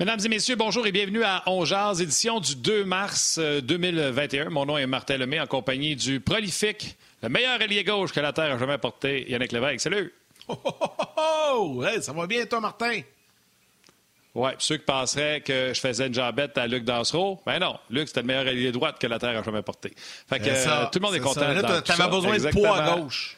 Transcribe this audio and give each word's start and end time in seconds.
Mesdames 0.00 0.20
et 0.24 0.28
messieurs, 0.30 0.56
bonjour 0.56 0.86
et 0.86 0.92
bienvenue 0.92 1.22
à 1.24 1.42
On 1.44 1.62
édition 1.92 2.40
du 2.40 2.56
2 2.56 2.86
mars 2.86 3.38
2021. 3.38 4.46
Euh, 4.46 4.48
Mon 4.48 4.64
nom 4.64 4.78
est 4.78 4.86
Martin 4.86 5.18
Lemay, 5.18 5.38
en 5.38 5.46
compagnie 5.46 5.94
du 5.94 6.20
prolifique, 6.20 6.96
le 7.22 7.28
meilleur 7.28 7.60
allié 7.60 7.84
gauche 7.84 8.10
que 8.10 8.20
la 8.20 8.32
Terre 8.32 8.54
a 8.54 8.58
jamais 8.58 8.78
porté, 8.78 9.30
Yannick 9.30 9.52
Lévesque. 9.52 9.80
Salut! 9.80 10.14
Oh, 10.48 10.58
oh, 10.64 10.72
oh, 10.80 11.84
oh! 11.84 11.84
ça 12.00 12.14
va 12.14 12.26
bien, 12.26 12.46
toi, 12.46 12.60
Martin? 12.60 13.02
Oui, 14.34 14.50
ceux 14.56 14.78
qui 14.78 14.86
penseraient 14.86 15.42
que 15.42 15.72
je 15.74 15.80
faisais 15.80 16.06
une 16.06 16.14
jambette 16.14 16.56
à 16.56 16.66
Luc 16.66 16.84
Dansereau, 16.84 17.38
ben 17.44 17.58
non, 17.58 17.78
Luc, 17.90 18.08
c'était 18.08 18.22
le 18.22 18.26
meilleur 18.28 18.46
allié 18.46 18.72
droite 18.72 18.98
que 18.98 19.06
la 19.06 19.18
Terre 19.18 19.38
a 19.38 19.42
jamais 19.42 19.60
porté. 19.60 19.92
Fait 20.26 20.38
que 20.38 20.48
euh, 20.48 20.86
tout 20.90 20.98
le 20.98 21.04
monde 21.04 21.14
est, 21.14 21.20
content. 21.20 21.82
Tu 21.84 21.92
avais 21.92 22.10
besoin 22.10 22.38
de 22.38 22.48
poids 22.48 22.78
à 22.78 22.96
gauche. 22.96 23.36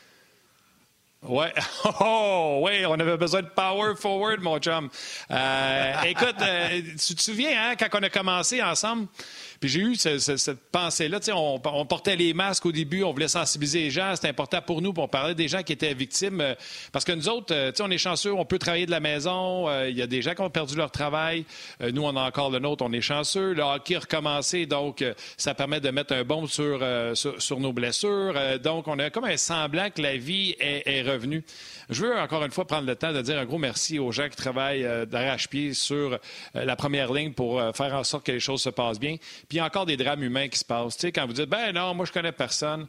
Ouais. 1.23 1.53
Oh, 2.01 2.61
oui, 2.65 2.85
on 2.87 2.95
avait 2.95 3.17
besoin 3.17 3.43
de 3.43 3.49
power 3.49 3.95
forward, 3.97 4.41
mon 4.41 4.59
chum. 4.59 4.89
Euh, 5.31 6.03
écoute, 6.03 6.37
euh, 6.41 6.81
tu 7.05 7.15
te 7.15 7.23
souviens, 7.23 7.71
hein, 7.71 7.75
quand 7.79 7.89
on 7.99 8.03
a 8.03 8.11
commencé 8.11 8.63
ensemble, 8.63 9.07
puis 9.63 9.71
j'ai 9.71 9.81
eu 9.81 9.95
cette 9.95 10.59
pensée-là. 10.73 11.21
On, 11.37 11.87
portait 11.87 12.17
les 12.17 12.35
masques 12.35 12.67
au 12.67 12.73
début, 12.73 13.05
on 13.05 13.13
voulait 13.13 13.29
sensibiliser 13.29 13.83
les 13.83 13.91
gens. 13.93 14.17
C'était 14.17 14.27
important 14.27 14.61
pour 14.61 14.83
nous, 14.83 14.93
pour 14.93 15.05
on 15.05 15.09
parlait 15.09 15.37
des 15.37 15.47
gens 15.47 15.63
qui 15.63 15.73
étaient 15.73 15.95
victimes. 15.95 16.41
Euh, 16.41 16.55
parce 16.91 17.05
que 17.05 17.13
nous 17.13 17.29
autres, 17.29 17.55
euh, 17.55 17.71
on 17.79 17.89
est 17.89 17.99
chanceux, 17.99 18.33
on 18.33 18.45
peut 18.45 18.59
travailler 18.59 18.87
de 18.87 18.91
la 18.91 18.99
maison. 18.99 19.69
Euh, 19.69 19.89
il 19.89 19.97
y 19.97 20.03
a 20.03 20.09
des 20.09 20.21
gens 20.21 20.35
qui 20.35 20.41
ont 20.41 20.51
perdu 20.51 20.75
leur 20.75 20.91
travail. 20.91 21.45
nous, 21.81 22.03
on 22.03 22.17
a 22.17 22.23
encore 22.23 22.51
le 22.51 22.59
nôtre, 22.59 22.85
on 22.85 22.93
est 22.93 23.01
chanceux. 23.01 23.53
Le 23.53 23.63
hockey 23.63 23.95
a 23.95 24.01
recommencé, 24.01 24.67
donc 24.67 25.05
ça 25.37 25.55
permet 25.55 25.81
de 25.81 25.91
mettre 25.91 26.13
un 26.13 26.25
bon 26.25 26.49
sur, 26.49 26.81
nos 27.61 27.73
blessures. 27.73 28.35
donc, 28.59 28.89
on 28.89 28.99
a 28.99 29.11
comme 29.11 29.27
un 29.27 29.37
semblant 29.37 29.91
que 29.91 30.03
la 30.03 30.17
vie 30.17 30.57
est, 30.59 31.03
revenue. 31.03 31.45
Je 31.89 32.05
veux 32.05 32.19
encore 32.19 32.45
une 32.45 32.51
fois 32.51 32.67
prendre 32.67 32.87
le 32.87 32.97
temps 32.97 33.13
de 33.13 33.23
dire 33.23 33.39
un 33.39 33.45
gros 33.45 33.59
merci 33.59 34.01
aux 34.01 34.11
gens 34.11 34.29
qui 34.29 34.37
travaillent 34.37 35.07
d'arrache-pied 35.07 35.75
sur 35.75 36.19
la 36.55 36.75
première 36.75 37.13
ligne 37.13 37.33
pour 37.33 37.63
faire 37.77 37.95
en 37.95 38.03
sorte 38.03 38.27
que 38.27 38.33
les 38.33 38.41
choses 38.41 38.63
se 38.63 38.71
passent 38.71 39.01
bien. 39.01 39.17
Puis 39.52 39.52
il 39.53 39.57
y 39.57 39.61
a 39.61 39.65
encore 39.65 39.87
des 39.87 39.97
drames 39.97 40.23
humains 40.23 40.49
qui 40.49 40.59
se 40.59 40.65
passent. 40.65 40.97
Tu 40.97 41.03
sais, 41.03 41.13
quand 41.13 41.27
vous 41.27 41.33
dites, 41.33 41.49
ben 41.49 41.73
non, 41.73 41.95
moi 41.95 42.07
je 42.07 42.13
connais 42.13 42.33
personne, 42.33 42.87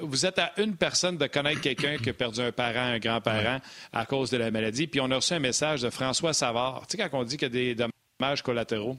vous 0.00 0.26
êtes 0.26 0.38
à 0.38 0.52
une 0.58 0.76
personne 0.76 1.16
de 1.16 1.26
connaître 1.26 1.60
quelqu'un 1.60 1.96
qui 1.98 2.10
a 2.10 2.12
perdu 2.12 2.40
un 2.40 2.52
parent, 2.52 2.92
un 2.92 2.98
grand-parent 2.98 3.60
à 3.92 4.06
cause 4.06 4.30
de 4.30 4.36
la 4.36 4.50
maladie. 4.50 4.86
Puis 4.86 5.00
on 5.00 5.10
a 5.10 5.16
reçu 5.16 5.34
un 5.34 5.38
message 5.38 5.82
de 5.82 5.90
François 5.90 6.32
Savard. 6.32 6.86
Tu 6.88 6.96
sais, 6.96 7.08
quand 7.08 7.20
on 7.20 7.24
dit 7.24 7.36
qu'il 7.36 7.54
y 7.54 7.72
a 7.72 7.74
des 7.74 7.90
dommages 8.18 8.42
collatéraux. 8.42 8.96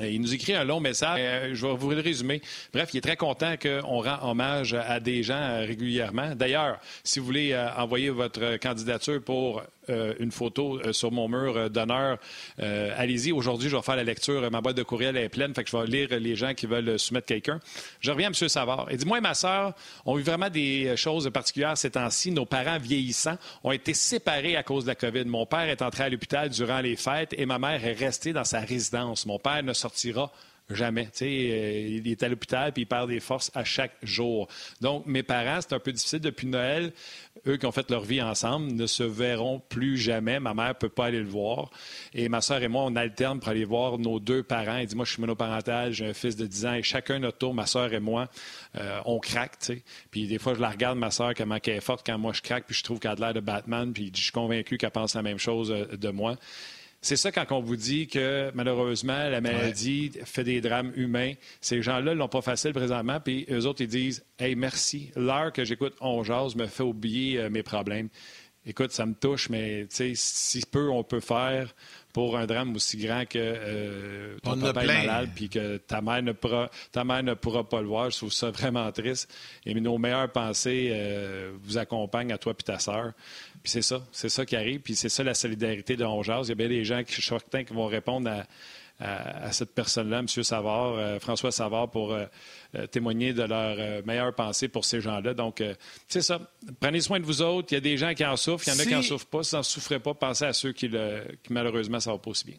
Euh, 0.00 0.08
il 0.08 0.20
nous 0.20 0.32
écrit 0.32 0.54
un 0.54 0.64
long 0.64 0.80
message. 0.80 1.18
Euh, 1.20 1.50
je 1.54 1.66
vais 1.66 1.74
vous 1.74 1.90
le 1.90 2.00
résumer. 2.00 2.40
Bref, 2.72 2.90
il 2.94 2.98
est 2.98 3.02
très 3.02 3.16
content 3.16 3.54
qu'on 3.60 4.00
rend 4.00 4.30
hommage 4.30 4.74
à 4.74 5.00
des 5.00 5.22
gens 5.22 5.34
euh, 5.34 5.66
régulièrement. 5.66 6.34
D'ailleurs, 6.34 6.78
si 7.04 7.18
vous 7.18 7.26
voulez 7.26 7.56
envoyer 7.76 8.08
votre 8.08 8.56
candidature 8.56 9.22
pour 9.22 9.62
euh, 9.90 10.14
une 10.20 10.30
photo 10.30 10.78
euh, 10.78 10.92
sur 10.92 11.10
mon 11.10 11.28
mur 11.28 11.56
euh, 11.56 11.68
d'honneur. 11.68 12.18
Allez-y. 12.58 13.32
Aujourd'hui, 13.32 13.68
je 13.68 13.76
vais 13.76 13.82
faire 13.82 13.96
la 13.96 14.04
lecture. 14.04 14.48
Ma 14.50 14.60
boîte 14.60 14.76
de 14.76 14.82
courriel 14.84 15.16
est 15.16 15.28
pleine, 15.28 15.54
fait 15.54 15.64
que 15.64 15.70
je 15.70 15.76
vais 15.76 15.86
lire 15.86 16.08
les 16.20 16.36
gens 16.36 16.54
qui 16.54 16.66
veulent 16.66 16.98
soumettre 16.98 17.26
quelqu'un. 17.26 17.58
Je 18.00 18.10
reviens 18.10 18.28
à 18.28 18.30
M. 18.30 18.48
Savard. 18.48 18.86
Et 18.90 18.96
dis-moi, 18.96 19.20
ma 19.20 19.34
sœur, 19.34 19.74
ont 20.06 20.18
eu 20.18 20.22
vraiment 20.22 20.50
des 20.50 20.96
choses 20.96 21.28
particulières 21.30 21.76
ces 21.76 21.90
temps-ci. 21.90 22.30
Nos 22.30 22.46
parents 22.46 22.78
vieillissants 22.78 23.38
ont 23.64 23.72
été 23.72 23.92
séparés 23.92 24.56
à 24.56 24.62
cause 24.62 24.84
de 24.84 24.90
la 24.90 24.94
COVID. 24.94 25.24
Mon 25.24 25.46
père 25.46 25.68
est 25.68 25.82
entré 25.82 26.04
à 26.04 26.08
l'hôpital 26.08 26.48
durant 26.48 26.80
les 26.80 26.96
fêtes 26.96 27.34
et 27.36 27.44
ma 27.44 27.58
mère 27.58 27.84
est 27.84 27.94
restée 27.94 28.32
dans 28.32 28.44
sa 28.44 28.60
résidence. 28.60 29.26
Mon 29.26 29.38
père 29.38 29.62
ne 29.62 29.72
sortira 29.72 30.30
Jamais. 30.70 31.08
Euh, 31.20 31.86
il 31.88 32.08
est 32.08 32.22
à 32.22 32.28
l'hôpital 32.28 32.72
puis 32.72 32.82
il 32.82 32.86
perd 32.86 33.08
des 33.08 33.20
forces 33.20 33.50
à 33.54 33.64
chaque 33.64 33.92
jour. 34.02 34.48
Donc, 34.80 35.06
mes 35.06 35.22
parents, 35.22 35.60
c'est 35.60 35.74
un 35.74 35.78
peu 35.78 35.92
difficile. 35.92 36.20
Depuis 36.20 36.46
Noël, 36.46 36.92
eux 37.46 37.56
qui 37.56 37.66
ont 37.66 37.72
fait 37.72 37.90
leur 37.90 38.02
vie 38.02 38.22
ensemble 38.22 38.72
ne 38.72 38.86
se 38.86 39.02
verront 39.02 39.60
plus 39.68 39.98
jamais. 39.98 40.40
Ma 40.40 40.54
mère 40.54 40.68
ne 40.68 40.72
peut 40.72 40.88
pas 40.88 41.06
aller 41.06 41.18
le 41.18 41.28
voir. 41.28 41.70
Et 42.14 42.28
ma 42.28 42.40
soeur 42.40 42.62
et 42.62 42.68
moi, 42.68 42.84
on 42.84 42.96
alterne 42.96 43.40
pour 43.40 43.48
aller 43.48 43.64
voir 43.64 43.98
nos 43.98 44.20
deux 44.20 44.42
parents. 44.42 44.76
Elle 44.76 44.86
dit 44.86 44.96
Moi, 44.96 45.04
je 45.04 45.12
suis 45.12 45.20
monoparental, 45.20 45.92
j'ai 45.92 46.06
un 46.06 46.14
fils 46.14 46.36
de 46.36 46.46
10 46.46 46.66
ans 46.66 46.74
et 46.74 46.82
chacun 46.82 47.18
notre 47.18 47.38
tour, 47.38 47.54
ma 47.54 47.66
soeur 47.66 47.92
et 47.92 48.00
moi, 48.00 48.28
euh, 48.76 49.00
on 49.04 49.18
craque. 49.18 49.52
Puis 50.10 50.26
des 50.26 50.38
fois, 50.38 50.54
je 50.54 50.60
la 50.60 50.70
regarde, 50.70 50.98
ma 50.98 51.10
soeur, 51.10 51.34
comment 51.34 51.56
elle 51.62 51.74
est 51.74 51.80
forte 51.80 52.06
quand 52.06 52.18
moi 52.18 52.32
je 52.32 52.40
craque, 52.40 52.64
puis 52.66 52.74
je 52.74 52.82
trouve 52.82 52.98
qu'elle 52.98 53.12
a 53.12 53.14
l'air 53.16 53.34
de 53.34 53.40
Batman, 53.40 53.92
puis 53.92 54.10
je 54.14 54.22
suis 54.22 54.32
convaincu 54.32 54.78
qu'elle 54.78 54.90
pense 54.90 55.14
la 55.14 55.22
même 55.22 55.38
chose 55.38 55.70
euh, 55.70 55.96
de 55.96 56.08
moi. 56.08 56.36
C'est 57.02 57.16
ça 57.16 57.32
quand 57.32 57.50
on 57.50 57.60
vous 57.60 57.74
dit 57.74 58.06
que 58.06 58.52
malheureusement, 58.54 59.28
la 59.28 59.40
maladie 59.40 60.12
fait 60.24 60.44
des 60.44 60.60
drames 60.60 60.92
humains. 60.94 61.32
Ces 61.60 61.82
gens-là 61.82 62.14
ne 62.14 62.18
l'ont 62.18 62.28
pas 62.28 62.42
facile 62.42 62.72
présentement, 62.72 63.18
puis 63.18 63.44
eux 63.50 63.66
autres, 63.66 63.82
ils 63.82 63.88
disent 63.88 64.24
Hey, 64.38 64.54
merci. 64.54 65.10
L'heure 65.16 65.52
que 65.52 65.64
j'écoute 65.64 65.94
On 66.00 66.22
jase 66.22 66.54
me 66.54 66.66
fait 66.66 66.84
oublier 66.84 67.40
euh, 67.40 67.50
mes 67.50 67.64
problèmes. 67.64 68.08
Écoute, 68.64 68.92
ça 68.92 69.04
me 69.04 69.14
touche, 69.14 69.48
mais 69.48 69.88
si 69.90 70.62
peu 70.70 70.88
on 70.88 71.02
peut 71.02 71.18
faire 71.18 71.74
pour 72.12 72.36
un 72.36 72.46
drame 72.46 72.76
aussi 72.76 72.96
grand 72.96 73.24
que 73.24 73.38
euh, 73.38 74.36
ton 74.42 74.56
papa 74.56 74.84
est 74.84 74.86
malade 74.86 75.30
puis 75.34 75.48
que 75.48 75.78
ta 75.78 76.00
mère, 76.00 76.22
ne 76.22 76.30
pourra, 76.30 76.70
ta 76.92 77.02
mère 77.02 77.24
ne 77.24 77.34
pourra 77.34 77.68
pas 77.68 77.80
le 77.80 77.88
voir. 77.88 78.10
Je 78.10 78.18
trouve 78.18 78.32
ça 78.32 78.50
vraiment 78.52 78.90
triste. 78.92 79.34
Et 79.66 79.74
nos 79.74 79.98
meilleures 79.98 80.30
pensées 80.30 80.90
euh, 80.92 81.52
vous 81.64 81.76
accompagnent 81.76 82.32
à 82.32 82.38
toi 82.38 82.54
et 82.56 82.62
ta 82.62 82.78
sœur. 82.78 83.12
Puis 83.62 83.70
c'est 83.70 83.82
ça, 83.82 84.02
c'est 84.10 84.28
ça 84.28 84.44
qui 84.44 84.56
arrive, 84.56 84.80
puis 84.80 84.96
c'est 84.96 85.08
ça 85.08 85.22
la 85.22 85.34
solidarité 85.34 85.96
de 85.96 86.04
Hongeaz. 86.04 86.46
Il 86.46 86.48
y 86.48 86.52
a 86.52 86.54
bien 86.56 86.68
des 86.68 86.84
gens 86.84 87.04
qui, 87.04 87.20
je 87.20 87.62
qui 87.62 87.72
vont 87.72 87.86
répondre 87.86 88.28
à, 88.98 89.52
cette 89.52 89.74
personne-là, 89.74 90.20
M. 90.20 90.28
Savard, 90.28 90.94
euh, 90.94 91.18
François 91.18 91.50
Savard, 91.50 91.90
pour 91.90 92.12
euh, 92.12 92.24
euh, 92.76 92.86
témoigner 92.86 93.32
de 93.32 93.42
leur 93.42 94.04
meilleure 94.04 94.32
pensée 94.34 94.68
pour 94.68 94.84
ces 94.84 95.00
gens-là. 95.00 95.34
Donc, 95.34 95.62
c'est 96.08 96.22
ça. 96.22 96.40
Prenez 96.80 97.00
soin 97.00 97.18
de 97.18 97.24
vous 97.24 97.42
autres. 97.42 97.68
Il 97.72 97.74
y 97.74 97.78
a 97.78 97.80
des 97.80 97.96
gens 97.96 98.14
qui 98.14 98.24
en 98.24 98.36
souffrent, 98.36 98.66
il 98.66 98.74
y 98.74 98.76
en 98.76 98.78
a 98.78 98.84
qui 98.84 98.94
n'en 98.94 99.02
souffrent 99.02 99.26
pas. 99.26 99.42
Si 99.42 99.50
vous 99.50 99.56
n'en 99.56 99.62
souffrez 99.62 99.98
pas, 99.98 100.14
pensez 100.14 100.44
à 100.44 100.52
ceux 100.52 100.72
qui, 100.72 100.88
qui 100.88 101.52
malheureusement, 101.52 102.00
ça 102.00 102.12
va 102.12 102.18
pas 102.18 102.30
aussi 102.30 102.46
bien 102.46 102.56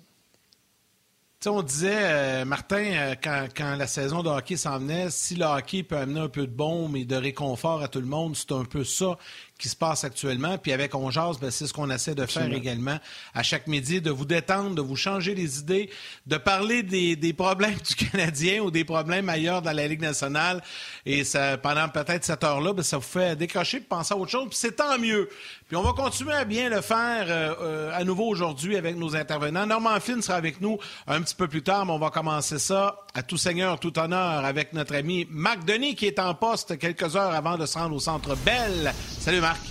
on 1.50 1.62
disait, 1.62 2.46
Martin, 2.46 2.84
euh, 2.84 3.16
quand, 3.22 3.76
la 3.76 3.88
saison 3.88 4.24
de 4.24 4.30
hockey 4.30 4.58
s'en 4.58 4.80
venait, 4.80 5.10
si 5.10 5.36
le 5.36 5.46
hockey 5.46 5.84
peut 5.84 5.98
amener 5.98 6.22
un 6.22 6.30
peu 6.30 6.48
de 6.48 6.52
baume 6.52 6.96
et 6.96 7.06
de 7.06 7.16
réconfort 7.16 7.82
à 7.82 7.88
tout 7.88 8.00
le 8.00 8.08
monde, 8.08 8.36
c'est 8.36 8.52
un 8.52 8.66
peu 8.66 8.84
ça 8.84 9.18
qui 9.58 9.70
se 9.70 9.76
passe 9.76 10.04
actuellement. 10.04 10.58
Puis 10.58 10.72
avec 10.72 10.96
On 10.96 11.10
ben, 11.10 11.52
c'est 11.52 11.68
ce 11.68 11.74
qu'on 11.74 11.90
essaie 11.90 12.16
de 12.16 12.26
faire 12.26 12.52
également 12.52 12.98
à 13.34 13.44
chaque 13.44 13.68
midi, 13.68 14.02
de 14.02 14.10
vous 14.10 14.26
détendre, 14.26 14.76
de 14.76 14.82
vous 14.82 14.96
changer 14.96 15.36
les 15.36 15.60
idées, 15.60 15.90
de 16.26 16.38
parler 16.38 16.84
des, 16.84 17.34
problèmes 17.34 17.76
du 17.88 17.96
Canadien 17.96 18.62
ou 18.62 18.72
des 18.72 18.84
problèmes 18.84 19.30
ailleurs 19.30 19.62
dans 19.62 19.72
la 19.72 19.88
Ligue 19.88 20.02
nationale. 20.02 20.62
Et 21.06 21.24
ça, 21.24 21.58
pendant 21.58 21.88
peut-être 21.88 22.26
cette 22.26 22.44
heure-là, 22.44 22.74
ben, 22.74 22.84
ça 22.84 22.98
vous 22.98 23.04
fait 23.04 23.36
décrocher 23.36 23.78
et 23.78 23.82
penser 23.82 24.14
à 24.14 24.18
autre 24.18 24.32
chose. 24.32 24.48
Puis 24.50 24.58
c'est 24.58 24.76
tant 24.76 24.98
mieux. 24.98 25.30
Puis 25.68 25.78
on 25.78 25.84
va 25.84 25.94
continuer 25.94 26.34
à 26.34 26.46
bien 26.46 26.70
le 26.70 26.82
faire 26.82 27.26
euh, 27.30 27.56
euh, 27.62 27.92
à 27.94 28.04
nouveau 28.04 28.28
aujourd'hui 28.28 28.76
avec 28.76 28.96
nos 28.96 29.16
intervenants. 29.16 29.66
Norman 29.66 30.00
Finn 30.00 30.22
sera 30.22 30.38
avec 30.38 30.62
nous 30.62 30.78
un 31.08 31.22
petit 31.22 31.36
peu 31.36 31.48
plus 31.48 31.64
tard, 31.64 31.86
mais 31.86 31.94
on 31.94 32.00
va 32.00 32.10
commencer 32.10 32.60
ça 32.60 32.98
à 33.14 33.24
tout 33.24 33.38
seigneur, 33.38 33.80
tout 33.80 33.98
honneur 34.00 34.46
avec 34.46 34.74
notre 34.74 34.96
ami 34.96 35.28
Marc 35.30 35.66
Denis 35.66 35.96
qui 35.96 36.08
est 36.08 36.20
en 36.20 36.34
poste 36.34 36.78
quelques 36.78 37.16
heures 37.16 37.34
avant 37.34 37.58
de 37.58 37.66
se 37.66 37.78
rendre 37.78 37.96
au 37.96 38.00
Centre 38.00 38.36
Belle. 38.36 38.94
Salut 39.20 39.43
Marc. 39.44 39.62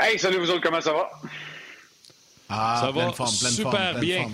Hey, 0.00 0.18
salut 0.18 0.38
vous 0.38 0.48
autres, 0.48 0.62
comment 0.62 0.80
ça 0.80 0.94
va? 0.94 1.10
Ah, 2.48 2.80
ça 2.80 2.90
va 2.90 3.12
forme, 3.12 3.28
super 3.28 3.98
bien. 3.98 4.30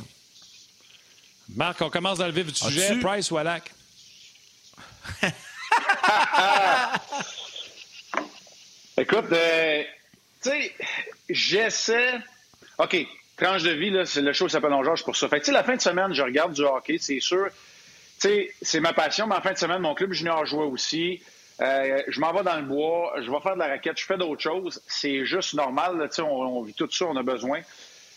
Marc, 1.57 1.83
on 1.83 1.91
commence 1.91 2.19
dans 2.19 2.27
le 2.27 2.33
vif 2.33 2.47
du 2.47 2.55
sujet. 2.55 3.01
Price 3.01 3.33
ou 3.33 3.39
Alak? 3.39 3.73
Écoute, 8.97 9.33
euh, 9.33 9.83
tu 10.41 10.51
sais, 10.51 10.73
j'essaie. 11.29 12.21
OK, 12.79 12.97
tranche 13.37 13.65
de 13.65 13.73
vie, 13.73 13.91
là, 13.91 14.07
c'est 14.07 14.23
le 14.23 14.33
show 14.33 14.47
qui 14.47 14.53
s'appelle 14.53 14.71
Georges 14.85 15.03
pour 15.03 15.17
ça. 15.17 15.29
Fait 15.29 15.41
que, 15.41 15.51
la 15.51 15.65
fin 15.65 15.75
de 15.75 15.81
semaine, 15.81 16.15
je 16.15 16.23
regarde 16.23 16.53
du 16.53 16.63
hockey, 16.63 16.99
c'est 17.01 17.19
sûr. 17.19 17.49
Tu 18.21 18.29
sais, 18.29 18.55
c'est 18.63 18.79
ma 18.79 18.93
passion, 18.93 19.27
mais 19.27 19.35
en 19.35 19.41
fin 19.41 19.53
de 19.53 19.59
semaine, 19.59 19.81
mon 19.81 19.95
club 19.95 20.13
junior 20.13 20.47
joue 20.47 20.61
aussi. 20.61 21.21
Euh, 21.61 22.03
je 22.09 22.21
m'en 22.21 22.33
vais 22.33 22.43
dans 22.43 22.57
le 22.57 22.63
bois, 22.63 23.15
je 23.21 23.31
vais 23.31 23.41
faire 23.41 23.55
de 23.55 23.59
la 23.59 23.69
raquette, 23.69 23.99
je 23.99 24.05
fais 24.05 24.17
d'autres 24.17 24.41
choses. 24.41 24.83
C'est 24.87 25.25
juste 25.27 25.55
normal, 25.55 26.09
on, 26.19 26.23
on 26.23 26.63
vit 26.63 26.75
tout 26.75 26.91
ça, 26.91 27.07
on 27.07 27.17
a 27.17 27.23
besoin. 27.23 27.61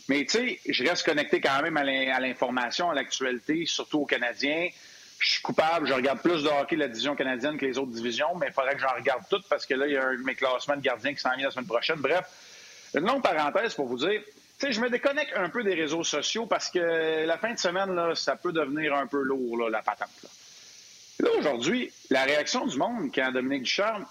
Mais 0.09 0.25
tu 0.25 0.31
sais, 0.31 0.59
je 0.67 0.83
reste 0.85 1.05
connecté 1.05 1.39
quand 1.39 1.61
même 1.61 1.77
à 1.77 1.83
l'information, 2.19 2.89
à 2.89 2.93
l'actualité, 2.93 3.65
surtout 3.65 4.01
aux 4.01 4.05
Canadiens. 4.05 4.67
Je 5.19 5.31
suis 5.31 5.41
coupable, 5.41 5.87
je 5.87 5.93
regarde 5.93 6.19
plus 6.19 6.43
de 6.43 6.49
hockey 6.49 6.75
de 6.75 6.81
la 6.81 6.89
division 6.89 7.15
canadienne 7.15 7.57
que 7.57 7.65
les 7.65 7.77
autres 7.77 7.91
divisions, 7.91 8.35
mais 8.35 8.47
il 8.47 8.53
faudrait 8.53 8.75
que 8.75 8.81
j'en 8.81 8.93
regarde 8.93 9.23
toutes 9.29 9.47
parce 9.47 9.65
que 9.65 9.73
là, 9.73 9.87
il 9.87 9.93
y 9.93 9.97
a 9.97 10.05
un 10.05 10.17
de 10.17 10.23
mes 10.23 10.35
classements 10.35 10.75
de 10.75 10.81
gardiens 10.81 11.13
qui 11.13 11.21
s'en 11.21 11.33
vient 11.35 11.45
la 11.45 11.51
semaine 11.51 11.67
prochaine. 11.67 11.95
Bref, 11.99 12.25
une 12.93 13.05
longue 13.05 13.23
parenthèse 13.23 13.73
pour 13.73 13.87
vous 13.87 13.99
dire, 13.99 14.21
tu 14.59 14.67
sais, 14.67 14.73
je 14.73 14.81
me 14.81 14.89
déconnecte 14.89 15.31
un 15.37 15.47
peu 15.47 15.63
des 15.63 15.75
réseaux 15.75 16.03
sociaux 16.03 16.45
parce 16.45 16.69
que 16.69 17.25
la 17.25 17.37
fin 17.37 17.53
de 17.53 17.59
semaine, 17.59 17.95
là, 17.95 18.13
ça 18.15 18.35
peut 18.35 18.51
devenir 18.51 18.93
un 18.93 19.07
peu 19.07 19.21
lourd, 19.21 19.57
là, 19.57 19.69
la 19.69 19.81
patente. 19.81 20.09
Là, 21.19 21.29
aujourd'hui, 21.37 21.91
la 22.09 22.23
réaction 22.23 22.65
du 22.65 22.77
monde 22.77 23.11
quand 23.13 23.31
Dominique 23.31 23.63
Ducharme 23.63 24.05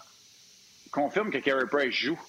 confirme 0.91 1.31
que 1.31 1.39
Carey 1.39 1.67
Price 1.71 1.95
joue. 1.95 2.21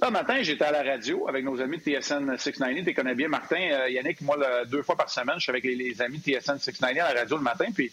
Là, 0.00 0.10
matin, 0.10 0.42
j'étais 0.42 0.64
à 0.64 0.72
la 0.72 0.82
radio 0.82 1.26
avec 1.28 1.44
nos 1.44 1.60
amis 1.60 1.78
de 1.78 1.82
TSN 1.82 2.36
690. 2.36 2.84
Tu 2.84 2.94
connais 2.94 3.14
bien 3.14 3.28
Martin, 3.28 3.70
euh, 3.70 3.88
Yannick, 3.88 4.20
moi, 4.20 4.36
deux 4.66 4.82
fois 4.82 4.96
par 4.96 5.08
semaine, 5.08 5.36
je 5.36 5.42
suis 5.42 5.50
avec 5.50 5.64
les, 5.64 6.02
amis 6.02 6.18
de 6.18 6.22
TSN 6.22 6.58
690 6.58 7.00
à 7.00 7.14
la 7.14 7.20
radio 7.20 7.36
le 7.36 7.42
matin. 7.42 7.66
Puis, 7.74 7.90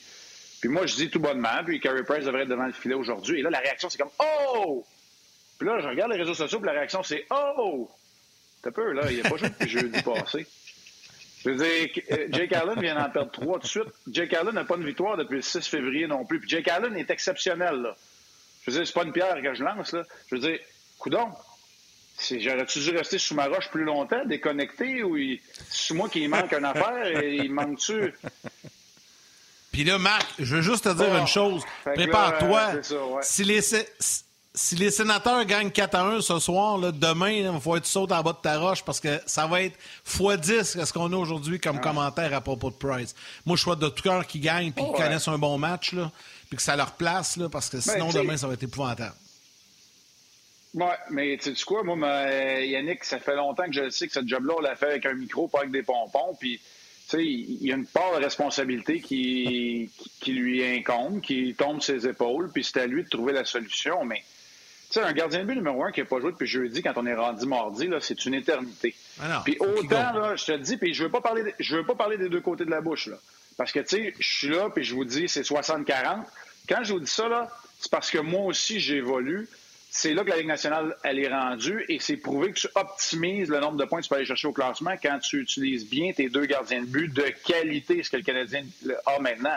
puis 0.60 0.70
moi, 0.70 0.86
je 0.86 0.96
dis 0.96 1.10
tout 1.10 1.20
bonnement, 1.20 1.64
puis 1.66 1.80
Carey 1.80 2.04
Price 2.04 2.26
devrait 2.26 2.44
être 2.44 2.50
devant 2.50 2.66
le 2.66 2.74
filet 2.74 2.96
aujourd'hui. 2.96 3.40
Et 3.40 3.42
là, 3.42 3.50
la 3.50 3.60
réaction, 3.60 3.90
c'est 3.90 3.98
comme 3.98 4.12
Oh! 4.20 4.86
Puis 5.58 5.68
là, 5.68 5.80
je 5.80 5.88
regarde 5.88 6.12
les 6.12 6.18
réseaux 6.18 6.34
sociaux, 6.34 6.60
puis 6.60 6.68
la 6.68 6.74
réaction, 6.74 7.04
c'est 7.04 7.26
Oh! 7.30 7.90
T'as 8.62 8.72
peur, 8.72 8.94
là, 8.94 9.12
il 9.12 9.26
a 9.26 9.30
pas 9.30 9.38
joué 9.38 9.50
depuis 9.50 9.70
jeudi 9.70 10.02
passé. 10.02 10.46
Je 11.44 11.50
veux 11.50 11.56
dire, 11.56 11.90
euh, 12.12 12.28
Jake 12.32 12.54
Allen 12.54 12.80
vient 12.80 12.96
d'en 12.96 13.10
perdre 13.10 13.32
trois 13.32 13.60
de 13.60 13.66
suite. 13.66 13.88
Jake 14.10 14.34
Allen 14.34 14.54
n'a 14.56 14.64
pas 14.64 14.78
de 14.78 14.84
victoire 14.84 15.18
depuis 15.18 15.36
le 15.38 15.42
6 15.42 15.68
février 15.68 16.08
non 16.08 16.26
plus. 16.26 16.40
Puis 16.40 16.50
Jake 16.50 16.68
Allen 16.70 16.96
est 16.96 17.10
exceptionnel, 17.10 17.76
là. 17.82 17.96
Je 18.66 18.72
veux 18.72 18.78
dire, 18.78 18.88
c'est 18.88 18.94
pas 18.94 19.04
une 19.04 19.12
pierre 19.12 19.42
que 19.42 19.54
je 19.54 19.64
lance, 19.64 19.92
là. 19.92 20.04
Je 20.30 20.36
veux 20.36 20.42
dire, 20.42 20.60
coudon, 21.00 21.28
J'aurais-tu 22.30 22.80
dû 22.80 22.92
rester 22.96 23.18
sous 23.18 23.34
ma 23.34 23.48
roche 23.48 23.70
plus 23.70 23.84
longtemps, 23.84 24.24
déconnecté, 24.26 25.04
ou 25.04 25.18
il... 25.18 25.40
c'est 25.70 25.96
moi 25.96 26.08
qui 26.08 26.26
manque 26.28 26.54
une 26.54 26.64
affaire 26.64 27.08
et 27.22 27.36
il 27.36 27.52
manque-tu? 27.52 28.14
Puis 29.72 29.84
là, 29.84 29.98
Marc, 29.98 30.28
je 30.38 30.56
veux 30.56 30.62
juste 30.62 30.84
te 30.84 30.90
dire 30.96 31.10
Oh. 31.12 31.18
une 31.18 31.28
chose. 31.28 31.64
Prépare-toi. 31.84 32.74
ouais. 32.76 33.20
si, 33.24 33.44
les, 33.44 33.62
si 34.56 34.76
les 34.76 34.92
sénateurs 34.92 35.44
gagnent 35.46 35.72
4 35.72 35.96
à 35.96 36.04
1 36.06 36.22
ce 36.22 36.38
soir, 36.40 36.78
là, 36.78 36.92
demain, 36.92 37.32
il 37.32 37.44
que 37.46 37.80
tu 37.80 37.90
sautes 37.90 38.12
en 38.12 38.22
bas 38.22 38.34
de 38.34 38.38
ta 38.38 38.60
roche 38.60 38.84
parce 38.84 39.00
que 39.00 39.20
ça 39.26 39.48
va 39.48 39.62
être 39.64 39.76
x10 40.08 40.86
ce 40.86 40.94
qu'on 40.94 41.12
a 41.12 41.16
aujourd'hui 41.16 41.60
comme 41.60 41.80
commentaire 41.82 42.34
à 42.36 42.42
propos 42.42 42.70
de 42.70 42.76
Price. 42.76 43.16
Moi, 43.46 43.58
je 43.58 43.62
souhaite 43.64 43.80
de 43.80 43.90
tout 43.90 44.04
cœur 44.04 44.28
qu'ils 44.28 44.42
gagnent 44.42 44.72
puis 44.72 44.84
qu'ils 44.84 44.94
Oh, 44.94 44.98
ouais. 44.98 45.04
connaissent 45.04 45.28
un 45.28 45.40
bon 45.40 45.58
match, 45.58 45.94
là, 45.94 46.12
puis 46.50 46.58
que 46.58 46.62
ça 46.64 46.76
leur 46.76 46.92
place, 46.92 47.38
là, 47.38 47.50
parce 47.50 47.68
que 47.70 47.80
sinon, 47.80 48.08
tu 48.08 48.12
sais- 48.14 48.20
demain, 48.22 48.38
ça 48.38 48.48
va 48.48 48.54
être 48.54 48.64
épouvantable. 48.64 49.16
Ouais, 50.76 50.86
mais 51.12 51.38
tu 51.42 51.56
sais 51.56 51.64
quoi, 51.66 51.84
moi, 51.84 51.96
ma- 51.96 52.60
Yannick, 52.62 53.04
ça 53.04 53.20
fait 53.20 53.36
longtemps 53.36 53.66
que 53.66 53.74
je 53.74 53.90
sais 53.90 54.08
que 54.08 54.14
ce 54.14 54.26
job-là, 54.26 54.56
on 54.58 54.62
l'a 54.62 54.76
fait 54.76 54.88
avec 54.88 55.06
un 55.06 55.14
micro, 55.14 55.48
pas 55.48 55.60
avec 55.60 55.72
des 55.72 55.84
pompons. 55.84 56.36
Puis, 56.40 56.58
tu 57.10 57.18
sais, 57.18 57.24
il 57.24 57.64
y 57.68 57.72
a 57.72 57.76
une 57.76 57.86
part 57.86 58.12
de 58.20 58.24
responsabilité 58.24 59.00
qui, 59.00 59.90
qui, 59.98 60.12
qui 60.20 60.32
lui 60.32 60.64
incombe, 60.66 61.22
qui 61.22 61.54
tombe 61.56 61.78
de 61.78 61.84
ses 61.84 62.08
épaules, 62.08 62.52
puis 62.52 62.64
c'est 62.64 62.80
à 62.82 62.88
lui 62.88 63.04
de 63.04 63.10
trouver 63.10 63.34
la 63.34 63.46
solution. 63.46 64.04
Mais, 64.04 64.24
sais, 65.00 65.02
un 65.02 65.14
gardien 65.14 65.40
de 65.40 65.46
but 65.46 65.56
numéro 65.56 65.84
un 65.84 65.92
qui 65.92 66.00
n'a 66.02 66.06
pas 66.06 66.20
joué 66.20 66.32
depuis 66.32 66.48
jeudi, 66.48 66.82
quand 66.82 66.94
on 66.98 67.06
est 67.06 67.16
rendu 67.16 67.46
mardi, 67.46 67.88
là, 67.88 68.00
c'est 68.02 68.26
une 68.26 68.34
éternité. 68.34 68.96
Ah 69.22 69.42
puis 69.44 69.58
autant, 69.60 70.14
là, 70.14 70.36
je 70.36 70.46
te 70.46 70.52
dis, 70.58 70.78
puis 70.78 70.94
je 70.94 71.04
veux 71.04 71.10
pas 71.10 71.22
parler, 71.22 71.44
de- 71.44 71.54
je 71.60 71.76
veux 71.78 71.86
pas 71.86 71.96
parler 71.96 72.18
des 72.18 72.30
deux 72.30 72.42
côtés 72.42 72.66
de 72.66 72.72
la 72.72 72.82
bouche, 72.82 73.08
là. 73.08 73.18
Parce 73.58 73.72
que, 73.72 73.80
tu 73.80 73.88
sais, 73.98 74.14
je 74.20 74.28
suis 74.38 74.50
là, 74.50 74.70
puis 74.74 74.84
je 74.84 74.96
vous 74.96 75.06
dis, 75.06 75.28
c'est 75.30 75.44
60-40. 75.44 76.26
Quand 76.68 76.84
je 76.84 76.94
vous 76.94 77.00
dis 77.00 77.12
ça, 77.12 77.28
là, 77.30 77.50
c'est 77.80 77.92
parce 77.92 78.10
que 78.10 78.18
moi 78.20 78.42
aussi, 78.46 78.80
j'évolue. 78.80 79.48
C'est 79.96 80.16
là 80.16 80.24
que 80.24 80.30
la 80.30 80.38
Ligue 80.38 80.48
nationale, 80.48 80.98
elle 81.04 81.20
est 81.20 81.28
rendue 81.28 81.86
et 81.88 82.00
c'est 82.00 82.18
prouvé 82.18 82.52
que 82.52 82.60
tu 82.60 82.68
optimises 82.74 83.50
le 83.50 83.60
nombre 83.60 83.78
de 83.78 83.86
points 83.86 84.00
que 84.00 84.06
tu 84.06 84.10
peux 84.10 84.16
aller 84.16 84.26
chercher 84.26 84.48
au 84.48 84.52
classement 84.54 84.96
quand 85.02 85.20
tu 85.20 85.40
utilises 85.40 85.88
bien 85.88 86.14
tes 86.14 86.30
deux 86.30 86.46
gardiens 86.48 86.82
de 86.82 86.88
but 86.88 87.14
de 87.14 87.26
qualité, 87.46 88.02
ce 88.02 88.10
que 88.10 88.18
le 88.18 88.24
Canadien 88.24 88.64
a 89.06 89.20
maintenant. 89.20 89.56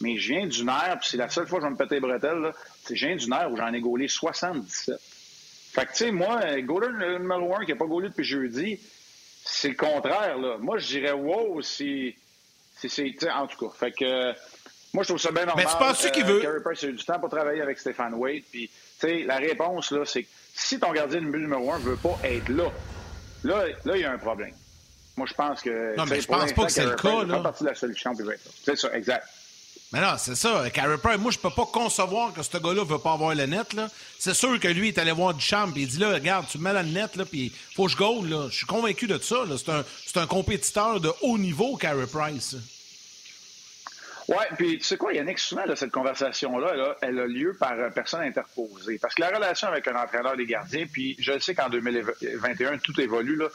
Mais 0.00 0.16
je 0.16 0.32
viens 0.32 0.46
d'une 0.46 0.68
ère, 0.68 0.96
puis 1.00 1.08
c'est 1.10 1.16
la 1.16 1.28
seule 1.28 1.46
fois 1.48 1.58
que 1.58 1.64
je 1.64 1.68
vais 1.68 1.72
me 1.74 1.78
péter 1.78 1.96
les 1.96 2.00
bretelles, 2.00 2.38
là, 2.38 2.52
c'est 2.84 2.94
je 2.94 3.06
viens 3.06 3.16
d'une 3.16 3.32
ère 3.32 3.50
où 3.50 3.56
j'en 3.56 3.72
ai 3.72 3.80
gaulé 3.80 4.06
77. 4.08 4.96
Fait 5.72 5.86
que, 5.86 5.90
tu 5.90 5.96
sais, 5.98 6.10
moi, 6.12 6.40
goaler 6.62 6.88
le 6.92 7.18
numéro 7.18 7.54
un 7.56 7.64
qui 7.64 7.72
n'a 7.72 7.76
pas 7.76 7.84
gaulé 7.86 8.08
depuis 8.08 8.24
jeudi, 8.24 8.78
c'est 9.44 9.68
le 9.70 9.74
contraire, 9.74 10.38
là. 10.38 10.56
Moi, 10.58 10.78
je 10.78 10.86
dirais, 10.86 11.12
wow, 11.12 11.60
si. 11.62 12.14
si 12.76 12.88
c'est. 12.88 13.04
tu 13.04 13.18
sais, 13.20 13.30
En 13.30 13.46
tout 13.46 13.68
cas, 13.68 13.74
fait 13.76 13.92
que. 13.92 14.04
euh, 14.04 14.32
moi, 14.94 15.02
je 15.02 15.08
trouve 15.08 15.20
ça 15.20 15.30
bien 15.32 15.44
normal. 15.44 15.64
Mais 15.66 15.70
tu 15.70 15.78
penses-tu 15.78 16.10
qu'il 16.12 16.24
veut- 16.24 16.40
Carey 16.40 16.60
Price 16.64 16.82
a 16.84 16.86
eu 16.86 16.92
du 16.94 17.04
temps 17.04 17.18
pour 17.20 17.28
travailler 17.28 17.60
avec 17.60 17.78
Stéphane 17.78 18.14
Wade. 18.14 18.42
Puis, 18.50 18.68
tu 18.68 19.06
sais, 19.06 19.22
la 19.24 19.36
réponse, 19.36 19.90
là, 19.90 20.04
c'est 20.06 20.22
que 20.22 20.28
si 20.54 20.78
ton 20.80 20.92
gardien 20.92 21.20
de 21.20 21.26
but 21.26 21.40
numéro 21.40 21.70
un 21.72 21.78
veut 21.78 21.96
pas 21.96 22.18
être 22.24 22.48
là, 22.48 22.70
là, 23.44 23.66
là, 23.84 23.96
il 23.96 24.00
y 24.00 24.04
a 24.04 24.12
un 24.12 24.18
problème. 24.18 24.54
Moi, 25.16 25.26
je 25.28 25.34
pense 25.34 25.60
que. 25.60 25.96
Non, 25.96 26.06
mais 26.06 26.20
je 26.20 26.26
pense 26.28 26.52
pas 26.52 26.66
que 26.66 26.72
c'est 26.72 26.84
le 26.86 26.94
cas, 26.94 27.24
là. 27.24 27.40
partie 27.40 27.64
de 27.64 27.68
la 27.68 27.74
solution, 27.74 28.12
puis 28.14 28.24
il 28.24 28.26
va 28.26 28.34
être 28.34 28.44
là. 28.44 28.50
C'est 28.64 28.76
ça, 28.76 28.96
exact. 28.96 29.26
Mais 29.92 30.02
non, 30.02 30.14
c'est 30.18 30.34
ça. 30.34 30.68
Carey 30.70 30.98
Price, 30.98 31.18
moi, 31.18 31.30
je 31.30 31.38
peux 31.38 31.50
pas 31.50 31.64
concevoir 31.64 32.34
que 32.34 32.42
ce 32.42 32.58
gars-là 32.58 32.84
veut 32.84 32.98
pas 32.98 33.12
avoir 33.14 33.34
le 33.34 33.46
net. 33.46 33.74
C'est 34.18 34.34
sûr 34.34 34.60
que 34.60 34.68
lui, 34.68 34.88
il 34.88 34.94
est 34.94 34.98
allé 34.98 35.12
voir 35.12 35.32
du 35.32 35.40
champ, 35.40 35.70
puis 35.70 35.82
il 35.82 35.88
dit, 35.88 35.98
là, 35.98 36.12
regarde, 36.12 36.46
tu 36.46 36.58
me 36.58 36.64
mets 36.64 36.82
le 36.82 36.88
net, 36.88 37.16
là, 37.16 37.24
puis 37.24 37.50
faut 37.74 37.86
que 37.86 37.92
je 37.92 37.96
goal, 37.96 38.28
là. 38.28 38.48
Je 38.50 38.56
suis 38.56 38.66
convaincu 38.66 39.06
de 39.06 39.18
ça. 39.18 39.36
C'est 39.56 39.70
un, 39.70 40.22
un 40.22 40.26
compétiteur 40.26 41.00
de 41.00 41.10
haut 41.22 41.38
niveau, 41.38 41.76
Carey 41.76 42.06
Price. 42.06 42.56
Oui, 44.28 44.44
puis 44.58 44.78
tu 44.78 44.84
sais 44.84 44.98
quoi, 44.98 45.14
Yannick, 45.14 45.38
souvent, 45.38 45.64
là, 45.64 45.74
cette 45.74 45.90
conversation-là, 45.90 46.76
là, 46.76 46.98
elle 47.00 47.18
a 47.18 47.26
lieu 47.26 47.56
par 47.58 47.72
euh, 47.72 47.88
personne 47.88 48.20
interposée. 48.20 48.98
Parce 49.00 49.14
que 49.14 49.22
la 49.22 49.30
relation 49.30 49.68
avec 49.68 49.88
un 49.88 49.96
entraîneur 49.96 50.36
des 50.36 50.44
gardiens, 50.44 50.84
puis 50.86 51.16
je 51.18 51.38
sais 51.38 51.54
qu'en 51.54 51.70
2021, 51.70 52.76
tout 52.76 53.00
évolue, 53.00 53.36
là, 53.36 53.48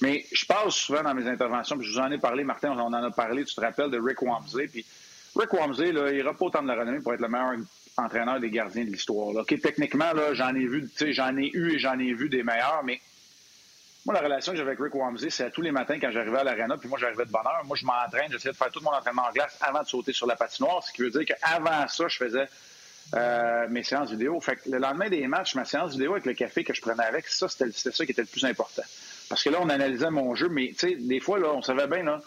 mais 0.00 0.26
je 0.32 0.44
parle 0.44 0.72
souvent 0.72 1.04
dans 1.04 1.14
mes 1.14 1.28
interventions, 1.28 1.78
puis 1.78 1.86
je 1.86 1.92
vous 1.92 2.00
en 2.00 2.10
ai 2.10 2.18
parlé, 2.18 2.42
Martin, 2.42 2.72
on 2.72 2.80
en 2.80 2.92
a 2.92 3.10
parlé, 3.12 3.44
tu 3.44 3.54
te 3.54 3.60
rappelles 3.60 3.90
de 3.90 4.00
Rick 4.00 4.20
Wamsley, 4.20 4.66
puis 4.66 4.84
Rick 5.36 5.52
Wamsley, 5.52 5.92
là, 5.92 6.10
il 6.10 6.24
pas 6.24 6.34
autant 6.40 6.62
de 6.62 6.68
la 6.68 6.74
renommée 6.74 7.00
pour 7.00 7.12
être 7.12 7.20
le 7.20 7.28
meilleur 7.28 7.52
entraîneur 7.96 8.40
des 8.40 8.50
gardiens 8.50 8.84
de 8.84 8.90
l'histoire. 8.90 9.44
techniquement, 9.46 10.12
là, 10.12 10.34
j'en 10.34 10.54
ai 10.54 10.66
vu, 10.66 10.88
j'en 11.10 11.36
ai 11.36 11.50
eu 11.52 11.74
et 11.74 11.78
j'en 11.78 11.98
ai 11.98 12.12
vu 12.12 12.28
des 12.28 12.42
meilleurs, 12.42 12.82
mais 12.84 13.00
moi, 14.06 14.14
la 14.14 14.20
relation 14.20 14.52
que 14.52 14.58
j'avais 14.58 14.70
avec 14.70 14.80
Rick 14.80 14.94
Wamsley, 14.94 15.30
c'est 15.30 15.44
à 15.44 15.50
tous 15.50 15.62
les 15.62 15.72
matins 15.72 15.98
quand 16.00 16.12
j'arrivais 16.12 16.38
à 16.38 16.44
l'arena, 16.44 16.76
puis 16.76 16.88
moi, 16.88 16.98
j'arrivais 16.98 17.24
de 17.24 17.30
bonne 17.30 17.46
heure. 17.46 17.64
Moi, 17.64 17.76
je 17.76 17.84
m'entraîne, 17.84 18.30
j'essayais 18.30 18.52
de 18.52 18.56
faire 18.56 18.70
tout 18.70 18.80
mon 18.80 18.92
entraînement 18.92 19.24
en 19.28 19.32
glace 19.32 19.58
avant 19.60 19.82
de 19.82 19.88
sauter 19.88 20.12
sur 20.12 20.28
la 20.28 20.36
patinoire, 20.36 20.82
ce 20.84 20.92
qui 20.92 21.02
veut 21.02 21.10
dire 21.10 21.24
qu'avant 21.24 21.88
ça, 21.88 22.06
je 22.06 22.16
faisais 22.16 22.46
euh, 23.14 23.66
mes 23.68 23.82
séances 23.82 24.10
vidéo. 24.10 24.40
Fait 24.40 24.56
que 24.56 24.70
le 24.70 24.78
lendemain 24.78 25.08
des 25.08 25.26
matchs, 25.26 25.56
ma 25.56 25.64
séance 25.64 25.92
vidéo 25.92 26.12
avec 26.12 26.24
le 26.24 26.34
café 26.34 26.62
que 26.62 26.72
je 26.72 26.80
prenais 26.80 27.02
avec, 27.02 27.26
ça, 27.26 27.48
c'était 27.48 27.70
c'était 27.72 27.90
ça 27.90 28.06
qui 28.06 28.12
était 28.12 28.22
le 28.22 28.28
plus 28.28 28.44
important. 28.44 28.82
Parce 29.28 29.42
que 29.42 29.50
là, 29.50 29.58
on 29.60 29.68
analysait 29.68 30.10
mon 30.10 30.36
jeu, 30.36 30.48
mais 30.48 30.68
tu 30.68 30.88
sais, 30.88 30.94
des 30.94 31.18
fois, 31.18 31.40
là, 31.40 31.48
on 31.52 31.62
savait 31.62 31.88
bien 31.88 32.04
là, 32.04 32.20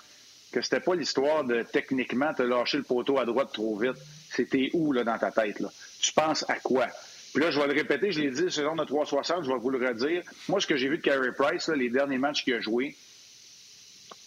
que 0.52 0.62
c'était 0.62 0.80
pas 0.80 0.96
l'histoire 0.96 1.44
de 1.44 1.64
techniquement 1.64 2.34
te 2.34 2.44
lâcher 2.44 2.78
le 2.78 2.84
poteau 2.84 3.20
à 3.20 3.26
droite 3.26 3.50
trop 3.54 3.78
vite. 3.78 3.98
C'était 4.32 4.70
où 4.74 4.92
là, 4.92 5.04
dans 5.04 5.18
ta 5.18 5.32
tête? 5.32 5.60
Là? 5.60 5.70
Tu 6.00 6.12
penses 6.14 6.46
à 6.50 6.56
quoi? 6.56 6.88
Puis 7.34 7.44
là, 7.44 7.52
je 7.52 7.60
vais 7.60 7.68
le 7.68 7.74
répéter, 7.74 8.12
je 8.12 8.22
l'ai 8.22 8.32
dit, 8.32 8.52
saison 8.52 8.76
de 8.76 8.84
360, 8.84 9.44
je 9.46 9.52
vais 9.52 9.58
vous 9.58 9.70
le 9.70 9.88
redire. 9.88 10.24
Moi, 10.48 10.60
ce 10.60 10.68
que 10.68 10.76
j'ai 10.76 10.90
vu 10.90 10.98
de 10.98 11.04
Carey 11.04 11.32
Price, 11.38 11.68
là, 11.68 11.76
les 11.76 11.90
derniers 11.90 12.18
matchs 12.18 12.44
qu'il 12.44 12.56
a 12.56 12.62
joués, 12.62 12.96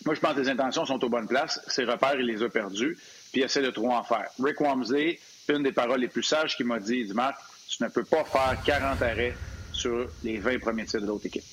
moi, 0.05 0.15
je 0.15 0.21
pense 0.21 0.35
que 0.35 0.41
les 0.41 0.49
intentions 0.49 0.85
sont 0.87 1.03
aux 1.05 1.09
bonnes 1.09 1.29
places. 1.29 1.61
Ses 1.69 1.85
repères, 1.85 2.19
il 2.19 2.27
les 2.27 2.43
a 2.43 2.49
perdus, 2.49 2.97
puis 3.33 3.41
il 3.41 3.45
essaie 3.45 3.63
de 3.63 3.71
trop 3.71 3.93
en 3.93 4.03
faire. 4.03 4.29
Rick 4.43 4.61
Wamsley, 4.61 5.19
une 5.49 5.63
des 5.63 5.73
paroles 5.73 6.01
les 6.01 6.09
plus 6.09 6.23
sages 6.23 6.57
qu'il 6.57 6.67
m'a 6.67 6.81
dit, 6.81 6.99
il 6.99 7.09
dit, 7.09 7.15
tu 7.69 7.83
ne 7.83 7.89
peux 7.89 8.05
pas 8.05 8.25
faire 8.25 8.57
40 8.65 9.03
arrêts 9.03 9.35
sur 9.73 10.09
les 10.23 10.39
20 10.39 10.61
premiers 10.61 10.87
tirs 10.87 11.01
de 11.01 11.07
l'autre 11.07 11.27
équipe. 11.27 11.45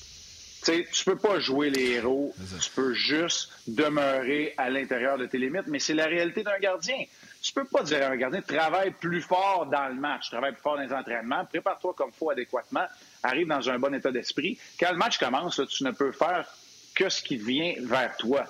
Tu 0.70 0.76
sais, 0.76 0.88
tu 0.92 1.04
peux 1.04 1.16
pas 1.16 1.40
jouer 1.40 1.70
les 1.70 1.90
héros, 1.92 2.32
tu 2.62 2.70
peux 2.70 2.92
juste 2.92 3.50
demeurer 3.66 4.54
à 4.56 4.70
l'intérieur 4.70 5.18
de 5.18 5.26
tes 5.26 5.38
limites, 5.38 5.66
mais 5.66 5.78
c'est 5.80 5.94
la 5.94 6.06
réalité 6.06 6.44
d'un 6.44 6.58
gardien. 6.58 7.04
Tu 7.42 7.52
peux 7.52 7.64
pas 7.64 7.82
dire 7.82 8.02
à 8.02 8.10
un 8.10 8.16
gardien, 8.16 8.40
travaille 8.42 8.92
plus 8.92 9.22
fort 9.22 9.66
dans 9.66 9.88
le 9.88 9.94
match, 9.94 10.30
travaille 10.30 10.52
plus 10.52 10.62
fort 10.62 10.76
dans 10.76 10.82
les 10.82 10.92
entraînements, 10.92 11.44
prépare-toi 11.44 11.94
comme 11.96 12.12
faut 12.12 12.30
adéquatement, 12.30 12.84
arrive 13.22 13.48
dans 13.48 13.68
un 13.68 13.78
bon 13.78 13.94
état 13.94 14.12
d'esprit. 14.12 14.58
Quand 14.78 14.92
le 14.92 14.98
match 14.98 15.18
commence, 15.18 15.58
là, 15.58 15.66
tu 15.66 15.82
ne 15.82 15.90
peux 15.90 16.12
faire 16.12 16.46
que 16.94 17.08
ce 17.08 17.22
qui 17.22 17.36
vient 17.36 17.74
vers 17.80 18.16
toi. 18.16 18.44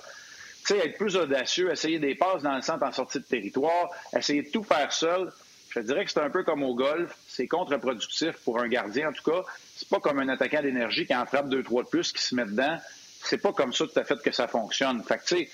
Tu 0.67 0.75
sais, 0.75 0.77
être 0.77 0.97
plus 0.97 1.15
audacieux, 1.15 1.71
essayer 1.71 1.97
des 1.97 2.13
passes 2.13 2.43
dans 2.43 2.55
le 2.55 2.61
centre 2.61 2.83
en 2.83 2.91
sortie 2.91 3.19
de 3.19 3.25
territoire, 3.25 3.89
essayer 4.15 4.43
de 4.43 4.49
tout 4.51 4.63
faire 4.63 4.93
seul. 4.93 5.31
Je 5.69 5.79
te 5.79 5.85
dirais 5.85 6.03
que 6.03 6.11
c'est 6.11 6.19
un 6.19 6.29
peu 6.29 6.43
comme 6.43 6.63
au 6.63 6.75
golf. 6.75 7.15
C'est 7.27 7.47
contre-productif 7.47 8.33
pour 8.43 8.59
un 8.59 8.67
gardien, 8.67 9.09
en 9.09 9.13
tout 9.13 9.23
cas. 9.23 9.43
C'est 9.81 9.89
pas 9.89 9.99
comme 9.99 10.19
un 10.19 10.29
attaquant 10.29 10.61
d'énergie 10.61 11.07
qui 11.07 11.15
en 11.15 11.25
frappe 11.25 11.49
deux, 11.49 11.63
trois 11.63 11.81
de 11.81 11.87
plus, 11.87 12.11
qui 12.11 12.23
se 12.23 12.35
met 12.35 12.45
dedans. 12.45 12.77
C'est 13.23 13.39
pas 13.39 13.51
comme 13.51 13.73
ça 13.73 13.87
tout 13.87 13.99
à 13.99 14.03
fait 14.03 14.21
que 14.21 14.31
ça 14.31 14.47
fonctionne. 14.47 15.03
Fait 15.03 15.17
que, 15.17 15.25
tu 15.25 15.37
sais, 15.37 15.49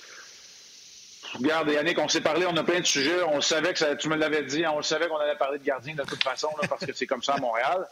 regarde, 1.36 1.70
Yannick, 1.70 1.98
on 1.98 2.10
s'est 2.10 2.20
parlé, 2.20 2.46
on 2.46 2.58
a 2.58 2.64
plein 2.66 2.82
de 2.82 2.86
sujets. 2.86 3.24
On 3.24 3.40
savait 3.40 3.72
que 3.72 3.80
ça, 3.80 3.96
tu 3.96 4.10
me 4.10 4.18
l'avais 4.18 4.44
dit, 4.44 4.66
on 4.68 4.82
savait 4.82 5.08
qu'on 5.08 5.16
allait 5.16 5.38
parler 5.38 5.60
de 5.60 5.64
gardien 5.64 5.96
de 5.96 6.04
toute 6.04 6.22
façon, 6.22 6.50
parce 6.68 6.86
que 6.86 6.92
c'est 6.92 7.08
comme 7.08 7.24
ça 7.24 7.36
à 7.36 7.40
Montréal. 7.40 7.88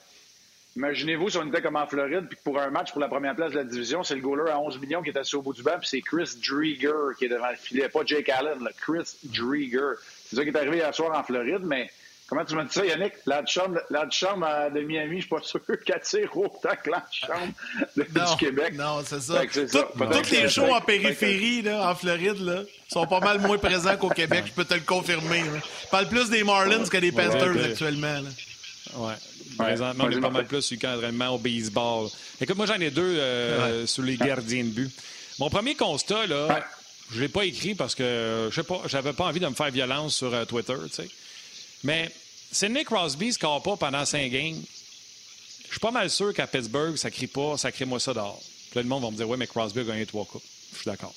Imaginez-vous 0.75 1.29
si 1.29 1.37
on 1.37 1.47
était 1.47 1.61
comme 1.61 1.77
en 1.77 1.87
Floride, 1.87 2.27
puis 2.27 2.37
pour 2.43 2.59
un 2.59 2.69
match 2.69 2.91
pour 2.91 2.99
la 2.99 3.07
première 3.07 3.33
place 3.33 3.53
de 3.53 3.57
la 3.59 3.63
division, 3.63 4.03
c'est 4.03 4.15
le 4.15 4.21
goaler 4.21 4.51
à 4.51 4.59
11 4.59 4.77
millions 4.79 5.01
qui 5.01 5.11
est 5.11 5.17
assis 5.17 5.37
au 5.37 5.41
bout 5.41 5.53
du 5.53 5.63
banc, 5.63 5.77
puis 5.79 5.87
c'est 5.87 6.01
Chris 6.01 6.31
Drieger 6.45 7.15
qui 7.17 7.25
est 7.25 7.29
devant 7.29 7.49
le 7.49 7.55
filet, 7.55 7.87
pas 7.87 8.01
Jake 8.03 8.27
Allen, 8.27 8.61
là, 8.61 8.71
Chris 8.81 9.15
Drieger. 9.23 9.93
C'est 10.25 10.35
ça 10.35 10.43
qui 10.43 10.49
est 10.49 10.57
arrivé 10.57 10.77
hier 10.77 10.93
soir 10.93 11.17
en 11.17 11.23
Floride, 11.23 11.61
mais 11.63 11.89
comment 12.27 12.45
tu 12.45 12.55
m'as 12.55 12.63
dit 12.63 12.73
ça, 12.73 12.85
Yannick? 12.85 13.13
La 13.25 13.45
chambre, 13.45 13.79
la 13.89 14.09
chambre 14.09 14.47
euh, 14.49 14.69
de 14.69 14.81
Miami, 14.81 15.17
je 15.17 15.21
suis 15.21 15.29
pas 15.29 15.41
sûr 15.41 15.61
qu'elle 15.85 16.01
tire 16.01 16.35
autant 16.37 16.75
que 16.83 16.89
la 16.89 17.05
chambre 17.11 17.53
de- 17.95 18.05
Non, 18.15 18.31
du 18.31 18.37
Québec. 18.37 18.73
non, 18.75 19.01
c'est 19.05 19.21
ça. 19.21 19.41
Ça. 19.41 19.43
Tout- 19.43 19.97
Peut-être 19.97 20.11
Toutes 20.21 20.31
les 20.31 20.49
shows 20.49 20.73
en 20.73 20.81
périphérie, 20.81 21.61
là, 21.61 21.89
en 21.91 21.95
Floride, 21.95 22.39
là, 22.39 22.61
sont 22.91 23.05
pas 23.07 23.19
mal 23.19 23.39
moins 23.39 23.57
présents 23.57 23.97
qu'au 23.97 24.09
Québec, 24.09 24.45
je 24.47 24.51
peux 24.53 24.65
te 24.65 24.73
le 24.73 24.81
confirmer. 24.81 25.39
là. 25.41 25.59
Je 25.83 25.89
parle 25.89 26.07
plus 26.09 26.29
des 26.29 26.43
Marlins 26.43 26.83
que 26.85 26.97
des 26.97 27.11
Panthers 27.11 27.55
ouais. 27.55 27.71
actuellement. 27.71 28.21
là. 28.21 28.29
Ouais. 28.97 29.13
Présentement, 29.57 30.05
on 30.07 30.11
est 30.11 30.19
pas 30.19 30.29
mal 30.29 30.45
plus 30.45 30.61
sur 30.61 30.77
le 30.81 31.29
au 31.29 31.37
baseball. 31.37 32.07
Écoute, 32.41 32.55
moi, 32.57 32.65
j'en 32.65 32.79
ai 32.79 32.91
deux 32.91 33.01
euh, 33.17 33.85
sur 33.85 34.03
les 34.03 34.17
gardiens 34.17 34.63
de 34.63 34.69
but. 34.69 34.91
Mon 35.39 35.49
premier 35.49 35.75
constat, 35.75 36.27
là, 36.27 36.63
je 37.11 37.21
l'ai 37.21 37.27
pas 37.29 37.45
écrit 37.45 37.75
parce 37.75 37.93
que, 37.95 38.47
je 38.49 38.55
sais 38.55 38.63
pas, 38.63 38.81
j'avais 38.87 39.13
pas 39.13 39.25
envie 39.25 39.39
de 39.39 39.47
me 39.47 39.53
faire 39.53 39.69
violence 39.71 40.15
sur 40.15 40.33
euh, 40.33 40.45
Twitter, 40.45 40.73
tu 40.87 40.93
sais. 40.93 41.09
Mais 41.85 42.11
Sidney 42.51 42.83
Crosby 42.83 43.27
ne 43.27 43.31
score 43.31 43.61
pas 43.61 43.77
pendant 43.77 44.03
cinq 44.05 44.31
games. 44.31 44.59
Je 45.65 45.71
suis 45.71 45.79
pas 45.79 45.91
mal 45.91 46.09
sûr 46.09 46.33
qu'à 46.33 46.47
Pittsburgh, 46.47 46.95
ça 46.95 47.11
crie 47.11 47.27
pas, 47.27 47.57
ça 47.57 47.71
crie 47.71 47.85
moi 47.85 47.99
ça 47.99 48.13
dehors. 48.13 48.41
Puis 48.71 48.77
là, 48.77 48.81
le 48.81 48.89
monde 48.89 49.03
va 49.03 49.11
me 49.11 49.15
dire, 49.15 49.29
ouais, 49.29 49.37
mais 49.37 49.45
Crosby 49.45 49.81
a 49.81 49.83
gagné 49.83 50.05
trois 50.07 50.25
coupes. 50.25 50.43
Je 50.73 50.77
suis 50.77 50.85
d'accord. 50.85 51.13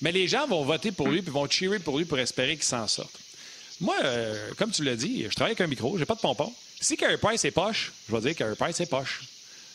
Mais 0.00 0.10
les 0.10 0.26
gens 0.26 0.46
vont 0.46 0.64
voter 0.64 0.92
pour 0.92 1.08
lui 1.08 1.20
puis 1.20 1.30
vont 1.30 1.48
cheerer 1.48 1.78
pour 1.78 1.98
lui 1.98 2.06
pour 2.06 2.18
espérer 2.18 2.56
qu'il 2.56 2.64
s'en 2.64 2.86
sorte. 2.86 3.12
Moi, 3.80 3.96
euh, 4.02 4.50
comme 4.56 4.70
tu 4.70 4.82
l'as 4.82 4.96
dit, 4.96 5.24
je 5.28 5.34
travaille 5.34 5.52
avec 5.52 5.60
un 5.60 5.66
micro, 5.66 5.98
j'ai 5.98 6.06
pas 6.06 6.14
de 6.14 6.20
pompon. 6.20 6.52
Si 6.80 6.96
Carey 6.96 7.18
Price 7.18 7.44
est 7.44 7.50
poche, 7.50 7.92
je 8.08 8.16
vais 8.16 8.20
dire 8.22 8.34
Carey 8.34 8.56
Price 8.56 8.80
est 8.80 8.86
poche. 8.86 9.20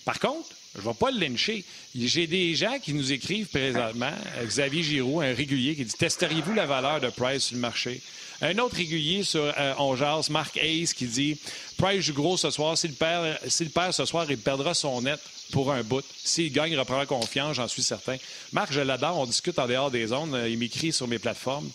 Par 0.04 0.20
contre, 0.20 0.50
Je 0.76 0.82
ne 0.82 0.86
vais 0.86 0.94
pas 0.94 1.12
le 1.12 1.20
lyncher. 1.20 1.64
J'ai 1.96 2.26
des 2.26 2.56
gens 2.56 2.80
qui 2.80 2.94
nous 2.94 3.12
écrivent 3.12 3.48
présentement. 3.48 4.12
Xavier 4.44 4.82
Giroux, 4.82 5.22
un 5.22 5.34
régulier, 5.34 5.76
qui 5.76 5.86
dit 5.86 5.94
Testeriez-vous 5.94 6.54
la 6.54 6.66
valeur 6.66 7.00
de 7.00 7.10
Price 7.10 7.44
sur 7.44 7.56
le 7.56 7.62
marché? 7.62 8.02
Un 8.42 8.58
autre 8.58 8.76
régulier 8.76 9.24
sur 9.24 9.54
euh, 9.58 10.22
Marc 10.32 10.58
Hayes, 10.58 10.88
qui 10.88 11.06
dit 11.06 11.38
Price 11.78 12.02
joue 12.02 12.14
gros 12.14 12.38
ce 12.38 12.50
soir. 12.50 12.76
S'il 12.76 12.94
perd, 12.94 13.38
ce 13.48 14.06
soir, 14.06 14.26
il 14.30 14.38
perdra 14.40 14.74
son 14.74 15.02
net 15.02 15.20
pour 15.52 15.72
un 15.72 15.84
bout. 15.84 16.04
S'il 16.24 16.52
gagne, 16.52 16.72
il 16.72 16.80
reprendra 16.80 17.06
confiance, 17.06 17.56
j'en 17.56 17.68
suis 17.68 17.84
certain. 17.84 18.18
Marc, 18.52 18.74
je 18.74 18.82
l'adore. 18.82 19.20
On 19.20 19.28
discute 19.28 19.60
en 19.60 19.68
dehors 19.68 19.92
des 19.92 20.08
zones. 20.08 20.44
Il 20.50 20.58
m'écrit 20.58 20.92
sur 20.92 21.08
mes 21.08 21.20
plateformes. 21.20 21.70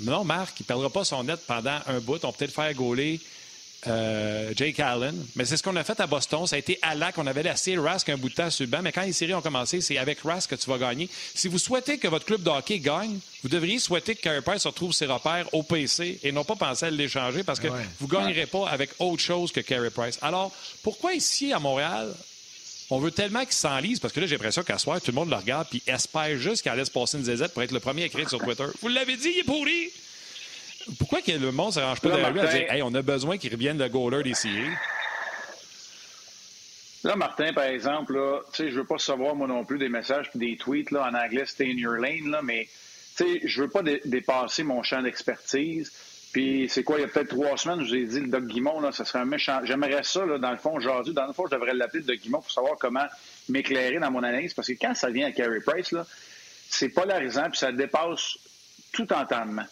Non, 0.00 0.22
Marc, 0.22 0.60
il 0.60 0.62
ne 0.62 0.66
perdra 0.66 0.90
pas 0.90 1.04
son 1.04 1.24
net 1.24 1.40
pendant 1.44 1.80
un 1.86 1.98
bout. 1.98 2.24
On 2.24 2.30
peut 2.30 2.38
peut-être 2.38 2.54
faire 2.54 2.72
gauler 2.72 3.20
euh, 3.86 4.52
Jake 4.56 4.80
Allen. 4.80 5.14
Mais 5.36 5.44
c'est 5.44 5.56
ce 5.56 5.62
qu'on 5.62 5.76
a 5.76 5.84
fait 5.84 6.00
à 6.00 6.06
Boston. 6.06 6.46
Ça 6.46 6.56
a 6.56 6.58
été 6.58 6.78
à 6.82 6.94
la 6.94 7.12
qu'on 7.12 7.26
avait 7.26 7.42
laissé 7.42 7.76
Rask 7.76 8.08
un 8.08 8.16
bout 8.16 8.28
de 8.28 8.34
temps 8.34 8.50
sur 8.50 8.64
le 8.64 8.70
banc. 8.70 8.82
Mais 8.82 8.92
quand 8.92 9.02
les 9.02 9.12
séries 9.12 9.34
ont 9.34 9.40
commencé, 9.40 9.80
c'est 9.80 9.98
avec 9.98 10.20
Rask 10.20 10.50
que 10.50 10.56
tu 10.56 10.68
vas 10.68 10.78
gagner. 10.78 11.08
Si 11.34 11.48
vous 11.48 11.58
souhaitez 11.58 11.98
que 11.98 12.08
votre 12.08 12.24
club 12.24 12.42
de 12.42 12.50
hockey 12.50 12.80
gagne, 12.80 13.18
vous 13.42 13.48
devriez 13.48 13.78
souhaiter 13.78 14.16
que 14.16 14.20
Carey 14.20 14.42
Price 14.42 14.66
retrouve 14.66 14.92
ses 14.92 15.06
repères 15.06 15.52
au 15.54 15.62
PC 15.62 16.18
et 16.22 16.32
non 16.32 16.44
pas 16.44 16.56
penser 16.56 16.86
à 16.86 16.90
l'échanger 16.90 17.44
parce 17.44 17.60
que 17.60 17.68
vous 18.00 18.06
ne 18.06 18.12
gagnerez 18.12 18.46
pas 18.46 18.68
avec 18.68 18.90
autre 18.98 19.22
chose 19.22 19.52
que 19.52 19.60
Carey 19.60 19.90
Price. 19.90 20.18
Alors, 20.22 20.52
pourquoi 20.82 21.14
ici, 21.14 21.52
à 21.52 21.60
Montréal, 21.60 22.12
on 22.90 22.98
veut 22.98 23.10
tellement 23.10 23.44
qu'il 23.44 23.52
s'enlise, 23.52 24.00
parce 24.00 24.14
que 24.14 24.20
là, 24.20 24.26
j'ai 24.26 24.36
l'impression 24.36 24.62
qu'à 24.62 24.78
soir, 24.78 25.00
tout 25.00 25.10
le 25.10 25.14
monde 25.14 25.28
le 25.28 25.36
regarde 25.36 25.68
puis 25.68 25.82
espère 25.86 26.36
juste 26.38 26.62
qu'il 26.62 26.72
allait 26.72 26.86
se 26.86 26.90
passer 26.90 27.18
une 27.18 27.24
zézette 27.24 27.52
pour 27.52 27.62
être 27.62 27.72
le 27.72 27.80
premier 27.80 28.04
à 28.04 28.06
écrire 28.06 28.28
sur 28.28 28.38
Twitter. 28.38 28.64
Vous 28.80 28.88
l'avez 28.88 29.16
dit, 29.16 29.30
il 29.34 29.40
est 29.40 29.44
pourri! 29.44 29.90
Pourquoi 30.98 31.20
que 31.20 31.32
le 31.32 31.52
monde 31.52 31.68
ne 31.68 31.72
s'arrange 31.72 32.00
pas 32.00 32.08
derrière 32.08 32.32
lui 32.32 32.40
à 32.40 32.46
dire 32.46 32.72
Hey, 32.72 32.82
on 32.82 32.94
a 32.94 33.02
besoin 33.02 33.38
qu'il 33.38 33.52
revienne 33.52 33.78
le 33.78 33.88
goaler 33.88 34.22
des 34.22 34.34
séries? 34.34 34.74
Là, 37.04 37.14
Martin, 37.16 37.52
par 37.52 37.64
exemple, 37.64 38.14
là, 38.14 38.40
je 38.56 38.64
ne 38.64 38.70
veux 38.70 38.84
pas 38.84 38.98
savoir 38.98 39.34
moi 39.34 39.46
non 39.46 39.64
plus 39.64 39.78
des 39.78 39.88
messages 39.88 40.30
et 40.34 40.38
des 40.38 40.56
tweets 40.56 40.90
là, 40.90 41.08
en 41.08 41.14
anglais, 41.14 41.44
stay 41.46 41.66
in 41.66 41.76
your 41.76 41.94
lane, 41.94 42.30
là, 42.30 42.40
mais 42.42 42.68
je 43.18 43.24
ne 43.24 43.66
veux 43.66 43.70
pas 43.70 43.82
dépasser 44.04 44.62
mon 44.64 44.82
champ 44.82 45.02
d'expertise. 45.02 45.92
Puis 46.32 46.68
c'est 46.68 46.82
quoi, 46.82 46.98
il 46.98 47.02
y 47.02 47.04
a 47.04 47.08
peut-être 47.08 47.28
trois 47.28 47.56
semaines, 47.56 47.84
je 47.84 47.88
vous 47.88 47.94
ai 47.94 48.04
dit, 48.04 48.20
le 48.20 48.28
Doc 48.28 48.46
Guimont, 48.46 48.80
là, 48.80 48.92
ça 48.92 49.04
serait 49.04 49.20
un 49.20 49.24
méchant. 49.24 49.60
J'aimerais 49.64 50.02
ça, 50.02 50.26
là, 50.26 50.38
dans 50.38 50.50
le 50.50 50.58
fond, 50.58 50.74
aujourd'hui. 50.74 51.14
Dans 51.14 51.26
le 51.26 51.32
fond, 51.32 51.46
je 51.46 51.54
devrais 51.54 51.72
l'appeler 51.72 52.00
le 52.00 52.06
Doc 52.06 52.18
Guimont 52.18 52.40
pour 52.40 52.50
savoir 52.50 52.76
comment 52.78 53.06
m'éclairer 53.48 53.98
dans 53.98 54.10
mon 54.10 54.22
analyse. 54.22 54.52
Parce 54.52 54.68
que 54.68 54.74
quand 54.74 54.94
ça 54.94 55.08
vient 55.08 55.28
à 55.28 55.32
Carey 55.32 55.60
Price, 55.64 55.92
là, 55.92 56.04
c'est 56.68 56.90
polarisant, 56.90 57.48
puis 57.48 57.58
ça 57.58 57.72
dépasse 57.72 58.36
tout 58.92 59.10
entendement. 59.12 59.64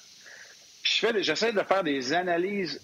J'essaie 0.87 1.52
de 1.52 1.62
faire 1.62 1.83
des 1.83 2.12
analyses 2.12 2.81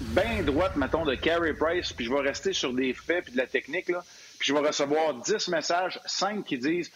bien 0.00 0.42
droites, 0.42 0.76
mettons, 0.76 1.04
de 1.04 1.14
Carey 1.14 1.54
Price, 1.54 1.92
puis 1.92 2.04
je 2.04 2.12
vais 2.12 2.20
rester 2.20 2.52
sur 2.52 2.72
des 2.72 2.92
faits 2.92 3.24
puis 3.24 3.32
de 3.32 3.38
la 3.38 3.46
technique, 3.46 3.88
là. 3.88 4.04
Puis 4.38 4.48
je 4.48 4.52
vais 4.52 4.66
recevoir 4.66 5.14
10 5.14 5.48
messages, 5.48 5.98
5 6.04 6.44
qui 6.44 6.58
disent 6.58 6.90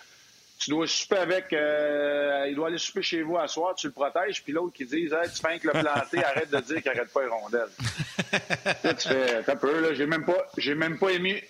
tu 0.60 0.68
dois 0.68 0.86
souper 0.86 1.16
avec, 1.16 1.52
euh, 1.54 2.44
il 2.48 2.54
doit 2.54 2.68
aller 2.68 2.76
souper 2.76 3.00
chez 3.00 3.22
vous 3.22 3.38
à 3.38 3.48
soir, 3.48 3.74
tu 3.74 3.86
le 3.86 3.94
protèges, 3.94 4.42
puis 4.44 4.52
l'autre 4.52 4.74
qui 4.74 4.84
dit, 4.84 5.08
hey, 5.10 5.30
tu 5.34 5.40
fais 5.40 5.58
que 5.58 5.68
le 5.68 5.72
planter, 5.72 6.22
arrête 6.24 6.50
de 6.50 6.60
dire 6.60 6.82
qu'il 6.82 6.90
arrête 6.90 7.10
pas 7.10 7.22
les 7.22 7.28
rondelles. 7.28 7.70
là, 8.84 8.94
tu 8.94 9.08
fais, 9.08 9.42
t'as 9.42 9.56
peu, 9.56 9.80
là, 9.80 9.94
j'ai 9.94 10.04
même 10.04 10.26
pas, 10.26 10.50
j'ai 10.58 10.74
même 10.74 10.98
pas 10.98 11.12
émis 11.12 11.40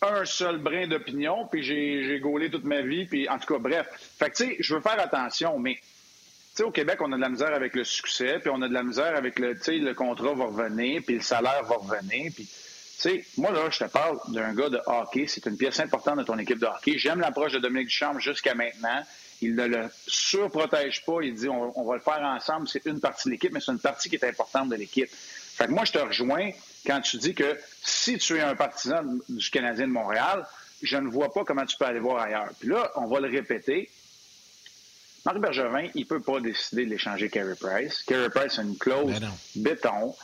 un 0.00 0.24
seul 0.24 0.56
brin 0.56 0.86
d'opinion, 0.86 1.46
puis 1.46 1.62
j'ai, 1.62 2.04
j'ai 2.04 2.18
gaulé 2.18 2.50
toute 2.50 2.64
ma 2.64 2.80
vie, 2.80 3.04
puis 3.04 3.28
en 3.28 3.38
tout 3.38 3.52
cas, 3.52 3.58
bref. 3.58 3.88
Fait 4.18 4.30
que, 4.30 4.36
tu 4.36 4.44
sais, 4.44 4.56
je 4.58 4.74
veux 4.74 4.80
faire 4.80 5.00
attention, 5.00 5.58
mais, 5.58 5.78
sais, 6.56 6.62
au 6.62 6.70
Québec, 6.70 6.98
on 7.00 7.12
a 7.12 7.16
de 7.16 7.20
la 7.20 7.28
misère 7.28 7.54
avec 7.54 7.74
le 7.74 7.84
succès, 7.84 8.38
puis 8.40 8.50
on 8.52 8.62
a 8.62 8.68
de 8.68 8.74
la 8.74 8.82
misère 8.82 9.16
avec 9.16 9.38
le, 9.38 9.56
tu 9.56 9.64
sais, 9.64 9.78
le 9.78 9.94
contrat 9.94 10.34
va 10.34 10.44
revenir, 10.44 11.02
puis 11.04 11.16
le 11.16 11.22
salaire 11.22 11.64
va 11.64 11.76
revenir, 11.76 12.32
puis 12.34 12.48
tu 12.96 13.02
sais, 13.02 13.24
moi, 13.36 13.50
là, 13.50 13.68
je 13.68 13.78
te 13.78 13.84
parle 13.84 14.18
d'un 14.28 14.54
gars 14.54 14.70
de 14.70 14.80
hockey. 14.86 15.26
C'est 15.26 15.44
une 15.44 15.58
pièce 15.58 15.78
importante 15.80 16.18
de 16.18 16.22
ton 16.22 16.38
équipe 16.38 16.58
de 16.58 16.64
hockey. 16.64 16.96
J'aime 16.96 17.20
l'approche 17.20 17.52
de 17.52 17.58
Dominique 17.58 17.88
Duchamp 17.88 18.18
jusqu'à 18.18 18.54
maintenant. 18.54 19.04
Il 19.42 19.54
ne 19.54 19.66
le 19.66 19.90
surprotège 20.06 21.04
pas. 21.04 21.18
Il 21.20 21.34
dit 21.34 21.48
on, 21.50 21.84
va 21.84 21.94
le 21.96 22.00
faire 22.00 22.22
ensemble. 22.22 22.66
C'est 22.68 22.86
une 22.86 23.00
partie 23.00 23.28
de 23.28 23.32
l'équipe, 23.32 23.52
mais 23.52 23.60
c'est 23.60 23.72
une 23.72 23.78
partie 23.78 24.08
qui 24.08 24.16
est 24.16 24.24
importante 24.24 24.70
de 24.70 24.76
l'équipe. 24.76 25.10
Fait 25.10 25.66
que 25.66 25.72
moi, 25.72 25.84
je 25.84 25.92
te 25.92 25.98
rejoins 25.98 26.50
quand 26.86 27.02
tu 27.02 27.18
dis 27.18 27.34
que 27.34 27.58
si 27.82 28.16
tu 28.16 28.38
es 28.38 28.40
un 28.40 28.56
partisan 28.56 29.02
du 29.28 29.50
Canadien 29.50 29.88
de 29.88 29.92
Montréal, 29.92 30.46
je 30.80 30.96
ne 30.96 31.08
vois 31.08 31.30
pas 31.30 31.44
comment 31.44 31.66
tu 31.66 31.76
peux 31.76 31.84
aller 31.84 32.00
voir 32.00 32.22
ailleurs. 32.22 32.48
Puis 32.58 32.70
là, 32.70 32.92
on 32.96 33.06
va 33.08 33.20
le 33.20 33.28
répéter. 33.28 33.90
Marc 35.26 35.38
Bergevin, 35.38 35.88
il 35.96 36.02
ne 36.02 36.06
peut 36.06 36.20
pas 36.20 36.38
décider 36.38 36.86
d'échanger 36.86 37.28
Carey 37.28 37.56
Price. 37.58 38.04
Carey 38.04 38.30
Price 38.30 38.60
a 38.60 38.62
une 38.62 38.78
clause 38.78 39.20
béton 39.56 40.14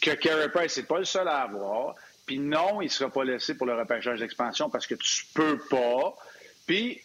que 0.00 0.12
Carey 0.12 0.48
Price 0.48 0.78
n'est 0.78 0.84
pas 0.84 0.98
le 0.98 1.04
seul 1.04 1.28
à 1.28 1.42
avoir. 1.42 1.94
Puis 2.24 2.38
non, 2.38 2.80
il 2.80 2.86
ne 2.86 2.90
sera 2.90 3.10
pas 3.10 3.24
laissé 3.24 3.54
pour 3.54 3.66
le 3.66 3.78
repêchage 3.78 4.20
d'expansion 4.20 4.70
parce 4.70 4.86
que 4.86 4.94
tu 4.94 5.26
peux 5.34 5.58
pas. 5.68 6.16
Puis 6.66 6.98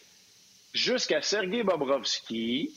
jusqu'à 0.74 1.22
Sergei 1.22 1.64
Bobrovski, 1.64 2.74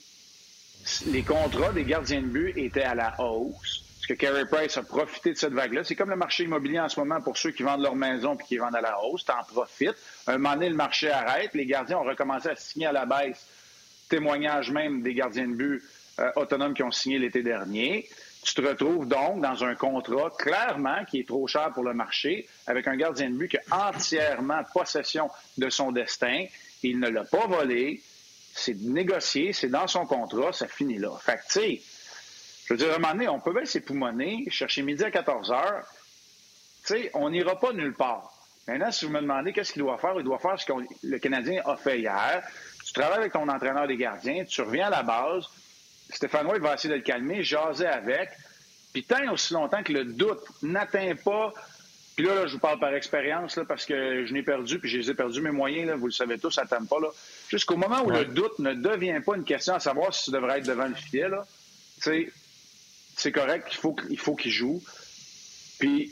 les 1.06 1.22
contrats 1.22 1.72
des 1.72 1.84
gardiens 1.84 2.22
de 2.22 2.26
but 2.26 2.58
étaient 2.58 2.82
à 2.82 2.96
la 2.96 3.14
hausse. 3.20 3.84
Parce 3.98 4.06
que 4.08 4.14
Carey 4.14 4.46
Price 4.46 4.76
a 4.76 4.82
profité 4.82 5.32
de 5.32 5.38
cette 5.38 5.52
vague-là. 5.52 5.84
C'est 5.84 5.94
comme 5.94 6.10
le 6.10 6.16
marché 6.16 6.42
immobilier 6.42 6.80
en 6.80 6.88
ce 6.88 6.98
moment 6.98 7.20
pour 7.20 7.38
ceux 7.38 7.52
qui 7.52 7.62
vendent 7.62 7.82
leur 7.82 7.94
maison 7.94 8.34
puis 8.36 8.48
qui 8.48 8.56
vendent 8.56 8.74
à 8.74 8.80
la 8.80 9.00
hausse. 9.00 9.24
Tu 9.24 9.30
en 9.30 9.44
profites. 9.44 9.96
Un 10.26 10.38
moment 10.38 10.54
donné, 10.54 10.70
le 10.70 10.76
marché 10.76 11.08
arrête. 11.08 11.54
Les 11.54 11.66
gardiens 11.66 11.98
ont 11.98 12.04
recommencé 12.04 12.48
à 12.48 12.56
signer 12.56 12.86
à 12.86 12.92
la 12.92 13.06
baisse. 13.06 13.46
Témoignage 14.08 14.70
même 14.70 15.02
des 15.02 15.14
gardiens 15.14 15.48
de 15.48 15.54
but 15.54 15.82
euh, 16.18 16.30
autonomes 16.36 16.74
qui 16.74 16.82
ont 16.82 16.90
signé 16.90 17.18
l'été 17.18 17.42
dernier. 17.42 18.08
Tu 18.42 18.54
te 18.54 18.60
retrouves 18.60 19.08
donc 19.08 19.40
dans 19.40 19.64
un 19.64 19.74
contrat 19.74 20.30
clairement 20.38 21.04
qui 21.04 21.20
est 21.20 21.26
trop 21.26 21.46
cher 21.48 21.72
pour 21.72 21.82
le 21.82 21.94
marché, 21.94 22.46
avec 22.66 22.86
un 22.86 22.96
gardien 22.96 23.28
de 23.30 23.34
but 23.36 23.48
qui 23.48 23.58
a 23.70 23.88
entièrement 23.88 24.62
possession 24.72 25.28
de 25.58 25.68
son 25.68 25.90
destin. 25.90 26.46
Il 26.82 27.00
ne 27.00 27.08
l'a 27.08 27.24
pas 27.24 27.46
volé. 27.48 28.00
C'est 28.54 28.76
négocié, 28.76 29.52
c'est 29.52 29.68
dans 29.68 29.88
son 29.88 30.06
contrat, 30.06 30.52
ça 30.52 30.68
finit 30.68 30.98
là. 30.98 31.10
Fait 31.20 31.36
que, 31.36 31.42
tu 31.42 31.60
sais, 31.60 31.82
je 32.66 32.74
veux 32.74 32.78
dire, 32.78 32.92
à 32.92 32.94
un 32.94 32.98
moment 32.98 33.12
donné, 33.12 33.28
on 33.28 33.40
peut 33.40 33.52
bien 33.52 33.64
s'époumoner, 33.64 34.44
chercher 34.50 34.82
midi 34.82 35.04
à 35.04 35.10
14 35.10 35.50
heures. 35.50 35.84
Tu 36.86 36.94
sais, 36.94 37.10
on 37.14 37.30
n'ira 37.30 37.58
pas 37.58 37.72
nulle 37.72 37.94
part. 37.94 38.32
Maintenant, 38.66 38.90
si 38.90 39.04
vous 39.04 39.12
me 39.12 39.20
demandez 39.20 39.52
qu'est-ce 39.52 39.72
qu'il 39.72 39.82
doit 39.82 39.98
faire, 39.98 40.14
il 40.18 40.24
doit 40.24 40.38
faire 40.38 40.58
ce 40.58 40.66
que 40.66 40.72
le 41.02 41.18
Canadien 41.18 41.62
a 41.64 41.76
fait 41.76 42.00
hier. 42.00 42.42
Tu 42.96 43.02
travailles 43.02 43.18
avec 43.18 43.34
ton 43.34 43.46
entraîneur 43.46 43.86
des 43.86 43.98
gardiens, 43.98 44.42
tu 44.46 44.62
reviens 44.62 44.86
à 44.86 44.90
la 44.90 45.02
base, 45.02 45.44
Stéphane 46.08 46.46
White 46.46 46.62
va 46.62 46.72
essayer 46.72 46.88
de 46.88 46.94
le 46.94 47.02
calmer, 47.02 47.42
jaser 47.42 47.84
avec. 47.84 48.30
Puis 48.94 49.04
tant 49.04 49.30
aussi 49.30 49.52
longtemps 49.52 49.82
que 49.82 49.92
le 49.92 50.06
doute 50.06 50.40
n'atteint 50.62 51.14
pas. 51.14 51.52
Puis 52.16 52.24
là, 52.24 52.46
je 52.46 52.54
vous 52.54 52.58
parle 52.58 52.80
par 52.80 52.94
expérience, 52.94 53.60
parce 53.68 53.84
que 53.84 54.24
je 54.24 54.32
n'ai 54.32 54.42
perdu, 54.42 54.78
puis 54.78 54.88
je 54.88 54.96
les 54.96 55.10
ai 55.10 55.14
perdus 55.14 55.42
mes 55.42 55.50
moyens, 55.50 55.88
là, 55.88 55.96
vous 55.96 56.06
le 56.06 56.12
savez 56.12 56.38
tous, 56.38 56.52
ça 56.52 56.64
t'aime 56.64 56.86
pas. 56.86 56.96
Jusqu'au 57.50 57.76
moment 57.76 58.00
où 58.02 58.08
le 58.08 58.24
doute 58.24 58.58
ne 58.60 58.72
devient 58.72 59.20
pas 59.20 59.36
une 59.36 59.44
question 59.44 59.74
à 59.74 59.80
savoir 59.80 60.14
si 60.14 60.24
tu 60.24 60.30
devrais 60.30 60.60
être 60.60 60.66
devant 60.66 60.88
le 60.88 60.94
filet, 60.94 61.28
là, 61.28 61.46
c'est 61.98 63.32
correct, 63.32 63.68
il 63.72 63.76
faut, 63.76 63.94
il 64.08 64.18
faut 64.18 64.36
qu'il 64.36 64.52
joue. 64.52 64.82
Puis, 65.78 66.10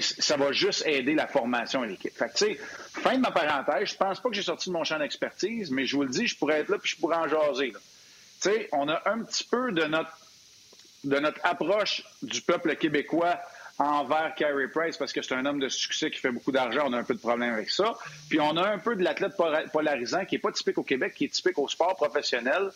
ça 0.00 0.36
va 0.36 0.52
juste 0.52 0.84
aider 0.86 1.14
la 1.14 1.26
formation 1.26 1.84
et 1.84 1.88
l'équipe. 1.88 2.16
Fait 2.16 2.32
que, 2.32 3.00
fin 3.00 3.16
de 3.16 3.20
ma 3.20 3.30
parenthèse, 3.30 3.90
je 3.90 3.96
pense 3.96 4.20
pas 4.20 4.28
que 4.28 4.34
j'ai 4.34 4.42
sorti 4.42 4.68
de 4.68 4.74
mon 4.74 4.84
champ 4.84 4.98
d'expertise, 4.98 5.70
mais 5.70 5.86
je 5.86 5.96
vous 5.96 6.02
le 6.02 6.08
dis, 6.08 6.26
je 6.26 6.36
pourrais 6.36 6.60
être 6.60 6.68
là 6.68 6.78
puis 6.78 6.90
je 6.90 6.96
pourrais 6.96 7.16
en 7.16 7.28
jaser. 7.28 7.72
On 8.72 8.88
a 8.88 9.02
un 9.06 9.22
petit 9.22 9.44
peu 9.44 9.72
de 9.72 9.84
notre, 9.84 10.10
de 11.04 11.18
notre 11.18 11.40
approche 11.44 12.04
du 12.22 12.40
peuple 12.42 12.76
québécois 12.76 13.38
envers 13.78 14.34
Carey 14.36 14.68
Price 14.68 14.96
parce 14.96 15.12
que 15.12 15.22
c'est 15.22 15.34
un 15.34 15.44
homme 15.44 15.60
de 15.60 15.68
succès 15.68 16.10
qui 16.10 16.18
fait 16.18 16.30
beaucoup 16.30 16.52
d'argent. 16.52 16.84
On 16.86 16.92
a 16.92 16.98
un 16.98 17.04
peu 17.04 17.14
de 17.14 17.20
problème 17.20 17.52
avec 17.52 17.70
ça. 17.70 17.94
Puis 18.28 18.40
on 18.40 18.56
a 18.56 18.68
un 18.68 18.78
peu 18.78 18.96
de 18.96 19.02
l'athlète 19.02 19.34
polarisant 19.72 20.24
qui 20.24 20.36
n'est 20.36 20.40
pas 20.40 20.52
typique 20.52 20.78
au 20.78 20.82
Québec, 20.82 21.14
qui 21.14 21.24
est 21.24 21.32
typique 21.32 21.58
au 21.58 21.68
sport 21.68 21.94
professionnel 21.96 22.70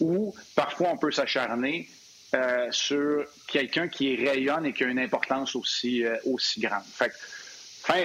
où 0.00 0.34
parfois 0.54 0.88
on 0.92 0.96
peut 0.96 1.12
s'acharner 1.12 1.88
euh, 2.34 2.68
sur 2.70 3.24
quelqu'un 3.46 3.88
qui 3.88 4.16
rayonne 4.16 4.66
et 4.66 4.72
qui 4.72 4.84
a 4.84 4.86
une 4.86 4.98
importance 4.98 5.56
aussi, 5.56 6.04
euh, 6.04 6.16
aussi 6.24 6.60
grande. 6.60 6.84
Fait 6.92 7.12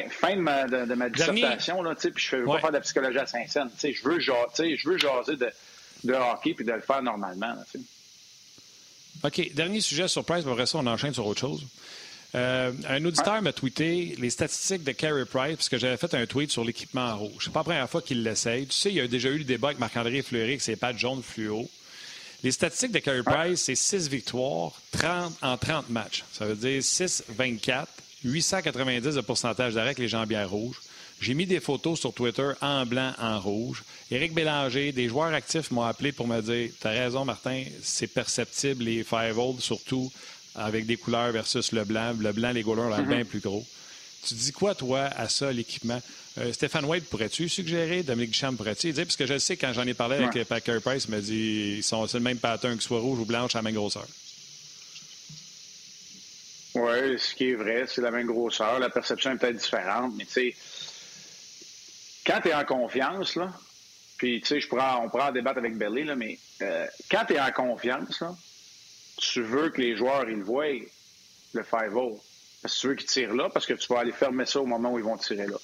fin, 0.10 0.36
de 0.36 0.42
ma, 0.42 0.66
de, 0.66 0.94
ma 0.94 1.10
dissertation, 1.10 1.84
là, 1.84 1.96
puis 1.96 2.12
je 2.16 2.36
ne 2.38 2.42
veux 2.42 2.48
pas 2.48 2.60
faire 2.60 2.70
de 2.70 2.76
la 2.76 2.82
psychologie 2.82 3.20
à 3.20 3.26
Saint-Saëns. 3.26 3.70
Je 3.82 4.04
veux, 4.04 4.20
je 4.20 4.88
veux 4.90 4.98
jaser 4.98 5.36
de, 5.36 5.50
de 6.06 6.14
hockey 6.14 6.54
puis 6.54 6.66
de 6.66 6.72
le 6.72 6.82
faire 6.82 7.04
normalement. 7.04 7.56
OK. 9.24 9.54
Dernier 9.54 9.82
sujet 9.82 10.08
sur 10.08 10.24
Price, 10.24 10.46
après 10.46 10.66
ça, 10.66 10.78
on 10.78 10.88
enchaîne 10.88 11.14
sur 11.14 11.26
autre 11.26 11.42
chose. 11.42 11.66
Euh, 12.36 12.74
un 12.90 13.04
auditeur 13.06 13.42
m'a 13.42 13.54
tweeté 13.54 14.16
les 14.20 14.30
statistiques 14.30 14.84
de 14.84 14.92
Carey 14.92 15.26
Price, 15.26 15.56
parce 15.56 15.70
que 15.70 15.78
j'avais 15.78 15.98
fait 15.98 16.14
un 16.14 16.26
tweet 16.26 16.52
sur 16.52 16.66
l'équipement 16.66 17.12
en 17.12 17.18
rouge. 17.18 17.44
C'est 17.46 17.54
pas 17.54 17.62
la 17.62 17.64
première 17.64 17.90
fois 17.90 18.02
qu'il 18.02 18.24
l'essaye. 18.24 18.68
Tu 18.68 18.76
sais, 18.76 18.90
il 18.90 18.96
y 18.96 19.02
a 19.02 19.08
déjà 19.08 19.30
eu 19.30 19.38
le 19.38 19.44
débat 19.46 19.70
avec 19.70 19.80
Marc-André 19.80 20.22
Fleury 20.22 20.50
avec 20.50 20.62
ses 20.62 20.76
pattes 20.76 20.98
jaunes 20.98 21.24
fluo. 21.24 21.70
Les 22.46 22.52
statistiques 22.52 22.92
de 22.92 23.00
Carey 23.00 23.24
Price, 23.24 23.64
c'est 23.64 23.74
6 23.74 24.08
victoires 24.08 24.72
30, 24.92 25.34
en 25.42 25.58
30 25.58 25.90
matchs. 25.90 26.24
Ça 26.32 26.46
veut 26.46 26.54
dire 26.54 26.80
6-24, 26.80 27.88
890 28.24 29.16
de 29.16 29.22
pourcentage 29.22 29.74
d'arrêt 29.74 29.88
avec 29.88 29.98
les 29.98 30.08
jambières 30.08 30.52
rouges. 30.52 30.80
J'ai 31.20 31.34
mis 31.34 31.48
des 31.48 31.60
photos 31.60 32.00
sur 32.00 32.14
Twitter 32.14 32.52
en 32.62 32.86
blanc, 32.86 33.14
en 33.20 33.40
rouge. 33.40 33.84
Éric 34.12 34.36
Bélanger, 34.36 34.92
des 34.92 35.10
joueurs 35.10 35.34
actifs 35.34 35.72
m'ont 35.72 35.82
appelé 35.82 36.12
pour 36.12 36.28
me 36.28 36.40
dire 36.40 36.70
T'as 36.80 36.92
raison, 36.92 37.26
Martin, 37.26 37.64
c'est 37.82 38.06
perceptible, 38.06 38.84
les 38.84 39.04
five 39.04 39.40
old, 39.40 39.60
surtout 39.60 40.12
avec 40.54 40.86
des 40.86 40.98
couleurs 40.98 41.32
versus 41.32 41.72
le 41.72 41.84
blanc. 41.84 42.14
Le 42.20 42.32
blanc, 42.32 42.52
les 42.52 42.62
goalers, 42.62 42.90
là, 42.90 43.02
mm 43.02 43.08
bien 43.08 43.26
plus 43.26 43.40
gros. 43.40 43.66
Tu 44.24 44.36
dis 44.36 44.52
quoi, 44.52 44.76
toi, 44.76 45.06
à 45.18 45.30
ça, 45.30 45.52
l'équipement? 45.52 46.00
Euh, 46.38 46.52
Stéphane 46.52 46.86
White, 46.86 47.06
pourrais-tu 47.10 47.48
suggérer? 47.48 48.04
Dominique 48.04 48.32
Duchamp, 48.32 48.56
pourrais-tu 48.56 48.92
dire? 48.92 49.06
Parce 49.06 49.16
que 49.16 49.26
je 49.26 49.38
sais, 49.38 49.56
quand 49.56 49.72
j'en 49.74 49.88
ai 49.88 49.94
parlé 49.94 50.18
avec 50.18 50.48
Packer 50.48 50.80
Price, 50.84 51.06
il 51.08 51.12
m'a 51.12 51.22
dit 51.22 51.76
ils 51.78 51.84
sont 51.84 52.08
c'est 52.08 52.18
le 52.18 52.24
même 52.24 52.38
pattern 52.38 52.78
que 52.78 52.84
soit 52.84 53.00
rouge 53.00 53.20
ou 53.20 53.26
blanche 53.26 53.56
à 53.56 53.60
la 53.60 53.64
même 53.64 53.76
grosseur. 53.76 54.06
Oui, 56.76 57.18
ce 57.18 57.34
qui 57.34 57.52
est 57.52 57.56
vrai, 57.56 57.86
c'est 57.88 58.02
la 58.02 58.12
même 58.12 58.28
grosseur. 58.28 58.80
La 58.80 58.90
perception 58.90 59.32
est 59.32 59.38
peut-être 59.38 59.56
différente, 59.56 60.14
mais 60.18 60.26
tu 60.26 60.32
sais, 60.32 60.56
quand 62.26 62.42
tu 62.42 62.50
es 62.50 62.54
en 62.54 62.66
confiance, 62.66 63.36
là, 63.36 63.54
puis 64.18 64.42
tu 64.42 64.48
sais, 64.48 64.60
je 64.60 64.68
pourrais, 64.68 64.84
on 65.02 65.10
pourra 65.10 65.30
en 65.30 65.32
débattre 65.32 65.60
avec 65.60 65.78
Belly, 65.78 66.04
là, 66.04 66.16
mais 66.16 66.38
euh, 66.62 66.86
quand 67.10 67.24
tu 67.26 67.36
es 67.36 67.40
en 67.40 67.52
confiance, 67.52 68.20
là, 68.20 68.36
tu 69.18 69.42
veux 69.42 69.70
que 69.70 69.80
les 69.80 69.96
joueurs, 69.96 70.30
ils 70.30 70.44
voient, 70.44 70.68
le 71.54 71.62
5-0. 71.62 72.20
Parce 72.62 72.76
que 72.76 72.82
tu 72.82 72.88
veux 72.88 72.96
qu'ils 72.96 73.08
tirent 73.08 73.34
là, 73.34 73.50
parce 73.50 73.66
que 73.66 73.74
tu 73.74 73.88
vas 73.94 74.00
aller 74.00 74.12
fermer 74.12 74.46
ça 74.46 74.60
au 74.60 74.66
moment 74.66 74.92
où 74.92 74.98
ils 74.98 75.06
vont 75.06 75.18
tirer 75.18 75.48
là. 75.48 75.58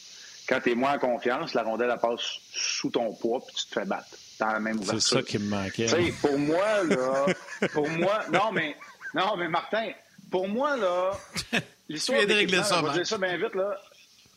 Quand 0.51 0.59
tu 0.59 0.71
es 0.71 0.75
moins 0.75 0.95
en 0.95 0.99
confiance, 0.99 1.53
la 1.53 1.63
rondelle, 1.63 1.89
elle 1.93 1.97
passe 1.97 2.41
sous 2.51 2.89
ton 2.89 3.13
poids, 3.13 3.39
puis 3.39 3.55
tu 3.55 3.67
te 3.67 3.79
fais 3.79 3.85
battre 3.85 4.09
dans 4.37 4.47
la 4.47 4.59
même 4.59 4.81
ouverture. 4.81 5.01
C'est 5.01 5.15
ça 5.15 5.23
qui 5.23 5.39
me 5.39 5.47
manquait. 5.47 5.87
pour 6.19 6.37
moi, 6.37 6.83
là, 6.83 7.25
pour 7.73 7.87
moi, 7.87 8.19
non, 8.33 8.51
mais, 8.51 8.75
non, 9.13 9.37
mais 9.37 9.47
Martin, 9.47 9.91
pour 10.29 10.49
moi, 10.49 10.75
là, 10.75 11.11
l'histoire 11.87 12.25
de 12.25 12.33
régler 12.33 12.61
ça, 12.63 12.79
on 12.79 12.81
va 12.81 12.91
dire 12.91 13.07
ça 13.07 13.17
bien 13.17 13.37
vite, 13.37 13.55
là. 13.55 13.79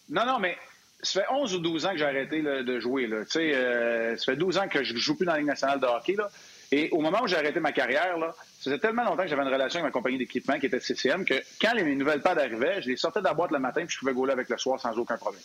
Non, 0.09 0.25
non, 0.25 0.39
mais 0.39 0.57
ça 1.03 1.23
fait 1.23 1.27
11 1.33 1.53
ou 1.57 1.59
12 1.59 1.87
ans 1.87 1.91
que 1.91 1.99
j'ai 1.99 2.05
arrêté 2.05 2.43
de 2.43 2.79
jouer. 2.79 3.09
Là. 3.09 3.25
Euh, 3.35 4.17
ça 4.17 4.25
fait 4.25 4.37
12 4.37 4.59
ans 4.59 4.69
que 4.69 4.85
je 4.85 4.95
ne 4.95 4.99
joue 4.99 5.17
plus 5.17 5.27
dans 5.27 5.33
la 5.33 5.39
Ligue 5.39 5.49
nationale 5.49 5.81
de 5.81 5.87
hockey. 5.87 6.15
Là. 6.15 6.31
Et 6.71 6.91
au 6.93 7.01
moment 7.01 7.23
où 7.25 7.27
j'ai 7.27 7.37
arrêté 7.37 7.59
ma 7.59 7.73
carrière, 7.73 8.19
là, 8.19 8.33
ça 8.37 8.71
faisait 8.71 8.79
tellement 8.79 9.03
longtemps 9.03 9.25
que 9.25 9.29
j'avais 9.29 9.43
une 9.43 9.53
relation 9.53 9.81
avec 9.81 9.93
ma 9.93 9.99
compagnie 9.99 10.19
d'équipement 10.19 10.61
qui 10.61 10.67
était 10.67 10.79
CCM 10.79 11.25
que 11.25 11.35
quand 11.61 11.75
les 11.75 11.97
nouvelles 11.97 12.23
pads 12.23 12.39
arrivaient, 12.39 12.83
je 12.83 12.89
les 12.89 12.97
sortais 12.97 13.19
de 13.19 13.25
la 13.25 13.35
boîte 13.35 13.51
le 13.51 13.59
matin 13.59 13.85
puis 13.85 13.95
je 13.95 13.99
pouvais 13.99 14.15
gauler 14.15 14.33
avec 14.33 14.49
le 14.49 14.57
soir 14.59 14.79
sans 14.79 14.97
aucun 14.97 15.17
problème. 15.17 15.43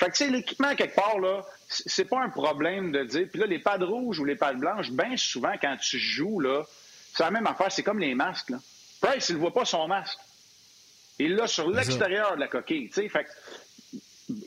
Fait 0.00 0.06
que, 0.06 0.12
tu 0.12 0.24
sais, 0.24 0.30
l'équipement, 0.30 0.74
quelque 0.74 0.94
part, 0.94 1.18
là, 1.18 1.44
c'est 1.68 2.06
pas 2.06 2.22
un 2.22 2.30
problème 2.30 2.90
de 2.90 3.04
dire. 3.04 3.28
Puis 3.30 3.38
là, 3.38 3.44
les 3.44 3.58
pads 3.58 3.84
rouges 3.84 4.18
ou 4.18 4.24
les 4.24 4.34
pads 4.34 4.54
blanches, 4.54 4.90
bien 4.90 5.14
souvent, 5.18 5.52
quand 5.60 5.76
tu 5.76 5.98
joues, 5.98 6.40
là, 6.40 6.64
c'est 7.14 7.22
la 7.22 7.30
même 7.30 7.46
affaire. 7.46 7.70
C'est 7.70 7.82
comme 7.82 7.98
les 7.98 8.14
masques, 8.14 8.48
là. 8.48 8.56
Price, 9.02 9.28
il 9.28 9.34
ne 9.34 9.40
voit 9.40 9.52
pas 9.52 9.66
son 9.66 9.86
masque. 9.88 10.18
Il 11.18 11.34
l'a 11.34 11.46
sur 11.46 11.68
l'extérieur 11.68 12.34
de 12.36 12.40
la 12.40 12.48
coquille, 12.48 12.88
tu 12.88 12.94
sais. 12.94 13.08
Fait 13.10 13.26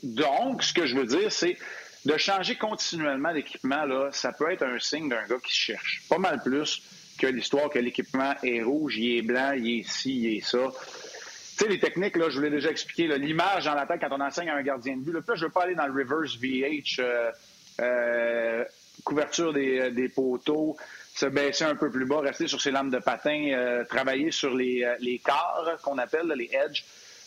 donc, 0.02 0.64
ce 0.64 0.74
que 0.74 0.86
je 0.86 0.96
veux 0.96 1.06
dire, 1.06 1.30
c'est 1.30 1.56
de 2.04 2.16
changer 2.16 2.56
continuellement 2.56 3.32
d'équipement, 3.32 3.84
là, 3.84 4.10
ça 4.10 4.32
peut 4.32 4.50
être 4.50 4.64
un 4.64 4.80
signe 4.80 5.08
d'un 5.08 5.24
gars 5.28 5.38
qui 5.38 5.52
cherche. 5.52 6.02
Pas 6.08 6.18
mal 6.18 6.42
plus 6.42 6.82
que 7.16 7.28
l'histoire 7.28 7.70
que 7.70 7.78
l'équipement 7.78 8.34
est 8.42 8.60
rouge, 8.60 8.96
il 8.98 9.18
est 9.18 9.22
blanc, 9.22 9.52
il 9.52 9.78
est 9.78 9.88
ci, 9.88 10.20
il 10.20 10.38
est 10.38 10.40
ça. 10.40 10.72
Tu 11.56 11.64
sais, 11.64 11.70
les 11.70 11.78
techniques, 11.78 12.16
là, 12.16 12.28
je 12.30 12.36
vous 12.36 12.42
l'ai 12.42 12.50
déjà 12.50 12.68
expliqué, 12.68 13.06
l'image 13.16 13.68
en 13.68 13.74
l'attaque 13.74 14.00
quand 14.00 14.10
on 14.10 14.20
enseigne 14.20 14.50
à 14.50 14.56
un 14.56 14.62
gardien 14.62 14.96
de 14.96 15.02
but. 15.02 15.12
Là, 15.12 15.20
je 15.28 15.32
ne 15.32 15.46
veux 15.46 15.50
pas 15.50 15.62
aller 15.62 15.76
dans 15.76 15.86
le 15.86 15.92
reverse 15.92 16.36
VH, 16.36 16.98
euh, 16.98 17.30
euh, 17.80 18.64
couverture 19.04 19.52
des, 19.52 19.78
euh, 19.78 19.90
des, 19.92 20.08
poteaux, 20.08 20.76
se 21.14 21.26
baisser 21.26 21.62
un 21.62 21.76
peu 21.76 21.92
plus 21.92 22.06
bas, 22.06 22.18
rester 22.20 22.48
sur 22.48 22.60
ses 22.60 22.72
lames 22.72 22.90
de 22.90 22.98
patin, 22.98 23.84
travailler 23.88 24.32
sur 24.32 24.52
les, 24.52 24.84
les 24.98 25.20
quarts 25.20 25.78
qu'on 25.82 25.98
appelle, 25.98 26.26
les 26.36 26.50
edges. 26.52 26.84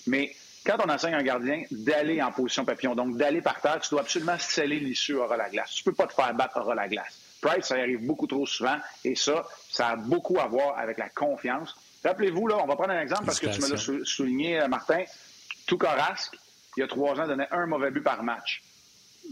Mais 0.07 0.35
quand 0.65 0.75
on 0.85 0.89
enseigne 0.89 1.13
un 1.13 1.23
gardien 1.23 1.63
d'aller 1.71 2.21
en 2.21 2.33
position 2.33 2.65
papillon, 2.65 2.95
donc 2.95 3.15
d'aller 3.15 3.41
par 3.41 3.61
terre, 3.61 3.79
tu 3.79 3.91
dois 3.91 4.01
absolument 4.01 4.37
sceller 4.37 4.81
l'issue 4.81 5.15
hors 5.15 5.37
la 5.37 5.49
glace. 5.49 5.71
Tu 5.71 5.83
peux 5.85 5.93
pas 5.93 6.07
te 6.07 6.13
faire 6.13 6.33
battre 6.33 6.57
hors 6.57 6.75
la 6.75 6.89
glace. 6.89 7.17
Price, 7.41 7.67
ça 7.67 7.75
arrive 7.75 8.05
beaucoup 8.05 8.27
trop 8.27 8.45
souvent 8.45 8.77
et 9.05 9.15
ça, 9.15 9.47
ça 9.69 9.89
a 9.89 9.95
beaucoup 9.95 10.37
à 10.37 10.47
voir 10.47 10.77
avec 10.77 10.97
la 10.97 11.07
confiance. 11.07 11.73
Rappelez-vous, 12.03 12.47
là, 12.47 12.57
on 12.61 12.67
va 12.67 12.75
prendre 12.75 12.91
un 12.91 13.01
exemple 13.01 13.25
parce 13.25 13.39
que 13.39 13.47
tu 13.47 13.61
me 13.61 13.69
l'as 13.69 14.05
souligné, 14.05 14.61
euh, 14.61 14.67
Martin. 14.67 15.03
Tout 15.65 15.79
Rask, 15.81 16.37
il 16.77 16.81
y 16.81 16.83
a 16.83 16.87
trois 16.87 17.19
ans, 17.19 17.27
donnait 17.27 17.47
un 17.51 17.65
mauvais 17.65 17.91
but 17.91 18.01
par 18.01 18.23
match. 18.23 18.63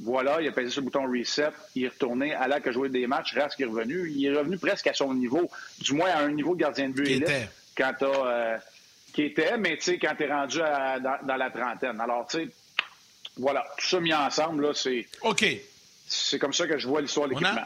Voilà, 0.04 0.42
il 0.42 0.48
a 0.48 0.52
pesé 0.52 0.70
sur 0.70 0.82
le 0.82 0.86
bouton 0.86 1.10
reset, 1.10 1.52
il 1.76 1.86
est 1.86 1.88
retourné, 1.88 2.34
à 2.34 2.50
la 2.50 2.60
que 2.60 2.72
jouer 2.72 2.90
des 2.90 3.08
matchs, 3.08 3.34
Rask 3.36 3.60
est 3.62 3.66
revenu. 3.66 4.12
Il 4.12 4.26
est 4.26 4.38
revenu 4.38 4.58
presque 4.58 4.88
à 4.88 4.94
son 4.94 5.14
niveau, 5.14 5.50
du 5.80 5.94
moins 5.94 6.10
à 6.10 6.20
un 6.20 6.32
niveau 6.32 6.56
de 6.56 6.60
gardien 6.60 6.90
de 6.90 6.94
but 6.94 7.08
élite. 7.08 7.30
Quand 7.78 7.94
tu 7.98 8.06
as 8.06 8.60
qui 9.16 9.24
était, 9.24 9.58
mais 9.58 9.78
tu 9.78 9.84
sais, 9.84 9.98
quand 9.98 10.14
tu 10.18 10.24
es 10.24 10.32
rendu 10.32 10.58
dans, 10.58 11.38
la 11.38 11.50
trentaine. 11.50 12.02
Alors, 12.02 12.28
tu 12.28 12.38
sais, 12.38 12.50
voilà, 13.38 13.66
tout 13.78 13.88
ça 13.88 14.00
mis 14.02 14.14
ensemble, 14.14 14.68
là, 14.68 14.74
c'est. 14.74 15.06
OK. 15.22 15.46
C'est 16.08 16.38
comme 16.38 16.54
ça 16.54 16.68
que 16.68 16.78
je 16.78 16.88
vois 16.88 17.02
l'histoire 17.02 17.28
de 17.28 17.34
l'équipement. 17.34 17.64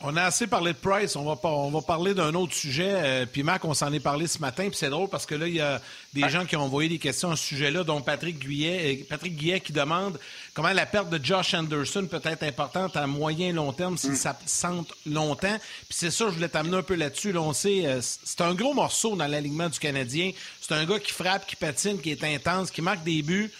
On 0.00 0.16
a 0.16 0.22
assez 0.22 0.46
parlé 0.46 0.72
de 0.72 0.78
Price. 0.78 1.16
On 1.16 1.24
va, 1.24 1.36
on 1.48 1.70
va 1.70 1.80
parler 1.82 2.14
d'un 2.14 2.32
autre 2.34 2.54
sujet. 2.54 2.92
Euh, 2.92 3.26
puis 3.26 3.42
Mac, 3.42 3.64
on 3.64 3.74
s'en 3.74 3.92
est 3.92 3.98
parlé 3.98 4.28
ce 4.28 4.38
matin. 4.38 4.68
Puis 4.68 4.76
c'est 4.76 4.90
drôle 4.90 5.08
parce 5.08 5.26
que 5.26 5.34
là, 5.34 5.48
il 5.48 5.54
y 5.54 5.60
a 5.60 5.82
des 6.14 6.28
gens 6.28 6.46
qui 6.46 6.54
ont 6.54 6.62
envoyé 6.62 6.88
des 6.88 7.00
questions 7.00 7.32
à 7.32 7.36
ce 7.36 7.44
sujet-là, 7.44 7.82
dont 7.82 8.00
Patrick 8.00 8.38
Guillet, 8.38 9.00
euh, 9.00 9.04
Patrick 9.08 9.34
Guillet 9.34 9.58
qui 9.58 9.72
demande 9.72 10.16
comment 10.54 10.72
la 10.72 10.86
perte 10.86 11.10
de 11.10 11.18
Josh 11.22 11.52
Anderson 11.52 12.06
peut 12.08 12.20
être 12.22 12.44
importante 12.44 12.96
à 12.96 13.08
moyen 13.08 13.48
et 13.48 13.52
long 13.52 13.72
terme 13.72 13.98
s'il 13.98 14.12
mm. 14.12 14.16
s'absente 14.16 14.94
longtemps. 15.04 15.58
Puis 15.88 15.98
c'est 15.98 16.12
ça, 16.12 16.26
je 16.26 16.34
voulais 16.34 16.48
t'amener 16.48 16.76
un 16.76 16.82
peu 16.82 16.94
là-dessus. 16.94 17.32
Là, 17.32 17.40
on 17.40 17.52
sait, 17.52 17.84
euh, 17.84 18.00
c'est 18.00 18.40
un 18.40 18.54
gros 18.54 18.74
morceau 18.74 19.16
dans 19.16 19.26
l'alignement 19.26 19.68
du 19.68 19.80
Canadien. 19.80 20.30
C'est 20.60 20.74
un 20.74 20.84
gars 20.84 21.00
qui 21.00 21.10
frappe, 21.10 21.44
qui 21.44 21.56
patine, 21.56 22.00
qui 22.00 22.12
est 22.12 22.22
intense, 22.22 22.70
qui 22.70 22.82
marque 22.82 23.02
des 23.02 23.22
buts. 23.22 23.50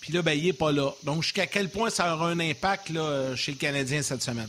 Puis 0.00 0.12
là, 0.12 0.22
ben, 0.22 0.34
il 0.34 0.44
n'est 0.44 0.52
pas 0.52 0.70
là. 0.70 0.92
Donc, 1.02 1.24
jusqu'à 1.24 1.48
quel 1.48 1.68
point 1.68 1.90
ça 1.90 2.14
aura 2.14 2.28
un 2.28 2.38
impact 2.38 2.90
là, 2.90 3.34
chez 3.34 3.50
le 3.50 3.58
Canadien 3.58 4.02
cette 4.02 4.22
semaine? 4.22 4.48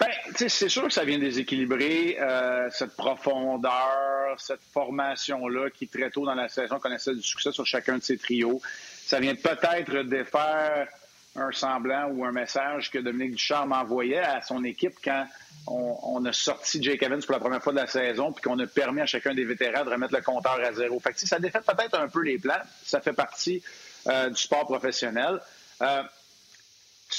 Ben, 0.00 0.08
c'est 0.34 0.68
sûr 0.70 0.84
que 0.84 0.92
ça 0.92 1.04
vient 1.04 1.18
déséquilibrer 1.18 2.16
euh, 2.18 2.70
cette 2.70 2.96
profondeur, 2.96 4.34
cette 4.38 4.62
formation-là 4.72 5.68
qui, 5.68 5.88
très 5.88 6.10
tôt 6.10 6.24
dans 6.24 6.34
la 6.34 6.48
saison, 6.48 6.78
connaissait 6.78 7.14
du 7.14 7.22
succès 7.22 7.52
sur 7.52 7.66
chacun 7.66 7.98
de 7.98 8.02
ses 8.02 8.16
trios. 8.16 8.62
Ça 9.04 9.20
vient 9.20 9.34
peut-être 9.34 10.02
défaire 10.04 10.88
un 11.36 11.52
semblant 11.52 12.08
ou 12.08 12.24
un 12.24 12.32
message 12.32 12.90
que 12.90 12.98
Dominique 12.98 13.32
Ducharme 13.32 13.72
envoyait 13.72 14.18
à 14.18 14.40
son 14.40 14.64
équipe 14.64 14.94
quand 15.04 15.26
on, 15.66 16.24
a 16.24 16.32
sorti 16.32 16.82
Jake 16.82 17.02
Evans 17.02 17.20
pour 17.22 17.32
la 17.32 17.38
première 17.38 17.62
fois 17.62 17.72
de 17.72 17.78
la 17.78 17.86
saison 17.86 18.32
puis 18.32 18.42
qu'on 18.42 18.58
a 18.58 18.66
permis 18.66 19.02
à 19.02 19.06
chacun 19.06 19.34
des 19.34 19.44
vétérans 19.44 19.84
de 19.84 19.90
remettre 19.90 20.14
le 20.14 20.22
compteur 20.22 20.58
à 20.64 20.72
zéro. 20.72 20.98
Fait 20.98 21.12
que, 21.12 21.20
ça 21.20 21.38
défait 21.38 21.60
peut-être 21.60 21.98
un 21.98 22.08
peu 22.08 22.22
les 22.22 22.38
plans. 22.38 22.62
Ça 22.84 23.00
fait 23.00 23.12
partie 23.12 23.62
euh, 24.06 24.30
du 24.30 24.40
sport 24.40 24.64
professionnel. 24.64 25.40
Euh, 25.82 26.02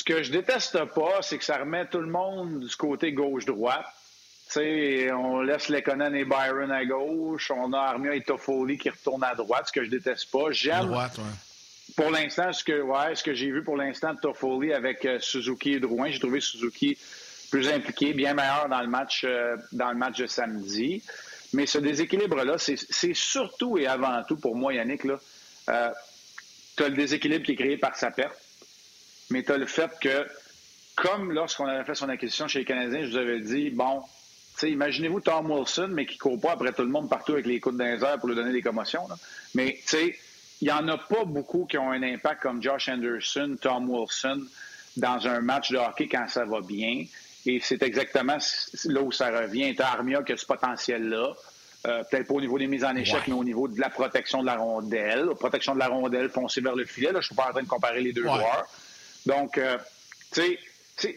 ce 0.01 0.03
que 0.03 0.23
je 0.23 0.31
déteste 0.31 0.83
pas, 0.95 1.21
c'est 1.21 1.37
que 1.37 1.43
ça 1.43 1.59
remet 1.59 1.85
tout 1.85 1.99
le 1.99 2.09
monde 2.09 2.61
du 2.61 2.75
côté 2.75 3.13
gauche-droite. 3.13 3.85
on 4.55 5.41
laisse 5.41 5.69
Lekonen 5.69 6.15
et 6.15 6.25
Byron 6.25 6.71
à 6.71 6.83
gauche. 6.85 7.51
On 7.51 7.71
a 7.73 7.77
Armia 7.77 8.15
et 8.15 8.21
Toffoli 8.21 8.79
qui 8.79 8.89
retournent 8.89 9.23
à 9.23 9.35
droite, 9.35 9.67
ce 9.67 9.71
que 9.71 9.83
je 9.83 9.91
déteste 9.91 10.31
pas. 10.31 10.49
J'aime. 10.49 10.91
Pour 11.95 12.09
l'instant, 12.09 12.51
ce 12.51 12.63
que, 12.63 12.81
ouais, 12.81 13.13
ce 13.13 13.21
que 13.21 13.35
j'ai 13.35 13.51
vu 13.51 13.63
pour 13.63 13.77
l'instant 13.77 14.15
de 14.15 14.19
Toffoli 14.19 14.73
avec 14.73 15.05
euh, 15.05 15.19
Suzuki 15.19 15.73
et 15.73 15.79
Drouin, 15.79 16.09
j'ai 16.09 16.19
trouvé 16.19 16.41
Suzuki 16.41 16.97
plus 17.51 17.67
impliqué, 17.69 18.13
bien 18.13 18.33
meilleur 18.33 18.69
dans 18.69 18.81
le 18.81 18.87
match, 18.87 19.23
euh, 19.23 19.55
dans 19.71 19.91
le 19.91 19.97
match 19.97 20.17
de 20.17 20.25
samedi. 20.25 21.03
Mais 21.53 21.67
ce 21.67 21.77
déséquilibre-là, 21.77 22.55
c'est 22.57 23.13
surtout 23.13 23.77
et 23.77 23.85
avant 23.85 24.23
tout 24.23 24.37
pour 24.37 24.55
moi, 24.55 24.73
Yannick, 24.73 25.03
là, 25.03 25.19
euh, 25.69 25.89
tu 26.75 26.83
as 26.85 26.89
le 26.89 26.95
déséquilibre 26.95 27.45
qui 27.45 27.51
est 27.51 27.55
créé 27.55 27.77
par 27.77 27.95
sa 27.95 28.09
perte 28.09 28.40
mais 29.31 29.43
tu 29.43 29.51
as 29.51 29.57
le 29.57 29.65
fait 29.65 29.91
que, 29.99 30.27
comme 30.95 31.31
lorsqu'on 31.31 31.65
avait 31.65 31.83
fait 31.83 31.95
son 31.95 32.09
acquisition 32.09 32.47
chez 32.47 32.59
les 32.59 32.65
Canadiens, 32.65 33.03
je 33.03 33.11
vous 33.11 33.17
avais 33.17 33.39
dit, 33.39 33.69
bon, 33.69 34.03
imaginez-vous 34.61 35.21
Tom 35.21 35.49
Wilson, 35.49 35.89
mais 35.91 36.05
qui 36.05 36.15
ne 36.15 36.19
court 36.19 36.39
pas 36.39 36.51
après 36.51 36.73
tout 36.73 36.83
le 36.83 36.89
monde 36.89 37.09
partout 37.09 37.33
avec 37.33 37.45
les 37.45 37.59
coups 37.59 37.77
de 37.77 38.17
pour 38.17 38.29
lui 38.29 38.35
donner 38.35 38.51
des 38.51 38.61
commotions. 38.61 39.07
Mais, 39.55 39.79
tu 39.81 39.97
sais, 39.97 40.15
il 40.61 40.65
n'y 40.65 40.71
en 40.71 40.87
a 40.87 40.97
pas 40.97 41.25
beaucoup 41.25 41.65
qui 41.65 41.77
ont 41.77 41.91
un 41.91 42.03
impact 42.03 42.43
comme 42.43 42.61
Josh 42.61 42.89
Anderson, 42.89 43.57
Tom 43.59 43.89
Wilson, 43.89 44.41
dans 44.97 45.27
un 45.27 45.41
match 45.41 45.71
de 45.71 45.77
hockey 45.77 46.07
quand 46.07 46.27
ça 46.27 46.45
va 46.45 46.61
bien. 46.61 47.05
Et 47.45 47.59
c'est 47.59 47.81
exactement 47.81 48.37
là 48.85 49.01
où 49.01 49.11
ça 49.11 49.31
revient. 49.31 49.73
Tu 49.75 49.81
Armia 49.81 50.21
qui 50.21 50.33
a 50.33 50.37
ce 50.37 50.45
potentiel-là. 50.45 51.33
Euh, 51.87 52.03
peut-être 52.03 52.27
pas 52.27 52.35
au 52.35 52.41
niveau 52.41 52.59
des 52.59 52.67
mises 52.67 52.83
en 52.83 52.95
échec, 52.95 53.21
mais 53.27 53.33
au 53.33 53.43
niveau 53.43 53.67
de 53.67 53.79
la 53.79 53.89
protection 53.89 54.41
de 54.41 54.45
la 54.45 54.57
rondelle. 54.57 55.29
protection 55.39 55.73
de 55.73 55.79
la 55.79 55.87
rondelle, 55.87 56.29
foncer 56.29 56.61
vers 56.61 56.75
le 56.75 56.85
filet. 56.85 57.07
Là, 57.07 57.13
je 57.13 57.17
ne 57.17 57.23
suis 57.23 57.35
pas 57.35 57.47
en 57.47 57.51
train 57.51 57.63
de 57.63 57.67
comparer 57.67 58.01
les 58.01 58.13
deux 58.13 58.21
joueurs. 58.21 58.67
Donc, 59.25 59.57
euh, 59.57 59.77
tu 60.31 60.41
sais, 60.41 60.59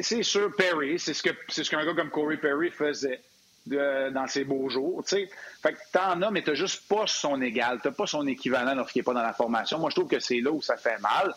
c'est 0.01 0.23
sûr, 0.23 0.55
Perry, 0.57 0.99
c'est 0.99 1.15
ce 1.15 1.23
que 1.23 1.31
c'est 1.49 1.65
ce 1.65 1.71
qu'un 1.71 1.85
gars 1.85 1.95
comme 1.95 2.11
Corey 2.11 2.37
Perry 2.37 2.71
faisait 2.71 3.21
dans 3.67 4.27
ses 4.29 4.45
beaux 4.45 4.69
jours. 4.69 5.03
sais. 5.07 5.29
Fait 5.63 5.73
que 5.73 5.79
t'en 5.93 6.21
as, 6.21 6.31
mais 6.31 6.43
t'as 6.43 6.55
juste 6.55 6.87
pas 6.87 7.07
son 7.07 7.41
égal, 7.41 7.81
t'as 7.83 7.93
pas 7.93 8.07
son 8.07 8.27
équivalent 8.27 8.75
lorsqu'il 8.75 9.01
n'est 9.01 9.05
pas 9.05 9.15
dans 9.15 9.23
la 9.23 9.33
formation. 9.33 9.79
Moi, 9.79 9.91
je 9.91 9.97
trouve 9.97 10.09
que 10.09 10.21
c'est 10.21 10.41
là 10.41 10.51
où 10.51 10.61
ça 10.61 10.77
fait 10.77 10.99
mal. 10.99 11.35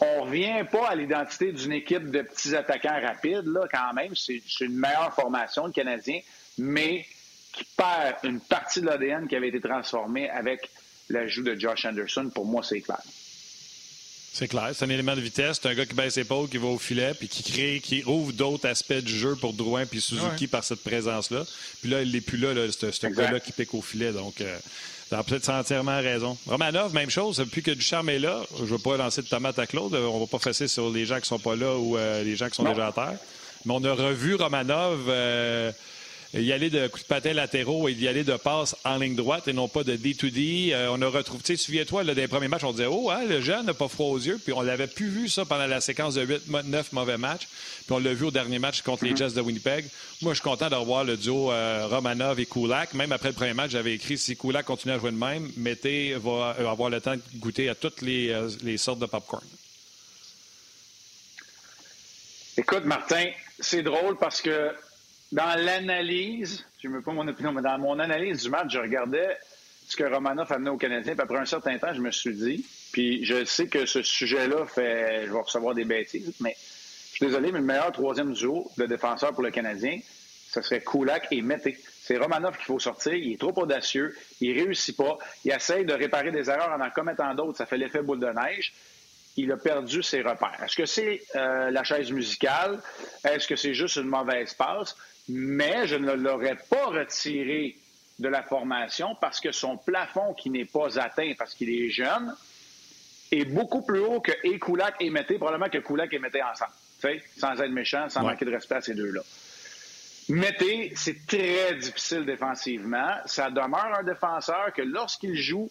On 0.00 0.24
revient 0.24 0.64
pas 0.70 0.88
à 0.88 0.94
l'identité 0.94 1.52
d'une 1.52 1.72
équipe 1.72 2.10
de 2.10 2.20
petits 2.20 2.54
attaquants 2.54 3.00
rapides, 3.00 3.46
là, 3.46 3.66
quand 3.72 3.94
même. 3.94 4.14
C'est 4.14 4.42
une 4.60 4.76
meilleure 4.76 5.14
formation, 5.14 5.66
le 5.66 5.72
Canadien, 5.72 6.20
mais 6.58 7.06
qui 7.52 7.64
perd 7.64 8.16
une 8.24 8.40
partie 8.40 8.82
de 8.82 8.86
l'ADN 8.86 9.26
qui 9.26 9.36
avait 9.36 9.48
été 9.48 9.60
transformée 9.60 10.28
avec 10.28 10.70
l'ajout 11.08 11.42
de 11.42 11.58
Josh 11.58 11.86
Anderson. 11.86 12.30
Pour 12.34 12.44
moi, 12.44 12.62
c'est 12.62 12.82
clair. 12.82 13.00
C'est 14.38 14.48
clair, 14.48 14.68
c'est 14.74 14.84
un 14.84 14.90
élément 14.90 15.16
de 15.16 15.22
vitesse. 15.22 15.58
C'est 15.62 15.68
un 15.70 15.72
gars 15.72 15.86
qui 15.86 15.94
baisse 15.94 16.16
l'épaule, 16.16 16.46
qui 16.46 16.58
va 16.58 16.66
au 16.66 16.76
filet, 16.76 17.14
puis 17.18 17.26
qui 17.26 17.42
crée, 17.42 17.80
qui 17.82 18.04
ouvre 18.04 18.34
d'autres 18.34 18.68
aspects 18.68 18.92
du 18.92 19.18
jeu 19.18 19.34
pour 19.34 19.54
Drouin 19.54 19.86
puis 19.86 19.98
Suzuki 19.98 20.46
par 20.46 20.62
cette 20.62 20.84
présence-là. 20.84 21.44
Puis 21.80 21.88
là, 21.88 22.02
il 22.02 22.12
n'est 22.12 22.20
plus 22.20 22.36
là, 22.36 22.52
là 22.52 22.70
ce 22.70 23.06
gars-là 23.06 23.40
qui 23.40 23.52
pique 23.52 23.72
au 23.72 23.80
filet. 23.80 24.12
Donc, 24.12 24.42
euh, 24.42 24.58
Tu 25.08 25.14
as 25.14 25.22
peut-être 25.22 25.48
entièrement 25.48 25.96
raison. 26.02 26.36
Romanov, 26.46 26.92
même 26.92 27.08
chose. 27.08 27.38
Depuis 27.38 27.62
que 27.62 27.70
Ducharme 27.70 28.10
est 28.10 28.18
là, 28.18 28.42
je 28.58 28.64
ne 28.64 28.68
veux 28.68 28.78
pas 28.78 28.98
lancer 28.98 29.22
de 29.22 29.26
tomate 29.26 29.58
à 29.58 29.66
Claude. 29.66 29.94
On 29.94 30.16
ne 30.16 30.20
va 30.20 30.26
pas 30.26 30.38
fesser 30.38 30.68
sur 30.68 30.90
les 30.90 31.06
gens 31.06 31.18
qui 31.18 31.28
sont 31.28 31.38
pas 31.38 31.56
là 31.56 31.74
ou 31.74 31.96
euh, 31.96 32.22
les 32.22 32.36
gens 32.36 32.50
qui 32.50 32.56
sont 32.56 32.64
déjà 32.64 32.88
à 32.88 32.92
terre. 32.92 33.16
Mais 33.64 33.72
on 33.72 33.82
a 33.84 33.92
revu 33.94 34.34
Romanov. 34.34 35.06
Euh, 35.08 35.72
y 36.42 36.52
aller 36.52 36.70
de 36.70 36.86
coups 36.88 37.04
de 37.04 37.08
patin 37.08 37.32
latéraux 37.32 37.88
et 37.88 37.92
y 37.92 38.08
aller 38.08 38.24
de 38.24 38.36
passe 38.36 38.76
en 38.84 38.98
ligne 38.98 39.14
droite 39.14 39.48
et 39.48 39.52
non 39.52 39.68
pas 39.68 39.84
de 39.84 39.96
D2D. 39.96 40.72
Euh, 40.72 40.88
on 40.90 41.00
a 41.02 41.08
retrouvé, 41.08 41.42
tu 41.42 41.56
sais, 41.56 41.62
souviens-toi, 41.62 42.04
là, 42.04 42.14
des 42.14 42.28
premiers 42.28 42.48
matchs, 42.48 42.64
on 42.64 42.72
disait, 42.72 42.86
oh, 42.86 43.10
hein, 43.10 43.24
le 43.24 43.40
jeune 43.40 43.66
n'a 43.66 43.74
pas 43.74 43.88
froid 43.88 44.06
aux 44.06 44.18
yeux. 44.18 44.38
Puis 44.42 44.52
on 44.52 44.62
l'avait 44.62 44.86
plus 44.86 45.08
vu 45.08 45.28
ça 45.28 45.44
pendant 45.44 45.66
la 45.66 45.80
séquence 45.80 46.14
de 46.14 46.26
8-9 46.26 46.84
mauvais 46.92 47.16
matchs. 47.16 47.48
Puis 47.86 47.92
on 47.92 47.98
l'a 47.98 48.12
vu 48.12 48.26
au 48.26 48.30
dernier 48.30 48.58
match 48.58 48.82
contre 48.82 49.04
les 49.04 49.16
Jets 49.16 49.30
de 49.30 49.40
Winnipeg. 49.40 49.86
Moi, 50.22 50.32
je 50.32 50.40
suis 50.40 50.44
content 50.44 50.68
de 50.68 50.74
revoir 50.74 51.04
le 51.04 51.16
duo 51.16 51.52
euh, 51.52 51.86
Romanov 51.86 52.40
et 52.40 52.46
Kulak. 52.46 52.94
Même 52.94 53.12
après 53.12 53.28
le 53.28 53.34
premier 53.34 53.54
match, 53.54 53.70
j'avais 53.70 53.94
écrit, 53.94 54.18
si 54.18 54.36
Kulak 54.36 54.66
continue 54.66 54.94
à 54.94 54.98
jouer 54.98 55.12
de 55.12 55.16
même, 55.16 55.50
Mété 55.56 56.14
va 56.14 56.56
euh, 56.58 56.70
avoir 56.70 56.90
le 56.90 57.00
temps 57.00 57.14
de 57.16 57.22
goûter 57.36 57.68
à 57.68 57.74
toutes 57.74 58.02
les, 58.02 58.34
les 58.62 58.76
sortes 58.76 58.98
de 58.98 59.06
popcorn. 59.06 59.44
Écoute, 62.58 62.84
Martin, 62.84 63.26
c'est 63.60 63.82
drôle 63.82 64.16
parce 64.18 64.40
que 64.40 64.72
dans 65.32 65.58
l'analyse, 65.58 66.64
je 66.78 66.88
ne 66.88 67.00
pas 67.00 67.12
mon 67.12 67.26
opinion, 67.26 67.52
mais 67.52 67.62
dans 67.62 67.78
mon 67.78 67.98
analyse 67.98 68.42
du 68.42 68.50
match, 68.50 68.72
je 68.72 68.78
regardais 68.78 69.36
ce 69.88 69.96
que 69.96 70.04
Romanov 70.04 70.52
amenait 70.52 70.70
au 70.70 70.76
Canadien. 70.76 71.14
Puis 71.14 71.22
après 71.22 71.38
un 71.38 71.46
certain 71.46 71.78
temps, 71.78 71.94
je 71.94 72.00
me 72.00 72.10
suis 72.10 72.34
dit, 72.34 72.64
puis 72.92 73.24
je 73.24 73.44
sais 73.44 73.66
que 73.66 73.86
ce 73.86 74.02
sujet-là 74.02 74.66
fait, 74.66 75.26
je 75.26 75.32
vais 75.32 75.40
recevoir 75.40 75.74
des 75.74 75.84
bêtises, 75.84 76.32
mais 76.40 76.56
je 77.10 77.16
suis 77.16 77.26
désolé, 77.26 77.52
mais 77.52 77.60
le 77.60 77.64
meilleur 77.64 77.92
troisième 77.92 78.32
duo 78.32 78.70
de 78.76 78.86
défenseur 78.86 79.32
pour 79.32 79.42
le 79.42 79.50
Canadien, 79.50 79.98
ce 80.48 80.62
serait 80.62 80.80
Kulak 80.80 81.28
et 81.30 81.42
Mété. 81.42 81.78
C'est 82.02 82.18
Romanov 82.18 82.56
qu'il 82.56 82.66
faut 82.66 82.78
sortir. 82.78 83.14
Il 83.14 83.32
est 83.32 83.40
trop 83.40 83.52
audacieux. 83.56 84.16
Il 84.40 84.52
réussit 84.52 84.96
pas. 84.96 85.18
Il 85.44 85.52
essaye 85.52 85.84
de 85.84 85.92
réparer 85.92 86.30
des 86.30 86.48
erreurs 86.48 86.70
en 86.70 86.80
en 86.80 86.90
commettant 86.90 87.34
d'autres. 87.34 87.58
Ça 87.58 87.66
fait 87.66 87.76
l'effet 87.76 88.00
boule 88.00 88.20
de 88.20 88.28
neige. 88.28 88.72
Il 89.36 89.50
a 89.50 89.56
perdu 89.56 90.02
ses 90.02 90.22
repères. 90.22 90.62
Est-ce 90.64 90.76
que 90.76 90.86
c'est 90.86 91.20
euh, 91.34 91.70
la 91.70 91.82
chaise 91.82 92.12
musicale? 92.12 92.80
Est-ce 93.24 93.48
que 93.48 93.56
c'est 93.56 93.74
juste 93.74 93.96
une 93.96 94.08
mauvaise 94.08 94.54
passe? 94.54 94.96
Mais 95.28 95.86
je 95.86 95.96
ne 95.96 96.12
l'aurais 96.12 96.56
pas 96.70 96.86
retiré 96.86 97.76
de 98.18 98.28
la 98.28 98.42
formation 98.42 99.14
parce 99.20 99.40
que 99.40 99.52
son 99.52 99.76
plafond 99.76 100.34
qui 100.34 100.50
n'est 100.50 100.64
pas 100.64 100.98
atteint 100.98 101.32
parce 101.36 101.54
qu'il 101.54 101.70
est 101.70 101.90
jeune 101.90 102.34
est 103.32 103.44
beaucoup 103.44 103.82
plus 103.82 104.00
haut 104.00 104.20
que 104.20 104.32
et 104.44 104.58
Koulak 104.58 104.96
et 105.00 105.10
Mété, 105.10 105.36
probablement 105.36 105.68
que 105.68 105.78
Koulak 105.78 106.12
et 106.14 106.18
Mété 106.18 106.42
ensemble, 106.42 106.72
sans 107.36 107.60
être 107.60 107.72
méchant, 107.72 108.08
sans 108.08 108.22
manquer 108.22 108.44
de 108.44 108.52
respect 108.52 108.76
à 108.76 108.80
ces 108.80 108.94
deux-là. 108.94 109.22
Mété, 110.28 110.92
c'est 110.96 111.26
très 111.26 111.74
difficile 111.76 112.24
défensivement. 112.24 113.14
Ça 113.26 113.50
demeure 113.50 113.98
un 113.98 114.02
défenseur 114.02 114.72
que 114.72 114.82
lorsqu'il 114.82 115.36
joue, 115.36 115.70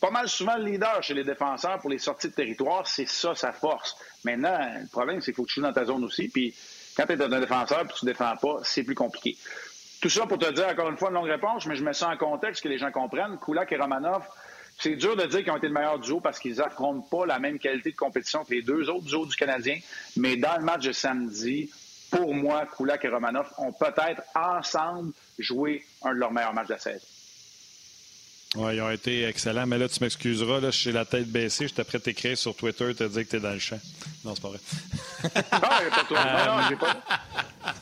pas 0.00 0.10
mal 0.10 0.28
souvent 0.28 0.56
le 0.56 0.64
leader 0.64 1.02
chez 1.02 1.14
les 1.14 1.24
défenseurs 1.24 1.80
pour 1.80 1.90
les 1.90 1.98
sorties 1.98 2.28
de 2.28 2.34
territoire, 2.34 2.86
c'est 2.86 3.08
ça 3.08 3.34
sa 3.34 3.52
force. 3.52 3.96
Maintenant, 4.24 4.58
le 4.80 4.88
problème, 4.88 5.20
c'est 5.20 5.26
qu'il 5.26 5.34
faut 5.34 5.44
que 5.44 5.48
tu 5.48 5.54
joues 5.54 5.66
dans 5.66 5.72
ta 5.72 5.84
zone 5.84 6.04
aussi. 6.04 6.28
Puis 6.28 6.54
quand 6.96 7.06
tu 7.06 7.12
es 7.12 7.22
un 7.22 7.40
défenseur 7.40 7.80
et 7.82 7.92
tu 7.92 8.04
ne 8.04 8.10
défends 8.10 8.36
pas, 8.36 8.60
c'est 8.62 8.82
plus 8.82 8.94
compliqué. 8.94 9.36
Tout 10.00 10.08
ça 10.08 10.26
pour 10.26 10.38
te 10.38 10.50
dire, 10.52 10.68
encore 10.68 10.90
une 10.90 10.96
fois, 10.96 11.08
une 11.08 11.14
longue 11.14 11.28
réponse, 11.28 11.66
mais 11.66 11.76
je 11.76 11.84
mets 11.84 11.92
ça 11.92 12.08
en 12.08 12.16
contexte 12.16 12.62
que 12.62 12.68
les 12.68 12.78
gens 12.78 12.90
comprennent. 12.90 13.38
Kulak 13.38 13.72
et 13.72 13.76
Romanov, 13.76 14.22
c'est 14.78 14.96
dur 14.96 15.16
de 15.16 15.24
dire 15.24 15.42
qu'ils 15.42 15.50
ont 15.50 15.56
été 15.56 15.68
le 15.68 15.72
meilleur 15.72 15.98
duo 15.98 16.20
parce 16.20 16.38
qu'ils 16.38 16.56
n'affrontent 16.56 17.06
pas 17.08 17.26
la 17.26 17.38
même 17.38 17.58
qualité 17.58 17.92
de 17.92 17.96
compétition 17.96 18.44
que 18.44 18.52
les 18.52 18.62
deux 18.62 18.88
autres 18.90 19.06
duos 19.06 19.26
du 19.26 19.36
Canadien. 19.36 19.78
Mais 20.16 20.36
dans 20.36 20.56
le 20.58 20.64
match 20.64 20.84
de 20.84 20.92
samedi, 20.92 21.70
pour 22.10 22.34
moi, 22.34 22.66
Kulak 22.76 23.04
et 23.04 23.08
Romanov 23.08 23.52
ont 23.58 23.72
peut-être 23.72 24.22
ensemble 24.34 25.12
joué 25.38 25.84
un 26.02 26.14
de 26.14 26.18
leurs 26.18 26.32
meilleurs 26.32 26.54
matchs 26.54 26.68
de 26.68 26.74
la 26.74 26.78
saison. 26.78 27.06
Oui, 28.54 28.76
ils 28.76 28.80
ont 28.80 28.90
été 28.90 29.24
excellents. 29.24 29.66
Mais 29.66 29.76
là, 29.76 29.88
tu 29.88 30.02
m'excuseras, 30.02 30.60
là, 30.60 30.70
suis 30.70 30.92
la 30.92 31.04
tête 31.04 31.26
baissée. 31.26 31.66
J'étais 31.68 31.84
prêt 31.84 31.98
à 31.98 32.00
t'écrire 32.00 32.38
sur 32.38 32.54
Twitter, 32.54 32.94
te 32.94 33.04
dire 33.04 33.24
que 33.24 33.30
tu 33.30 33.36
es 33.36 33.40
dans 33.40 33.52
le 33.52 33.58
champ. 33.58 33.78
Non, 34.24 34.34
c'est 34.34 34.42
pas 34.42 34.48
vrai. 34.48 34.58
non, 35.52 35.60
pas 35.60 36.04
toi. 36.08 36.24
Non, 36.24 36.56
non, 36.56 36.68
j'ai 36.68 36.76
pas. 36.76 36.96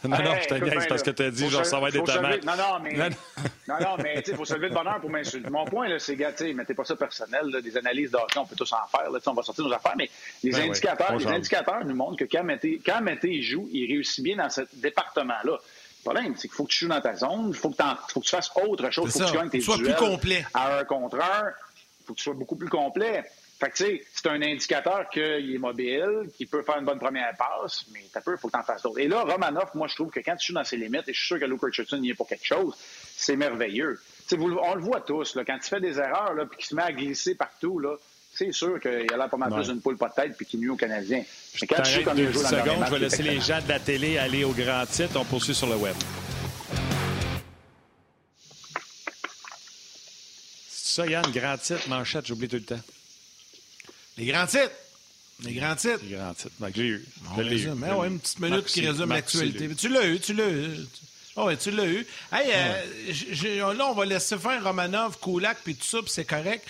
Non, 0.05 0.17
non, 0.19 0.35
je 0.43 0.49
t'ai 0.49 0.87
parce 0.89 1.03
que 1.03 1.11
tu 1.11 1.23
as 1.23 1.31
dit, 1.31 1.49
genre, 1.49 1.67
ça 1.67 1.79
va 1.79 1.89
être 1.89 1.95
des 1.95 2.13
tomates. 2.13 2.45
Non, 2.45 2.57
non, 2.57 2.81
mais, 2.83 2.95
non, 2.95 3.77
non, 3.81 3.97
mais 4.03 4.23
il 4.27 4.35
faut 4.35 4.45
se 4.45 4.55
lever 4.55 4.71
de 4.71 4.75
bonheur 4.75 5.01
pour 5.01 5.11
m'insulter. 5.11 5.49
Mon 5.51 5.65
point, 5.67 5.89
là, 5.89 5.99
c'est, 5.99 6.17
gars, 6.17 6.33
mettez 6.55 6.75
pas 6.75 6.85
ça 6.85 6.97
personnel. 6.97 7.43
Là, 7.51 7.61
des 7.61 7.77
analyses 7.77 8.11
d'hockey, 8.11 8.39
on 8.39 8.47
peut 8.47 8.57
tous 8.57 8.73
en 8.73 8.87
faire. 8.91 9.11
Là, 9.11 9.19
on 9.27 9.35
va 9.35 9.43
sortir 9.43 9.65
nos 9.65 9.73
affaires. 9.73 9.95
Mais 9.97 10.11
les 10.43 10.51
ben 10.51 10.71
indicateurs, 10.71 11.17
les 11.17 11.27
indicateurs 11.27 11.85
nous 11.85 11.95
montrent 11.95 12.17
que 12.17 12.25
quand 12.25 12.43
Mété, 12.43 12.81
quand 12.85 13.01
Mété 13.01 13.43
joue, 13.43 13.69
il 13.73 13.87
réussit 13.87 14.25
bien 14.25 14.37
dans 14.37 14.51
ce 14.51 14.63
département-là. 14.75 15.59
Le 16.05 16.11
problème, 16.11 16.35
c'est 16.37 16.49
qu'il 16.49 16.55
faut 16.57 16.65
que 16.65 16.71
tu 16.71 16.85
joues 16.85 16.91
dans 16.91 17.01
ta 17.01 17.15
zone, 17.15 17.49
il 17.49 17.55
faut, 17.55 17.71
que 17.71 18.21
tu 18.21 18.29
fasses 18.29 18.51
autre 18.57 18.91
chose, 18.91 19.07
il 19.07 19.13
faut 19.13 19.25
que 19.25 19.31
tu 19.31 19.37
gagnes 19.37 19.49
tes 19.49 19.61
sois 19.61 19.79
plus 19.79 19.95
complet. 19.95 20.45
à 20.53 20.79
un 20.81 20.85
contre 20.85 21.17
un, 21.17 21.49
il 21.49 22.07
faut 22.07 22.13
que 22.13 22.19
tu 22.19 22.25
sois 22.25 22.35
beaucoup 22.35 22.57
plus 22.57 22.69
complet. 22.69 23.25
Fait 23.59 23.71
que, 23.71 23.77
tu 23.77 23.85
sais, 23.85 24.05
c'est 24.13 24.29
un 24.29 24.43
indicateur 24.43 25.09
qu'il 25.09 25.55
est 25.55 25.59
mobile, 25.59 26.29
qu'il 26.37 26.49
peut 26.49 26.63
faire 26.63 26.77
une 26.79 26.85
bonne 26.85 26.99
première 26.99 27.35
passe, 27.37 27.87
mais 27.93 28.01
t'as 28.13 28.21
il 28.21 28.37
faut 28.37 28.49
que 28.49 28.53
tu 28.53 28.59
en 28.59 28.63
fasses 28.65 28.83
d'autres. 28.83 28.99
Et 28.99 29.09
là, 29.09 29.23
Romanov, 29.23 29.71
moi, 29.75 29.87
je 29.87 29.95
trouve 29.95 30.11
que 30.11 30.21
quand 30.21 30.37
tu 30.37 30.49
joues 30.49 30.55
dans 30.55 30.65
ses 30.65 30.77
limites, 30.77 31.09
et 31.09 31.15
je 31.15 31.19
suis 31.19 31.27
sûr 31.29 31.41
que 31.41 31.47
Luke 31.47 31.63
Richardson 31.63 32.03
y 32.03 32.11
est 32.11 32.15
pour 32.15 32.29
quelque 32.29 32.45
chose, 32.45 32.77
c'est 33.17 33.37
merveilleux. 33.37 33.99
Vous, 34.33 34.59
on 34.63 34.75
le 34.75 34.83
voit 34.83 35.01
tous, 35.01 35.37
là, 35.37 35.45
quand 35.45 35.59
tu 35.59 35.69
fais 35.69 35.81
des 35.81 35.99
erreurs, 35.99 36.35
là, 36.35 36.45
puis 36.45 36.59
qu'il 36.59 36.67
se 36.67 36.75
met 36.75 36.83
à 36.83 36.93
glisser 36.93 37.37
partout, 37.37 37.79
là, 37.79 37.97
c'est 38.37 38.53
sûr 38.53 38.81
qu'il 38.81 39.13
a 39.13 39.17
l'air 39.17 39.31
pas 39.31 39.37
mal 39.37 39.53
plus 39.53 39.69
d'une 39.69 39.81
poule 39.81 39.97
pas 39.97 40.09
de 40.09 40.15
tête 40.15 40.37
puis 40.37 40.47
qu'il 40.47 40.61
nuit 40.61 40.71
aux 40.71 40.77
Canadiens. 40.77 41.23
Mais 41.61 41.67
quand 41.67 41.83
tu 41.83 42.03
comme 42.03 42.19
il 42.19 42.35
secondes, 42.35 42.85
je 42.87 42.91
vais 42.91 42.99
laisser 42.99 43.23
les 43.23 43.41
gens 43.41 43.61
de 43.63 43.69
la 43.69 43.79
télé 43.79 44.19
aller 44.19 44.45
au 44.45 44.53
grand 44.53 44.85
titre. 44.87 45.13
On 45.17 45.25
poursuit 45.25 45.55
sur 45.55 45.69
le 45.69 45.77
web. 45.77 45.95
C'est 50.69 51.03
ça, 51.03 51.07
Yann, 51.07 51.31
grand 51.33 51.59
titre, 51.59 51.89
manchette, 51.89 52.27
j'oublie 52.27 52.49
tout 52.49 52.57
le 52.57 52.63
temps. 52.63 52.81
Les 54.17 54.27
grands 54.27 54.47
titres. 54.47 54.71
Les 55.43 55.55
grands 55.55 55.75
titres. 55.75 56.01
Les 56.09 56.17
grands 56.17 56.35
titres. 56.35 56.55
J'ai 56.75 56.83
eu. 56.83 57.07
Mais 57.77 57.93
ouais, 57.93 58.09
une 58.09 58.21
petite 58.21 58.41
minute 58.41 58.67
qui 58.67 58.87
résume 58.87 59.11
l'actualité. 59.11 59.75
Tu 59.75 59.89
l'as 59.89 60.07
eu, 60.07 60.21
tu 60.21 60.35
l'as 60.35 60.51
eu. 60.51 60.77
Oh, 61.37 61.47
oui, 61.49 61.57
tu 61.57 61.73
l'as 61.73 61.87
eu. 61.87 62.07
Hey, 62.33 62.53
euh, 62.55 63.75
là, 63.75 63.87
on 63.89 63.95
va 63.95 64.05
laisser 64.05 64.39
faire 64.39 64.63
Romanov, 64.63 65.19
Kulak, 65.21 65.59
puis 65.65 65.75
tout 65.75 65.85
ça, 65.85 65.99
puis 65.99 66.11
c'est 66.11 66.25
correct. 66.25 66.65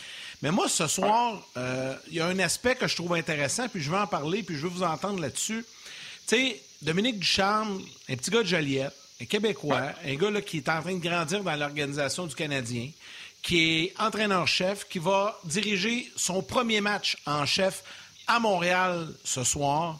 Mais 0.45 0.51
moi, 0.51 0.69
ce 0.69 0.87
soir, 0.87 1.41
euh, 1.57 1.97
il 2.09 2.17
y 2.17 2.21
a 2.21 2.27
un 2.27 2.39
aspect 2.39 2.75
que 2.75 2.87
je 2.87 2.95
trouve 2.95 3.15
intéressant, 3.15 3.67
puis 3.67 3.81
je 3.81 3.91
vais 3.91 3.97
en 3.97 4.07
parler, 4.07 4.43
puis 4.43 4.57
je 4.57 4.61
veux 4.65 4.69
vous 4.69 4.83
entendre 4.83 5.19
là-dessus. 5.19 5.65
Tu 6.27 6.37
sais, 6.37 6.63
Dominique 6.83 7.19
Ducharme, 7.19 7.83
un 8.11 8.15
petit 8.15 8.31
gars 8.31 8.43
de 8.43 8.49
Joliette, 8.49 8.95
un 9.23 9.25
Québécois, 9.25 9.93
un 10.05 10.15
gars 10.17 10.31
là, 10.31 10.43
qui 10.43 10.59
est 10.59 10.69
en 10.69 10.83
train 10.83 10.93
de 10.93 10.99
grandir 10.99 11.43
dans 11.43 11.57
l'organisation 11.57 12.27
du 12.27 12.35
Canadien, 12.35 12.91
qui 13.41 13.59
est 13.59 13.95
entraîneur-chef, 13.99 14.87
qui 14.87 14.99
va 14.99 15.41
diriger 15.45 16.13
son 16.15 16.43
premier 16.43 16.83
match 16.83 17.17
en 17.25 17.47
chef 17.47 17.83
à 18.27 18.39
Montréal 18.39 19.15
ce 19.25 19.45
soir. 19.45 19.99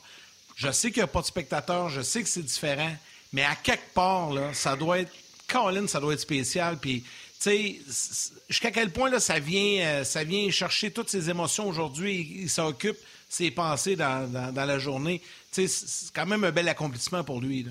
Je 0.57 0.71
sais 0.71 0.91
qu'il 0.91 0.99
n'y 0.99 1.05
a 1.05 1.07
pas 1.07 1.23
de 1.23 1.27
spectateurs, 1.27 1.89
je 1.89 2.03
sais 2.03 2.23
que 2.23 2.29
c'est 2.29 2.43
différent, 2.43 2.95
mais 3.33 3.45
à 3.45 3.55
quelque 3.55 3.95
part, 3.95 4.31
là, 4.31 4.53
ça 4.53 4.77
doit 4.77 4.99
être. 4.99 5.13
Colin, 5.47 5.87
ça 5.87 6.01
doit 6.01 6.15
être 6.15 6.21
spécial. 6.21 6.79
Puis 6.79 7.05
jusqu'à 7.51 8.71
quel 8.71 8.91
point 8.91 9.11
là, 9.11 9.21
ça, 9.21 9.39
vient, 9.39 9.85
euh, 9.85 10.05
ça 10.05 10.25
vient 10.25 10.51
chercher 10.51 10.91
toutes 10.91 11.09
ses 11.09 11.31
émotions 11.31 11.69
aujourd'hui 11.69 12.41
il 12.43 12.51
s'occupe 12.51 12.97
ses 13.29 13.51
pensées 13.51 13.97
dans, 13.97 14.55
la 14.55 14.79
journée. 14.79 15.21
C'est 15.51 15.69
quand 16.15 16.27
même 16.27 16.45
un 16.45 16.53
bel 16.53 16.69
accomplissement 16.69 17.25
pour 17.25 17.41
lui. 17.41 17.67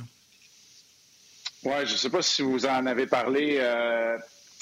Oui, 1.64 1.72
je 1.86 1.94
ne 1.94 1.98
sais 1.98 2.10
pas 2.10 2.22
si 2.22 2.42
vous 2.42 2.66
en 2.66 2.86
avez 2.86 3.08
parlé 3.08 3.58
euh, 3.60 4.18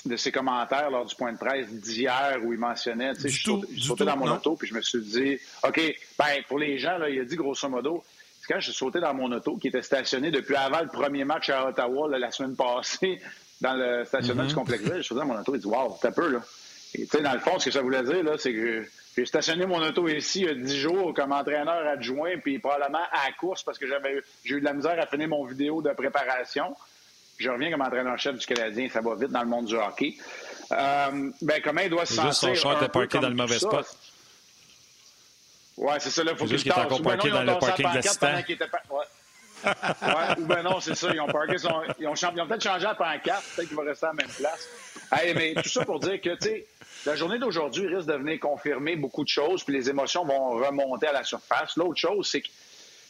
de 0.05 0.15
ses 0.15 0.31
commentaires 0.31 0.91
lors 0.91 1.05
du 1.05 1.15
point 1.15 1.33
de 1.33 1.37
presse 1.37 1.67
d'hier 1.67 2.37
où 2.43 2.53
il 2.53 2.59
mentionnait, 2.59 3.13
je 3.17 3.27
suis 3.27 3.43
sauté, 3.79 4.05
dans 4.05 4.17
mon 4.17 4.31
auto 4.31 4.55
puis 4.55 4.67
je 4.67 4.75
me 4.75 4.81
suis 4.81 5.01
dit, 5.01 5.39
OK, 5.63 5.81
ben, 6.19 6.43
pour 6.47 6.59
les 6.59 6.77
gens, 6.77 6.97
là, 6.99 7.09
il 7.09 7.19
a 7.19 7.25
dit 7.25 7.35
grosso 7.35 7.67
modo, 7.67 8.03
c'est 8.39 8.53
quand 8.53 8.59
je 8.59 8.65
suis 8.65 8.77
sauté 8.77 8.99
dans 8.99 9.13
mon 9.13 9.31
auto 9.31 9.57
qui 9.57 9.69
était 9.69 9.81
stationné 9.81 10.29
depuis 10.29 10.55
avant 10.55 10.81
le 10.81 10.87
premier 10.87 11.23
match 11.23 11.49
à 11.49 11.67
Ottawa 11.67 12.15
la 12.17 12.31
semaine 12.31 12.55
passée 12.55 13.19
dans 13.61 13.73
le 13.73 14.05
stationnement 14.05 14.43
du 14.43 14.51
mm-hmm. 14.51 14.55
complexe 14.55 14.83
Je 14.97 15.01
suis 15.01 15.15
dans 15.15 15.25
mon 15.25 15.39
auto, 15.39 15.55
il 15.55 15.61
dit 15.61 15.67
Wow, 15.67 15.97
t'as 16.01 16.11
peu, 16.11 16.29
là. 16.29 16.39
Et 16.93 17.05
tu 17.05 17.17
sais, 17.17 17.21
dans 17.21 17.33
le 17.33 17.39
fond, 17.39 17.57
ce 17.57 17.65
que 17.65 17.71
ça 17.71 17.81
voulait 17.81 18.03
dire, 18.03 18.23
là, 18.23 18.33
c'est 18.37 18.51
que 18.51 18.85
j'ai 19.15 19.25
stationné 19.25 19.65
mon 19.65 19.81
auto 19.81 20.07
ici 20.07 20.41
il 20.41 20.45
y 20.45 20.49
a 20.49 20.53
10 20.53 20.77
jours 20.77 21.13
comme 21.13 21.31
entraîneur 21.31 21.87
adjoint, 21.87 22.37
puis 22.37 22.59
probablement 22.59 23.03
à 23.11 23.27
la 23.27 23.33
course 23.33 23.63
parce 23.63 23.77
que 23.77 23.87
j'avais 23.87 24.21
j'ai 24.43 24.55
eu 24.55 24.59
de 24.59 24.65
la 24.65 24.73
misère 24.73 24.99
à 24.99 25.05
finir 25.05 25.29
mon 25.29 25.45
vidéo 25.45 25.81
de 25.81 25.91
préparation. 25.91 26.75
Je 27.37 27.49
reviens 27.49 27.71
comme 27.71 27.81
entraîneur-chef 27.81 28.37
du 28.37 28.45
Canadien, 28.45 28.87
ça 28.89 29.01
va 29.01 29.15
vite 29.15 29.31
dans 29.31 29.41
le 29.41 29.47
monde 29.47 29.65
du 29.65 29.75
hockey. 29.75 30.15
Euh, 30.71 31.31
ben, 31.41 31.61
comment 31.63 31.81
il 31.81 31.89
doit 31.89 32.05
se 32.05 32.13
sentir? 32.13 32.29
Juste 32.29 32.41
son 32.41 32.55
short 32.55 32.83
est 32.83 32.89
parqué 32.89 33.19
dans 33.19 33.29
le 33.29 33.35
mauvais 33.35 33.59
spot. 33.59 33.85
Ouais, 35.77 35.99
c'est 35.99 36.11
ça, 36.11 36.23
là, 36.23 36.35
faut 36.35 36.45
qu'il 36.45 36.67
est 36.67 36.71
encore 36.71 37.01
parqué 37.01 37.29
dans 37.29 37.43
le 37.43 37.57
parking 37.57 37.87
de 37.93 38.01
ouais, 39.63 40.39
ou 40.39 40.45
ben 40.45 40.63
non, 40.63 40.79
c'est 40.79 40.95
ça. 40.95 41.09
Ils 41.13 41.19
ont 41.19 41.27
parké 41.27 41.55
ils 41.55 41.67
ont, 42.07 42.11
ont 42.11 42.47
peut-être 42.47 42.63
changé 42.63 42.83
la 42.83 42.95
pancarte. 42.95 43.43
Peut-être 43.55 43.67
qu'il 43.67 43.77
va 43.77 43.83
rester 43.83 44.05
à 44.05 44.09
la 44.09 44.13
même 44.15 44.29
place. 44.35 44.67
Hey, 45.11 45.33
mais 45.33 45.53
tout 45.61 45.69
ça 45.69 45.85
pour 45.85 45.99
dire 45.99 46.19
que, 46.21 46.35
tu 46.35 46.47
sais, 46.47 46.65
la 47.05 47.15
journée 47.15 47.39
d'aujourd'hui 47.39 47.87
risque 47.87 48.07
de 48.07 48.13
venir 48.13 48.39
confirmer 48.39 48.95
beaucoup 48.95 49.23
de 49.23 49.29
choses, 49.29 49.63
puis 49.63 49.73
les 49.73 49.89
émotions 49.89 50.25
vont 50.25 50.51
remonter 50.51 51.07
à 51.07 51.13
la 51.13 51.23
surface. 51.23 51.75
L'autre 51.77 51.99
chose, 51.99 52.29
c'est 52.29 52.41
que 52.41 52.47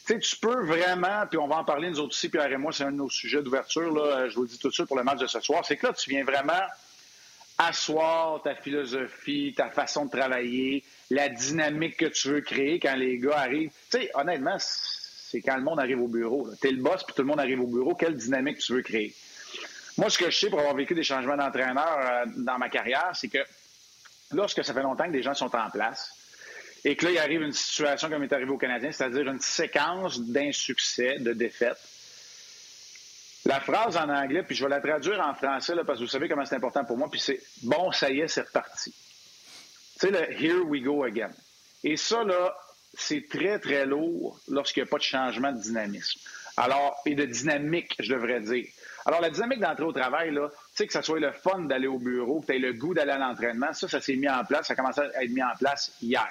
tu 0.04 0.14
sais, 0.14 0.18
tu 0.18 0.36
peux 0.36 0.64
vraiment, 0.64 1.26
puis 1.28 1.38
on 1.38 1.46
va 1.46 1.58
en 1.58 1.64
parler 1.64 1.88
nous 1.88 2.00
autres 2.00 2.14
aussi, 2.14 2.28
Pierre 2.28 2.50
et 2.50 2.56
moi, 2.56 2.72
c'est 2.72 2.82
un 2.82 2.90
de 2.90 2.96
nos 2.96 3.08
sujets 3.08 3.40
d'ouverture, 3.40 3.92
là, 3.92 4.28
je 4.28 4.34
vous 4.34 4.42
le 4.42 4.48
dis 4.48 4.58
tout 4.58 4.68
de 4.68 4.72
suite 4.72 4.86
pour 4.86 4.96
le 4.96 5.04
match 5.04 5.20
de 5.20 5.28
ce 5.28 5.38
soir, 5.38 5.64
c'est 5.64 5.76
que 5.76 5.86
là, 5.86 5.92
tu 5.92 6.10
viens 6.10 6.24
vraiment 6.24 6.60
asseoir 7.58 8.42
ta 8.42 8.56
philosophie, 8.56 9.54
ta 9.56 9.70
façon 9.70 10.06
de 10.06 10.10
travailler, 10.10 10.82
la 11.10 11.28
dynamique 11.28 11.98
que 11.98 12.06
tu 12.06 12.28
veux 12.28 12.40
créer 12.40 12.80
quand 12.80 12.96
les 12.96 13.18
gars 13.18 13.38
arrivent. 13.38 13.70
Tu 13.90 13.98
sais, 13.98 14.10
honnêtement, 14.14 14.56
c'est 15.32 15.40
quand 15.40 15.56
le 15.56 15.62
monde 15.62 15.80
arrive 15.80 16.02
au 16.02 16.08
bureau. 16.08 16.46
Tu 16.60 16.68
es 16.68 16.72
le 16.72 16.82
boss, 16.82 17.02
puis 17.04 17.14
tout 17.14 17.22
le 17.22 17.28
monde 17.28 17.40
arrive 17.40 17.60
au 17.60 17.66
bureau. 17.66 17.94
Quelle 17.94 18.16
dynamique 18.16 18.58
tu 18.58 18.74
veux 18.74 18.82
créer? 18.82 19.14
Moi, 19.96 20.10
ce 20.10 20.18
que 20.18 20.30
je 20.30 20.38
sais 20.38 20.50
pour 20.50 20.58
avoir 20.58 20.74
vécu 20.74 20.94
des 20.94 21.02
changements 21.02 21.38
d'entraîneur 21.38 21.98
euh, 21.98 22.24
dans 22.36 22.58
ma 22.58 22.68
carrière, 22.68 23.12
c'est 23.14 23.28
que 23.28 23.38
lorsque 24.32 24.62
ça 24.62 24.74
fait 24.74 24.82
longtemps 24.82 25.06
que 25.06 25.12
des 25.12 25.22
gens 25.22 25.32
sont 25.32 25.54
en 25.56 25.70
place 25.70 26.14
et 26.84 26.96
que 26.96 27.06
là, 27.06 27.12
il 27.12 27.18
arrive 27.18 27.42
une 27.42 27.52
situation 27.54 28.10
comme 28.10 28.22
est 28.24 28.32
arrivé 28.32 28.50
au 28.50 28.58
Canadien, 28.58 28.92
c'est-à-dire 28.92 29.26
une 29.26 29.40
séquence 29.40 30.20
d'insuccès, 30.20 31.18
de 31.18 31.32
défaites, 31.32 31.80
la 33.46 33.60
phrase 33.60 33.96
en 33.96 34.08
anglais, 34.10 34.42
puis 34.42 34.54
je 34.54 34.64
vais 34.64 34.70
la 34.70 34.80
traduire 34.80 35.18
en 35.20 35.34
français 35.34 35.74
parce 35.86 35.98
que 35.98 36.04
vous 36.04 36.10
savez 36.10 36.28
comment 36.28 36.44
c'est 36.44 36.56
important 36.56 36.84
pour 36.84 36.98
moi, 36.98 37.08
puis 37.10 37.20
c'est 37.20 37.40
bon, 37.62 37.90
ça 37.90 38.10
y 38.10 38.20
est, 38.20 38.28
c'est 38.28 38.42
reparti. 38.42 38.94
Tu 39.98 40.08
sais, 40.08 40.10
le 40.10 40.42
Here 40.42 40.60
we 40.60 40.82
go 40.82 41.04
again. 41.04 41.30
Et 41.84 41.96
ça, 41.96 42.22
là, 42.22 42.54
c'est 42.94 43.28
très, 43.28 43.58
très 43.58 43.86
lourd 43.86 44.38
lorsqu'il 44.48 44.82
n'y 44.82 44.88
a 44.88 44.90
pas 44.90 44.98
de 44.98 45.02
changement 45.02 45.52
de 45.52 45.60
dynamisme. 45.60 46.20
Alors, 46.56 47.00
et 47.06 47.14
de 47.14 47.24
dynamique, 47.24 47.96
je 47.98 48.12
devrais 48.12 48.40
dire. 48.40 48.66
Alors, 49.06 49.20
la 49.20 49.30
dynamique 49.30 49.60
d'entrée 49.60 49.84
au 49.84 49.92
travail, 49.92 50.30
tu 50.30 50.40
sais, 50.74 50.86
que 50.86 50.92
ça 50.92 51.02
soit 51.02 51.18
le 51.18 51.32
fun 51.32 51.60
d'aller 51.60 51.86
au 51.86 51.98
bureau, 51.98 52.40
que 52.40 52.46
tu 52.46 52.54
aies 52.54 52.58
le 52.58 52.74
goût 52.74 52.94
d'aller 52.94 53.12
à 53.12 53.18
l'entraînement, 53.18 53.72
ça, 53.72 53.88
ça 53.88 54.00
s'est 54.00 54.16
mis 54.16 54.28
en 54.28 54.44
place, 54.44 54.66
ça 54.66 54.74
a 54.74 54.76
commencé 54.76 55.00
à 55.00 55.24
être 55.24 55.30
mis 55.30 55.42
en 55.42 55.56
place 55.58 55.92
hier. 56.00 56.28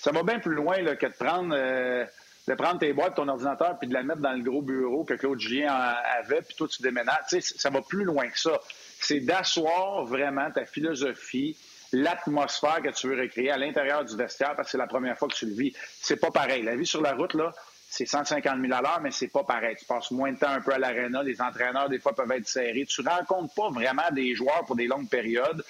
Ça 0.00 0.10
va 0.10 0.22
bien 0.22 0.38
plus 0.38 0.54
loin 0.54 0.76
que 0.96 1.06
de 1.06 1.12
prendre. 1.12 1.54
Euh, 1.56 2.04
de 2.46 2.54
prendre 2.54 2.78
tes 2.78 2.92
boîtes, 2.92 3.14
ton 3.14 3.28
ordinateur, 3.28 3.78
puis 3.78 3.88
de 3.88 3.94
la 3.94 4.02
mettre 4.02 4.20
dans 4.20 4.32
le 4.32 4.42
gros 4.42 4.60
bureau 4.60 5.04
que 5.04 5.14
Claude 5.14 5.40
Julien 5.40 5.72
avait, 5.72 6.42
puis 6.42 6.54
toi, 6.54 6.68
tu 6.68 6.82
déménages. 6.82 7.16
Tu 7.28 7.40
sais, 7.40 7.54
ça 7.56 7.70
va 7.70 7.80
plus 7.80 8.04
loin 8.04 8.28
que 8.28 8.38
ça. 8.38 8.60
C'est 9.00 9.20
d'asseoir 9.20 10.04
vraiment 10.04 10.50
ta 10.50 10.66
philosophie, 10.66 11.56
l'atmosphère 11.94 12.82
que 12.82 12.90
tu 12.90 13.08
veux 13.08 13.20
recréer 13.20 13.50
à 13.50 13.56
l'intérieur 13.56 14.04
du 14.04 14.16
vestiaire, 14.16 14.54
parce 14.56 14.68
que 14.68 14.72
c'est 14.72 14.78
la 14.78 14.86
première 14.86 15.16
fois 15.18 15.28
que 15.28 15.34
tu 15.34 15.46
le 15.46 15.54
vis. 15.54 15.72
C'est 16.00 16.16
pas 16.16 16.30
pareil. 16.30 16.62
La 16.62 16.76
vie 16.76 16.86
sur 16.86 17.00
la 17.00 17.14
route, 17.14 17.34
là, 17.34 17.52
c'est 17.88 18.06
150 18.06 18.60
000 18.60 18.72
à 18.72 18.82
l'heure, 18.82 19.00
mais 19.00 19.10
c'est 19.10 19.28
pas 19.28 19.44
pareil. 19.44 19.76
Tu 19.78 19.84
passes 19.84 20.10
moins 20.10 20.32
de 20.32 20.38
temps 20.38 20.48
un 20.48 20.60
peu 20.60 20.72
à 20.72 20.78
l'aréna. 20.78 21.22
Les 21.22 21.40
entraîneurs, 21.40 21.88
des 21.88 21.98
fois, 21.98 22.14
peuvent 22.14 22.32
être 22.32 22.48
serrés. 22.48 22.84
Tu 22.88 23.02
rencontres 23.02 23.54
pas 23.54 23.70
vraiment 23.70 24.10
des 24.12 24.34
joueurs 24.34 24.64
pour 24.66 24.76
des 24.76 24.86
longues 24.86 25.08
périodes. 25.08 25.64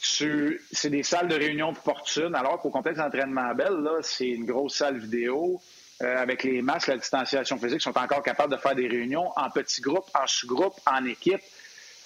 C'est 0.00 0.90
des 0.90 1.02
salles 1.02 1.28
de 1.28 1.36
réunion 1.36 1.68
opportunes, 1.70 2.34
alors 2.34 2.60
qu'au 2.60 2.70
complexe 2.70 2.98
d'entraînement 2.98 3.54
Belle, 3.54 3.74
là, 3.82 3.98
c'est 4.02 4.28
une 4.28 4.46
grosse 4.46 4.76
salle 4.76 4.98
vidéo. 4.98 5.60
Euh, 6.02 6.16
avec 6.20 6.42
les 6.42 6.62
masques, 6.62 6.88
la 6.88 6.96
distanciation 6.96 7.58
physique, 7.58 7.80
sont 7.80 7.96
encore 7.96 8.22
capables 8.22 8.52
de 8.52 8.58
faire 8.58 8.74
des 8.74 8.88
réunions 8.88 9.30
en 9.36 9.50
petits 9.50 9.80
groupes, 9.80 10.08
en 10.14 10.26
sous-groupes, 10.26 10.80
en 10.86 11.04
équipe. 11.04 11.42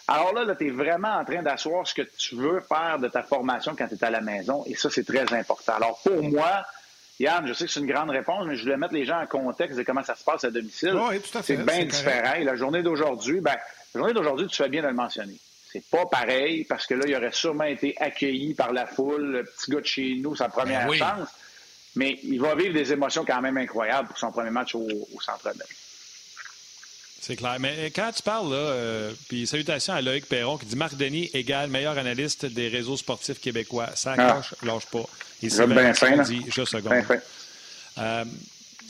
Alors 0.08 0.32
là, 0.32 0.44
là 0.44 0.54
tu 0.54 0.68
es 0.68 0.70
vraiment 0.70 1.14
en 1.16 1.24
train 1.24 1.42
d'asseoir 1.42 1.86
ce 1.86 1.94
que 1.94 2.02
tu 2.02 2.36
veux 2.36 2.60
faire 2.60 2.98
de 2.98 3.08
ta 3.08 3.22
formation 3.22 3.74
quand 3.76 3.88
tu 3.88 3.94
es 3.94 4.04
à 4.04 4.10
la 4.10 4.20
maison, 4.20 4.64
et 4.66 4.74
ça, 4.74 4.90
c'est 4.90 5.04
très 5.04 5.32
important. 5.34 5.72
Alors 5.74 6.00
pour 6.04 6.22
moi, 6.22 6.64
Yann, 7.18 7.46
je 7.46 7.52
sais 7.52 7.66
que 7.66 7.72
c'est 7.72 7.80
une 7.80 7.86
grande 7.86 8.10
réponse, 8.10 8.46
mais 8.46 8.56
je 8.56 8.62
voulais 8.62 8.76
mettre 8.76 8.94
les 8.94 9.04
gens 9.04 9.20
en 9.20 9.26
contexte 9.26 9.78
de 9.78 9.82
comment 9.82 10.04
ça 10.04 10.14
se 10.14 10.24
passe 10.24 10.44
à 10.44 10.50
domicile. 10.50 10.94
Oui, 10.94 11.20
tout 11.20 11.38
à 11.38 11.42
fait. 11.42 11.56
C'est 11.56 11.64
bien 11.64 11.84
différent. 11.84 12.34
La 12.42 12.56
journée 12.56 12.82
d'aujourd'hui, 12.82 13.40
ben, 13.40 13.56
la 13.94 13.98
journée 13.98 14.14
d'aujourd'hui, 14.14 14.46
tu 14.46 14.56
fais 14.56 14.68
bien 14.68 14.82
de 14.82 14.88
le 14.88 14.94
mentionner. 14.94 15.36
C'est 15.72 15.84
pas 15.90 16.06
pareil 16.06 16.64
parce 16.64 16.86
que 16.86 16.94
là, 16.94 17.04
il 17.06 17.16
aurait 17.16 17.32
sûrement 17.32 17.64
été 17.64 17.96
accueilli 17.98 18.54
par 18.54 18.72
la 18.72 18.86
foule, 18.86 19.24
le 19.32 19.44
petit 19.44 19.70
gars 19.70 19.80
de 19.80 19.86
chez 19.86 20.14
nous, 20.22 20.36
sa 20.36 20.48
première 20.48 20.86
ben 20.86 20.94
chance 20.94 21.28
mais 21.96 22.18
il 22.22 22.40
va 22.40 22.54
vivre 22.54 22.74
des 22.74 22.92
émotions 22.92 23.24
quand 23.24 23.40
même 23.40 23.56
incroyables 23.56 24.08
pour 24.08 24.18
son 24.18 24.30
premier 24.30 24.50
match 24.50 24.74
au, 24.74 24.86
Centre 25.20 25.44
Bell. 25.44 25.66
C'est 27.26 27.34
clair. 27.34 27.56
Mais 27.58 27.90
quand 27.90 28.12
tu 28.14 28.22
parles, 28.22 28.52
là, 28.52 28.56
euh, 28.56 29.12
puis 29.28 29.48
salutations 29.48 29.94
à 29.94 30.00
Loïc 30.00 30.28
Perron 30.28 30.58
qui 30.58 30.66
dit 30.66 30.76
Marc 30.76 30.94
Denis 30.94 31.28
égale 31.34 31.68
meilleur 31.68 31.98
analyste 31.98 32.46
des 32.46 32.68
réseaux 32.68 32.96
sportifs 32.96 33.40
québécois. 33.40 33.88
Ça 33.96 34.14
ah. 34.16 34.40
lâche 34.62 34.86
pas. 34.86 35.02
Bien 35.42 35.92
fin, 35.92 36.22
dit, 36.22 36.44
je 36.48 36.64
seconde. 36.64 37.04
Euh, 37.98 38.24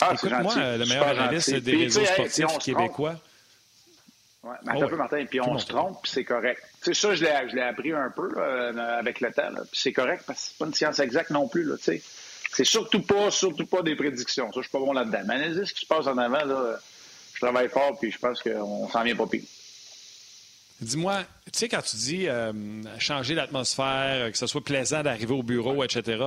ah, 0.02 0.10
écoute, 0.12 0.32
moi, 0.42 0.54
le 0.54 0.84
meilleur 0.84 1.08
analyste 1.08 1.54
des 1.54 1.76
réseaux 1.76 2.04
sportifs 2.04 2.58
québécois. 2.58 3.14
Ouais, 4.42 4.56
mais 4.64 4.82
un 4.82 4.86
peu, 4.86 4.96
Martin, 4.96 5.24
puis 5.24 5.40
on 5.40 5.56
se 5.58 5.66
trompe, 5.66 6.02
puis 6.02 6.12
c'est 6.12 6.24
correct. 6.24 6.60
Tu 6.82 6.92
sais, 6.92 7.00
ça, 7.00 7.14
je 7.14 7.24
l'ai 7.54 7.62
appris 7.62 7.92
un 7.92 8.10
peu 8.14 8.38
avec 8.98 9.22
le 9.22 9.32
temps, 9.32 9.48
puis 9.54 9.80
c'est 9.80 9.94
correct 9.94 10.24
parce 10.26 10.40
que 10.40 10.46
c'est 10.50 10.58
pas 10.58 10.66
une 10.66 10.74
science 10.74 10.98
exacte 10.98 11.30
non 11.30 11.48
plus, 11.48 11.64
là, 11.64 11.78
tu 11.78 11.84
sais. 11.84 12.02
C'est 12.52 12.64
surtout 12.64 13.00
pas, 13.00 13.30
surtout 13.30 13.66
pas 13.66 13.80
des 13.80 13.96
prédictions. 13.96 14.52
Ça, 14.52 14.60
je 14.60 14.68
suis 14.68 14.70
pas 14.70 14.78
bon 14.78 14.92
là-dedans. 14.92 15.20
Mais 15.26 15.34
analyser 15.34 15.64
ce 15.64 15.72
qui 15.72 15.80
se 15.80 15.86
passe 15.86 16.06
en 16.06 16.18
avant, 16.18 16.44
là, 16.44 16.78
je 17.36 17.40
travaille 17.44 17.68
fort, 17.68 17.98
puis 17.98 18.10
je 18.10 18.18
pense 18.18 18.42
qu'on 18.42 18.88
s'en 18.88 19.02
vient 19.02 19.14
pas 19.14 19.26
pire. 19.26 19.42
Dis-moi, 20.80 21.22
tu 21.52 21.58
sais, 21.58 21.68
quand 21.68 21.82
tu 21.82 21.96
dis 21.96 22.28
euh, 22.28 22.52
changer 22.98 23.34
l'atmosphère, 23.34 24.30
que 24.32 24.38
ce 24.38 24.46
soit 24.46 24.64
plaisant 24.64 25.02
d'arriver 25.02 25.34
au 25.34 25.42
bureau, 25.42 25.84
etc., 25.84 26.24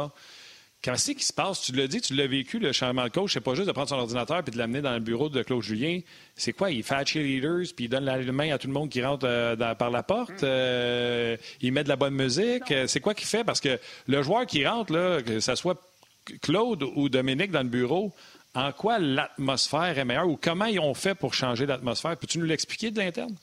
Qu'est-ce 0.82 1.12
qui 1.12 1.26
se 1.26 1.34
passe? 1.34 1.60
Tu 1.60 1.74
l'as 1.74 1.88
dit, 1.88 2.00
tu 2.00 2.13
l'as 2.13 2.26
vécu, 2.26 2.58
le 2.58 2.72
changement 2.72 3.04
de 3.04 3.10
coach. 3.10 3.34
C'est 3.34 3.41
pas 3.41 3.54
juste 3.54 3.67
de 3.67 3.74
prendre 3.74 3.89
son 3.89 3.98
ordinateur 3.98 4.41
et 4.48 4.50
de 4.50 4.58
l'amener 4.58 4.82
dans 4.82 4.93
le 4.93 5.02
bureau 5.02 5.28
de 5.28 5.43
Claude 5.43 5.62
Julien. 5.62 6.00
C'est 6.38 6.54
quoi? 6.54 6.72
Il 6.72 6.84
fait 6.84 7.06
cheerleaders 7.06 7.74
puis 7.76 7.86
il 7.86 7.89
donne 7.89 8.06
la 8.06 8.17
main 8.32 8.54
à 8.54 8.58
tout 8.58 8.67
le 8.67 8.74
monde 8.74 8.89
qui 8.89 9.04
rentre 9.04 9.28
euh, 9.28 9.58
par 9.76 9.89
la 9.89 10.04
porte. 10.04 10.41
Euh, 10.43 11.36
il 11.60 11.74
met 11.74 11.84
de 11.84 11.89
la 11.89 11.98
bonne 11.98 12.13
musique. 12.13 12.74
C'est 12.88 13.02
quoi 13.02 13.13
qu'il 13.13 13.28
fait? 13.28 13.43
Parce 13.43 13.60
que 13.60 13.78
le 14.08 14.24
joueur 14.24 14.45
qui 14.45 14.65
rentre, 14.65 14.93
là, 14.93 15.22
que 15.22 15.41
ce 15.41 15.54
soit 15.56 15.78
Claude 16.41 16.84
ou 16.95 17.10
Dominique 17.10 17.52
dans 17.52 17.63
le 17.63 17.67
bureau, 17.67 18.13
en 18.56 18.72
quoi 18.72 19.00
l'atmosphère 19.00 19.98
est 19.98 20.06
meilleure 20.06 20.28
ou 20.28 20.38
comment 20.42 20.66
ils 20.66 20.80
ont 20.80 20.94
fait 20.94 21.16
pour 21.16 21.34
changer 21.34 21.66
l'atmosphère? 21.66 22.18
Peux-tu 22.18 22.40
nous 22.40 22.46
l'expliquer 22.46 22.92
de 22.92 23.00
l'interne? 23.00 23.36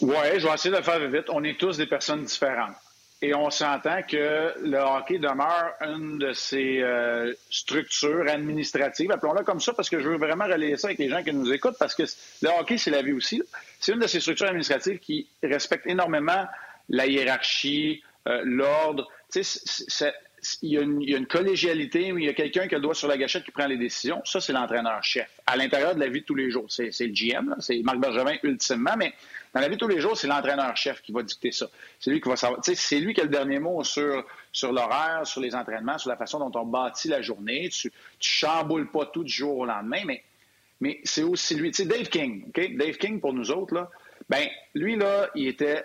Oui, 0.00 0.16
je 0.38 0.46
vais 0.46 0.54
essayer 0.54 0.72
de 0.72 0.76
le 0.76 0.82
faire 0.82 0.98
vite. 1.08 1.26
On 1.28 1.44
est 1.44 1.58
tous 1.58 1.76
des 1.76 1.86
personnes 1.86 2.24
différentes. 2.24 2.74
Et 3.22 3.34
on 3.34 3.48
s'entend 3.48 4.02
que 4.02 4.52
le 4.60 4.78
hockey 4.78 5.18
demeure 5.18 5.72
une 5.80 6.18
de 6.18 6.32
ces 6.34 6.82
euh, 6.82 7.32
structures 7.48 8.28
administratives, 8.28 9.10
appelons-la 9.12 9.44
comme 9.44 9.60
ça, 9.60 9.72
parce 9.72 9.88
que 9.88 9.98
je 9.98 10.08
veux 10.08 10.18
vraiment 10.18 10.44
relayer 10.44 10.76
ça 10.76 10.88
avec 10.88 10.98
les 10.98 11.08
gens 11.08 11.22
qui 11.22 11.32
nous 11.32 11.50
écoutent, 11.50 11.78
parce 11.78 11.94
que 11.94 12.02
le 12.42 12.48
hockey, 12.60 12.76
c'est 12.76 12.90
la 12.90 13.00
vie 13.00 13.12
aussi. 13.12 13.42
C'est 13.80 13.92
une 13.92 14.00
de 14.00 14.06
ces 14.06 14.20
structures 14.20 14.48
administratives 14.48 14.98
qui 14.98 15.26
respecte 15.42 15.86
énormément 15.86 16.44
la 16.90 17.06
hiérarchie, 17.06 18.02
euh, 18.28 18.42
l'ordre. 18.44 19.08
Il 20.62 20.70
y, 20.70 20.78
a 20.78 20.82
une, 20.82 21.26
collégialité 21.26 22.12
où 22.12 22.18
il 22.18 22.26
y 22.26 22.28
a 22.28 22.34
quelqu'un 22.34 22.68
qui 22.68 22.74
a 22.74 22.78
le 22.78 22.82
doigt 22.82 22.94
sur 22.94 23.08
la 23.08 23.16
gâchette 23.16 23.44
qui 23.44 23.50
prend 23.50 23.66
les 23.66 23.78
décisions. 23.78 24.20
Ça, 24.24 24.40
c'est 24.40 24.52
l'entraîneur-chef. 24.52 25.28
À 25.46 25.56
l'intérieur 25.56 25.94
de 25.94 26.00
la 26.00 26.08
vie 26.08 26.20
de 26.20 26.24
tous 26.26 26.34
les 26.34 26.50
jours, 26.50 26.66
c'est 26.68 26.90
le 27.00 27.12
GM, 27.12 27.54
c'est 27.60 27.80
Marc 27.82 27.98
Bergevin 27.98 28.36
ultimement, 28.42 28.94
mais 28.96 29.14
dans 29.54 29.60
la 29.60 29.68
vie 29.68 29.76
de 29.76 29.80
tous 29.80 29.88
les 29.88 30.00
jours, 30.00 30.16
c'est 30.16 30.26
l'entraîneur-chef 30.26 31.00
qui 31.00 31.12
va 31.12 31.22
dicter 31.22 31.52
ça. 31.52 31.66
C'est 32.00 32.10
lui 32.10 32.20
qui 32.20 32.28
va 32.28 32.36
savoir. 32.36 32.60
C'est 32.62 32.98
lui 32.98 33.14
qui 33.14 33.20
a 33.20 33.24
le 33.24 33.30
dernier 33.30 33.58
mot 33.58 33.84
sur, 33.84 34.26
sur 34.52 34.72
l'horaire, 34.72 35.26
sur 35.26 35.40
les 35.40 35.54
entraînements, 35.54 35.96
sur 35.96 36.10
la 36.10 36.16
façon 36.16 36.38
dont 36.38 36.60
on 36.60 36.66
bâtit 36.66 37.08
la 37.08 37.22
journée. 37.22 37.68
Tu, 37.68 37.90
tu 38.18 38.30
chamboules 38.30 38.90
pas 38.90 39.06
tout 39.06 39.24
du 39.24 39.32
jour 39.32 39.58
au 39.58 39.64
lendemain, 39.64 40.02
mais, 40.04 40.24
mais 40.80 41.00
c'est 41.04 41.22
aussi 41.22 41.54
lui. 41.54 41.70
Tu 41.70 41.82
sais, 41.82 41.88
Dave 41.88 42.08
King? 42.08 42.50
Dave 42.52 42.96
King, 42.96 43.20
pour 43.20 43.32
nous 43.32 43.50
autres, 43.50 43.74
là, 43.74 43.90
ben, 44.28 44.46
lui, 44.74 44.96
là, 44.96 45.30
il 45.34 45.48
était 45.48 45.84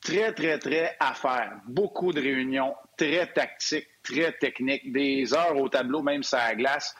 très, 0.00 0.32
très, 0.32 0.58
très 0.58 0.96
à 1.00 1.14
faire. 1.14 1.60
Beaucoup 1.66 2.12
de 2.12 2.20
réunions, 2.20 2.74
très 2.96 3.26
tactiques, 3.32 3.88
très 4.08 4.32
techniques, 4.32 4.92
des 4.92 5.34
heures 5.34 5.56
au 5.56 5.68
tableau, 5.68 6.02
même 6.02 6.22
ça 6.22 6.42
à 6.42 6.54
glace. 6.54 6.94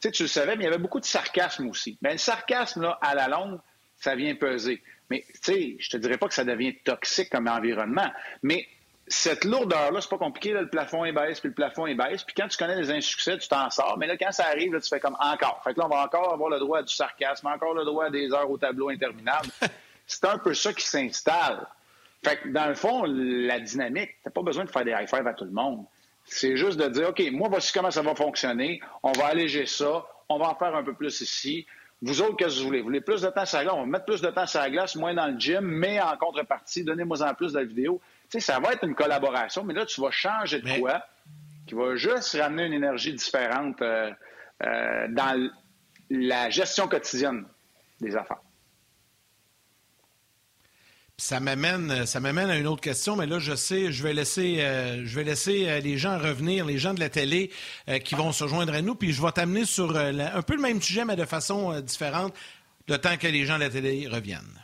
Tu 0.00 0.08
sais, 0.08 0.12
tu 0.12 0.22
le 0.24 0.28
savais, 0.28 0.56
mais 0.56 0.64
il 0.64 0.66
y 0.66 0.68
avait 0.68 0.78
beaucoup 0.78 1.00
de 1.00 1.04
sarcasme 1.04 1.68
aussi. 1.68 1.98
Mais 2.02 2.12
le 2.12 2.18
sarcasme, 2.18 2.82
là, 2.82 2.98
à 3.00 3.14
la 3.14 3.28
longue, 3.28 3.60
ça 3.96 4.14
vient 4.14 4.34
peser. 4.34 4.82
Mais, 5.10 5.24
tu 5.34 5.52
sais, 5.52 5.76
je 5.78 5.90
te 5.90 5.96
dirais 5.96 6.18
pas 6.18 6.28
que 6.28 6.34
ça 6.34 6.44
devient 6.44 6.74
toxique 6.84 7.30
comme 7.30 7.48
environnement, 7.48 8.10
mais 8.42 8.66
cette 9.08 9.44
lourdeur-là, 9.44 10.00
c'est 10.00 10.08
pas 10.08 10.18
compliqué. 10.18 10.52
le 10.52 10.68
plafond 10.68 11.04
est 11.04 11.12
baisse, 11.12 11.40
puis 11.40 11.50
le 11.50 11.54
plafond 11.54 11.86
est 11.86 11.94
baisse. 11.94 12.22
Puis 12.24 12.34
quand 12.34 12.48
tu 12.48 12.56
connais 12.56 12.76
les 12.76 12.90
insuccès, 12.90 13.36
tu 13.36 13.48
t'en 13.48 13.68
sors. 13.68 13.98
Mais 13.98 14.06
là, 14.06 14.16
quand 14.16 14.32
ça 14.32 14.46
arrive, 14.46 14.72
là, 14.72 14.80
tu 14.80 14.88
fais 14.88 15.00
comme 15.00 15.16
encore. 15.20 15.60
Fait 15.64 15.74
que 15.74 15.80
là, 15.80 15.86
on 15.86 15.88
va 15.88 16.04
encore 16.04 16.32
avoir 16.32 16.48
le 16.50 16.58
droit 16.58 16.78
à 16.78 16.82
du 16.82 16.94
sarcasme, 16.94 17.46
encore 17.48 17.74
le 17.74 17.84
droit 17.84 18.06
à 18.06 18.10
des 18.10 18.32
heures 18.32 18.50
au 18.50 18.56
tableau 18.56 18.88
interminables. 18.88 19.48
c'est 20.06 20.24
un 20.24 20.38
peu 20.38 20.54
ça 20.54 20.72
qui 20.72 20.86
s'installe. 20.86 21.66
Fait 22.24 22.36
que 22.38 22.48
dans 22.48 22.68
le 22.68 22.74
fond, 22.74 23.04
la 23.04 23.58
dynamique, 23.58 24.10
t'as 24.22 24.30
pas 24.30 24.42
besoin 24.42 24.64
de 24.64 24.70
faire 24.70 24.84
des 24.84 24.92
high 24.92 25.08
five 25.08 25.26
à 25.26 25.34
tout 25.34 25.44
le 25.44 25.50
monde. 25.50 25.84
C'est 26.24 26.56
juste 26.56 26.78
de 26.78 26.88
dire, 26.88 27.10
OK, 27.10 27.22
moi, 27.32 27.48
voici 27.48 27.72
comment 27.72 27.90
ça 27.90 28.02
va 28.02 28.14
fonctionner. 28.14 28.80
On 29.02 29.12
va 29.12 29.26
alléger 29.26 29.66
ça. 29.66 30.06
On 30.28 30.38
va 30.38 30.48
en 30.48 30.54
faire 30.54 30.74
un 30.74 30.82
peu 30.82 30.94
plus 30.94 31.20
ici. 31.20 31.66
Vous 32.00 32.20
autres, 32.20 32.36
qu'est-ce 32.36 32.56
que 32.56 32.60
vous 32.60 32.66
voulez? 32.66 32.80
Vous 32.80 32.86
voulez 32.86 33.00
plus 33.00 33.22
de 33.22 33.28
temps 33.28 33.44
sur 33.44 33.58
la 33.58 33.64
glace? 33.64 33.74
On 33.76 33.80
va 33.80 33.86
mettre 33.86 34.04
plus 34.06 34.20
de 34.20 34.30
temps 34.30 34.46
sur 34.46 34.60
la 34.60 34.70
glace, 34.70 34.96
moins 34.96 35.14
dans 35.14 35.28
le 35.28 35.38
gym, 35.38 35.60
mais 35.60 36.00
en 36.00 36.16
contrepartie, 36.16 36.82
donnez-moi 36.82 37.22
en 37.22 37.34
plus 37.34 37.52
de 37.52 37.58
la 37.58 37.64
vidéo. 37.64 38.00
Tu 38.28 38.40
sais, 38.40 38.40
ça 38.40 38.58
va 38.58 38.72
être 38.72 38.84
une 38.84 38.94
collaboration, 38.94 39.62
mais 39.62 39.74
là, 39.74 39.86
tu 39.86 40.00
vas 40.00 40.10
changer 40.10 40.60
de 40.60 40.80
quoi 40.80 41.04
qui 41.66 41.74
va 41.74 41.94
juste 41.94 42.36
ramener 42.36 42.66
une 42.66 42.72
énergie 42.72 43.12
différente 43.12 43.80
euh, 43.82 44.10
euh, 44.62 45.06
dans 45.08 45.50
la 46.10 46.50
gestion 46.50 46.88
quotidienne 46.88 47.44
des 48.00 48.16
affaires. 48.16 48.40
Ça 51.18 51.40
m'amène, 51.40 52.06
ça 52.06 52.20
m'amène 52.20 52.50
à 52.50 52.56
une 52.56 52.66
autre 52.66 52.80
question, 52.80 53.16
mais 53.16 53.26
là, 53.26 53.38
je 53.38 53.54
sais, 53.54 53.92
je 53.92 54.02
vais 54.02 54.12
laisser, 54.12 54.60
euh, 54.60 55.02
je 55.04 55.14
vais 55.14 55.24
laisser 55.24 55.68
euh, 55.68 55.78
les 55.78 55.96
gens 55.98 56.18
revenir, 56.18 56.64
les 56.64 56.78
gens 56.78 56.94
de 56.94 57.00
la 57.00 57.10
télé 57.10 57.50
euh, 57.88 57.98
qui 57.98 58.14
vont 58.14 58.32
se 58.32 58.48
joindre 58.48 58.72
à 58.72 58.82
nous, 58.82 58.94
puis 58.94 59.12
je 59.12 59.22
vais 59.22 59.30
t'amener 59.30 59.64
sur 59.64 59.96
un 59.96 60.42
peu 60.42 60.56
le 60.56 60.62
même 60.62 60.80
sujet, 60.82 61.04
mais 61.04 61.14
de 61.14 61.24
façon 61.24 61.78
différente, 61.80 62.34
le 62.88 62.98
temps 62.98 63.16
que 63.16 63.28
les 63.28 63.46
gens 63.46 63.54
de 63.54 63.60
la 63.60 63.70
télé 63.70 64.08
reviennent. 64.08 64.61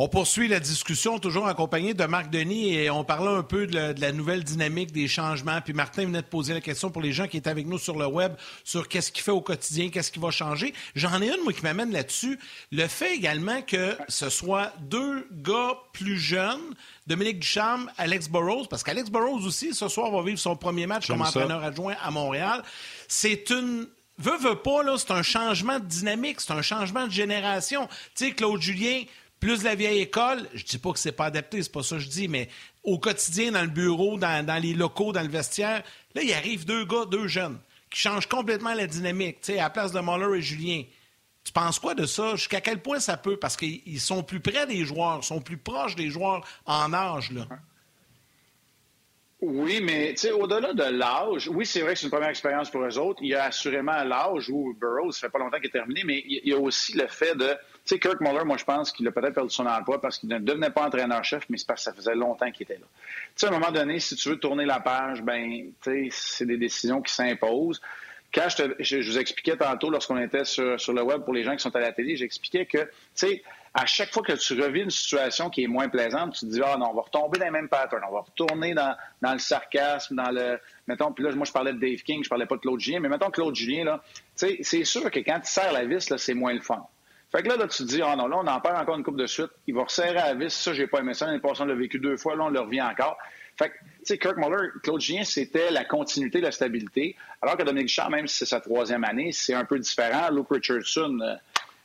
On 0.00 0.06
poursuit 0.06 0.46
la 0.46 0.60
discussion, 0.60 1.18
toujours 1.18 1.48
accompagné 1.48 1.92
de 1.92 2.04
Marc 2.04 2.30
Denis, 2.30 2.72
et 2.72 2.88
on 2.88 3.02
parlait 3.02 3.36
un 3.36 3.42
peu 3.42 3.66
de 3.66 4.00
la, 4.00 4.12
nouvelle 4.12 4.44
dynamique 4.44 4.92
des 4.92 5.08
changements. 5.08 5.60
Puis 5.60 5.72
Martin 5.72 6.04
venait 6.04 6.22
de 6.22 6.26
poser 6.28 6.54
la 6.54 6.60
question 6.60 6.88
pour 6.88 7.02
les 7.02 7.10
gens 7.10 7.26
qui 7.26 7.36
étaient 7.36 7.50
avec 7.50 7.66
nous 7.66 7.78
sur 7.78 7.98
le 7.98 8.06
web 8.06 8.34
sur 8.62 8.86
qu'est-ce 8.86 9.10
qu'il 9.10 9.24
fait 9.24 9.32
au 9.32 9.40
quotidien, 9.40 9.88
qu'est-ce 9.88 10.12
qui 10.12 10.20
va 10.20 10.30
changer. 10.30 10.72
J'en 10.94 11.20
ai 11.20 11.26
une, 11.26 11.42
moi, 11.42 11.52
qui 11.52 11.64
m'amène 11.64 11.90
là-dessus. 11.90 12.38
Le 12.70 12.86
fait 12.86 13.16
également 13.16 13.60
que 13.60 13.98
ce 14.06 14.30
soit 14.30 14.72
deux 14.82 15.26
gars 15.32 15.76
plus 15.92 16.16
jeunes, 16.16 16.76
Dominique 17.08 17.40
Ducharme, 17.40 17.90
Alex 17.98 18.28
Burrows, 18.28 18.66
parce 18.66 18.84
qu'Alex 18.84 19.10
Burrows 19.10 19.44
aussi, 19.44 19.74
ce 19.74 19.88
soir, 19.88 20.12
va 20.12 20.22
vivre 20.22 20.38
son 20.38 20.54
premier 20.54 20.86
match 20.86 21.08
comme 21.08 21.22
entraîneur 21.22 21.64
adjoint 21.64 21.96
à 22.00 22.12
Montréal. 22.12 22.62
C'est 23.08 23.50
une 23.50 23.88
Veux, 24.20 24.36
veux 24.36 24.56
pas, 24.56 24.82
là, 24.82 24.96
c'est 24.98 25.12
un 25.12 25.22
changement 25.22 25.78
de 25.78 25.84
dynamique, 25.84 26.40
c'est 26.40 26.52
un 26.52 26.62
changement 26.62 27.06
de 27.06 27.12
génération. 27.12 27.88
Tu 28.16 28.26
sais, 28.26 28.32
Claude 28.32 28.60
Julien, 28.60 29.02
plus 29.40 29.62
la 29.62 29.74
vieille 29.74 30.00
école, 30.00 30.48
je 30.54 30.64
dis 30.64 30.78
pas 30.78 30.92
que 30.92 30.98
c'est 30.98 31.12
pas 31.12 31.26
adapté, 31.26 31.62
c'est 31.62 31.72
pas 31.72 31.82
ça 31.82 31.96
que 31.96 32.02
je 32.02 32.08
dis, 32.08 32.28
mais 32.28 32.48
au 32.82 32.98
quotidien, 32.98 33.52
dans 33.52 33.62
le 33.62 33.68
bureau, 33.68 34.18
dans, 34.18 34.62
les 34.62 34.74
locaux, 34.74 35.12
dans 35.12 35.22
le 35.22 35.28
vestiaire, 35.28 35.82
là, 36.14 36.22
il 36.22 36.32
arrive 36.32 36.64
deux 36.64 36.84
gars, 36.84 37.04
deux 37.04 37.28
jeunes, 37.28 37.58
qui 37.90 38.00
changent 38.00 38.26
complètement 38.26 38.74
la 38.74 38.86
dynamique, 38.86 39.40
tu 39.40 39.52
sais, 39.52 39.58
à 39.58 39.64
la 39.64 39.70
place 39.70 39.92
de 39.92 40.00
Muller 40.00 40.38
et 40.38 40.42
Julien. 40.42 40.82
Tu 41.44 41.52
penses 41.52 41.78
quoi 41.78 41.94
de 41.94 42.04
ça? 42.04 42.36
Jusqu'à 42.36 42.60
quel 42.60 42.82
point 42.82 43.00
ça 43.00 43.16
peut? 43.16 43.38
Parce 43.38 43.56
qu'ils 43.56 44.00
sont 44.00 44.22
plus 44.22 44.40
près 44.40 44.66
des 44.66 44.84
joueurs, 44.84 45.24
sont 45.24 45.40
plus 45.40 45.56
proches 45.56 45.94
des 45.94 46.10
joueurs 46.10 46.44
en 46.66 46.92
âge, 46.92 47.30
là. 47.30 47.46
Oui, 49.40 49.80
mais 49.80 50.14
au-delà 50.32 50.72
de 50.72 50.82
l'âge, 50.82 51.48
oui, 51.48 51.64
c'est 51.64 51.80
vrai 51.80 51.92
que 51.92 52.00
c'est 52.00 52.06
une 52.06 52.10
première 52.10 52.30
expérience 52.30 52.70
pour 52.70 52.82
eux 52.82 52.98
autres. 52.98 53.20
Il 53.22 53.28
y 53.28 53.36
a 53.36 53.44
assurément 53.44 54.02
l'âge 54.02 54.50
où 54.50 54.74
Burroughs, 54.74 55.12
ça 55.12 55.28
fait 55.28 55.28
pas 55.28 55.38
longtemps 55.38 55.58
qu'il 55.58 55.68
est 55.68 55.70
terminé, 55.70 56.02
mais 56.04 56.24
il 56.26 56.48
y 56.48 56.52
a 56.52 56.58
aussi 56.58 56.96
le 56.96 57.06
fait 57.06 57.36
de. 57.36 57.46
Tu 57.84 57.94
sais, 57.94 57.98
Kirk 58.00 58.20
Muller, 58.20 58.44
moi, 58.44 58.56
je 58.56 58.64
pense 58.64 58.90
qu'il 58.90 59.06
a 59.06 59.12
peut-être 59.12 59.34
perdu 59.34 59.54
son 59.54 59.66
emploi 59.66 60.00
parce 60.00 60.18
qu'il 60.18 60.28
ne 60.28 60.40
devenait 60.40 60.70
pas 60.70 60.86
entraîneur-chef, 60.86 61.44
mais 61.50 61.56
c'est 61.56 61.68
parce 61.68 61.84
que 61.84 61.90
ça 61.90 61.92
faisait 61.94 62.16
longtemps 62.16 62.50
qu'il 62.50 62.64
était 62.64 62.80
là. 62.80 62.86
Tu 63.06 63.32
sais, 63.36 63.46
à 63.46 63.50
un 63.50 63.52
moment 63.52 63.70
donné, 63.70 64.00
si 64.00 64.16
tu 64.16 64.28
veux 64.28 64.40
tourner 64.40 64.66
la 64.66 64.80
page, 64.80 65.22
ben, 65.22 65.70
tu 65.82 66.08
sais, 66.08 66.08
c'est 66.10 66.46
des 66.46 66.56
décisions 66.56 67.00
qui 67.00 67.12
s'imposent. 67.14 67.80
Quand 68.34 68.48
je, 68.48 68.56
te, 68.56 68.82
je, 68.82 68.96
vous 68.96 69.18
expliquais 69.18 69.56
tantôt, 69.56 69.88
lorsqu'on 69.88 70.18
était 70.18 70.44
sur, 70.44 70.80
sur 70.80 70.92
le 70.92 71.02
web 71.02 71.22
pour 71.22 71.32
les 71.32 71.44
gens 71.44 71.54
qui 71.54 71.62
sont 71.62 71.74
à 71.76 71.80
la 71.80 71.92
télé, 71.92 72.16
j'expliquais 72.16 72.66
que, 72.66 72.78
tu 72.78 72.88
sais, 73.14 73.42
à 73.74 73.86
chaque 73.86 74.12
fois 74.12 74.22
que 74.22 74.32
tu 74.32 74.60
revis 74.60 74.80
une 74.80 74.90
situation 74.90 75.50
qui 75.50 75.64
est 75.64 75.66
moins 75.66 75.88
plaisante, 75.88 76.34
tu 76.34 76.46
te 76.46 76.50
dis, 76.50 76.60
ah 76.64 76.76
non, 76.78 76.90
on 76.90 76.94
va 76.94 77.02
retomber 77.02 77.38
dans 77.38 77.44
les 77.44 77.50
mêmes 77.50 77.68
patterns, 77.68 78.02
on 78.08 78.12
va 78.12 78.20
retourner 78.20 78.74
dans, 78.74 78.96
le 79.22 79.38
sarcasme, 79.38 80.16
dans 80.16 80.30
le. 80.30 80.58
Mettons, 80.86 81.12
puis 81.12 81.24
là, 81.24 81.32
moi, 81.34 81.44
je 81.44 81.52
parlais 81.52 81.72
de 81.72 81.78
Dave 81.78 82.02
King, 82.02 82.24
je 82.24 82.28
parlais 82.28 82.46
pas 82.46 82.56
de 82.56 82.60
Claude 82.60 82.80
Julien, 82.80 83.00
mais 83.00 83.08
mettons 83.08 83.30
Claude 83.30 83.54
Julien, 83.54 83.84
là, 83.84 84.02
tu 84.36 84.46
sais, 84.46 84.58
c'est 84.62 84.84
sûr 84.84 85.10
que 85.10 85.20
quand 85.20 85.40
tu 85.40 85.50
serres 85.50 85.72
la 85.72 85.84
vis, 85.84 86.08
là, 86.10 86.18
c'est 86.18 86.34
moins 86.34 86.54
le 86.54 86.60
fun. 86.60 86.86
Fait 87.30 87.42
que 87.42 87.48
là, 87.48 87.56
là, 87.56 87.68
tu 87.68 87.82
te 87.82 87.88
dis, 87.88 88.00
ah 88.02 88.16
non, 88.16 88.26
là, 88.26 88.38
on 88.38 88.46
en 88.46 88.60
perd 88.60 88.76
encore 88.76 88.96
une 88.96 89.04
coupe 89.04 89.18
de 89.18 89.26
suite, 89.26 89.50
il 89.66 89.74
va 89.74 89.84
resserrer 89.84 90.14
la 90.14 90.34
vis, 90.34 90.52
ça, 90.52 90.72
j'ai 90.72 90.86
pas 90.86 91.00
aimé 91.00 91.12
ça, 91.12 91.26
l'année 91.26 91.40
passée, 91.40 91.62
on 91.62 91.66
l'a 91.66 91.74
vécu 91.74 91.98
deux 91.98 92.16
fois, 92.16 92.34
là, 92.36 92.44
on 92.44 92.48
le 92.48 92.60
revient 92.60 92.82
encore. 92.82 93.18
Fait 93.58 93.70
que, 93.70 93.74
tu 93.74 94.04
sais, 94.04 94.18
Kirk 94.18 94.36
Muller, 94.38 94.68
Claude 94.82 95.00
Julien, 95.00 95.24
c'était 95.24 95.70
la 95.70 95.84
continuité, 95.84 96.40
la 96.40 96.52
stabilité, 96.52 97.16
alors 97.42 97.56
que 97.56 97.64
Dominique 97.64 97.88
Charles, 97.88 98.12
même 98.12 98.26
si 98.28 98.38
c'est 98.38 98.46
sa 98.46 98.60
troisième 98.60 99.04
année, 99.04 99.32
c'est 99.32 99.52
un 99.52 99.64
peu 99.64 99.78
différent. 99.78 100.30
Luke 100.30 100.46
Richardson, 100.48 101.18
euh, 101.20 101.34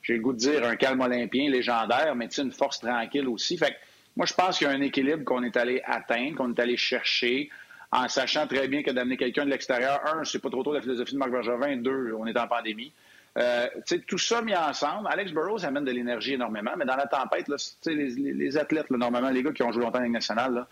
j'ai 0.03 0.15
le 0.15 0.21
goût 0.21 0.33
de 0.33 0.37
dire 0.37 0.65
un 0.65 0.75
calme 0.75 1.01
olympien 1.01 1.49
légendaire, 1.49 2.13
mais 2.15 2.27
une 2.37 2.51
force 2.51 2.79
tranquille 2.79 3.27
aussi. 3.27 3.57
Fait 3.57 3.75
moi, 4.15 4.27
je 4.27 4.33
pense 4.33 4.57
qu'il 4.57 4.67
y 4.67 4.69
a 4.69 4.73
un 4.73 4.81
équilibre 4.81 5.23
qu'on 5.23 5.41
est 5.43 5.57
allé 5.57 5.81
atteindre, 5.85 6.35
qu'on 6.35 6.53
est 6.53 6.59
allé 6.59 6.77
chercher, 6.77 7.49
en 7.91 8.07
sachant 8.07 8.45
très 8.45 8.67
bien 8.67 8.83
que 8.83 8.91
d'amener 8.91 9.17
quelqu'un 9.17 9.45
de 9.45 9.49
l'extérieur, 9.49 10.01
un, 10.05 10.23
c'est 10.23 10.39
pas 10.39 10.49
trop 10.49 10.63
tôt 10.63 10.73
la 10.73 10.81
philosophie 10.81 11.13
de 11.13 11.17
Marc 11.17 11.31
Bergevin, 11.31 11.77
deux, 11.77 12.13
on 12.13 12.27
est 12.27 12.37
en 12.37 12.47
pandémie. 12.47 12.91
Euh, 13.37 13.67
tout 14.05 14.19
ça 14.19 14.43
mis 14.43 14.55
ensemble, 14.55 15.07
Alex 15.09 15.31
Burrows 15.31 15.65
amène 15.65 15.85
de 15.85 15.91
l'énergie 15.91 16.33
énormément, 16.33 16.71
mais 16.77 16.85
dans 16.85 16.95
la 16.95 17.07
tempête, 17.07 17.47
là, 17.47 17.55
les, 17.87 18.09
les, 18.09 18.57
athlètes, 18.57 18.91
normalement, 18.91 19.31
les 19.31 19.41
gars 19.41 19.51
qui 19.51 19.63
ont 19.63 19.71
joué 19.71 19.83
longtemps 19.83 19.99
en 19.99 20.03
Ligue 20.03 20.11
nationale, 20.11 20.53
là, 20.53 20.67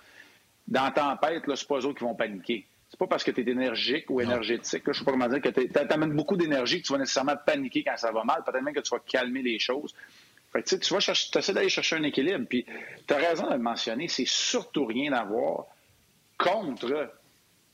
dans 0.67 0.83
la 0.83 0.91
tempête, 0.91 1.43
c'est 1.55 1.67
pas 1.67 1.79
eux 1.79 1.93
qui 1.93 2.03
vont 2.03 2.13
paniquer. 2.13 2.65
C'est 2.91 2.99
pas 2.99 3.07
parce 3.07 3.23
que 3.23 3.31
tu 3.31 3.41
es 3.41 3.49
énergique 3.49 4.09
ou 4.09 4.19
énergétique, 4.19 4.85
là, 4.85 4.91
je 4.91 4.99
sais 4.99 5.05
pas 5.05 5.11
comment 5.11 5.29
dire, 5.29 5.41
que 5.41 5.47
tu 5.47 5.93
amènes 5.93 6.11
beaucoup 6.11 6.35
d'énergie 6.35 6.81
que 6.81 6.87
tu 6.87 6.91
vas 6.91 6.99
nécessairement 6.99 7.37
paniquer 7.37 7.85
quand 7.85 7.95
ça 7.95 8.11
va 8.11 8.25
mal. 8.25 8.43
Peut-être 8.45 8.61
même 8.61 8.73
que 8.73 8.81
tu 8.81 8.93
vas 8.93 8.99
calmer 8.99 9.41
les 9.41 9.59
choses. 9.59 9.95
Fait 10.51 10.61
que, 10.61 10.75
tu 10.75 10.93
vas 10.93 10.99
chercher, 10.99 11.39
essaies 11.39 11.53
d'aller 11.53 11.69
chercher 11.69 11.95
un 11.95 12.03
équilibre. 12.03 12.45
Puis 12.49 12.65
tu 13.07 13.13
as 13.13 13.17
raison 13.17 13.47
de 13.47 13.53
le 13.53 13.59
mentionner, 13.59 14.09
c'est 14.09 14.27
surtout 14.27 14.85
rien 14.85 15.13
à 15.13 15.23
voir 15.23 15.67
contre 16.37 17.13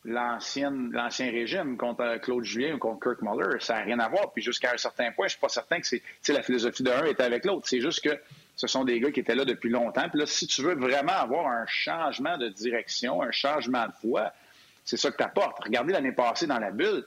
l'ancien 0.06 1.32
régime, 1.32 1.77
contre 1.77 2.17
Claude 2.21 2.43
Julien 2.43 2.75
ou 2.75 2.77
contre 2.77 2.99
Kirk 2.99 3.23
Muller. 3.23 3.58
Ça 3.60 3.73
n'a 3.73 3.86
rien 3.86 3.97
à 3.97 4.08
voir. 4.10 4.32
Puis 4.34 4.43
jusqu'à 4.43 4.73
un 4.73 4.77
certain 4.77 5.12
point, 5.13 5.25
je 5.25 5.32
suis 5.32 5.41
pas 5.41 5.49
certain 5.49 5.82
que 5.82 5.88
c'est 5.88 6.34
la 6.34 6.43
philosophie 6.43 6.84
d'un 6.84 7.03
était 7.06 7.23
avec 7.23 7.43
l'autre. 7.43 7.67
C'est 7.67 7.82
juste 7.82 8.01
que 8.01 8.15
ce 8.56 8.67
sont 8.67 8.86
des 8.86 8.99
gars 8.99 9.12
qui 9.12 9.21
étaient 9.21 9.36
là 9.36 9.45
depuis 9.45 9.71
longtemps. 9.71 10.08
Puis 10.10 10.19
là, 10.19 10.27
si 10.27 10.45
tu 10.45 10.62
veux 10.62 10.75
vraiment 10.75 11.13
avoir 11.13 11.47
un 11.47 11.65
changement 11.65 12.38
de 12.38 12.49
direction, 12.49 13.23
un 13.23 13.32
changement 13.32 13.88
de 13.88 13.93
foi, 13.99 14.32
c'est 14.88 14.97
ça 14.97 15.12
que 15.12 15.17
tu 15.17 15.23
apportes. 15.23 15.63
Regardez 15.63 15.91
l'année 15.91 16.13
passée 16.13 16.47
dans 16.47 16.60
la 16.60 16.71
bulle, 16.71 17.06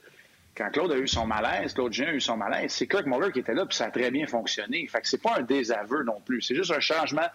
quand 0.55 0.69
Claude 0.69 0.91
a 0.91 0.97
eu 0.97 1.07
son 1.07 1.25
malaise, 1.25 1.73
Claude 1.73 1.91
Jean 1.91 2.07
a 2.07 2.13
eu 2.13 2.21
son 2.21 2.37
malaise, 2.37 2.71
c'est 2.71 2.87
Kirk 2.87 3.07
Muller 3.07 3.31
qui 3.31 3.39
était 3.39 3.55
là, 3.55 3.65
puis 3.65 3.75
ça 3.75 3.85
a 3.85 3.91
très 3.91 4.11
bien 4.11 4.27
fonctionné. 4.27 4.87
Fait 4.87 5.01
que 5.01 5.07
c'est 5.07 5.21
pas 5.21 5.37
un 5.39 5.41
désaveu 5.41 6.03
non 6.03 6.21
plus. 6.21 6.43
C'est 6.43 6.55
juste 6.55 6.71
un 6.71 6.79
changement 6.79 7.27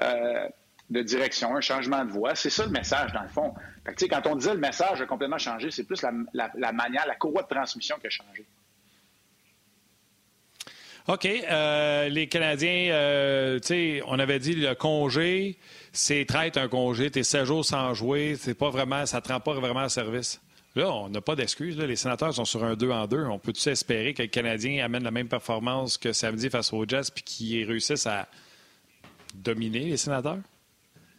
euh, 0.00 0.48
de 0.88 1.02
direction, 1.02 1.54
un 1.54 1.60
changement 1.60 2.02
de 2.04 2.10
voix. 2.10 2.34
C'est 2.34 2.48
ça 2.48 2.64
le 2.64 2.70
message, 2.70 3.12
dans 3.12 3.22
le 3.22 3.28
fond. 3.28 3.54
Fait 3.84 3.94
que, 3.94 4.04
quand 4.06 4.26
on 4.26 4.36
disait 4.36 4.54
le 4.54 4.60
message 4.60 5.02
a 5.02 5.06
complètement 5.06 5.38
changé, 5.38 5.70
c'est 5.70 5.84
plus 5.84 6.00
la, 6.02 6.72
manière, 6.72 7.06
la 7.06 7.16
courroie 7.16 7.42
de 7.42 7.48
transmission 7.48 7.96
qui 8.00 8.06
a 8.06 8.10
changé. 8.10 8.46
OK. 11.08 11.26
Euh, 11.26 12.08
les 12.08 12.26
Canadiens, 12.26 12.90
euh, 12.92 13.58
tu 13.58 13.66
sais, 13.68 14.02
on 14.06 14.18
avait 14.18 14.38
dit 14.38 14.54
le 14.54 14.74
congé 14.74 15.58
c'est 15.92 16.24
traite 16.24 16.56
un 16.56 16.68
congé, 16.68 17.10
t'es 17.10 17.22
16 17.22 17.44
jours 17.46 17.64
sans 17.64 17.94
jouer, 17.94 18.36
c'est 18.38 18.54
pas 18.54 18.70
vraiment, 18.70 19.06
ça 19.06 19.18
ne 19.18 19.22
te 19.22 19.32
rend 19.32 19.40
pas 19.40 19.54
vraiment 19.54 19.88
service. 19.88 20.40
Là, 20.76 20.92
on 20.92 21.08
n'a 21.08 21.20
pas 21.20 21.34
d'excuses. 21.34 21.76
Les 21.76 21.96
sénateurs 21.96 22.32
sont 22.32 22.44
sur 22.44 22.62
un 22.62 22.74
2 22.74 22.90
en 22.92 23.08
2. 23.08 23.24
On 23.24 23.40
peut-tu 23.40 23.68
espérer 23.68 24.14
que 24.14 24.22
le 24.22 24.28
Canadien 24.28 24.84
amène 24.84 25.02
la 25.02 25.10
même 25.10 25.26
performance 25.26 25.98
que 25.98 26.12
samedi 26.12 26.48
face 26.48 26.72
aux 26.72 26.86
Jets 26.86 27.10
puis 27.12 27.24
qu'ils 27.24 27.64
réussissent 27.64 28.06
à 28.06 28.28
dominer 29.34 29.80
les 29.80 29.96
sénateurs? 29.96 30.38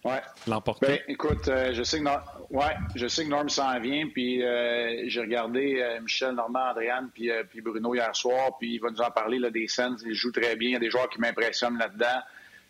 Oui. 0.04 0.16
L'emporter? 0.48 0.88
Ben, 0.88 1.00
écoute, 1.08 1.48
euh, 1.48 1.74
je 1.74 1.84
sais 1.84 2.00
que 2.00 2.06
ouais, 2.50 2.74
je 2.96 3.08
sais 3.08 3.24
que 3.24 3.30
Norm 3.30 3.50
s'en 3.50 3.80
vient, 3.80 4.08
puis 4.08 4.44
euh, 4.44 5.04
j'ai 5.08 5.22
regardé 5.22 5.80
euh, 5.80 6.02
Michel, 6.02 6.34
Normand, 6.34 6.72
Andréane, 6.72 7.10
puis, 7.14 7.30
puis 7.50 7.62
Bruno 7.62 7.94
hier 7.94 8.16
soir, 8.16 8.58
puis 8.58 8.76
il 8.76 8.80
va 8.80 8.90
nous 8.90 9.02
en 9.02 9.12
parler 9.12 9.38
là, 9.38 9.52
des 9.52 9.68
scènes. 9.68 9.96
Il 10.06 10.14
joue 10.14 10.32
très 10.32 10.56
bien. 10.56 10.70
Il 10.70 10.74
y 10.74 10.76
a 10.76 10.80
des 10.80 10.90
joueurs 10.90 11.10
qui 11.10 11.20
m'impressionnent 11.20 11.78
là-dedans. 11.78 12.22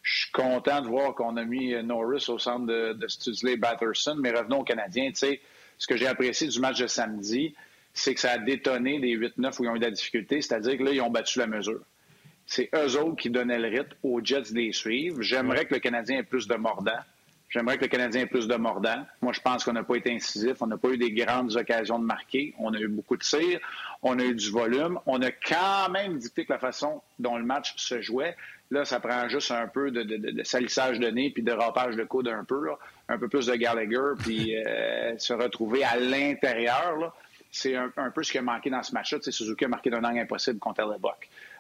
Je 0.03 0.23
suis 0.23 0.31
content 0.31 0.81
de 0.81 0.87
voir 0.87 1.13
qu'on 1.15 1.37
a 1.37 1.45
mis 1.45 1.73
Norris 1.83 2.25
au 2.27 2.39
centre 2.39 2.65
de, 2.65 2.93
de 2.93 3.07
Studsley 3.07 3.55
Batterson, 3.55 4.15
mais 4.19 4.31
revenons 4.31 4.59
aux 4.59 4.63
Canadiens. 4.63 5.11
ce 5.13 5.87
que 5.87 5.95
j'ai 5.95 6.07
apprécié 6.07 6.47
du 6.47 6.59
match 6.59 6.79
de 6.79 6.87
samedi, 6.87 7.55
c'est 7.93 8.13
que 8.13 8.19
ça 8.19 8.31
a 8.31 8.37
détonné 8.39 8.99
des 8.99 9.15
8-9 9.15 9.59
où 9.59 9.63
ils 9.63 9.69
ont 9.69 9.75
eu 9.75 9.79
de 9.79 9.85
la 9.85 9.91
difficulté, 9.91 10.41
c'est-à-dire 10.41 10.77
que 10.77 10.83
là, 10.83 10.91
ils 10.91 11.01
ont 11.01 11.11
battu 11.11 11.39
la 11.39 11.47
mesure. 11.47 11.81
C'est 12.45 12.69
eux 12.75 12.99
autres 12.99 13.15
qui 13.15 13.29
donnaient 13.29 13.59
le 13.59 13.67
rythme 13.67 13.95
aux 14.03 14.21
Jets 14.23 14.51
des 14.51 14.73
suivre. 14.73 15.21
J'aimerais 15.21 15.65
que 15.65 15.73
le 15.75 15.79
Canadien 15.79 16.17
ait 16.17 16.23
plus 16.23 16.47
de 16.47 16.55
mordant. 16.55 16.99
J'aimerais 17.51 17.77
que 17.77 17.83
le 17.83 17.89
Canadien 17.89 18.21
ait 18.21 18.27
plus 18.27 18.47
de 18.47 18.55
mordant. 18.55 19.05
Moi, 19.21 19.33
je 19.33 19.41
pense 19.41 19.65
qu'on 19.65 19.73
n'a 19.73 19.83
pas 19.83 19.95
été 19.95 20.13
incisif. 20.13 20.61
On 20.61 20.67
n'a 20.67 20.77
pas 20.77 20.87
eu 20.87 20.97
des 20.97 21.11
grandes 21.11 21.55
occasions 21.57 21.99
de 21.99 22.05
marquer. 22.05 22.55
On 22.57 22.73
a 22.73 22.79
eu 22.79 22.87
beaucoup 22.87 23.17
de 23.17 23.23
tirs. 23.23 23.59
On 24.01 24.17
a 24.19 24.23
eu 24.23 24.33
du 24.33 24.49
volume. 24.49 24.99
On 25.05 25.21
a 25.21 25.31
quand 25.31 25.89
même 25.91 26.17
dicté 26.17 26.45
que 26.45 26.53
la 26.53 26.59
façon 26.59 27.01
dont 27.19 27.37
le 27.37 27.43
match 27.43 27.73
se 27.75 28.01
jouait. 28.01 28.37
Là, 28.71 28.85
ça 28.85 29.01
prend 29.01 29.27
juste 29.27 29.51
un 29.51 29.67
peu 29.67 29.91
de, 29.91 30.43
salissage 30.43 30.97
de 30.97 31.09
nez 31.09 31.29
puis 31.29 31.43
de 31.43 31.51
rapage 31.51 31.97
de 31.97 32.05
coude 32.05 32.29
un 32.29 32.45
peu, 32.45 32.69
un 33.09 33.17
peu 33.17 33.27
plus 33.27 33.47
de 33.47 33.55
Gallagher, 33.55 34.13
puis 34.17 34.55
euh, 34.65 35.17
se 35.17 35.33
retrouver 35.33 35.83
à 35.83 35.97
l'intérieur. 35.97 37.13
C'est 37.51 37.75
un, 37.75 37.89
peu 38.15 38.23
ce 38.23 38.31
qui 38.31 38.37
a 38.37 38.41
manqué 38.41 38.69
dans 38.69 38.81
ce 38.81 38.93
match-là. 38.93 39.19
Suzuki 39.21 39.65
a 39.65 39.67
marqué 39.67 39.89
d'un 39.89 40.05
angle 40.05 40.19
impossible 40.19 40.57
contre 40.57 40.83
le 40.83 40.97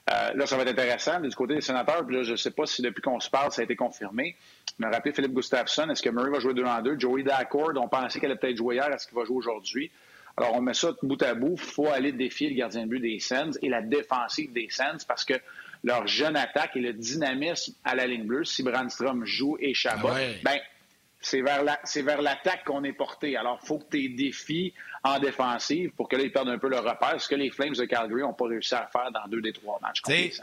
Euh, 0.09 0.33
là, 0.33 0.45
ça 0.45 0.57
va 0.57 0.63
être 0.63 0.71
intéressant 0.71 1.19
du 1.19 1.29
côté 1.35 1.55
des 1.55 1.61
sénateurs. 1.61 2.05
Puis 2.05 2.15
là, 2.15 2.23
je 2.23 2.31
ne 2.31 2.35
sais 2.35 2.51
pas 2.51 2.65
si 2.65 2.81
depuis 2.81 3.01
qu'on 3.01 3.19
se 3.19 3.29
parle, 3.29 3.51
ça 3.51 3.61
a 3.61 3.63
été 3.65 3.75
confirmé. 3.75 4.35
Me 4.79 4.91
rappelle 4.91 5.13
Philippe 5.13 5.33
Gustafsson. 5.33 5.89
Est-ce 5.89 6.01
que 6.01 6.09
Murray 6.09 6.31
va 6.31 6.39
jouer 6.39 6.53
deux 6.53 6.65
en 6.65 6.81
deux? 6.81 6.99
Joey 6.99 7.23
Dacord, 7.23 7.71
on 7.75 7.87
pensait 7.87 8.19
qu'elle 8.19 8.31
allait 8.31 8.39
peut-être 8.39 8.57
jouer 8.57 8.75
hier. 8.75 8.89
Est-ce 8.91 9.07
qu'il 9.07 9.17
va 9.17 9.25
jouer 9.25 9.37
aujourd'hui? 9.37 9.91
Alors, 10.37 10.55
on 10.55 10.61
met 10.61 10.73
ça 10.73 10.91
bout 11.03 11.21
à 11.21 11.35
bout. 11.35 11.53
Il 11.53 11.59
faut 11.59 11.87
aller 11.87 12.11
défier 12.11 12.49
le 12.49 12.55
gardien 12.55 12.85
de 12.85 12.89
but 12.89 12.99
des 12.99 13.19
Sens 13.19 13.57
et 13.61 13.69
la 13.69 13.81
défensive 13.81 14.51
des 14.53 14.69
Sens 14.69 15.05
parce 15.05 15.23
que 15.23 15.35
leur 15.83 16.07
jeune 16.07 16.35
attaque 16.35 16.75
et 16.75 16.81
le 16.81 16.93
dynamisme 16.93 17.73
à 17.83 17.95
la 17.95 18.07
ligne 18.07 18.25
bleue, 18.25 18.43
si 18.43 18.63
Brandstrom 18.63 19.25
joue 19.25 19.57
et 19.59 19.73
Chabot, 19.73 20.09
ah 20.11 20.19
ben, 20.43 20.59
c'est 21.21 21.41
vers 21.41 21.63
la, 21.63 21.79
c'est 21.83 22.01
vers 22.01 22.21
l'attaque 22.21 22.65
qu'on 22.65 22.83
est 22.83 22.93
porté. 22.93 23.37
Alors, 23.37 23.59
il 23.61 23.67
faut 23.67 23.79
que 23.79 23.97
tu 23.97 24.09
défis 24.09 24.73
en 25.03 25.19
défensive 25.19 25.91
pour 25.91 26.07
que 26.07 26.15
là, 26.15 26.23
ils 26.23 26.31
perdent 26.31 26.49
un 26.49 26.57
peu 26.57 26.69
le 26.69 26.79
repère, 26.79 27.19
ce 27.19 27.27
que 27.27 27.35
les 27.35 27.49
Flames 27.49 27.73
de 27.73 27.85
Calgary 27.85 28.21
n'ont 28.21 28.33
pas 28.33 28.47
réussi 28.47 28.75
à 28.75 28.89
faire 28.91 29.11
dans 29.11 29.27
deux 29.27 29.41
des 29.41 29.53
trois 29.53 29.79
matchs 29.81 30.01
contre 30.01 30.17
les 30.17 30.33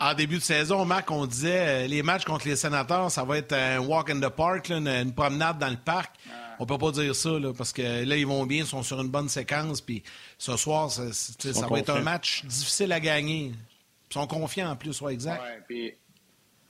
En 0.00 0.14
début 0.14 0.38
de 0.38 0.42
saison, 0.42 0.84
Marc, 0.84 1.10
on 1.10 1.26
disait 1.26 1.84
euh, 1.84 1.86
les 1.86 2.02
matchs 2.02 2.24
contre 2.24 2.48
les 2.48 2.56
sénateurs, 2.56 3.10
ça 3.10 3.24
va 3.24 3.38
être 3.38 3.52
un 3.52 3.78
walk 3.78 4.10
in 4.10 4.20
the 4.20 4.28
park, 4.28 4.70
une, 4.70 5.12
promenade 5.12 5.58
dans 5.58 5.70
le 5.70 5.76
parc. 5.76 6.14
On 6.26 6.30
ah. 6.32 6.40
On 6.60 6.66
peut 6.66 6.78
pas 6.78 6.92
dire 6.92 7.16
ça, 7.16 7.30
parce 7.56 7.72
que 7.72 8.04
là, 8.04 8.16
ils 8.16 8.26
vont 8.26 8.46
bien, 8.46 8.60
ils 8.60 8.66
sont 8.66 8.84
sur 8.84 9.00
une 9.00 9.08
bonne 9.08 9.28
séquence. 9.28 9.80
Puis 9.80 10.04
ce 10.38 10.56
soir, 10.56 10.88
ça, 10.88 11.02
va 11.68 11.78
être 11.80 11.90
un 11.90 12.00
match 12.00 12.44
difficile 12.44 12.92
à 12.92 13.00
gagner 13.00 13.52
sont 14.14 14.26
confiants 14.26 14.70
en 14.70 14.76
plus, 14.76 14.92
soit 14.92 15.12
exact. 15.12 15.42
Ouais, 15.68 15.96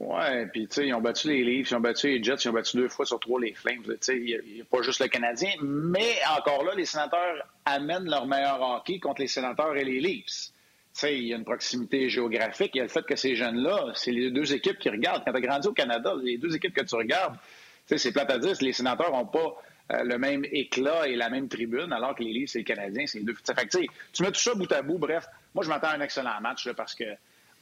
Ouais, 0.00 0.46
puis 0.46 0.66
tu 0.66 0.74
sais, 0.74 0.86
ils 0.88 0.94
ont 0.94 1.00
battu 1.00 1.28
les 1.28 1.44
Leafs, 1.44 1.70
ils 1.70 1.74
ont 1.76 1.80
battu 1.80 2.08
les 2.08 2.22
Jets, 2.22 2.34
ils 2.44 2.48
ont 2.48 2.52
battu 2.52 2.76
deux 2.76 2.88
fois 2.88 3.06
sur 3.06 3.20
trois 3.20 3.40
les 3.40 3.54
Flames. 3.54 3.82
Tu 3.84 3.96
sais, 4.00 4.16
il 4.16 4.24
n'y 4.24 4.60
a, 4.60 4.64
pas 4.64 4.82
juste 4.82 5.00
le 5.00 5.08
Canadien, 5.08 5.50
mais 5.62 6.16
encore 6.36 6.64
là, 6.64 6.74
les 6.74 6.84
sénateurs 6.84 7.46
amènent 7.64 8.10
leur 8.10 8.26
meilleur 8.26 8.60
hockey 8.60 8.98
contre 8.98 9.20
les 9.20 9.28
sénateurs 9.28 9.76
et 9.76 9.84
les 9.84 10.00
Leafs. 10.00 10.24
Tu 10.24 11.00
sais, 11.00 11.16
il 11.16 11.24
y 11.24 11.32
a 11.32 11.36
une 11.36 11.44
proximité 11.44 12.08
géographique, 12.08 12.72
il 12.74 12.78
y 12.78 12.80
a 12.80 12.84
le 12.84 12.88
fait 12.88 13.04
que 13.04 13.16
ces 13.16 13.36
jeunes-là, 13.36 13.92
c'est 13.94 14.10
les 14.10 14.30
deux 14.30 14.52
équipes 14.52 14.78
qui 14.78 14.90
regardent. 14.90 15.24
Quand 15.24 15.32
tu 15.32 15.38
as 15.38 15.40
grandi 15.40 15.68
au 15.68 15.72
Canada, 15.72 16.12
les 16.22 16.38
deux 16.38 16.54
équipes 16.54 16.74
que 16.74 16.84
tu 16.84 16.94
regardes, 16.96 17.34
tu 17.34 17.40
sais, 17.86 17.98
c'est 17.98 18.12
plate 18.12 18.30
à 18.30 18.38
dire, 18.38 18.54
les 18.60 18.72
sénateurs 18.72 19.12
n'ont 19.12 19.26
pas 19.26 19.56
euh, 19.92 20.02
le 20.02 20.18
même 20.18 20.44
éclat 20.50 21.06
et 21.06 21.14
la 21.14 21.28
même 21.28 21.48
tribune, 21.48 21.92
alors 21.92 22.14
que 22.14 22.22
les 22.22 22.32
Leafs 22.32 22.56
et 22.56 22.58
les 22.58 22.64
Canadiens, 22.64 23.06
c'est 23.06 23.18
les 23.18 23.24
deux. 23.24 23.34
Fait 23.34 23.54
que, 23.54 23.78
tu 24.12 24.22
mets 24.22 24.32
tout 24.32 24.40
ça 24.40 24.54
bout 24.54 24.70
à 24.72 24.82
bout, 24.82 24.98
bref, 24.98 25.26
moi 25.54 25.62
je 25.62 25.68
m'attends 25.68 25.88
à 25.88 25.96
un 25.96 26.00
excellent 26.00 26.40
match 26.40 26.66
là, 26.66 26.74
parce 26.74 26.94
que 26.94 27.04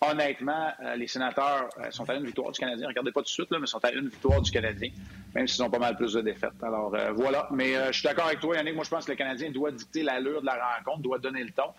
honnêtement, 0.03 0.73
euh, 0.83 0.97
les 0.97 1.07
sénateurs 1.07 1.69
euh, 1.79 1.91
sont 1.91 2.09
à 2.11 2.15
une 2.15 2.25
victoire 2.25 2.51
du 2.51 2.59
Canadien. 2.59 2.89
Regardez 2.89 3.13
pas 3.13 3.21
tout 3.21 3.27
de 3.27 3.31
suite, 3.31 3.51
là, 3.51 3.59
mais 3.59 3.67
sont 3.67 3.85
à 3.85 3.93
une 3.93 4.09
victoire 4.09 4.41
du 4.41 4.51
Canadien, 4.51 4.91
même 5.35 5.47
s'ils 5.47 5.63
ont 5.63 5.71
pas 5.71 5.79
mal 5.79 5.97
plus 5.97 6.13
de 6.15 6.21
défaites. 6.21 6.63
Alors 6.63 6.95
euh, 6.95 7.13
voilà. 7.13 7.49
Mais 7.53 7.75
je 7.87 7.93
suis 7.93 8.05
d'accord 8.05 8.27
avec 8.27 8.41
toi, 8.41 8.57
Yannick. 8.57 8.75
Moi, 8.75 8.85
je 8.85 8.91
pense 8.91 9.05
que 9.05 9.13
le 9.13 9.17
Canadien 9.17 9.51
doit 9.51 9.71
dicter 9.71 10.03
l'allure 10.03 10.41
de 10.41 10.47
la 10.47 10.77
rencontre, 10.77 11.03
doit 11.03 11.19
donner 11.19 11.45
le 11.45 11.51
ton. 11.51 11.71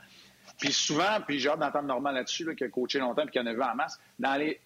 Puis 0.60 0.72
souvent, 0.72 1.20
puis 1.26 1.40
j'ai 1.40 1.50
hâte 1.50 1.60
d'entendre 1.60 1.88
Normand 1.88 2.12
là-dessus, 2.12 2.46
là, 2.46 2.56
qui 2.56 2.64
a 2.64 2.70
coaché 2.70 3.00
longtemps 3.00 3.24
et 3.24 3.32
qui 3.32 3.40
en 3.40 3.46
a 3.46 3.54
vu 3.54 3.62
en 3.62 3.76
masse, 3.76 4.00
dans 4.20 4.36
les, 4.36 4.60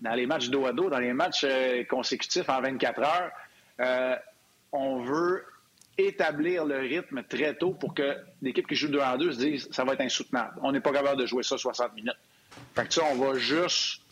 dans 0.00 0.14
les 0.14 0.26
matchs 0.26 0.48
dos 0.48 0.66
à 0.66 0.72
dos, 0.72 0.90
dans 0.90 0.98
les 0.98 1.12
matchs 1.12 1.46
consécutifs 1.88 2.48
en 2.48 2.60
24 2.60 3.00
heures, 3.00 4.18
on 4.72 5.02
veut 5.02 5.44
établir 5.98 6.64
le 6.64 6.78
rythme 6.78 7.22
très 7.24 7.54
tôt 7.54 7.72
pour 7.72 7.92
que 7.92 8.16
l'équipe 8.40 8.66
qui 8.66 8.76
joue 8.76 8.88
2 8.88 9.00
en 9.00 9.16
2 9.16 9.32
se 9.32 9.38
dise 9.38 9.68
ça 9.72 9.84
va 9.84 9.94
être 9.94 10.00
insoutenable. 10.00 10.54
On 10.62 10.72
n'est 10.72 10.80
pas 10.80 10.92
capable 10.92 11.20
de 11.20 11.26
jouer 11.26 11.42
ça 11.42 11.58
60 11.58 11.94
minutes. 11.94 12.16
Fait 12.74 12.86
que 12.86 12.94
ça, 12.94 13.02
on 13.10 13.16
va 13.16 13.38
juste 13.38 14.02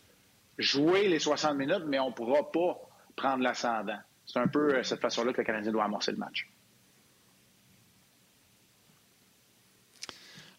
jouer 0.59 1.09
les 1.09 1.19
60 1.19 1.57
minutes, 1.57 1.85
mais 1.87 1.99
on 1.99 2.09
ne 2.09 2.15
pourra 2.15 2.51
pas 2.51 2.79
prendre 3.15 3.43
l'ascendant. 3.43 3.99
C'est 4.27 4.39
un 4.39 4.49
peu 4.49 4.75
euh, 4.75 4.83
cette 4.83 5.01
façon-là 5.01 5.33
que 5.33 5.39
le 5.39 5.45
Canadien 5.45 5.73
doit 5.73 5.85
amorcer 5.85 6.13
le 6.13 6.19
match. 6.19 6.49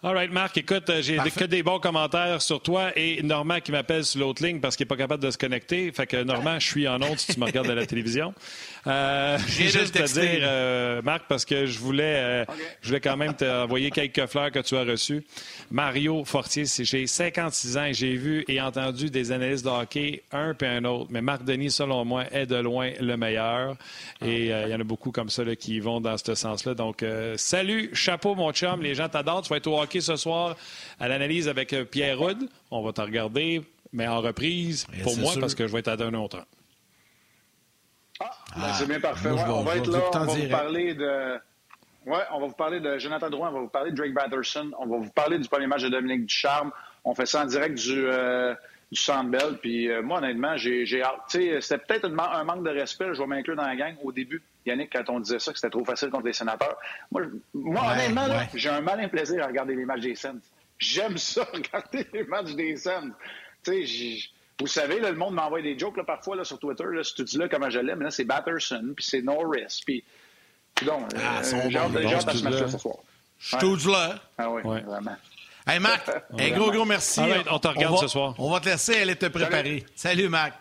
All 0.03 0.13
right, 0.13 0.31
Marc, 0.31 0.55
écoute, 0.57 0.88
euh, 0.91 1.01
j'ai 1.01 1.17
que 1.17 1.45
des 1.45 1.63
bons 1.63 1.79
commentaires 1.79 2.39
sur 2.39 2.61
toi 2.61 2.91
et 2.95 3.23
Normand 3.23 3.59
qui 3.59 3.71
m'appelle 3.71 4.05
sur 4.05 4.19
l'autre 4.19 4.45
ligne 4.45 4.59
parce 4.59 4.75
qu'il 4.75 4.85
n'est 4.85 4.89
pas 4.89 4.95
capable 4.95 5.23
de 5.23 5.31
se 5.31 5.39
connecter. 5.39 5.91
Fait 5.91 6.05
que 6.05 6.23
Normand, 6.23 6.59
je 6.59 6.67
suis 6.67 6.88
en 6.88 7.01
honte 7.01 7.17
si 7.17 7.33
tu 7.33 7.39
me 7.39 7.45
regardes 7.45 7.69
à 7.69 7.75
la 7.75 7.85
télévision. 7.88 8.33
Euh, 8.88 9.38
j'ai 9.47 9.67
juste 9.67 9.93
te 9.93 10.13
dire, 10.13 10.39
euh, 10.43 11.01
Marc, 11.01 11.25
parce 11.27 11.45
que 11.45 11.65
je 11.65 11.79
voulais, 11.79 12.15
euh, 12.17 12.45
je 12.81 12.88
voulais 12.88 13.01
quand 13.01 13.17
même 13.17 13.33
t'envoyer 13.33 13.91
quelques 13.91 14.25
fleurs 14.27 14.51
que 14.51 14.59
tu 14.59 14.75
as 14.75 14.83
reçues. 14.83 15.25
Mario 15.71 16.23
Fortier, 16.23 16.63
j'ai 16.65 17.05
56 17.05 17.77
ans 17.77 17.85
et 17.85 17.93
j'ai 17.93 18.13
vu 18.13 18.45
et 18.47 18.61
entendu 18.61 19.09
des 19.09 19.31
analystes 19.31 19.65
de 19.65 19.69
hockey, 19.69 20.23
un 20.31 20.53
puis 20.53 20.67
un 20.67 20.85
autre. 20.85 21.07
Mais 21.09 21.21
Marc 21.21 21.43
Denis, 21.43 21.71
selon 21.71 22.05
moi, 22.05 22.25
est 22.31 22.45
de 22.45 22.55
loin 22.55 22.91
le 22.99 23.17
meilleur. 23.17 23.75
Et 24.21 24.47
il 24.47 24.69
y 24.69 24.73
en 24.73 24.79
a 24.79 24.83
beaucoup 24.83 25.11
comme 25.11 25.29
ça 25.29 25.43
qui 25.55 25.79
vont 25.79 25.99
dans 25.99 26.17
ce 26.17 26.35
sens-là. 26.35 26.73
Donc, 26.73 27.03
salut, 27.35 27.89
chapeau, 27.93 28.35
mon 28.35 28.51
chum. 28.53 28.81
Les 28.81 28.95
gens 28.95 29.09
t'adorent. 29.09 29.41
Tu 29.41 29.49
vas 29.49 29.57
être 29.57 29.67
au 29.67 29.81
hockey 29.81 29.99
ce 29.99 30.15
soir 30.15 30.55
à 30.99 31.07
l'analyse 31.07 31.47
avec 31.47 31.75
Pierre 31.91 32.17
Rudd. 32.17 32.47
On 32.71 32.81
va 32.81 32.93
te 32.93 33.01
regarder, 33.01 33.61
mais 33.91 34.07
en 34.07 34.21
reprise 34.21 34.88
pour 35.03 35.17
moi 35.17 35.33
parce 35.39 35.55
que 35.55 35.67
je 35.67 35.73
vais 35.73 35.79
être 35.79 35.89
à 35.89 35.97
d'un 35.97 36.13
autre. 36.13 36.45
Ah, 38.20 38.32
ben, 38.55 38.74
c'est 38.74 38.88
bien 38.88 38.99
parfait. 38.99 39.30
on 39.30 39.63
va 39.63 39.78
être 39.78 39.88
là, 39.88 39.99
on 40.13 40.20
va 40.20 40.34
vous 40.34 40.49
parler 40.49 40.93
de... 40.93 41.39
Ouais, 42.05 42.24
on 42.32 42.39
va 42.39 42.47
vous 42.47 42.53
parler 42.53 42.80
de 42.80 42.97
Jonathan 42.97 43.30
Drouin, 43.30 43.49
on 43.49 43.53
va 43.53 43.59
vous 43.59 43.68
parler 43.68 43.91
de 43.91 43.97
Drake 43.97 44.13
Batterson, 44.13 44.72
on 44.80 44.88
va 44.88 44.97
vous 44.97 45.09
parler 45.09 45.39
du 45.39 45.49
premier 45.49 45.68
match 45.68 45.84
de 45.84 45.89
Dominique 45.89 46.26
Ducharme. 46.26 46.72
On 47.03 47.13
fait 47.13 47.26
ça 47.26 47.41
en 47.41 47.45
direct 47.45 47.78
du, 47.78 48.05
euh, 48.05 48.55
du. 48.91 49.01
Puis 49.61 49.91
euh, 49.91 50.01
moi, 50.01 50.20
honnêtement, 50.20 50.55
j'ai 50.55 51.01
hâte. 51.01 51.20
C'était 51.28 51.78
peut-être 51.78 52.05
un, 52.05 52.43
manque 52.45 52.63
de 52.63 52.70
respect, 52.70 53.13
je 53.13 53.20
vais 53.20 53.28
m'inclure 53.28 53.57
dans 53.57 53.68
la 53.68 53.76
gang 53.76 53.95
au 54.03 54.13
début. 54.13 54.41
Yannick, 54.65 54.91
quand 54.93 55.09
on 55.09 55.20
disait 55.20 55.39
ça, 55.39 55.51
que 55.51 55.59
c'était 55.59 55.72
trop 55.72 55.84
facile 55.86 56.09
contre 56.09 56.26
les 56.26 56.34
sénateurs. 56.34 56.78
Moi, 57.11 57.24
moi 57.53 57.84
honnêtement, 57.91 58.26
j'ai 58.53 58.70
un 58.70 58.82
malin 58.82 59.09
plaisir 59.09 59.43
à 59.43 59.47
regarder 59.47 59.76
les 59.76 59.86
matchs 59.86 60.01
des 60.01 60.15
Sens. 60.15 60.41
J'aime 60.80 61.18
ça, 61.18 61.45
regarder 61.53 62.07
les 62.13 62.24
matchs 62.24 62.53
des 62.53 62.76
Sens. 62.76 63.05
Tu 63.63 63.86
sais, 63.86 64.30
vous 64.59 64.67
savez, 64.67 64.99
le 64.99 65.13
monde 65.13 65.35
m'envoie 65.35 65.61
des 65.61 65.77
jokes 65.77 65.97
là, 65.97 66.03
parfois 66.03 66.35
là, 66.35 66.43
sur 66.43 66.57
Twitter. 66.59 66.85
Là, 66.91 67.03
si 67.03 67.13
tu 67.13 67.23
dis 67.23 67.37
là 67.37 67.47
comment 67.47 67.69
je 67.69 67.79
l'aime, 67.79 68.01
là, 68.01 68.09
c'est 68.09 68.23
Batterson, 68.23 68.93
puis 68.95 69.05
c'est 69.05 69.21
Norris. 69.21 69.81
Puis, 69.85 70.03
donc, 70.85 71.09
ah, 71.15 71.41
euh, 71.43 71.69
j'ai 71.69 71.77
hâte 71.77 72.27
à 72.27 72.33
ce 72.33 72.43
match-là 72.43 72.67
ce 72.67 72.77
soir. 72.77 72.97
Je 73.39 73.57
suis 73.57 73.91
là. 73.91 74.15
Ah 74.37 74.49
oui, 74.49 74.61
vraiment. 74.63 75.15
Hey, 75.67 75.79
Marc, 75.79 76.09
un 76.39 76.49
gros, 76.51 76.71
gros 76.71 76.85
merci. 76.85 77.21
on 77.51 77.59
te 77.59 77.67
regarde 77.67 77.99
ce 77.99 78.07
soir. 78.07 78.33
On 78.37 78.49
va 78.49 78.59
te 78.59 78.69
laisser 78.69 79.01
aller 79.01 79.15
te 79.15 79.27
préparer. 79.27 79.85
Salut, 79.95 80.21
Salut 80.21 80.29
Marc. 80.29 80.53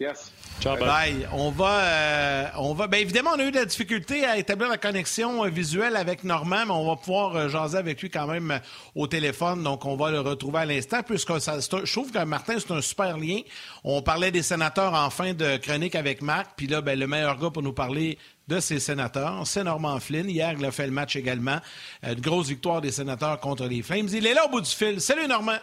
Yes. 0.00 0.31
Ciao, 0.60 0.76
bye. 0.76 1.26
On 1.32 1.50
va, 1.50 1.78
euh, 1.80 2.46
on 2.56 2.74
va. 2.74 2.86
Bien 2.86 3.00
évidemment, 3.00 3.30
on 3.34 3.38
a 3.40 3.44
eu 3.44 3.50
de 3.50 3.56
la 3.56 3.64
difficulté 3.64 4.24
à 4.24 4.38
établir 4.38 4.68
la 4.68 4.78
connexion 4.78 5.44
euh, 5.44 5.48
visuelle 5.48 5.96
avec 5.96 6.22
Normand, 6.22 6.66
mais 6.66 6.72
on 6.72 6.86
va 6.86 6.96
pouvoir 6.96 7.34
euh, 7.34 7.48
jaser 7.48 7.78
avec 7.78 8.00
lui 8.00 8.10
quand 8.10 8.26
même 8.28 8.60
au 8.94 9.08
téléphone. 9.08 9.62
Donc, 9.62 9.84
on 9.84 9.96
va 9.96 10.10
le 10.10 10.20
retrouver 10.20 10.60
à 10.60 10.64
l'instant, 10.64 11.02
puisque 11.02 11.40
ça, 11.40 11.58
je 11.60 11.92
trouve 11.92 12.12
que 12.12 12.24
Martin, 12.24 12.54
c'est 12.58 12.72
un 12.72 12.80
super 12.80 13.18
lien. 13.18 13.40
On 13.82 14.02
parlait 14.02 14.30
des 14.30 14.42
sénateurs 14.42 14.94
en 14.94 15.10
fin 15.10 15.34
de 15.34 15.56
chronique 15.56 15.96
avec 15.96 16.22
Marc, 16.22 16.52
puis 16.56 16.68
là, 16.68 16.80
ben, 16.80 16.98
le 16.98 17.08
meilleur 17.08 17.38
gars 17.38 17.50
pour 17.50 17.62
nous 17.62 17.72
parler 17.72 18.18
de 18.48 18.60
ces 18.60 18.80
sénateurs, 18.80 19.46
c'est 19.46 19.64
Normand 19.64 19.98
Flynn. 19.98 20.28
Hier, 20.28 20.54
il 20.58 20.64
a 20.64 20.70
fait 20.70 20.86
le 20.86 20.92
match 20.92 21.16
également. 21.16 21.58
Une 22.02 22.20
grosse 22.20 22.48
victoire 22.48 22.80
des 22.80 22.90
sénateurs 22.92 23.40
contre 23.40 23.66
les 23.66 23.82
Flames. 23.82 24.08
Il 24.12 24.26
est 24.26 24.34
là 24.34 24.46
au 24.46 24.48
bout 24.50 24.60
du 24.60 24.70
fil. 24.70 25.00
Salut, 25.00 25.26
Normand. 25.26 25.58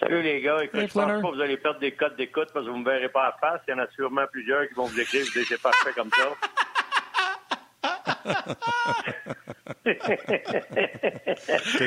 Salut 0.00 0.22
les 0.22 0.40
gars. 0.40 0.62
Écoute, 0.62 0.80
je 0.80 0.86
pense 0.86 0.94
pas 0.94 1.20
que 1.20 1.34
vous 1.34 1.42
allez 1.42 1.58
perdre 1.58 1.78
des 1.78 1.92
codes 1.92 2.16
d'écoute 2.16 2.48
parce 2.54 2.64
que 2.64 2.70
vous 2.70 2.78
ne 2.78 2.82
me 2.82 2.90
verrez 2.90 3.10
pas 3.10 3.26
à 3.26 3.36
face. 3.38 3.60
Il 3.68 3.72
y 3.72 3.74
en 3.74 3.80
a 3.80 3.86
sûrement 3.94 4.24
plusieurs 4.32 4.66
qui 4.66 4.74
vont 4.74 4.86
vous 4.86 4.98
écrire. 4.98 5.24
Vous 5.26 5.44
c'est 5.44 5.60
parfait 5.60 5.92
comme 5.94 6.10
ça. 6.16 6.30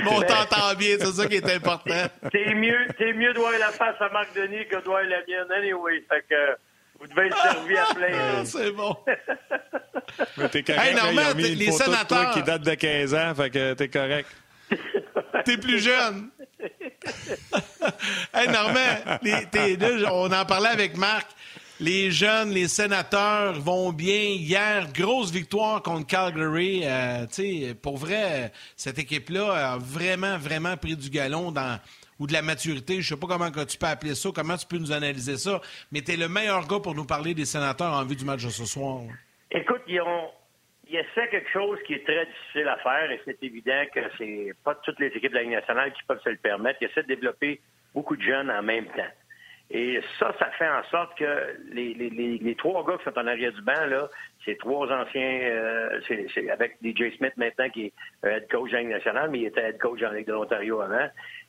on 0.09 0.21
t'entend 0.21 0.75
bien, 0.77 0.97
c'est 0.99 1.05
ça 1.11 1.25
qui 1.27 1.35
est 1.35 1.55
important. 1.55 2.05
C'est 2.31 2.53
mieux, 2.53 2.87
mieux 3.15 3.33
de 3.33 3.39
voir 3.39 3.53
la 3.59 3.69
face 3.69 3.99
à 3.99 4.09
Marc 4.09 4.35
Denis 4.35 4.67
que 4.67 4.75
de 4.77 4.85
voir 4.85 5.01
la 5.03 5.21
mienne. 5.27 5.51
Anyway, 5.57 6.03
fait 6.07 6.23
que 6.29 6.55
vous 6.99 7.07
devez 7.07 7.27
être 7.27 7.37
servi 7.41 7.77
à 7.77 7.85
plein. 7.95 8.07
Ah, 8.11 8.45
c'est 8.45 8.71
bon. 8.71 8.95
Mais 10.37 10.49
t'es 10.49 10.61
correct. 10.61 10.83
Hey, 10.83 10.95
Normand, 10.95 11.33
les 11.35 11.71
sénateurs... 11.71 12.31
qui 12.31 12.43
date 12.43 12.61
de 12.61 12.75
15 12.75 13.15
ans, 13.15 13.33
fait 13.35 13.49
que 13.49 13.73
t'es 13.73 13.89
correct. 13.89 14.29
T'es 15.45 15.57
plus 15.57 15.79
jeune. 15.79 16.29
hey, 18.33 18.47
on 20.09 20.31
en 20.31 20.45
parlait 20.45 20.69
avec 20.69 20.97
Marc. 20.97 21.27
Les 21.79 22.11
jeunes, 22.11 22.51
les 22.51 22.67
sénateurs 22.67 23.59
vont 23.59 23.91
bien. 23.91 24.29
Hier, 24.29 24.87
grosse 24.93 25.31
victoire 25.31 25.81
contre 25.81 26.07
Calgary. 26.07 26.81
Euh, 26.85 27.25
pour 27.81 27.97
vrai, 27.97 28.51
cette 28.77 28.99
équipe-là 28.99 29.73
a 29.73 29.77
vraiment, 29.77 30.37
vraiment 30.37 30.77
pris 30.77 30.95
du 30.95 31.09
galon 31.09 31.53
ou 32.19 32.27
de 32.27 32.33
la 32.33 32.41
maturité. 32.41 33.01
Je 33.01 33.09
sais 33.09 33.19
pas 33.19 33.27
comment 33.27 33.51
tu 33.51 33.77
peux 33.77 33.87
appeler 33.87 34.15
ça, 34.15 34.29
comment 34.33 34.55
tu 34.55 34.65
peux 34.65 34.77
nous 34.77 34.91
analyser 34.91 35.37
ça, 35.37 35.59
mais 35.91 36.01
tu 36.01 36.13
es 36.13 36.17
le 36.17 36.29
meilleur 36.29 36.65
gars 36.67 36.79
pour 36.79 36.95
nous 36.95 37.05
parler 37.05 37.33
des 37.33 37.45
sénateurs 37.45 37.93
en 37.93 38.05
vue 38.05 38.15
du 38.15 38.23
match 38.23 38.45
de 38.45 38.49
ce 38.49 38.65
soir. 38.65 39.01
Écoute, 39.51 39.81
ils 39.87 39.99
ont, 39.99 40.29
il 40.93 40.99
essaie 40.99 41.27
quelque 41.29 41.49
chose 41.49 41.79
qui 41.87 41.95
est 41.95 42.05
très 42.05 42.27
difficile 42.27 42.67
à 42.67 42.77
faire 42.77 43.09
et 43.09 43.19
c'est 43.25 43.41
évident 43.41 43.83
que 43.91 43.99
c'est 44.19 44.53
pas 44.63 44.75
toutes 44.75 44.99
les 44.99 45.07
équipes 45.07 45.31
de 45.31 45.37
la 45.37 45.41
Ligue 45.41 45.53
nationale 45.53 45.91
qui 45.91 46.03
peuvent 46.03 46.21
se 46.21 46.29
le 46.29 46.37
permettre. 46.37 46.77
Il 46.81 46.87
essaie 46.87 47.01
de 47.01 47.07
développer 47.07 47.59
beaucoup 47.95 48.15
de 48.15 48.21
jeunes 48.21 48.51
en 48.51 48.61
même 48.61 48.85
temps. 48.85 49.11
Et 49.71 49.99
ça, 50.19 50.35
ça 50.37 50.51
fait 50.51 50.69
en 50.69 50.83
sorte 50.91 51.17
que 51.17 51.57
les, 51.71 52.55
trois 52.59 52.85
gars 52.85 52.97
qui 52.99 53.05
sont 53.05 53.17
en 53.17 53.25
arrière 53.25 53.51
du 53.53 53.61
banc, 53.63 53.87
là, 53.87 54.07
c'est 54.45 54.55
trois 54.59 54.85
anciens, 54.91 55.39
euh, 55.41 55.99
c'est 56.07 56.49
avec 56.51 56.77
DJ 56.83 57.15
Smith 57.17 57.33
maintenant 57.37 57.69
qui 57.69 57.85
est 57.85 57.93
head 58.23 58.47
coach 58.51 58.69
de 58.69 58.75
la 58.75 58.81
Ligue 58.81 58.91
nationale, 58.91 59.31
mais 59.31 59.39
il 59.39 59.45
était 59.47 59.69
head 59.69 59.79
coach 59.79 60.03
en 60.03 60.11
Ligue 60.11 60.27
de 60.27 60.33
l'Ontario 60.33 60.79
avant. 60.79 61.07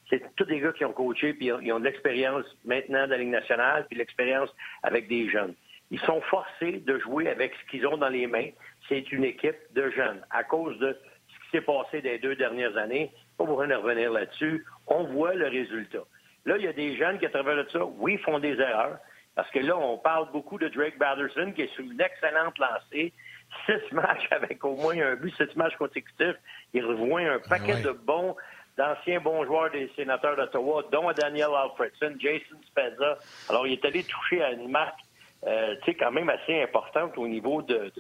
C'est 0.09 0.23
tous 0.37 0.45
des 0.45 0.61
gars 0.61 0.73
qui 0.73 0.87
ont 0.87 0.93
coaché, 0.95 1.35
puis 1.35 1.51
ils 1.61 1.73
ont, 1.73 1.81
de 1.81 1.85
l'expérience 1.85 2.47
maintenant 2.65 3.05
de 3.05 3.11
la 3.11 3.19
Ligue 3.19 3.29
nationale, 3.29 3.85
puis 3.91 3.99
l'expérience 3.99 4.49
avec 4.83 5.07
des 5.07 5.29
jeunes. 5.29 5.55
Ils 5.91 6.01
sont 6.01 6.23
forcés 6.23 6.83
de 6.87 6.99
jouer 7.01 7.29
avec 7.29 7.53
ce 7.55 7.71
qu'ils 7.71 7.87
ont 7.87 7.99
dans 7.99 8.09
les 8.09 8.27
mains 8.27 8.49
c'est 8.89 9.13
une 9.13 9.25
équipe 9.25 9.57
de 9.75 9.91
jeunes. 9.91 10.25
À 10.31 10.45
cause 10.45 10.79
de 10.79 10.97
ce 11.29 11.35
qui 11.45 11.51
s'est 11.53 11.61
passé 11.61 12.01
des 12.03 12.19
deux 12.19 12.37
dernières 12.37 12.77
années, 12.77 13.11
pas 13.37 13.45
besoin 13.45 13.69
de 13.69 13.75
revenir 13.75 14.13
là-dessus, 14.13 14.65
on 14.87 15.05
voit 15.05 15.35
le 15.35 15.49
résultat. 15.49 16.05
Là, 16.45 16.57
il 16.59 16.65
y 16.65 16.69
a 16.69 16.73
des 16.73 16.97
jeunes 16.97 17.19
qui, 17.19 17.27
à 17.27 17.31
travers 17.31 17.65
ça, 17.71 17.85
oui, 17.85 18.19
font 18.19 18.39
des 18.39 18.59
erreurs, 18.61 18.99
parce 19.35 19.51
que 19.51 19.59
là, 19.59 19.77
on 19.77 19.99
parle 19.99 20.31
beaucoup 20.31 20.59
de 20.59 20.69
Drake 20.69 20.99
Batterson, 20.99 21.53
qui 21.55 21.63
est 21.63 21.75
sur 21.75 21.85
une 21.85 22.01
excellente 22.01 22.59
lancée, 22.59 23.13
six 23.67 23.93
matchs 23.93 24.29
avec 24.31 24.65
au 24.65 24.77
moins 24.77 24.99
un 25.01 25.17
but, 25.17 25.35
six 25.37 25.57
matchs 25.57 25.77
consécutifs. 25.77 26.37
Il 26.73 26.85
revoit 26.85 27.21
un 27.21 27.39
paquet 27.39 27.81
de 27.83 27.91
bons, 27.91 28.37
d'anciens 28.77 29.21
bons 29.21 29.45
joueurs 29.45 29.71
des 29.71 29.91
sénateurs 29.97 30.37
d'Ottawa, 30.37 30.85
dont 30.93 31.11
Daniel 31.13 31.49
Alfredson, 31.55 32.15
Jason 32.19 32.57
Spezza. 32.67 33.19
Alors, 33.49 33.67
il 33.67 33.73
est 33.73 33.85
allé 33.85 34.05
toucher 34.05 34.43
à 34.43 34.53
une 34.53 34.71
marque 34.71 35.01
euh, 35.47 35.77
tu 35.85 35.93
sais, 35.93 35.95
quand 35.95 36.11
même 36.11 36.31
assez 36.31 36.63
importante 36.63 37.17
au 37.19 37.29
niveau 37.29 37.63
de, 37.63 37.93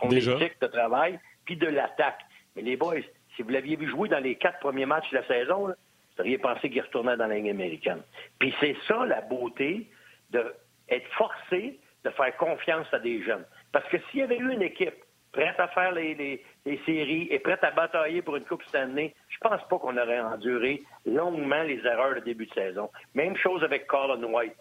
son 0.00 0.10
éthique 0.10 0.60
de 0.60 0.66
travail, 0.66 1.18
puis 1.44 1.56
de 1.56 1.66
l'attaque. 1.66 2.20
Mais 2.56 2.62
les 2.62 2.76
boys, 2.76 2.96
si 3.36 3.42
vous 3.42 3.50
l'aviez 3.50 3.76
vu 3.76 3.88
jouer 3.88 4.08
dans 4.08 4.18
les 4.18 4.34
quatre 4.34 4.58
premiers 4.58 4.86
matchs 4.86 5.10
de 5.10 5.16
la 5.16 5.26
saison, 5.26 5.66
vous 5.66 6.20
auriez 6.20 6.38
pensé 6.38 6.70
qu'il 6.70 6.82
retournait 6.82 7.16
dans 7.16 7.26
la 7.26 7.36
ligne 7.36 7.50
américaine. 7.50 8.02
Puis 8.38 8.54
c'est 8.60 8.76
ça 8.86 9.06
la 9.06 9.20
beauté 9.20 9.88
de 10.30 10.54
être 10.88 11.08
forcé 11.12 11.78
de 12.04 12.10
faire 12.10 12.36
confiance 12.36 12.86
à 12.92 12.98
des 12.98 13.22
jeunes. 13.22 13.44
Parce 13.72 13.86
que 13.88 13.98
s'il 14.10 14.20
y 14.20 14.22
avait 14.22 14.38
eu 14.38 14.52
une 14.52 14.62
équipe 14.62 14.94
prête 15.32 15.58
à 15.60 15.68
faire 15.68 15.92
les, 15.92 16.42
séries 16.86 17.28
et 17.30 17.38
prête 17.38 17.62
à 17.62 17.70
batailler 17.70 18.22
pour 18.22 18.36
une 18.36 18.44
Coupe 18.44 18.62
Stanley, 18.64 19.14
je 19.28 19.38
pense 19.38 19.60
pas 19.68 19.78
qu'on 19.78 19.96
aurait 19.96 20.20
enduré 20.20 20.82
longuement 21.06 21.62
les 21.62 21.78
erreurs 21.84 22.16
de 22.16 22.20
début 22.20 22.46
de 22.46 22.54
saison. 22.54 22.90
Même 23.14 23.36
chose 23.36 23.62
avec 23.62 23.86
Colin 23.86 24.22
White. 24.22 24.56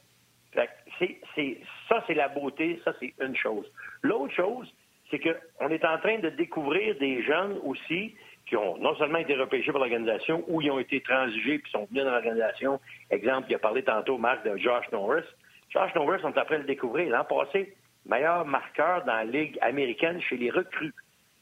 Ça, 1.00 2.04
c'est 2.08 2.14
la 2.14 2.28
beauté, 2.30 2.82
ça, 2.84 2.93
c'est 3.00 3.14
une 3.20 3.36
chose. 3.36 3.66
L'autre 4.02 4.34
chose, 4.34 4.74
c'est 5.10 5.20
qu'on 5.20 5.70
est 5.70 5.86
en 5.86 5.98
train 6.00 6.20
de 6.20 6.30
découvrir 6.30 6.98
des 6.98 7.24
jeunes 7.24 7.60
aussi 7.64 8.16
qui 8.48 8.56
ont 8.56 8.78
non 8.78 8.95
seulement 8.95 9.20
été 9.20 9.36
repêchés 9.36 9.72
par 9.72 9.80
l'organisation 9.80 10.43
ou 10.48 10.62
ils 10.62 10.72
ont 10.72 10.80
été 10.80 11.02
transigés 11.02 11.60
puis 11.60 11.72
sont 11.72 11.86
venus 11.91 12.04
dans 12.04 12.12
l'organisation. 12.12 12.80
Exemple, 13.12 13.48
il 13.50 13.56
a 13.56 13.60
parlé 13.60 13.84
tantôt, 13.84 14.18
Marc, 14.18 14.45
de 14.45 14.58
Josh 14.58 14.86
Norris. 14.91 15.26
Josh 15.70 15.93
Norris, 15.95 16.22
on 16.24 16.32
est 16.32 16.39
en 16.39 16.45
train 16.45 16.56
de 16.56 16.62
le 16.62 16.68
découvrir. 16.68 17.10
L'an 17.10 17.26
passé, 17.26 17.76
meilleur 18.06 18.45
marqueur 18.45 19.04
dans 19.04 19.16
la 19.16 19.26
Ligue 19.26 19.58
américaine 19.62 20.22
chez 20.22 20.38
les 20.38 20.50
recrues. 20.50 20.93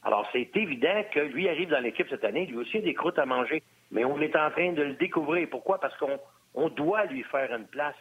Alors, 0.04 0.28
c'est 0.32 0.56
évident 0.56 1.04
que 1.12 1.20
lui 1.20 1.48
arrive 1.50 1.70
dans 1.70 1.80
l'équipe 1.80 2.08
cette 2.10 2.24
année, 2.24 2.46
lui 2.46 2.58
aussi 2.58 2.80
des 2.82 2.94
croûtes 2.94 3.20
à 3.20 3.26
manger. 3.26 3.64
Mais 3.92 4.04
on 4.04 4.20
est 4.20 4.36
en 4.36 4.50
train 4.52 4.74
de 4.74 4.82
le 4.82 4.94
découvrir. 4.94 5.48
Pourquoi? 5.50 5.80
Parce 5.80 5.96
qu'on 5.98 6.70
doit 6.70 7.06
lui 7.06 7.24
faire 7.24 7.54
une 7.56 7.68
place. 7.68 7.96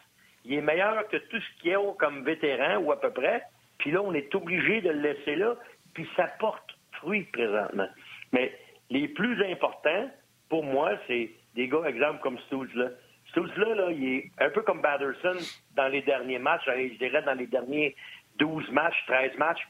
Il 0.45 0.53
est 0.53 0.61
meilleur 0.61 1.07
que 1.07 1.17
tout 1.17 1.39
ce 1.39 1.61
qu'il 1.61 1.71
y 1.71 1.75
a 1.75 1.93
comme 1.97 2.23
vétéran, 2.23 2.77
ou 2.77 2.91
à 2.91 2.99
peu 2.99 3.11
près. 3.11 3.43
Puis 3.79 3.91
là, 3.91 4.01
on 4.01 4.13
est 4.13 4.33
obligé 4.35 4.81
de 4.81 4.89
le 4.89 5.01
laisser 5.01 5.35
là. 5.35 5.55
Puis 5.93 6.07
ça 6.15 6.27
porte 6.39 6.77
fruit 6.93 7.23
présentement. 7.23 7.87
Mais 8.31 8.57
les 8.89 9.07
plus 9.07 9.43
importants, 9.43 10.09
pour 10.49 10.63
moi, 10.63 10.91
c'est 11.07 11.31
des 11.55 11.67
gars, 11.67 11.83
exemple, 11.87 12.21
comme 12.21 12.37
Stools, 12.47 12.69
là. 12.75 12.89
Stools, 13.29 13.51
là, 13.57 13.91
il 13.91 14.17
est 14.17 14.31
un 14.39 14.49
peu 14.49 14.61
comme 14.61 14.81
Batterson 14.81 15.37
dans 15.75 15.87
les 15.87 16.01
derniers 16.01 16.39
matchs, 16.39 16.63
je 16.67 16.97
dirais 16.97 17.21
dans 17.23 17.33
les 17.33 17.47
derniers 17.47 17.95
12 18.37 18.71
matchs, 18.71 18.95
13 19.07 19.37
matchs. 19.37 19.67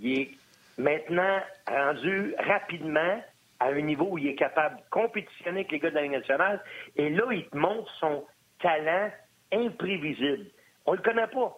Il 0.00 0.20
est 0.20 0.30
maintenant 0.76 1.40
rendu 1.66 2.34
rapidement 2.38 3.22
à 3.60 3.66
un 3.66 3.80
niveau 3.80 4.06
où 4.10 4.18
il 4.18 4.28
est 4.28 4.34
capable 4.34 4.76
de 4.76 4.82
compétitionner 4.90 5.60
avec 5.60 5.72
les 5.72 5.78
gars 5.78 5.90
de 5.90 5.94
la 5.94 6.02
Ligue 6.02 6.12
nationale. 6.12 6.62
Et 6.96 7.08
là, 7.08 7.24
il 7.30 7.46
te 7.46 7.56
montre 7.56 7.90
son 8.00 8.24
talent 8.60 9.10
imprévisible. 9.52 10.46
On 10.84 10.92
le 10.92 10.98
connaît 10.98 11.26
pas. 11.26 11.56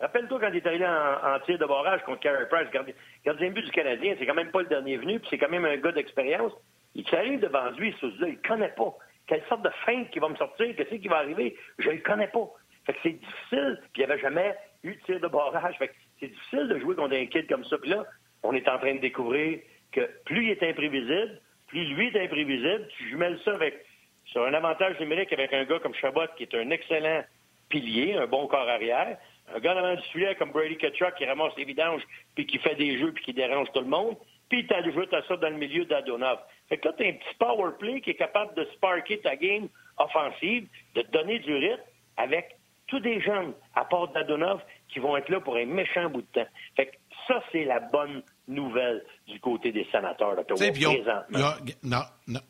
Rappelle-toi 0.00 0.40
quand 0.40 0.48
il 0.48 0.56
est 0.56 0.66
arrivé 0.66 0.86
en, 0.86 1.38
tir 1.46 1.58
de 1.58 1.64
barrage 1.64 2.02
contre 2.02 2.20
Carey 2.20 2.48
Price, 2.48 2.68
gardien, 2.72 2.94
gardien 3.24 3.50
but 3.50 3.64
du 3.64 3.70
Canadien, 3.70 4.16
c'est 4.18 4.26
quand 4.26 4.34
même 4.34 4.50
pas 4.50 4.62
le 4.62 4.68
dernier 4.68 4.96
venu, 4.96 5.20
puis 5.20 5.28
c'est 5.30 5.38
quand 5.38 5.48
même 5.48 5.64
un 5.64 5.76
gars 5.76 5.92
d'expérience. 5.92 6.52
Il 6.94 7.06
arrive 7.14 7.40
devant 7.40 7.70
lui, 7.70 7.94
ce 8.00 8.06
là 8.20 8.28
il 8.28 8.32
ne 8.32 8.48
connaît 8.48 8.74
pas. 8.76 8.94
Quelle 9.28 9.44
sorte 9.48 9.62
de 9.62 9.70
feinte 9.86 10.10
qui 10.10 10.18
va 10.18 10.28
me 10.28 10.36
sortir, 10.36 10.74
qu'est-ce 10.74 10.96
qui 10.96 11.08
va 11.08 11.18
arriver, 11.18 11.56
je 11.78 11.88
ne 11.88 11.94
le 11.94 12.00
connais 12.00 12.26
pas. 12.26 12.50
Fait 12.84 12.94
que 12.94 12.98
c'est 13.04 13.12
difficile, 13.12 13.78
puis 13.92 14.02
il 14.02 14.06
n'y 14.06 14.12
avait 14.12 14.20
jamais 14.20 14.56
eu 14.82 14.96
de 14.96 15.00
tir 15.02 15.20
de 15.20 15.28
barrage. 15.28 15.78
Fait 15.78 15.88
que 15.88 15.94
c'est 16.18 16.28
difficile 16.28 16.68
de 16.68 16.78
jouer 16.80 16.96
contre 16.96 17.14
un 17.14 17.26
kid 17.26 17.48
comme 17.48 17.64
ça. 17.66 17.78
Puis 17.78 17.90
là, 17.90 18.04
on 18.42 18.52
est 18.54 18.68
en 18.68 18.78
train 18.78 18.96
de 18.96 19.00
découvrir 19.00 19.60
que 19.92 20.00
plus 20.24 20.46
il 20.46 20.50
est 20.50 20.62
imprévisible, 20.64 21.40
plus 21.68 21.84
lui 21.94 22.08
est 22.08 22.24
imprévisible, 22.24 22.88
tu 22.96 23.08
jumelles 23.08 23.38
ça 23.44 23.52
avec 23.52 23.84
sur 24.32 24.44
un 24.44 24.54
avantage 24.54 24.98
numérique 24.98 25.32
avec 25.32 25.52
un 25.52 25.64
gars 25.64 25.78
comme 25.78 25.94
Chabot 25.94 26.26
qui 26.36 26.44
est 26.44 26.54
un 26.54 26.70
excellent 26.70 27.22
pilier, 27.68 28.14
un 28.14 28.26
bon 28.26 28.46
corps 28.46 28.68
arrière, 28.68 29.18
un 29.54 29.60
gars 29.60 29.74
devant 29.74 29.94
du 29.94 30.02
filet 30.08 30.34
comme 30.36 30.50
Brady 30.50 30.76
Kachuk 30.76 31.14
qui 31.16 31.24
ramasse 31.24 31.52
les 31.56 31.64
vidanges 31.64 32.02
puis 32.34 32.46
qui 32.46 32.58
fait 32.58 32.74
des 32.74 32.98
jeux 32.98 33.12
puis 33.12 33.24
qui 33.24 33.32
dérange 33.32 33.68
tout 33.72 33.80
le 33.80 33.86
monde, 33.86 34.16
puis 34.48 34.66
tu 34.66 34.74
ajoutes 34.74 35.12
à 35.14 35.22
ça 35.26 35.36
dans 35.36 35.48
le 35.48 35.56
milieu 35.56 35.84
d'Adonov. 35.84 36.38
Fait 36.68 36.78
que 36.78 36.88
là, 36.88 36.94
tu 36.96 37.04
as 37.04 37.08
un 37.08 37.12
petit 37.12 37.34
power 37.38 37.72
play 37.78 38.00
qui 38.00 38.10
est 38.10 38.14
capable 38.14 38.54
de 38.54 38.64
sparker 38.74 39.20
ta 39.20 39.36
game 39.36 39.68
offensive, 39.98 40.66
de 40.94 41.02
te 41.02 41.10
donner 41.10 41.38
du 41.38 41.54
rythme 41.54 41.82
avec 42.16 42.56
tous 42.86 43.00
des 43.00 43.20
jeunes, 43.20 43.54
à 43.74 43.84
part 43.84 44.08
d'Adonov, 44.08 44.60
qui 44.88 44.98
vont 44.98 45.16
être 45.16 45.30
là 45.30 45.40
pour 45.40 45.56
un 45.56 45.64
méchant 45.64 46.10
bout 46.10 46.22
de 46.22 46.42
temps. 46.42 46.50
Fait 46.76 46.86
que 46.86 46.96
ça, 47.26 47.42
c'est 47.50 47.64
la 47.64 47.80
bonne 47.80 48.22
nouvelle 48.48 49.02
du 49.26 49.40
côté 49.40 49.72
des 49.72 49.86
sénateurs 49.90 50.36
d'Ottawa 50.36 50.72
présentement. 50.72 51.38
non, 51.82 52.02
non. 52.26 52.40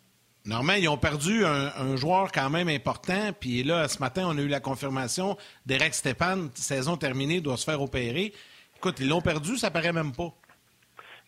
Normalement, 0.45 0.81
ils 0.81 0.89
ont 0.89 0.97
perdu 0.97 1.45
un, 1.45 1.97
joueur 1.97 2.33
quand 2.33 2.51
même 2.51 2.69
important. 2.69 3.33
Puis 3.39 3.63
là, 3.63 3.87
ce 3.87 4.01
matin, 4.01 4.25
on 4.27 4.37
a 4.37 4.41
eu 4.41 4.49
la 4.49 4.61
confirmation 4.61 5.37
d'Eric 5.67 5.95
Stéphane, 5.95 6.51
saison 6.55 6.97
terminée, 6.97 7.41
doit 7.41 7.57
se 7.57 7.65
faire 7.65 7.81
opérer. 7.81 8.33
Écoute, 8.77 8.99
ils 8.99 9.09
l'ont 9.09 9.21
perdu, 9.21 9.57
ça 9.57 9.71
paraît 9.71 9.93
même 9.93 10.13
pas. 10.13 10.33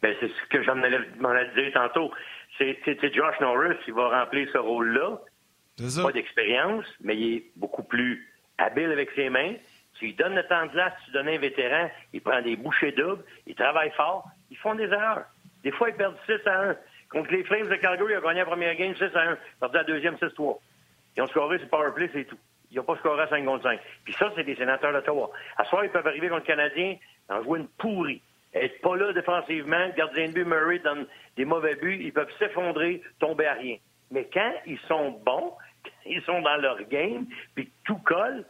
Bien, 0.03 0.13
c'est 0.19 0.29
ce 0.29 0.49
que 0.51 0.63
j'en 0.65 0.83
allais 0.83 0.99
dire 1.55 1.73
tantôt. 1.73 2.11
C'est 2.59 3.15
Josh 3.15 3.41
Norris 3.41 3.77
qui 3.85 3.93
va 3.93 4.21
remplir 4.21 4.49
ce 4.53 4.59
rôle-là. 4.59 5.21
Pas 6.03 6.13
d'expérience, 6.13 6.85
mais 7.01 7.17
il 7.17 7.37
est 7.37 7.45
beaucoup 7.57 7.83
plus 7.83 8.29
habile 8.59 8.91
avec 8.91 9.11
ses 9.15 9.29
mains. 9.29 9.55
Tu 9.99 10.07
lui 10.07 10.15
donnes 10.15 10.35
le 10.35 10.47
temps 10.47 10.67
de 10.67 10.73
glace, 10.73 10.93
tu 11.05 11.13
donnes 11.13 11.29
un 11.29 11.39
vétéran, 11.39 11.89
il 12.13 12.21
prend 12.21 12.43
des 12.43 12.57
bouchées 12.57 12.93
doubles, 12.93 13.25
il 13.47 13.55
travaille 13.55 13.93
fort, 13.93 14.29
ils 14.51 14.57
font 14.57 14.75
des 14.75 14.85
erreurs. 14.85 15.25
Des 15.63 15.71
fois, 15.71 15.89
ils 15.91 15.97
perdent 15.97 16.17
6 16.27 16.47
à 16.47 16.71
1. 16.71 16.77
Contre 17.15 17.31
les 17.31 17.45
Flames 17.45 17.69
de 17.69 17.77
Calgary, 17.77 18.13
ils 18.13 18.19
ont 18.19 18.23
gagné 18.23 18.41
la 18.41 18.47
première 18.47 18.75
game 18.75 18.95
6 18.97 19.05
à 19.15 19.31
1. 19.31 19.39
Perdu 19.61 19.77
la 19.77 19.85
deuxième 19.85 20.17
6-3. 20.17 20.59
Ils 21.17 21.23
ont 21.23 21.27
scoré 21.29 21.59
sur 21.61 21.69
powerplay, 21.69 22.11
c'est 22.13 22.25
tout. 22.25 22.39
Ils 22.73 22.79
n'ont 22.79 22.83
pas 22.83 22.97
scoré 22.97 23.23
à 23.23 23.29
5 23.29 23.45
contre 23.45 23.63
5. 23.63 23.79
Puis 24.05 24.15
ça, 24.15 24.33
c'est 24.35 24.43
des 24.43 24.57
sénateurs 24.57 24.93
d'Ottawa. 24.93 25.31
À 25.57 25.65
soir, 25.67 25.85
ils 25.85 25.91
peuvent 25.91 26.07
arriver 26.07 26.29
contre 26.29 26.43
le 26.43 26.47
Canadien 26.47 26.97
en 27.29 27.41
jouant 27.45 27.57
une 27.57 27.69
pourrie. 27.69 28.21
Être 28.53 28.81
pas 28.81 28.97
là 28.97 29.13
défensivement, 29.13 29.87
le 29.87 29.93
gardien 29.93 30.27
de 30.27 30.33
but 30.33 30.45
Murray 30.45 30.81
donne 30.81 31.07
des 31.37 31.45
mauvais 31.45 31.77
buts, 31.77 31.99
ils 32.01 32.13
peuvent 32.13 32.33
s'effondrer, 32.39 33.01
tomber 33.21 33.47
à 33.47 33.55
rien. 33.55 33.77
Mais 34.11 34.29
quand 34.33 34.53
ils 34.67 34.79
sont 34.89 35.11
bons, 35.25 35.53
ils 36.07 36.23
sont 36.23 36.41
dans 36.41 36.57
leur 36.57 36.83
game, 36.85 37.27
puis 37.55 37.71
tout 37.85 37.99
colle, 37.99 38.45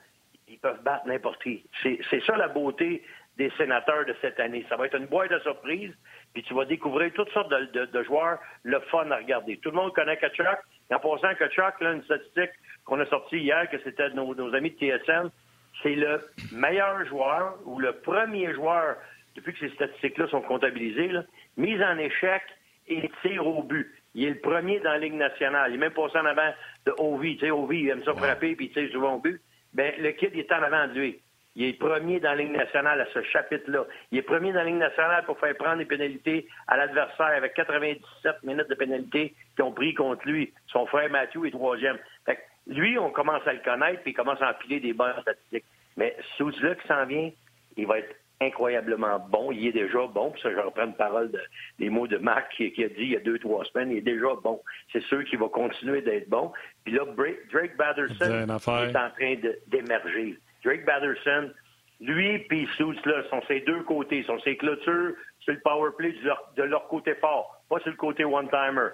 ils 0.48 0.58
peuvent 0.58 0.82
battre 0.82 1.06
n'importe 1.06 1.42
qui. 1.42 1.64
C'est 1.82 2.24
ça 2.24 2.36
la 2.36 2.48
beauté 2.48 3.02
des 3.36 3.50
sénateurs 3.58 4.06
de 4.06 4.14
cette 4.20 4.40
année. 4.40 4.64
Ça 4.68 4.76
va 4.76 4.86
être 4.86 4.96
une 4.96 5.06
boîte 5.06 5.30
de 5.30 5.38
surprise 5.40 5.92
puis 6.34 6.42
tu 6.42 6.52
vas 6.52 6.64
découvrir 6.64 7.12
toutes 7.14 7.30
sortes 7.30 7.50
de, 7.50 8.02
joueurs, 8.02 8.38
le 8.64 8.80
fun 8.90 9.10
à 9.10 9.16
regarder. 9.16 9.56
Tout 9.58 9.70
le 9.70 9.76
monde 9.76 9.92
connaît 9.94 10.16
Kachuk. 10.16 10.46
En 10.92 10.98
passant, 10.98 11.34
Kachuk, 11.38 11.80
là, 11.80 11.92
une 11.92 12.02
statistique 12.02 12.50
qu'on 12.84 13.00
a 13.00 13.06
sortie 13.06 13.38
hier, 13.38 13.70
que 13.70 13.78
c'était 13.84 14.10
nos, 14.10 14.34
nos 14.34 14.52
amis 14.54 14.72
de 14.72 14.76
TSN, 14.76 15.30
c'est 15.82 15.94
le 15.94 16.20
meilleur 16.52 17.06
joueur 17.06 17.56
ou 17.64 17.78
le 17.78 17.92
premier 17.92 18.52
joueur, 18.52 18.96
depuis 19.36 19.54
que 19.54 19.60
ces 19.60 19.74
statistiques-là 19.74 20.28
sont 20.28 20.42
comptabilisées, 20.42 21.08
là, 21.08 21.24
mise 21.56 21.80
en 21.80 21.96
échec 21.98 22.42
et 22.88 23.10
tir 23.22 23.46
au 23.46 23.62
but. 23.62 23.90
Il 24.14 24.24
est 24.24 24.30
le 24.30 24.40
premier 24.40 24.80
dans 24.80 24.90
la 24.90 24.98
Ligue 24.98 25.14
nationale. 25.14 25.70
Il 25.70 25.74
est 25.74 25.78
même 25.78 25.92
passé 25.92 26.18
en 26.18 26.24
avant 26.24 26.52
de 26.86 26.94
Ovi. 26.98 27.36
Tu 27.36 27.46
sais, 27.46 27.50
Ovi, 27.50 27.80
il 27.80 27.88
aime 27.88 28.04
ça 28.04 28.14
frapper 28.14 28.54
puis 28.54 28.66
il 28.66 28.72
tire 28.72 28.90
souvent 28.92 29.14
au 29.14 29.18
but. 29.18 29.40
Ben, 29.72 29.92
le 29.98 30.12
kid, 30.12 30.30
il 30.34 30.40
est 30.40 30.52
en 30.52 30.62
avant 30.62 30.86
de 30.86 30.92
lui. 30.92 31.20
Il 31.56 31.66
est 31.66 31.72
premier 31.74 32.18
dans 32.20 32.30
la 32.30 32.36
Ligue 32.36 32.52
nationale 32.52 33.00
à 33.00 33.06
ce 33.14 33.22
chapitre-là. 33.22 33.84
Il 34.10 34.18
est 34.18 34.22
premier 34.22 34.52
dans 34.52 34.58
la 34.58 34.64
Ligue 34.64 34.76
nationale 34.76 35.24
pour 35.24 35.38
faire 35.38 35.56
prendre 35.56 35.78
des 35.78 35.84
pénalités 35.84 36.48
à 36.66 36.76
l'adversaire 36.76 37.26
avec 37.26 37.54
97 37.54 38.42
minutes 38.42 38.68
de 38.68 38.74
pénalité 38.74 39.34
qui 39.54 39.62
ont 39.62 39.72
pris 39.72 39.94
contre 39.94 40.26
lui. 40.26 40.52
Son 40.66 40.86
frère 40.86 41.10
Matthew 41.10 41.46
est 41.46 41.52
troisième. 41.52 41.98
Fait 42.26 42.38
lui, 42.66 42.98
on 42.98 43.10
commence 43.10 43.46
à 43.46 43.52
le 43.52 43.60
connaître 43.60 44.02
puis 44.02 44.12
il 44.12 44.14
commence 44.14 44.40
à 44.42 44.50
empiler 44.50 44.80
des 44.80 44.92
bonnes 44.92 45.14
statistiques. 45.22 45.64
Mais 45.96 46.16
celui-là 46.38 46.74
qui 46.74 46.88
s'en 46.88 47.06
vient, 47.06 47.30
il 47.76 47.86
va 47.86 47.98
être 47.98 48.16
incroyablement 48.40 49.18
bon. 49.30 49.52
Il 49.52 49.68
est 49.68 49.72
déjà 49.72 50.06
bon. 50.06 50.30
Puis 50.30 50.42
ça, 50.42 50.50
je 50.50 50.58
reprends 50.58 50.86
une 50.86 50.94
parole 50.94 51.30
des 51.78 51.88
mots 51.88 52.06
de 52.06 52.18
Marc 52.18 52.52
qui, 52.56 52.64
a 52.84 52.88
dit 52.88 52.94
il 52.98 53.10
y 53.10 53.16
a 53.16 53.20
deux, 53.20 53.38
trois 53.38 53.64
semaines, 53.66 53.90
il 53.92 53.98
est 53.98 54.00
déjà 54.00 54.34
bon. 54.42 54.60
C'est 54.92 55.02
sûr 55.04 55.24
qu'il 55.24 55.38
va 55.38 55.48
continuer 55.48 56.02
d'être 56.02 56.28
bon. 56.28 56.52
Puis 56.84 56.94
là, 56.94 57.04
Drake 57.52 57.76
Batterson 57.76 58.46
est 58.48 58.96
en 58.96 59.10
train 59.10 59.34
d'émerger. 59.68 60.38
Drake 60.64 60.84
Batterson, 60.84 61.50
lui 62.00 62.46
et 62.50 62.66
Suits, 62.74 63.00
là, 63.04 63.22
sont 63.30 63.42
ses 63.46 63.60
deux 63.60 63.82
côtés, 63.82 64.22
sont 64.24 64.40
ses 64.40 64.56
clôtures 64.56 65.14
sur 65.40 65.52
le 65.52 65.60
power 65.60 65.90
play 65.96 66.14
de 66.56 66.62
leur, 66.62 66.88
côté 66.88 67.14
fort, 67.16 67.62
pas 67.68 67.78
sur 67.80 67.90
le 67.90 67.96
côté 67.96 68.24
one-timer. 68.24 68.88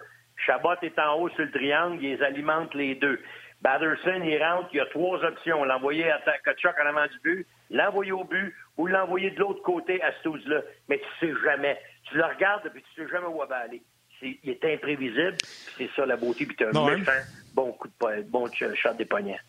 Chabot 0.46 0.74
est 0.82 0.98
en 0.98 1.18
haut 1.18 1.28
sur 1.30 1.44
le 1.44 1.50
triangle, 1.50 2.04
ils 2.04 2.22
alimentent 2.22 2.74
les 2.74 2.94
deux. 2.94 3.20
Batterson, 3.62 4.22
il 4.24 4.42
rentre, 4.42 4.68
il 4.72 4.78
y 4.78 4.80
a 4.80 4.86
trois 4.86 5.22
options. 5.22 5.64
L'envoyer 5.64 6.10
à 6.10 6.18
Kachuk 6.44 6.74
en 6.82 6.86
avant 6.86 7.06
du 7.06 7.18
but, 7.22 7.46
l'envoyer 7.70 8.12
au 8.12 8.24
but 8.24 8.54
ou 8.78 8.86
l'envoyer 8.86 9.30
de 9.30 9.38
l'autre 9.38 9.62
côté 9.62 10.02
à 10.02 10.12
Stools-là. 10.20 10.62
Mais 10.88 10.98
tu 10.98 11.26
sais 11.26 11.34
jamais. 11.44 11.78
Tu 12.04 12.16
le 12.16 12.24
regardes 12.24 12.66
et 12.66 12.80
tu 12.80 13.02
sais 13.02 13.08
jamais 13.10 13.26
où 13.26 13.42
elle 13.42 13.48
va 13.48 13.56
aller. 13.56 13.82
il 14.22 14.38
est 14.50 14.64
imprévisible. 14.64 15.36
C'est 15.76 15.90
ça 15.94 16.06
la 16.06 16.16
beauté. 16.16 16.46
Puis 16.46 16.56
tu 16.56 16.64
as 16.64 16.68
un 16.68 16.74
hein? 16.74 16.96
méchant 16.96 17.12
bon 17.54 17.72
coup 17.72 17.88
de 17.88 18.22
bon 18.22 18.46
shot 18.46 18.94
des 18.94 19.04
poignets. 19.04 19.40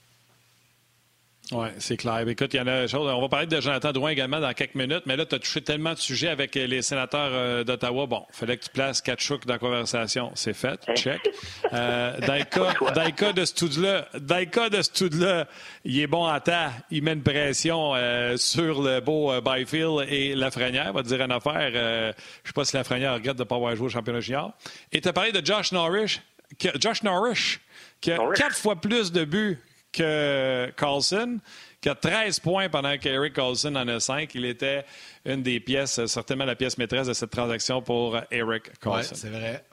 Oui, 1.52 1.68
c'est 1.80 1.98
clair. 1.98 2.26
Écoute, 2.28 2.54
il 2.54 2.58
y 2.58 2.60
en 2.62 2.68
a 2.68 2.88
chose. 2.88 3.12
On 3.14 3.20
va 3.20 3.28
parler 3.28 3.46
de 3.46 3.60
Jonathan 3.60 3.92
Drouin 3.92 4.12
également 4.12 4.40
dans 4.40 4.54
quelques 4.54 4.76
minutes, 4.76 5.04
mais 5.06 5.18
là, 5.18 5.26
tu 5.26 5.36
as 5.36 5.40
touché 5.40 5.62
tellement 5.62 5.94
de 5.94 6.00
sujets 6.00 6.30
avec 6.30 6.56
les 6.56 6.82
sénateurs 6.82 7.32
euh, 7.34 7.64
d'Ottawa. 7.66 8.06
Bon, 8.06 8.26
il 8.30 8.36
fallait 8.36 8.56
que 8.56 8.64
tu 8.64 8.70
places 8.70 9.02
Kachuk 9.02 9.46
dans 9.46 9.56
la 9.56 9.60
conversation. 9.60 10.32
C'est 10.36 10.54
fait. 10.54 10.80
Check. 10.96 11.22
Euh, 11.74 12.20
dans, 12.28 12.34
le 12.34 13.12
cas, 13.12 13.32
de 13.32 13.46
ce 13.46 13.82
là 13.82 14.06
dans 14.20 14.70
de 14.70 14.82
ce 14.82 15.22
là 15.22 15.48
il 15.86 16.02
est 16.02 16.08
bon 16.08 16.26
à 16.26 16.42
temps. 16.42 16.70
Il 16.90 17.02
met 17.02 17.14
une 17.14 17.24
pression 17.24 17.94
euh, 17.96 18.36
sur 18.36 18.82
le 18.82 19.00
beau 19.00 19.32
Byfield 19.40 20.06
et 20.10 20.36
Lafrenière. 20.36 20.92
Va 20.92 21.02
te 21.02 21.08
dire 21.08 21.22
une 21.22 21.32
affaire. 21.32 21.72
je 21.72 22.08
ne 22.08 22.14
sais 22.44 22.54
pas 22.54 22.66
si 22.66 22.76
Lafrenière 22.76 23.14
regrette 23.14 23.38
de 23.38 23.44
ne 23.44 23.48
pas 23.48 23.56
avoir 23.56 23.74
joué 23.76 23.86
au 23.86 23.90
championnat 23.90 24.20
junior. 24.20 24.52
Et 24.92 25.00
tu 25.00 25.08
as 25.08 25.14
parlé 25.14 25.32
de 25.32 25.46
Josh 25.46 25.72
Norris. 25.72 26.20
Josh 26.60 27.04
Norris, 27.04 27.60
qui 28.02 28.12
a 28.12 28.18
quatre 28.36 28.58
fois 28.58 28.76
plus 28.76 29.14
de 29.14 29.24
buts 29.24 29.58
que 29.92 30.70
Carlson, 30.72 31.40
qui 31.82 31.90
a 31.90 31.96
13 31.96 32.40
points 32.40 32.70
pendant 32.70 32.98
qu'Eric 32.98 33.34
Carlson 33.34 33.76
en 33.76 33.88
a 33.88 34.00
5. 34.00 34.34
Il 34.36 34.46
était 34.46 34.86
une 35.26 35.42
des 35.42 35.60
pièces, 35.60 36.06
certainement 36.06 36.46
la 36.46 36.56
pièce 36.56 36.78
maîtresse 36.78 37.08
de 37.08 37.14
cette 37.14 37.32
transaction 37.32 37.82
pour 37.82 38.18
Eric 38.32 38.80
Carlson. 38.80 39.14
Oui, 39.14 39.20
c'est 39.20 39.30
vrai. 39.30 39.64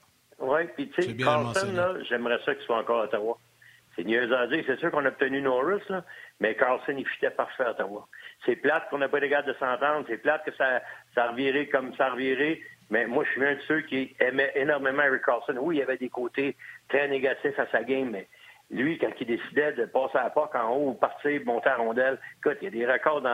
Oui, 0.41 0.61
puis 0.77 0.89
tu 0.91 1.03
sais, 1.03 1.17
Carlson, 1.17 2.03
j'aimerais 2.09 2.39
ça 2.45 2.55
qu'il 2.55 2.65
soit 2.65 2.79
encore 2.79 3.03
à 3.03 3.05
Ottawa. 3.05 3.39
C'est 3.97 4.05
mieux 4.05 4.33
à 4.33 4.47
dire. 4.47 4.63
C'est 4.67 4.79
sûr 4.79 4.93
qu'on 4.93 5.05
a 5.05 5.09
obtenu 5.09 5.41
Norris, 5.43 5.83
là, 5.89 6.05
mais 6.39 6.55
Carlson, 6.55 6.95
il 6.97 7.07
fitait 7.07 7.31
parfait 7.31 7.65
à 7.65 7.71
Ottawa. 7.73 8.07
C'est 8.47 8.55
plate 8.55 8.89
qu'on 8.89 8.99
n'a 8.99 9.09
pas 9.09 9.19
les 9.19 9.29
gars 9.29 9.43
de 9.43 9.53
s'entendre. 9.55 10.05
C'est 10.09 10.19
plate 10.19 10.45
que 10.45 10.55
ça, 10.57 10.81
ça 11.15 11.31
revirait 11.31 11.67
comme 11.67 11.95
ça 11.97 12.11
revirait. 12.11 12.61
Mais 12.91 13.07
moi, 13.07 13.25
je 13.25 13.31
suis 13.33 13.45
un 13.45 13.55
de 13.55 13.61
ceux 13.67 13.81
qui 13.83 14.15
aimait 14.21 14.53
énormément 14.55 15.03
Eric 15.03 15.23
Carlson. 15.25 15.57
Oui, 15.59 15.77
il 15.77 15.79
y 15.81 15.83
avait 15.83 15.97
des 15.97 16.09
côtés 16.09 16.57
très 16.89 17.09
négatifs 17.09 17.59
à 17.59 17.67
sa 17.73 17.83
game, 17.83 18.11
mais 18.11 18.29
lui, 18.71 18.99
quand 18.99 19.11
il 19.19 19.27
décidait 19.27 19.73
de 19.73 19.87
passer 19.87 20.19
à 20.19 20.25
la 20.25 20.31
POC 20.31 20.55
en 20.55 20.75
haut, 20.75 20.93
partir, 20.93 21.41
monter 21.47 21.71
à 21.71 21.77
rondelle, 21.77 22.19
écoute, 22.39 22.59
il 22.61 22.65
y 22.65 22.69
a 22.69 22.87
des 22.87 22.93
records 22.93 23.27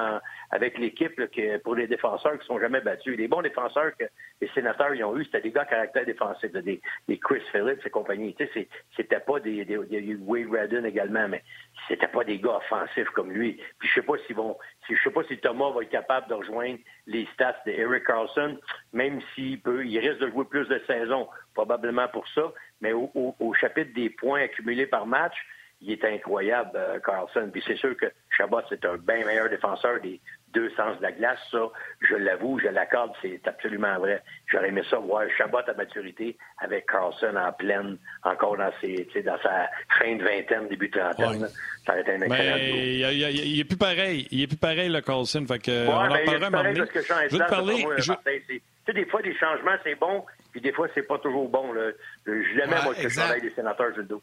avec 0.50 0.78
l'équipe 0.78 1.20
pour 1.64 1.74
les 1.74 1.88
défenseurs 1.88 2.38
qui 2.38 2.46
sont 2.46 2.60
jamais 2.60 2.80
battus. 2.80 3.16
Les 3.16 3.26
bons 3.26 3.42
défenseurs 3.42 3.96
que 3.98 4.04
les 4.40 4.48
sénateurs 4.54 4.92
ont 5.08 5.16
eu, 5.16 5.24
c'était 5.24 5.40
des 5.40 5.50
gars 5.50 5.62
à 5.62 5.66
caractère 5.66 6.06
défensif, 6.06 6.52
des, 6.52 6.80
Chris 7.18 7.42
Phillips 7.50 7.84
et 7.84 7.90
compagnie. 7.90 8.34
Tu 8.34 8.46
sais, 8.54 8.68
c'était 8.96 9.20
pas 9.20 9.40
des, 9.40 9.64
des, 9.64 9.78
des, 9.78 10.14
Wade 10.14 10.50
Redden 10.50 10.86
également, 10.86 11.28
mais 11.28 11.42
c'était 11.88 12.08
pas 12.08 12.22
des 12.22 12.38
gars 12.38 12.58
offensifs 12.58 13.10
comme 13.10 13.32
lui. 13.32 13.60
Puis 13.78 13.88
je 13.88 13.94
sais 13.94 14.06
pas 14.06 14.14
s'ils 14.26 14.36
vont, 14.36 14.56
je 14.88 14.94
sais 15.02 15.10
pas 15.10 15.24
si 15.24 15.36
Thomas 15.38 15.70
va 15.70 15.82
être 15.82 15.90
capable 15.90 16.28
de 16.28 16.34
rejoindre 16.34 16.78
les 17.06 17.26
stats 17.34 17.56
de 17.66 17.72
Eric 17.72 18.04
Carlson, 18.04 18.58
même 18.92 19.20
s'il 19.34 19.60
peut, 19.60 19.84
il 19.84 19.98
risque 19.98 20.20
de 20.20 20.30
jouer 20.30 20.44
plus 20.44 20.66
de 20.68 20.80
saisons, 20.86 21.28
probablement 21.54 22.08
pour 22.08 22.26
ça. 22.28 22.52
Mais 22.80 22.92
au, 22.92 23.54
chapitre 23.60 23.92
des 23.94 24.10
points 24.10 24.42
accumulés 24.42 24.86
par 24.86 25.06
match, 25.06 25.34
il 25.80 25.92
est 25.92 26.04
incroyable, 26.04 26.70
euh, 26.74 26.98
Carlson. 27.00 27.50
Puis 27.52 27.62
c'est 27.66 27.76
sûr 27.76 27.96
que 27.96 28.06
Chabot, 28.30 28.60
c'est 28.68 28.84
un 28.84 28.96
bien 28.96 29.24
meilleur 29.24 29.50
défenseur 29.50 30.00
des 30.00 30.20
deux 30.54 30.70
sens 30.70 30.96
de 30.98 31.02
la 31.02 31.12
glace. 31.12 31.38
Ça, 31.50 31.68
je 32.08 32.14
l'avoue, 32.14 32.58
je 32.58 32.68
l'accorde, 32.68 33.12
c'est 33.20 33.40
absolument 33.46 33.98
vrai. 33.98 34.22
J'aurais 34.46 34.68
aimé 34.68 34.82
ça 34.88 34.98
voir 34.98 35.24
Chabot 35.36 35.58
à 35.58 35.74
maturité 35.74 36.36
avec 36.58 36.86
Carlson 36.86 37.34
en 37.36 37.52
pleine, 37.52 37.98
encore 38.22 38.56
dans, 38.56 38.72
ses, 38.80 39.08
dans 39.24 39.38
sa 39.42 39.68
fin 39.98 40.16
de 40.16 40.22
vingtaine, 40.22 40.68
début 40.68 40.88
de 40.88 40.98
trentaine. 40.98 41.46
Ça 41.84 41.92
aurait 41.92 42.02
été 42.02 42.12
un 42.12 42.22
incroyable. 42.22 42.60
Mais 42.60 42.94
il, 42.94 43.60
est 43.60 43.64
plus 43.64 43.76
pareil. 43.76 44.28
Il 44.30 44.42
est 44.42 44.46
plus 44.46 44.56
pareil, 44.56 44.88
le 44.88 45.00
Carlson. 45.00 45.44
Fait 45.46 45.58
que, 45.58 45.86
on 45.88 45.92
en 45.92 46.08
parlera 46.08 46.46
un 46.46 46.50
moment 46.50 46.74
Je 46.74 47.32
veux 47.32 47.38
te 47.38 47.50
parler... 47.50 47.86
Je... 47.98 48.12
Tu 48.86 48.92
sais, 48.92 49.00
des 49.00 49.06
fois, 49.06 49.22
des 49.22 49.34
changements, 49.36 49.76
c'est 49.82 49.94
bon, 49.94 50.24
puis 50.52 50.60
des 50.60 50.72
fois, 50.72 50.88
c'est 50.94 51.06
pas 51.06 51.18
toujours 51.18 51.48
bon. 51.48 51.72
Là. 51.72 51.90
Je 52.26 52.32
l'aimais, 52.32 52.76
ouais, 52.76 52.84
moi, 52.84 52.94
que 52.94 53.08
je 53.08 53.16
travaille 53.16 53.40
des 53.40 53.54
sénateurs, 53.54 53.94
Gildo. 53.94 54.22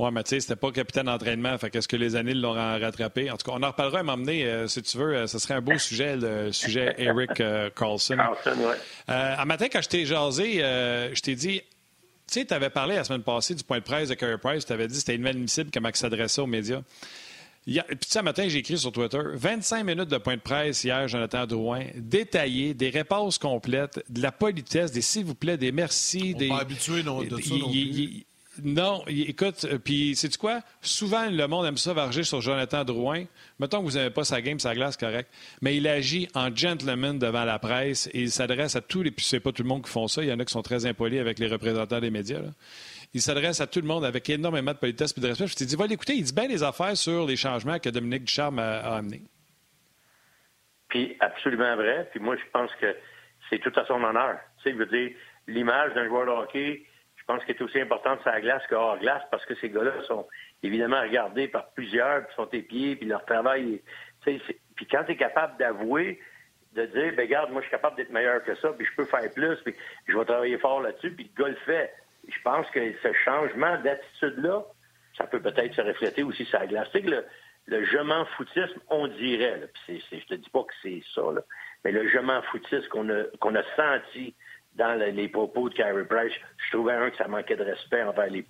Oui, 0.00 0.08
mais 0.14 0.22
tu 0.22 0.30
sais, 0.30 0.40
c'était 0.40 0.56
pas 0.56 0.72
capitaine 0.72 1.04
d'entraînement. 1.04 1.58
Fait 1.58 1.68
qu'est-ce 1.68 1.86
que 1.86 1.96
les 1.96 2.16
années 2.16 2.32
l'ont 2.32 2.52
rattrapé? 2.52 3.30
En 3.30 3.36
tout 3.36 3.50
cas, 3.50 3.52
on 3.54 3.62
en 3.62 3.66
reparlera 3.66 3.98
à 3.98 4.02
m'emmener, 4.02 4.46
euh, 4.46 4.66
si 4.66 4.80
tu 4.80 4.96
veux. 4.96 5.14
Euh, 5.14 5.26
ce 5.26 5.38
serait 5.38 5.52
un 5.52 5.60
beau 5.60 5.76
sujet, 5.76 6.16
le 6.16 6.52
sujet 6.52 6.94
Eric 6.98 7.38
euh, 7.38 7.68
Carlson. 7.68 8.16
Carlson, 8.16 8.56
oui. 8.60 8.74
un 9.08 9.44
matin, 9.44 9.66
quand 9.70 9.82
je 9.82 9.90
t'ai 9.90 10.06
jasé, 10.06 10.54
je 10.54 11.20
t'ai 11.20 11.34
dit, 11.34 11.60
tu 11.60 11.66
sais, 12.28 12.46
tu 12.46 12.54
avais 12.54 12.70
parlé 12.70 12.94
la 12.94 13.04
semaine 13.04 13.22
passée 13.22 13.54
du 13.54 13.62
point 13.62 13.78
de 13.78 13.84
presse 13.84 14.08
de 14.08 14.14
Carey 14.14 14.38
Price. 14.38 14.64
Tu 14.64 14.72
avais 14.72 14.86
dit 14.86 14.94
que 14.94 15.00
c'était 15.00 15.16
inadmissible 15.16 15.70
comment 15.70 15.90
il 15.90 15.96
s'adressait 15.96 16.40
aux 16.40 16.46
médias. 16.46 16.80
Hier, 17.66 17.84
puis 17.84 18.08
ce 18.08 18.20
matin, 18.20 18.48
j'ai 18.48 18.60
écrit 18.60 18.78
sur 18.78 18.92
Twitter 18.92 19.20
25 19.34 19.84
minutes 19.84 20.08
de 20.08 20.16
point 20.16 20.36
de 20.36 20.40
presse 20.40 20.82
hier, 20.82 21.06
Jonathan 21.08 21.44
Drouin, 21.44 21.84
détaillé, 21.94 22.72
des 22.72 22.88
réponses 22.88 23.36
complètes, 23.36 24.02
de 24.08 24.22
la 24.22 24.32
politesse, 24.32 24.92
des 24.92 25.02
s'il 25.02 25.26
vous 25.26 25.34
plaît, 25.34 25.58
des 25.58 25.72
merci. 25.72 26.32
On 26.34 26.38
des. 26.38 26.48
Pas 26.48 26.60
habitué 26.60 27.02
non, 27.02 27.22
de 27.22 27.38
ça 27.38 27.54
non 27.54 27.70
plus. 27.70 28.24
Non, 28.58 29.04
écoute, 29.06 29.64
euh, 29.64 29.78
puis 29.78 30.16
c'est 30.16 30.36
quoi? 30.36 30.60
Souvent, 30.82 31.30
le 31.30 31.46
monde 31.46 31.66
aime 31.66 31.76
ça 31.76 31.92
varger 31.92 32.24
sur 32.24 32.40
Jonathan 32.40 32.84
Drouin. 32.84 33.24
Mettons 33.60 33.78
que 33.78 33.84
vous 33.84 33.96
n'avez 33.96 34.10
pas 34.10 34.24
sa 34.24 34.42
game, 34.42 34.58
sa 34.58 34.74
glace, 34.74 34.96
correct. 34.96 35.30
Mais 35.62 35.76
il 35.76 35.86
agit 35.86 36.28
en 36.34 36.54
gentleman 36.54 37.18
devant 37.18 37.44
la 37.44 37.60
presse 37.60 38.08
et 38.12 38.22
il 38.22 38.30
s'adresse 38.30 38.74
à 38.74 38.80
tous 38.80 39.02
les. 39.02 39.12
Puis 39.12 39.24
c'est 39.24 39.38
pas 39.38 39.52
tout 39.52 39.62
le 39.62 39.68
monde 39.68 39.84
qui 39.84 39.90
font 39.90 40.08
ça. 40.08 40.22
Il 40.22 40.28
y 40.28 40.32
en 40.32 40.40
a 40.40 40.44
qui 40.44 40.52
sont 40.52 40.62
très 40.62 40.84
impolis 40.84 41.20
avec 41.20 41.38
les 41.38 41.46
représentants 41.46 42.00
des 42.00 42.10
médias. 42.10 42.40
Il 43.14 43.20
s'adresse 43.20 43.60
à 43.60 43.68
tout 43.68 43.80
le 43.80 43.86
monde 43.86 44.04
avec 44.04 44.28
énormément 44.28 44.72
de 44.72 44.78
politesse 44.78 45.14
et 45.16 45.20
de 45.20 45.28
respect. 45.28 45.46
Je 45.46 45.54
t'ai 45.54 45.64
dit, 45.64 45.76
va 45.76 45.86
l'écouter. 45.86 46.14
Il 46.14 46.24
dit 46.24 46.34
bien 46.34 46.48
les 46.48 46.64
affaires 46.64 46.96
sur 46.96 47.26
les 47.26 47.36
changements 47.36 47.78
que 47.78 47.88
Dominique 47.88 48.24
Ducharme 48.24 48.58
a, 48.58 48.78
a 48.80 48.96
amenés. 48.96 49.22
Puis 50.88 51.16
absolument 51.20 51.76
vrai. 51.76 52.08
Puis 52.10 52.18
moi, 52.18 52.36
je 52.36 52.50
pense 52.52 52.70
que 52.80 52.96
c'est 53.48 53.60
tout 53.60 53.72
à 53.76 53.86
son 53.86 54.02
honneur. 54.02 54.38
Tu 54.58 54.64
sais, 54.64 54.72
je 54.72 54.78
veux 54.78 54.86
dire, 54.86 55.16
l'image 55.46 55.94
d'un 55.94 56.08
joueur 56.08 56.26
de 56.26 56.30
hockey 56.30 56.82
pense 57.30 57.44
qu'il 57.44 57.54
est 57.54 57.62
aussi 57.62 57.80
important 57.80 58.16
de 58.16 58.22
sa 58.22 58.40
glace 58.40 58.66
que 58.66 58.74
hors 58.74 58.98
glace 58.98 59.22
parce 59.30 59.44
que 59.46 59.54
ces 59.56 59.70
gars-là 59.70 59.92
sont 60.08 60.26
évidemment 60.64 61.00
regardés 61.00 61.46
par 61.46 61.70
plusieurs, 61.70 62.26
puis 62.26 62.34
sont 62.34 62.46
pieds, 62.46 62.96
puis 62.96 63.06
leur 63.06 63.24
travail. 63.24 63.80
Puis 64.24 64.86
quand 64.90 65.04
tu 65.04 65.12
es 65.12 65.16
capable 65.16 65.56
d'avouer, 65.56 66.20
de 66.74 66.86
dire, 66.86 67.12
ben 67.14 67.26
regarde, 67.26 67.52
moi 67.52 67.60
je 67.60 67.66
suis 67.66 67.70
capable 67.70 67.96
d'être 67.96 68.10
meilleur 68.10 68.42
que 68.42 68.56
ça, 68.56 68.72
puis 68.72 68.84
je 68.84 68.96
peux 68.96 69.04
faire 69.04 69.32
plus, 69.32 69.56
puis 69.64 69.74
je 70.08 70.18
vais 70.18 70.24
travailler 70.24 70.58
fort 70.58 70.80
là-dessus, 70.80 71.12
puis 71.12 71.30
le 71.36 71.42
gars 71.42 71.50
le 71.50 71.56
fait. 71.66 71.92
Je 72.28 72.42
pense 72.42 72.68
que 72.70 72.80
ce 73.00 73.12
changement 73.24 73.78
d'attitude-là, 73.78 74.64
ça 75.16 75.26
peut 75.26 75.40
peut-être 75.40 75.74
se 75.74 75.82
refléter 75.82 76.24
aussi 76.24 76.44
sur 76.44 76.58
la 76.58 76.66
glace. 76.66 76.88
Tu 76.92 76.98
sais 76.98 77.04
que 77.04 77.24
le, 77.66 77.84
je 77.84 77.98
m'en 77.98 78.24
foutisme, 78.24 78.80
on 78.88 79.06
dirait, 79.06 79.58
là, 79.58 79.66
puis 79.86 80.04
je 80.10 80.26
te 80.26 80.34
dis 80.34 80.50
pas 80.50 80.64
que 80.64 80.74
c'est 80.82 81.02
ça, 81.14 81.22
là, 81.32 81.42
mais 81.84 81.92
le 81.92 82.08
je 82.08 82.18
m'en 82.18 82.42
foutisme 82.42 82.88
qu'on 82.88 83.08
a, 83.08 83.22
qu'on 83.38 83.54
a 83.54 83.62
senti 83.76 84.34
dans 84.76 84.98
les 84.98 85.28
propos 85.28 85.68
de 85.68 85.74
Carey 85.74 86.04
Price, 86.04 86.32
je 86.56 86.76
trouvais 86.76 86.94
un 86.94 87.10
que 87.10 87.16
ça 87.16 87.28
manquait 87.28 87.56
de 87.56 87.64
respect 87.64 88.02
envers 88.02 88.30
les 88.30 88.44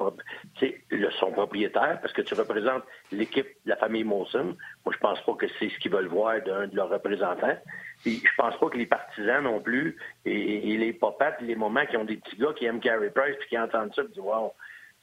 le, 0.91 1.11
son 1.12 1.33
propriétaire, 1.33 1.99
parce 2.01 2.12
que 2.12 2.23
tu 2.23 2.35
représentes 2.35 2.85
l'équipe 3.11 3.47
de 3.64 3.71
la 3.71 3.77
famille 3.77 4.05
Molson. 4.05 4.57
Moi, 4.85 4.95
je 4.95 4.99
pense 4.99 5.21
pas 5.23 5.35
que 5.35 5.47
c'est 5.59 5.71
ce 5.71 5.79
qu'ils 5.79 5.91
veulent 5.91 6.09
voir 6.09 6.41
d'un 6.43 6.66
de 6.68 6.77
leurs 6.77 6.91
représentants. 6.91 7.57
Puis, 8.03 8.23
je 8.25 8.35
pense 8.37 8.57
pas 8.59 8.68
que 8.68 8.77
les 8.77 8.87
partisans 8.87 9.43
non 9.43 9.61
plus, 9.61 9.97
et, 10.25 10.77
les 10.77 10.93
popettes, 10.93 11.41
les 11.41 11.57
moments 11.57 11.87
qui 11.87 11.97
ont 11.97 12.05
des 12.05 12.16
petits 12.16 12.37
gars 12.37 12.53
qui 12.55 12.66
aiment 12.66 12.81
Carey 12.81 13.11
Price, 13.11 13.37
puis 13.41 13.49
qui 13.49 13.59
entendent 13.59 13.95
ça, 13.95 14.03
puis 14.03 14.12
disent 14.12 14.23
Wow, 14.23 14.53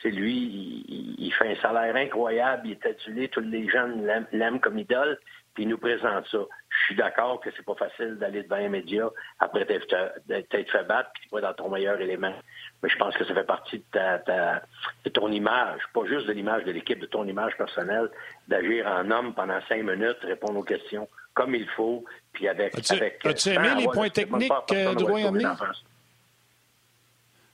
c'est 0.02 0.12
lui, 0.12 1.16
il, 1.18 1.32
fait 1.34 1.58
un 1.58 1.62
salaire 1.62 1.96
incroyable, 1.96 2.68
il 2.68 2.72
est 2.74 2.86
adulé, 2.86 3.28
tous 3.30 3.42
les 3.42 3.68
gens 3.68 3.88
l'aiment 4.32 4.60
comme 4.60 4.78
idole, 4.78 5.20
puis 5.58 5.66
nous 5.66 5.80
présente 5.80 6.28
ça. 6.28 6.38
Je 6.70 6.86
suis 6.86 6.96
d'accord 6.96 7.40
que 7.40 7.50
c'est 7.58 7.66
pas 7.66 7.74
facile 7.74 8.18
d'aller 8.20 8.44
devant 8.44 8.58
un 8.58 8.70
média 8.70 9.10
après 9.40 9.66
t'être 9.66 9.90
fait 9.90 10.84
battre, 10.84 11.10
puis 11.16 11.24
tu 11.24 11.30
pas 11.30 11.42
dans 11.42 11.54
ton 11.56 11.68
meilleur 11.68 12.00
élément. 12.00 12.36
Mais 12.84 12.90
je 12.90 12.96
pense 12.96 13.18
que 13.18 13.26
ça 13.26 13.34
fait 13.34 13.44
partie 13.44 13.80
de, 13.80 13.84
ta, 13.92 14.62
de 15.04 15.10
ton 15.10 15.32
image, 15.32 15.82
pas 15.96 16.06
juste 16.06 16.28
de 16.28 16.34
l'image 16.34 16.64
de 16.64 16.72
l'équipe, 16.72 17.00
de 17.00 17.08
ton 17.08 17.28
image 17.28 17.58
personnelle, 17.58 18.08
d'agir 18.48 18.86
en 18.86 19.10
homme 19.10 19.34
pendant 19.34 19.60
cinq 19.68 19.84
minutes, 19.84 20.20
répondre 20.22 20.60
aux 20.60 20.64
questions 20.64 21.10
comme 21.34 21.56
il 21.56 21.68
faut, 21.70 22.06
puis 22.34 22.48
avec... 22.48 22.78
As-tu, 22.78 22.94
avec, 22.94 23.26
as-tu 23.26 23.50
aimé 23.50 23.70
les 23.80 23.86
points 23.86 24.10
techniques 24.10 24.52
que 24.70 24.94
Drouin 24.94 25.26
a 25.26 25.28
amenés? 25.30 25.46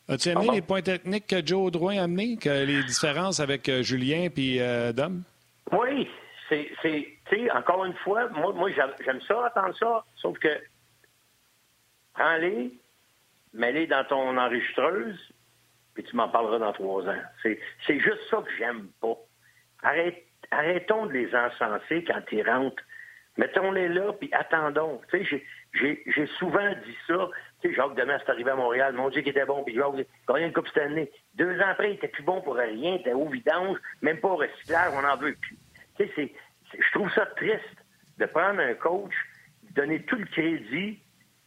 As-tu 0.09 0.27
aimé 0.27 0.49
les 0.51 0.61
points 0.61 0.81
techniques 0.81 1.27
que 1.27 1.45
Joe 1.45 1.71
Drouin 1.71 1.99
a 1.99 2.03
amenés, 2.03 2.35
que 2.35 2.65
les 2.65 2.83
différences 2.83 3.39
avec 3.39 3.69
euh, 3.69 3.81
Julien 3.81 4.27
puis 4.29 4.59
euh, 4.59 4.91
Dom? 4.91 5.23
Oui, 5.71 6.09
c'est, 6.81 7.51
encore 7.51 7.85
une 7.85 7.95
fois, 7.95 8.27
moi, 8.29 8.53
moi 8.53 8.69
j'aime 8.71 9.21
ça, 9.21 9.45
attendre 9.45 9.75
ça, 9.77 10.05
sauf 10.15 10.37
que 10.39 10.49
prends-les, 12.13 12.71
mets-les 13.53 13.87
dans 13.87 14.03
ton 14.05 14.37
enregistreuse, 14.37 15.33
puis 15.93 16.03
tu 16.03 16.15
m'en 16.15 16.29
parleras 16.29 16.59
dans 16.59 16.73
trois 16.73 17.07
ans. 17.07 17.21
C'est, 17.41 17.59
c'est 17.85 17.99
juste 17.99 18.21
ça 18.29 18.37
que 18.37 18.51
j'aime 18.57 18.89
pas. 19.01 19.15
Arrête, 19.83 20.23
arrêtons 20.51 21.05
de 21.05 21.13
les 21.13 21.35
encenser 21.35 22.03
quand 22.03 22.21
ils 22.31 22.47
rentrent. 22.47 22.83
Mettons-les 23.37 23.89
là, 23.89 24.13
puis 24.13 24.29
attendons. 24.31 25.01
Tu 25.09 25.25
sais, 25.25 25.43
j'ai, 25.73 26.27
souvent 26.37 26.69
dit 26.85 26.97
ça. 27.07 27.29
Tu 27.61 27.69
sais, 27.69 27.75
Jacques 27.75 27.95
Demers 27.95 28.21
est 28.21 28.29
arrivé 28.29 28.51
à 28.51 28.55
Montréal, 28.55 28.93
mon 28.93 29.09
Dieu, 29.09 29.21
qui 29.21 29.29
était 29.29 29.45
bon, 29.45 29.63
puis 29.63 29.75
Jacques 29.75 30.05
gagné 30.27 30.45
une 30.45 30.53
Coupe 30.53 30.67
cette 30.67 30.83
année. 30.83 31.11
Deux 31.35 31.59
ans 31.59 31.69
après, 31.71 31.91
il 31.91 31.95
était 31.95 32.09
plus 32.09 32.23
bon 32.23 32.41
pour 32.41 32.55
rien, 32.55 32.95
il 32.95 33.01
était 33.01 33.13
au 33.13 33.27
vidange, 33.27 33.77
même 34.01 34.19
pas 34.19 34.29
au 34.29 34.35
recyclage, 34.35 34.93
on 34.95 35.01
n'en 35.01 35.17
veut 35.17 35.35
plus. 35.41 35.57
Tu 35.97 36.07
sais, 36.15 36.33
je 36.79 36.91
trouve 36.91 37.11
ça 37.13 37.25
triste 37.37 37.77
de 38.17 38.25
prendre 38.25 38.59
un 38.59 38.73
coach, 38.75 39.13
donner 39.71 40.01
tout 40.03 40.15
le 40.15 40.25
crédit, 40.25 40.99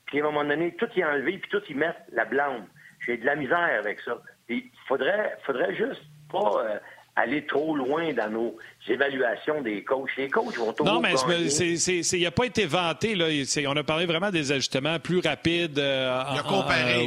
puis 0.07 0.21
à 0.21 0.23
un 0.23 0.25
moment 0.25 0.45
donné, 0.45 0.75
tout 0.77 0.89
y 0.97 1.05
enlever, 1.05 1.39
puis 1.39 1.51
tout 1.51 1.63
y 1.69 1.75
mettre 1.75 2.01
la 2.13 2.25
blâme. 2.25 2.67
J'ai 3.01 3.17
de 3.17 3.27
la 3.27 3.37
misère 3.37 3.79
avec 3.79 4.01
ça. 4.01 4.21
Il 4.49 4.65
faudrait, 4.87 5.37
faudrait 5.45 5.75
juste 5.75 6.03
pas 6.31 6.65
euh, 6.65 6.79
aller 7.17 7.47
trop 7.47 7.75
loin 7.75 8.13
dans 8.13 8.31
nos 8.31 8.57
évaluations 8.87 9.63
des 9.63 9.83
coachs. 9.83 10.11
Les 10.19 10.29
coachs 10.29 10.57
vont 10.57 10.73
toujours 10.73 10.95
Non, 10.95 11.01
mais 11.01 11.15
il 11.15 12.23
n'a 12.23 12.31
pas 12.31 12.45
été 12.45 12.67
vanté. 12.67 13.15
Là. 13.15 13.27
On 13.69 13.77
a 13.77 13.83
parlé 13.83 14.05
vraiment 14.05 14.31
des 14.31 14.53
ajustements 14.53 14.99
plus 15.01 15.21
rapides 15.21 15.79
euh, 15.79 16.23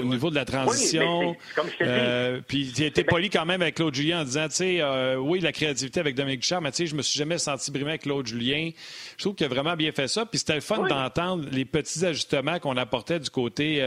au 0.01 0.05
niveau 0.05 0.31
de 0.31 0.35
la 0.35 0.45
transition. 0.45 1.29
Oui, 1.29 1.69
euh, 1.81 2.41
puis 2.45 2.73
il 2.75 2.83
a 2.83 2.87
été 2.87 3.03
poli 3.03 3.29
quand 3.29 3.45
même 3.45 3.61
avec 3.61 3.75
Claude 3.75 3.93
Julien 3.93 4.21
en 4.21 4.23
disant, 4.23 4.47
tu 4.47 4.55
sais, 4.55 4.81
euh, 4.81 5.15
oui, 5.15 5.39
la 5.39 5.51
créativité 5.51 5.99
avec 5.99 6.15
Dominique 6.15 6.41
Duchamp, 6.41 6.61
mais 6.61 6.71
tu 6.71 6.77
sais, 6.77 6.87
je 6.87 6.95
me 6.95 7.03
suis 7.03 7.17
jamais 7.17 7.37
senti 7.37 7.71
brimé 7.71 7.91
avec 7.91 8.01
Claude 8.01 8.25
Julien. 8.25 8.71
Je 9.15 9.23
trouve 9.23 9.35
qu'il 9.35 9.45
a 9.45 9.49
vraiment 9.49 9.75
bien 9.75 9.91
fait 9.91 10.07
ça. 10.07 10.25
Puis 10.25 10.39
c'était 10.39 10.55
le 10.55 10.61
fun 10.61 10.87
d'entendre 10.87 11.45
les 11.51 11.65
petits 11.65 12.03
ajustements 12.03 12.57
qu'on 12.59 12.77
apportait 12.77 13.19
du 13.19 13.29
côté 13.29 13.83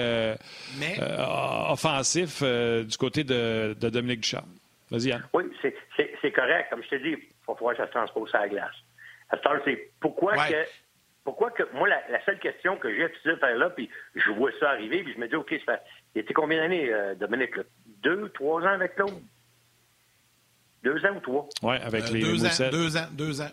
offensif 1.68 2.42
du 2.42 2.96
côté 2.96 3.24
de, 3.24 3.76
de 3.78 3.88
Dominique 3.90 4.20
Duchamp. 4.20 4.44
Vas-y. 4.92 5.18
Oui, 5.32 5.44
c'est 6.20 6.32
correct. 6.32 6.68
Comme 6.68 6.82
je 6.82 6.88
t'ai 6.90 6.98
dit, 6.98 7.16
il 7.18 7.44
faut 7.46 7.54
voir 7.54 7.74
que 7.74 7.78
ça 7.78 7.86
se 7.86 7.92
transpose 7.92 8.34
à 8.34 8.40
la 8.40 8.48
glace. 8.48 8.74
À 9.30 9.38
ce 9.38 9.42
c'est 9.64 9.90
pourquoi 9.98 10.34
que. 10.46 10.64
Pourquoi 11.24 11.50
que. 11.50 11.62
Moi, 11.72 11.88
la, 11.88 12.24
seule 12.26 12.38
question 12.38 12.76
que 12.76 12.94
j'ai 12.94 13.04
à 13.04 13.36
faire 13.36 13.56
là, 13.56 13.70
puis 13.70 13.88
je 14.14 14.30
vois 14.32 14.50
ça 14.60 14.70
arriver, 14.70 15.02
puis 15.02 15.14
je 15.14 15.18
me 15.18 15.28
dis, 15.28 15.34
OK, 15.34 15.54
ça, 15.64 15.80
il 16.14 16.20
était 16.20 16.34
combien 16.34 16.58
d'années, 16.58 16.92
euh, 16.92 17.14
Dominique? 17.14 17.54
Deux, 18.02 18.28
trois 18.30 18.60
ans 18.62 18.74
avec 18.74 18.96
Claude? 18.96 19.22
Deux 20.82 21.02
ans 21.06 21.16
ou 21.16 21.20
trois? 21.20 21.48
Oui, 21.62 21.76
avec 21.76 22.04
euh, 22.04 22.12
les 22.12 22.20
deux 22.20 22.44
ans, 22.44 22.70
deux 22.70 22.96
ans, 22.96 23.06
deux 23.12 23.40
ans. 23.40 23.50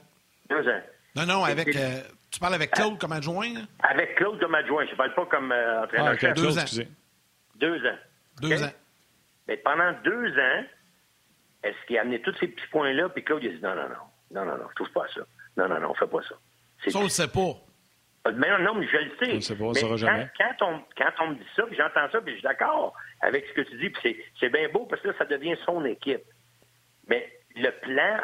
Deux 0.50 0.68
ans. 0.68 0.82
Non, 1.16 1.26
non, 1.26 1.44
avec. 1.46 1.74
Euh, 1.74 2.02
tu 2.32 2.40
parles 2.40 2.56
avec 2.56 2.72
Claude 2.72 3.00
comme 3.00 3.14
adjoint? 3.14 3.54
Avec 3.82 4.16
Claude 4.16 4.40
comme 4.40 4.56
adjoint. 4.56 4.86
Je 4.86 4.92
ne 4.92 4.98
parle 4.98 5.14
pas 5.14 5.26
comme 5.28 5.52
entraîneur-chef. 5.54 6.32
Ah, 6.32 6.34
deux, 6.34 6.60
ans. 6.60 6.86
deux 7.56 7.86
ans. 7.86 7.98
Deux 8.42 8.64
ans. 8.64 8.72
Mais 9.48 9.58
pendant 9.58 9.94
deux 10.04 10.38
ans, 10.38 10.64
est-ce 11.64 11.78
qu'il 11.88 11.98
a 11.98 12.02
amené 12.02 12.22
tous 12.22 12.36
ces 12.40 12.48
petits 12.48 12.68
points-là, 12.72 13.10
puis 13.10 13.24
Claude 13.24 13.44
il 13.44 13.50
a 13.50 13.54
dit 13.54 13.62
non, 13.62 13.76
non, 13.76 13.90
non, 13.90 13.96
non, 14.32 14.46
non, 14.46 14.58
non, 14.58 14.66
touche 14.76 14.92
pas 14.94 15.06
à 15.06 15.08
ça. 15.10 15.22
Non, 15.58 15.68
non, 15.68 15.80
non, 15.80 15.92
on 15.92 15.94
fait 15.94 16.08
pas 16.08 16.22
ça. 16.22 16.36
Ça, 16.88 17.00
on 17.00 17.04
le 17.04 17.10
sait 17.10 17.28
pas. 17.28 17.56
Euh, 18.28 18.34
mais 18.36 18.48
non, 18.60 18.76
mais 18.76 18.88
je 18.88 18.98
le 18.98 19.12
sais. 19.20 19.32
On 19.32 19.36
le 19.36 19.42
sait 19.42 19.56
pas, 19.56 19.64
on 19.66 19.74
saura 19.74 19.98
jamais. 19.98 20.30
Quand, 20.38 20.68
on, 20.68 20.82
quand 20.98 21.24
on 21.24 21.28
me 21.30 21.36
dit 21.36 21.48
ça, 21.56 21.64
puis 21.64 21.76
j'entends 21.76 22.10
ça, 22.12 22.22
puis 22.22 22.34
je 22.34 22.40
suis 22.40 22.48
d'accord 22.48 22.94
avec 23.22 23.46
ce 23.48 23.54
que 23.54 23.62
tu 23.62 23.78
dis, 23.78 23.90
puis 23.90 24.18
c'est 24.40 24.50
bien 24.50 24.70
beau 24.70 24.86
parce 24.86 25.02
que 25.02 25.10
là, 25.10 25.14
ça 25.18 25.26
devient 25.26 25.56
son 25.66 25.84
équipe. 25.86 26.24
Mais 27.08 27.30
le 27.56 27.72
plan, 27.72 28.18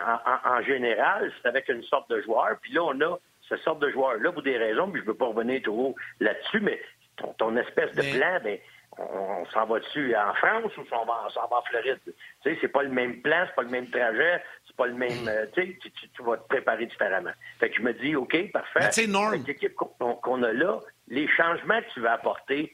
en, 0.45 0.61
général, 0.61 1.31
c'est 1.41 1.47
avec 1.47 1.67
une 1.69 1.83
sorte 1.83 2.09
de 2.09 2.21
joueur, 2.21 2.57
puis 2.61 2.73
là, 2.73 2.83
on 2.83 3.01
a 3.01 3.17
ce 3.41 3.57
sorte 3.57 3.79
de 3.79 3.89
joueur-là 3.89 4.31
pour 4.31 4.43
des 4.43 4.57
raisons, 4.57 4.89
puis 4.89 5.01
je 5.01 5.05
ne 5.05 5.11
veux 5.11 5.17
pas 5.17 5.27
revenir 5.27 5.61
trop 5.61 5.95
là-dessus, 6.19 6.59
mais 6.61 6.79
ton, 7.37 7.55
espèce 7.57 7.93
de 7.95 8.17
plan, 8.17 8.39
ben, 8.43 8.57
on, 8.97 9.45
s'en 9.47 9.65
va 9.65 9.79
dessus 9.79 10.15
en 10.15 10.33
France 10.35 10.75
ou 10.77 10.81
on 10.91 11.05
va, 11.05 11.27
s'en 11.33 11.47
va 11.47 11.57
en 11.57 11.61
Floride? 11.63 11.99
Tu 12.05 12.13
sais, 12.43 12.57
c'est 12.61 12.67
pas 12.67 12.83
le 12.83 12.89
même 12.89 13.21
plan, 13.21 13.45
c'est 13.47 13.55
pas 13.55 13.63
le 13.63 13.69
même 13.69 13.89
trajet, 13.89 14.43
c'est 14.65 14.75
pas 14.75 14.87
le 14.87 14.93
même. 14.93 15.27
Euh, 15.27 15.45
tu 15.53 15.61
sais, 15.61 15.91
tu 16.13 16.23
vas 16.23 16.37
te 16.37 16.47
préparer 16.47 16.85
différemment. 16.85 17.31
Fait 17.59 17.69
que 17.69 17.77
je 17.77 17.81
me 17.81 17.93
dis, 17.93 18.15
OK, 18.15 18.51
parfait. 18.51 18.83
Avec 19.27 19.47
l'équipe 19.47 19.75
qu'on 19.75 20.43
a 20.43 20.53
là, 20.53 20.79
les 21.07 21.27
changements 21.27 21.81
que 21.81 21.93
tu 21.93 21.99
vas 22.01 22.13
apporter, 22.13 22.73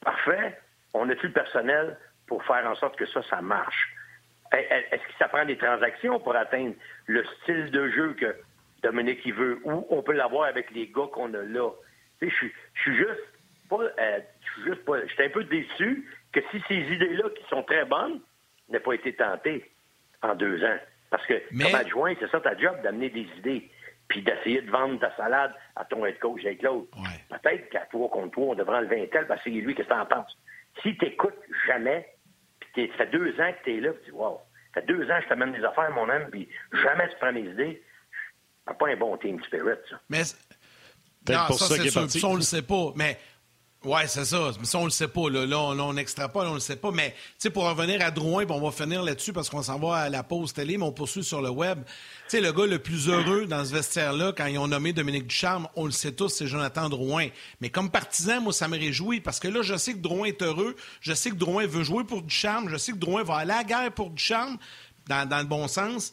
parfait. 0.00 0.58
On 0.94 1.08
a-tu 1.10 1.26
le 1.26 1.32
personnel 1.32 1.98
pour 2.26 2.42
faire 2.44 2.66
en 2.66 2.74
sorte 2.76 2.96
que 2.96 3.06
ça, 3.06 3.22
ça 3.28 3.42
marche? 3.42 3.94
Est-ce 4.52 5.02
que 5.02 5.18
ça 5.18 5.28
prend 5.28 5.44
des 5.44 5.58
transactions 5.58 6.18
pour 6.20 6.34
atteindre 6.34 6.74
le 7.06 7.24
style 7.42 7.70
de 7.70 7.90
jeu 7.90 8.14
que 8.14 8.34
Dominique 8.82 9.20
il 9.26 9.34
veut 9.34 9.60
ou 9.64 9.86
on 9.90 10.02
peut 10.02 10.12
l'avoir 10.12 10.44
avec 10.44 10.70
les 10.70 10.86
gars 10.86 11.08
qu'on 11.12 11.34
a 11.34 11.42
là? 11.42 11.70
Tu 12.20 12.30
sais, 12.30 12.50
je 12.74 12.80
suis 12.80 12.96
juste 12.96 13.20
pas, 13.68 13.82
euh, 13.82 14.18
je 14.66 14.74
suis 14.74 14.82
pas, 14.82 14.96
un 14.96 15.28
peu 15.30 15.44
déçu 15.44 16.08
que 16.32 16.40
si 16.50 16.62
ces 16.68 16.94
idées-là, 16.94 17.24
qui 17.36 17.44
sont 17.48 17.62
très 17.62 17.84
bonnes, 17.84 18.20
n'aient 18.68 18.80
pas 18.80 18.94
été 18.94 19.14
tentées 19.14 19.70
en 20.22 20.34
deux 20.34 20.62
ans. 20.64 20.78
Parce 21.10 21.24
que, 21.26 21.34
comme 21.56 21.74
adjoint, 21.74 22.14
c'est 22.20 22.30
ça 22.30 22.40
ta 22.40 22.56
job, 22.56 22.76
d'amener 22.82 23.08
des 23.08 23.26
idées, 23.38 23.70
puis 24.08 24.22
d'essayer 24.22 24.62
de 24.62 24.70
vendre 24.70 24.98
ta 25.00 25.14
salade 25.16 25.54
à 25.76 25.84
ton 25.84 26.04
head 26.04 26.18
coach 26.18 26.44
avec 26.44 26.62
l'autre. 26.62 26.88
Peut-être 27.28 27.68
qu'à 27.70 27.86
toi 27.86 28.08
contre 28.08 28.32
toi, 28.32 28.46
on 28.48 28.54
devrait 28.54 28.78
enlever 28.78 29.02
un 29.02 29.06
tel 29.06 29.26
parce 29.26 29.42
que 29.42 29.50
c'est 29.50 29.56
lui, 29.56 29.74
qu'est-ce 29.74 29.88
que 29.88 29.94
t'en 29.94 30.06
penses? 30.06 30.36
Si 30.82 30.96
t'écoutes 30.96 31.38
jamais, 31.66 32.06
puis 32.60 32.88
ça 32.92 33.04
fait 33.04 33.10
deux 33.10 33.30
ans 33.40 33.52
que 33.52 33.64
t'es 33.64 33.80
là, 33.80 33.90
tu 34.04 34.10
dis, 34.10 34.16
wow, 34.16 34.40
ça 34.74 34.80
fait 34.80 34.86
deux 34.86 35.10
ans 35.10 35.16
que 35.18 35.24
je 35.24 35.28
t'amène 35.28 35.52
des 35.52 35.64
affaires, 35.64 35.90
mon 35.92 36.08
homme, 36.08 36.28
puis 36.30 36.48
jamais 36.72 37.08
tu 37.08 37.16
prends 37.20 37.32
mes 37.32 37.40
idées, 37.40 37.82
c'est 38.66 38.78
pas 38.78 38.88
un 38.88 38.96
bon 38.96 39.16
team 39.16 39.42
spirit, 39.44 39.78
ça. 39.88 40.00
Mais, 40.08 40.22
non, 41.28 41.48
ça, 41.52 41.74
c'est 41.76 41.88
sûr, 41.90 42.10
ça, 42.10 42.28
on 42.28 42.36
le 42.36 42.42
sait 42.42 42.62
pas, 42.62 42.92
mais 42.96 43.18
oui, 43.84 44.00
c'est 44.08 44.24
ça. 44.24 44.50
Mais 44.58 44.66
ça, 44.66 44.78
on 44.78 44.84
le 44.84 44.90
sait 44.90 45.06
pas. 45.06 45.30
Là, 45.30 45.46
là, 45.46 45.60
on, 45.60 45.96
extrapole, 45.96 46.48
on 46.48 46.54
le 46.54 46.60
sait 46.60 46.74
pas. 46.74 46.90
Mais 46.90 47.14
pour 47.54 47.64
revenir 47.64 48.04
à 48.04 48.10
Drouin, 48.10 48.44
on 48.48 48.60
va 48.60 48.72
finir 48.72 49.04
là-dessus 49.04 49.32
parce 49.32 49.48
qu'on 49.48 49.62
s'en 49.62 49.78
va 49.78 49.96
à 49.96 50.08
la 50.08 50.24
pause 50.24 50.52
télé, 50.52 50.76
mais 50.76 50.84
on 50.84 50.90
poursuit 50.90 51.22
sur 51.22 51.40
le 51.40 51.50
web. 51.50 51.78
sais, 52.26 52.40
le 52.40 52.52
gars 52.52 52.66
le 52.66 52.80
plus 52.80 53.08
heureux 53.08 53.46
dans 53.46 53.64
ce 53.64 53.72
vestiaire-là, 53.72 54.32
quand 54.36 54.46
ils 54.46 54.58
ont 54.58 54.66
nommé 54.66 54.92
Dominique 54.92 55.28
Ducharme, 55.28 55.68
on 55.76 55.84
le 55.84 55.92
sait 55.92 56.10
tous, 56.10 56.28
c'est 56.28 56.48
Jonathan 56.48 56.88
Drouin. 56.88 57.28
Mais 57.60 57.70
comme 57.70 57.88
partisan, 57.88 58.40
moi, 58.40 58.52
ça 58.52 58.66
me 58.66 58.76
réjouit 58.76 59.20
parce 59.20 59.38
que 59.38 59.46
là, 59.46 59.62
je 59.62 59.76
sais 59.76 59.92
que 59.92 59.98
Drouin 59.98 60.26
est 60.26 60.42
heureux. 60.42 60.74
Je 61.00 61.14
sais 61.14 61.30
que 61.30 61.36
Drouin 61.36 61.66
veut 61.66 61.84
jouer 61.84 62.02
pour 62.02 62.22
Ducharme. 62.22 62.68
Je 62.68 62.76
sais 62.78 62.90
que 62.90 62.98
Drouin 62.98 63.22
va 63.22 63.36
aller 63.36 63.52
à 63.52 63.58
la 63.58 63.64
guerre 63.64 63.92
pour 63.92 64.10
Ducharme, 64.10 64.58
dans 65.06 65.38
le 65.38 65.44
bon 65.46 65.68
sens. 65.68 66.12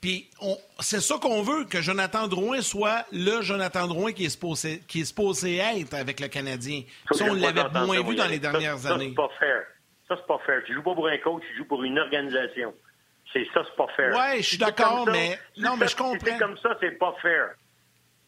Puis 0.00 0.30
c'est 0.78 1.00
ça 1.00 1.16
qu'on 1.20 1.42
veut, 1.42 1.64
que 1.64 1.82
Jonathan 1.82 2.26
Drouin 2.26 2.62
soit 2.62 3.04
le 3.12 3.42
Jonathan 3.42 3.86
Drouin 3.86 4.12
qui 4.12 4.24
est 4.24 4.30
supposé, 4.30 4.80
qui 4.88 5.02
est 5.02 5.04
supposé 5.04 5.58
être 5.58 5.92
avec 5.94 6.20
le 6.20 6.28
Canadien. 6.28 6.82
Ça, 7.10 7.26
on 7.28 7.34
l'avait 7.34 7.68
moins 7.84 8.02
vu 8.02 8.16
dans 8.16 8.26
les 8.26 8.38
dernières 8.38 8.86
années. 8.86 9.04
Ça, 9.04 9.10
c'est 9.10 9.14
pas 9.14 9.30
fair. 9.38 9.62
Ça, 10.08 10.16
c'est 10.16 10.26
pas 10.26 10.38
fair. 10.46 10.62
Tu 10.66 10.74
joues 10.74 10.82
pas 10.82 10.94
pour 10.94 11.06
un 11.06 11.18
coach, 11.18 11.42
tu 11.50 11.56
joues 11.58 11.66
pour 11.66 11.84
une 11.84 11.98
organisation. 11.98 12.74
C'est 13.32 13.46
ça, 13.52 13.62
c'est 13.64 13.76
pas 13.76 13.86
fair. 13.94 14.12
Oui, 14.16 14.42
je 14.42 14.48
suis 14.48 14.58
d'accord, 14.58 15.06
mais. 15.06 15.38
non, 15.58 15.76
mais 15.76 15.86
je 15.86 15.96
comprends. 15.96 16.16
c'est 16.24 16.38
comme 16.38 16.56
ça, 16.58 16.76
c'est 16.80 16.98
pas 16.98 17.14
fair. 17.20 17.50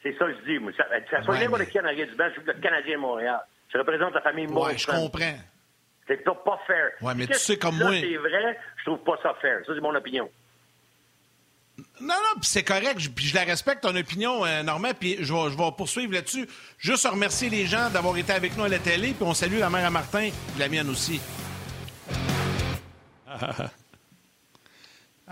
C'est 0.02 0.16
ça 0.18 0.26
que 0.26 0.34
je 0.34 0.52
dis. 0.52 0.58
Moi. 0.58 0.72
Ça, 0.76 0.84
ça 1.10 1.22
soit 1.22 1.38
n'importe 1.38 1.64
qui 1.66 1.80
en 1.80 1.84
arrière 1.84 2.06
du 2.06 2.14
banc, 2.14 2.28
je 2.30 2.40
joue 2.40 2.46
le 2.46 2.52
Canadien 2.54 2.98
Montréal. 2.98 3.40
Je 3.72 3.78
représente 3.78 4.12
la 4.12 4.20
famille 4.20 4.46
Montréal. 4.46 4.76
Oui, 4.76 4.78
je 4.78 4.86
comprends. 4.86 5.38
C'est 6.06 6.22
pas 6.22 6.60
fair. 6.66 6.90
Oui, 7.00 7.12
mais 7.16 7.26
tu 7.26 7.34
sais 7.34 7.56
comme 7.56 7.78
moi. 7.78 7.92
c'est 7.98 8.16
vrai, 8.16 8.58
je 8.76 8.84
trouve 8.84 9.02
pas 9.04 9.18
ça 9.22 9.34
fair. 9.40 9.60
Ça, 9.64 9.72
c'est 9.74 9.80
mon 9.80 9.94
opinion. 9.94 10.28
Non, 11.78 12.14
non, 12.14 12.40
puis 12.40 12.50
c'est 12.50 12.62
correct, 12.62 12.98
puis 13.14 13.26
je 13.26 13.34
la 13.34 13.44
respecte, 13.44 13.82
ton 13.82 13.96
opinion, 13.96 14.44
euh, 14.44 14.62
Normand, 14.62 14.92
puis 14.98 15.16
je 15.20 15.32
vais, 15.32 15.50
je 15.50 15.56
vais 15.56 15.70
poursuivre 15.76 16.12
là-dessus. 16.12 16.46
Juste 16.78 17.06
remercier 17.06 17.48
les 17.48 17.66
gens 17.66 17.88
d'avoir 17.90 18.16
été 18.16 18.32
avec 18.32 18.56
nous 18.56 18.64
à 18.64 18.68
la 18.68 18.78
télé, 18.78 19.14
puis 19.14 19.22
on 19.22 19.34
salue 19.34 19.58
la 19.58 19.70
mère 19.70 19.86
à 19.86 19.90
Martin, 19.90 20.24
et 20.24 20.32
la 20.58 20.68
mienne 20.68 20.90
aussi. 20.90 21.20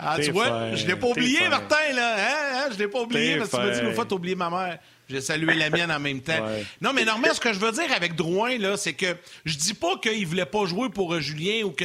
Ah, 0.02 0.16
tu 0.18 0.30
vois, 0.30 0.74
je 0.76 0.86
l'ai 0.86 0.96
pas 0.96 1.08
oublié, 1.08 1.46
Martin, 1.50 1.92
là. 1.94 2.14
Hein, 2.16 2.54
hein? 2.54 2.68
Je 2.72 2.78
l'ai 2.78 2.88
pas 2.88 3.00
oublié, 3.00 3.36
parce 3.36 3.50
que 3.50 3.56
tu 3.56 3.62
m'as 3.62 3.70
dit 3.70 3.80
une 3.80 3.92
fois, 3.92 4.10
oublié 4.12 4.34
ma 4.34 4.48
mère. 4.48 4.78
J'ai 5.10 5.20
salué 5.20 5.54
la 5.54 5.68
mienne 5.68 5.90
en 5.90 5.98
même 5.98 6.20
temps. 6.22 6.46
Non, 6.80 6.92
mais 6.92 7.04
Normand, 7.04 7.34
ce 7.34 7.40
que 7.40 7.52
je 7.52 7.58
veux 7.58 7.72
dire 7.72 7.92
avec 7.94 8.14
Drouin, 8.14 8.56
là, 8.56 8.76
c'est 8.76 8.94
que 8.94 9.16
je 9.44 9.56
dis 9.56 9.74
pas 9.74 9.98
qu'il 9.98 10.26
voulait 10.26 10.46
pas 10.46 10.64
jouer 10.64 10.88
pour 10.88 11.12
euh, 11.12 11.20
Julien 11.20 11.64
ou 11.64 11.70
que 11.70 11.84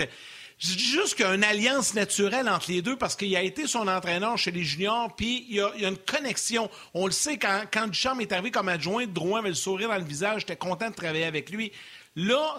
je 0.57 0.75
dis 0.75 0.85
juste 0.85 1.15
qu'il 1.15 1.25
y 1.25 1.27
a 1.27 1.33
une 1.33 1.43
alliance 1.43 1.93
naturelle 1.93 2.47
entre 2.47 2.71
les 2.71 2.81
deux 2.81 2.95
parce 2.95 3.15
qu'il 3.15 3.35
a 3.35 3.41
été 3.41 3.67
son 3.67 3.87
entraîneur 3.87 4.37
chez 4.37 4.51
les 4.51 4.63
juniors, 4.63 5.13
puis 5.15 5.45
il 5.49 5.55
y, 5.55 5.61
a, 5.61 5.89
une 5.89 5.97
connexion. 5.97 6.69
On 6.93 7.05
le 7.05 7.11
sait, 7.11 7.37
quand, 7.37 7.63
quand 7.71 7.87
Duchamp 7.87 8.19
est 8.19 8.31
arrivé 8.31 8.51
comme 8.51 8.69
adjoint, 8.69 9.05
Drouin 9.05 9.39
avait 9.39 9.49
le 9.49 9.55
sourire 9.55 9.89
dans 9.89 9.97
le 9.97 10.03
visage, 10.03 10.41
j'étais 10.41 10.55
content 10.55 10.89
de 10.89 10.95
travailler 10.95 11.25
avec 11.25 11.49
lui. 11.49 11.73
Là, 12.15 12.57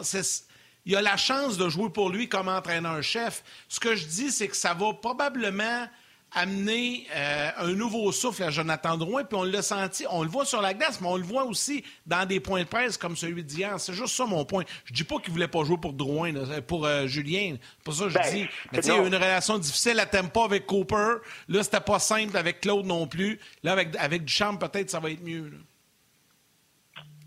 il 0.84 0.94
a 0.94 1.00
la 1.02 1.16
chance 1.16 1.56
de 1.56 1.68
jouer 1.68 1.88
pour 1.88 2.10
lui 2.10 2.28
comme 2.28 2.48
entraîneur-chef. 2.48 3.42
Ce 3.68 3.80
que 3.80 3.96
je 3.96 4.04
dis, 4.04 4.30
c'est 4.30 4.48
que 4.48 4.56
ça 4.56 4.74
va 4.74 4.92
probablement 4.92 5.88
amener 6.34 7.06
euh, 7.14 7.50
un 7.58 7.72
nouveau 7.72 8.12
souffle 8.12 8.42
à 8.42 8.50
Jonathan 8.50 8.96
Drouin, 8.96 9.24
puis 9.24 9.38
on 9.38 9.44
l'a 9.44 9.62
senti, 9.62 10.04
on 10.10 10.22
le 10.22 10.28
voit 10.28 10.44
sur 10.44 10.60
la 10.60 10.74
glace, 10.74 11.00
mais 11.00 11.08
on 11.08 11.16
le 11.16 11.22
voit 11.22 11.44
aussi 11.44 11.84
dans 12.06 12.26
des 12.26 12.40
points 12.40 12.62
de 12.62 12.68
presse 12.68 12.96
comme 12.98 13.16
celui 13.16 13.42
d'hier. 13.42 13.78
C'est 13.80 13.94
juste 13.94 14.14
ça 14.14 14.26
mon 14.26 14.44
point. 14.44 14.64
Je 14.84 14.92
dis 14.92 15.04
pas 15.04 15.18
qu'il 15.18 15.32
voulait 15.32 15.48
pas 15.48 15.64
jouer 15.64 15.78
pour 15.80 15.92
Drouin, 15.92 16.32
pour 16.66 16.84
euh, 16.84 17.06
Julien. 17.06 17.56
C'est 17.60 17.84
pas 17.84 17.92
ça 17.92 18.04
que 18.04 18.10
je 18.10 18.18
ben, 18.18 18.34
dis. 18.34 18.48
Mais 18.72 18.78
tu 18.78 18.84
sais, 18.84 18.92
il 18.92 18.96
y 18.96 19.04
a 19.04 19.06
une 19.06 19.14
relation 19.14 19.58
difficile 19.58 19.98
à 20.00 20.06
pas 20.06 20.44
avec 20.44 20.66
Cooper. 20.66 21.16
Là, 21.48 21.62
c'était 21.62 21.80
pas 21.80 21.98
simple 21.98 22.36
avec 22.36 22.60
Claude 22.60 22.86
non 22.86 23.06
plus. 23.06 23.38
Là, 23.62 23.72
avec, 23.72 23.96
avec 23.96 24.24
Duchamp, 24.24 24.56
peut-être 24.56 24.90
ça 24.90 25.00
va 25.00 25.10
être 25.10 25.22
mieux. 25.22 25.52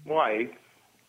Oui. 0.05 0.49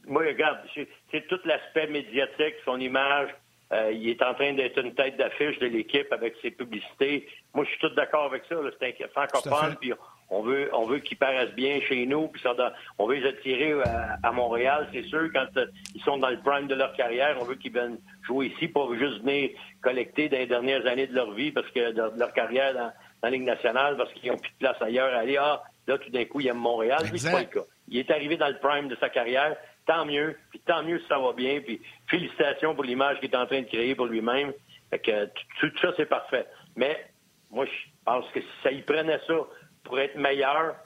Moi, 0.06 0.22
regarde, 0.26 0.58
c'est 0.74 1.26
tout 1.28 1.38
l'aspect 1.44 1.86
médiatique, 1.86 2.54
son 2.64 2.78
image, 2.80 3.30
euh, 3.72 3.92
il 3.92 4.08
est 4.08 4.22
en 4.22 4.34
train 4.34 4.52
d'être 4.54 4.78
une 4.78 4.94
tête 4.94 5.16
d'affiche 5.16 5.58
de 5.60 5.66
l'équipe 5.66 6.12
avec 6.12 6.34
ses 6.42 6.50
publicités. 6.50 7.28
Moi, 7.54 7.64
je 7.64 7.70
suis 7.70 7.78
tout 7.78 7.94
d'accord 7.94 8.24
avec 8.24 8.42
ça. 8.48 8.56
C'est 8.80 9.04
un 9.04 9.08
francophone, 9.08 9.76
puis 9.80 9.92
on 10.28 10.42
veut, 10.42 10.68
on 10.72 10.86
veut 10.86 10.98
qu'ils 10.98 11.16
paraissent 11.16 11.54
bien 11.54 11.80
chez 11.82 12.04
nous, 12.06 12.28
puis 12.28 12.42
ça, 12.42 12.54
on 12.98 13.06
veut 13.06 13.16
les 13.16 13.28
attirer 13.28 13.74
à, 14.22 14.32
Montréal, 14.32 14.88
c'est 14.92 15.04
sûr. 15.04 15.28
Quand 15.32 15.46
euh, 15.56 15.66
ils 15.94 16.02
sont 16.02 16.18
dans 16.18 16.30
le 16.30 16.40
prime 16.40 16.66
de 16.66 16.74
leur 16.74 16.92
carrière, 16.94 17.36
on 17.40 17.44
veut 17.44 17.54
qu'ils 17.54 17.72
viennent 17.72 17.98
jouer 18.22 18.46
ici, 18.46 18.66
pas 18.66 18.86
juste 18.98 19.22
venir 19.22 19.50
collecter 19.80 20.28
dans 20.28 20.38
les 20.38 20.46
dernières 20.46 20.86
années 20.86 21.06
de 21.06 21.14
leur 21.14 21.32
vie, 21.32 21.52
parce 21.52 21.68
que 21.70 21.92
de, 21.92 22.18
leur 22.18 22.32
carrière 22.32 22.74
dans, 22.74 22.92
la 23.22 23.30
Ligue 23.30 23.44
nationale, 23.44 23.96
parce 23.96 24.12
qu'ils 24.14 24.32
n'ont 24.32 24.38
plus 24.38 24.50
de 24.50 24.58
place 24.58 24.80
ailleurs 24.80 25.14
à 25.14 25.18
aller. 25.18 25.36
Ah, 25.36 25.62
là, 25.86 25.98
tout 25.98 26.10
d'un 26.10 26.24
coup, 26.24 26.40
il 26.40 26.48
aime 26.48 26.56
Montréal. 26.56 27.02
c'est 27.14 27.30
pas 27.30 27.40
le 27.40 27.46
cas. 27.46 27.66
Il 27.88 27.98
est 27.98 28.10
arrivé 28.10 28.36
dans 28.36 28.48
le 28.48 28.58
prime 28.58 28.88
de 28.88 28.96
sa 28.96 29.10
carrière 29.10 29.56
tant 29.90 30.04
mieux, 30.04 30.36
puis 30.50 30.60
tant 30.60 30.84
mieux 30.84 31.00
si 31.00 31.06
ça 31.08 31.18
va 31.18 31.32
bien, 31.32 31.60
puis 31.60 31.80
félicitations 32.08 32.76
pour 32.76 32.84
l'image 32.84 33.18
qu'il 33.18 33.28
est 33.28 33.36
en 33.36 33.46
train 33.46 33.62
de 33.62 33.66
créer 33.66 33.96
pour 33.96 34.06
lui-même. 34.06 34.52
que 34.92 35.26
tout, 35.58 35.72
ça, 35.82 35.88
c'est 35.96 36.06
parfait. 36.06 36.46
Mais 36.76 37.10
moi, 37.50 37.64
je 37.66 37.90
pense 38.04 38.24
que 38.32 38.40
si 38.40 38.46
ça 38.62 38.70
y 38.70 38.82
prenait 38.82 39.18
ça 39.26 39.34
pour 39.82 39.98
être 39.98 40.16
meilleur, 40.16 40.76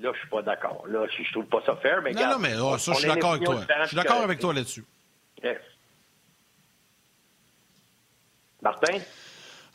là, 0.00 0.10
je 0.12 0.18
suis 0.18 0.28
pas 0.28 0.42
d'accord. 0.42 0.84
Là, 0.88 1.06
je, 1.06 1.32
trouve 1.32 1.46
pas 1.46 1.62
ça 1.64 1.76
fair, 1.76 2.02
mais 2.02 2.10
Non, 2.12 2.30
non, 2.30 2.38
mais 2.40 2.54
oh, 2.60 2.76
ça, 2.78 2.92
je 2.94 2.98
suis 2.98 3.08
d'accord 3.08 3.34
avec 3.34 3.44
toi. 3.44 3.60
Je 3.82 3.86
suis 3.86 3.96
d'accord 3.96 4.22
avec 4.22 4.40
toi 4.40 4.52
là-dessus. 4.52 4.84
Yes. 5.42 5.58
Martin? 8.60 8.98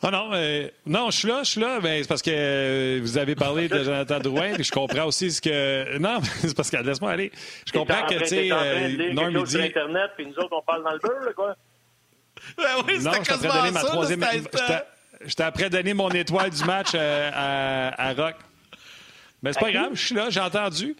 Ah 0.00 0.10
non, 0.12 0.30
euh, 0.32 0.68
non, 0.86 1.10
je 1.10 1.18
suis 1.18 1.28
là, 1.28 1.42
je 1.42 1.50
suis 1.50 1.60
là. 1.60 1.80
Ben, 1.80 2.00
c'est 2.02 2.08
parce 2.08 2.22
que 2.22 2.30
euh, 2.32 3.00
vous 3.02 3.18
avez 3.18 3.34
parlé 3.34 3.68
de 3.68 3.82
Jonathan 3.82 4.20
Drouin, 4.20 4.54
puis 4.54 4.62
je 4.62 4.70
comprends 4.70 5.06
aussi 5.06 5.32
ce 5.32 5.40
que. 5.40 5.98
Non, 5.98 6.20
c'est 6.40 6.56
parce 6.56 6.70
que 6.70 6.76
laisse-moi 6.76 7.10
aller. 7.10 7.32
Je 7.66 7.72
comprends 7.72 8.06
que 8.06 8.14
tu 8.14 8.26
sais, 8.26 8.48
euh, 8.52 9.12
non, 9.12 9.28
il 9.28 9.42
dit. 9.42 9.60
Internet, 9.60 10.12
puis 10.16 10.26
nous 10.26 10.34
autres 10.34 10.56
on 10.56 10.62
parle 10.62 10.84
dans 10.84 10.92
le 10.92 10.98
beurre, 10.98 11.34
quoi. 11.34 11.56
Ben 12.56 12.64
oui, 12.86 12.98
non, 13.00 13.10
je 13.12 13.42
donner 13.42 13.70
ma 13.72 13.82
troisième. 13.82 14.24
J'étais 15.24 15.42
après 15.42 15.68
donner 15.68 15.94
mon 15.94 16.10
étoile 16.10 16.50
du 16.50 16.64
match 16.64 16.90
euh, 16.94 17.30
à, 17.34 18.08
à, 18.08 18.12
Rock. 18.12 18.36
Mais 19.42 19.52
c'est 19.52 19.60
pas 19.60 19.72
grave, 19.72 19.90
je 19.94 20.06
suis 20.06 20.14
là, 20.14 20.30
j'ai 20.30 20.40
entendu. 20.40 20.96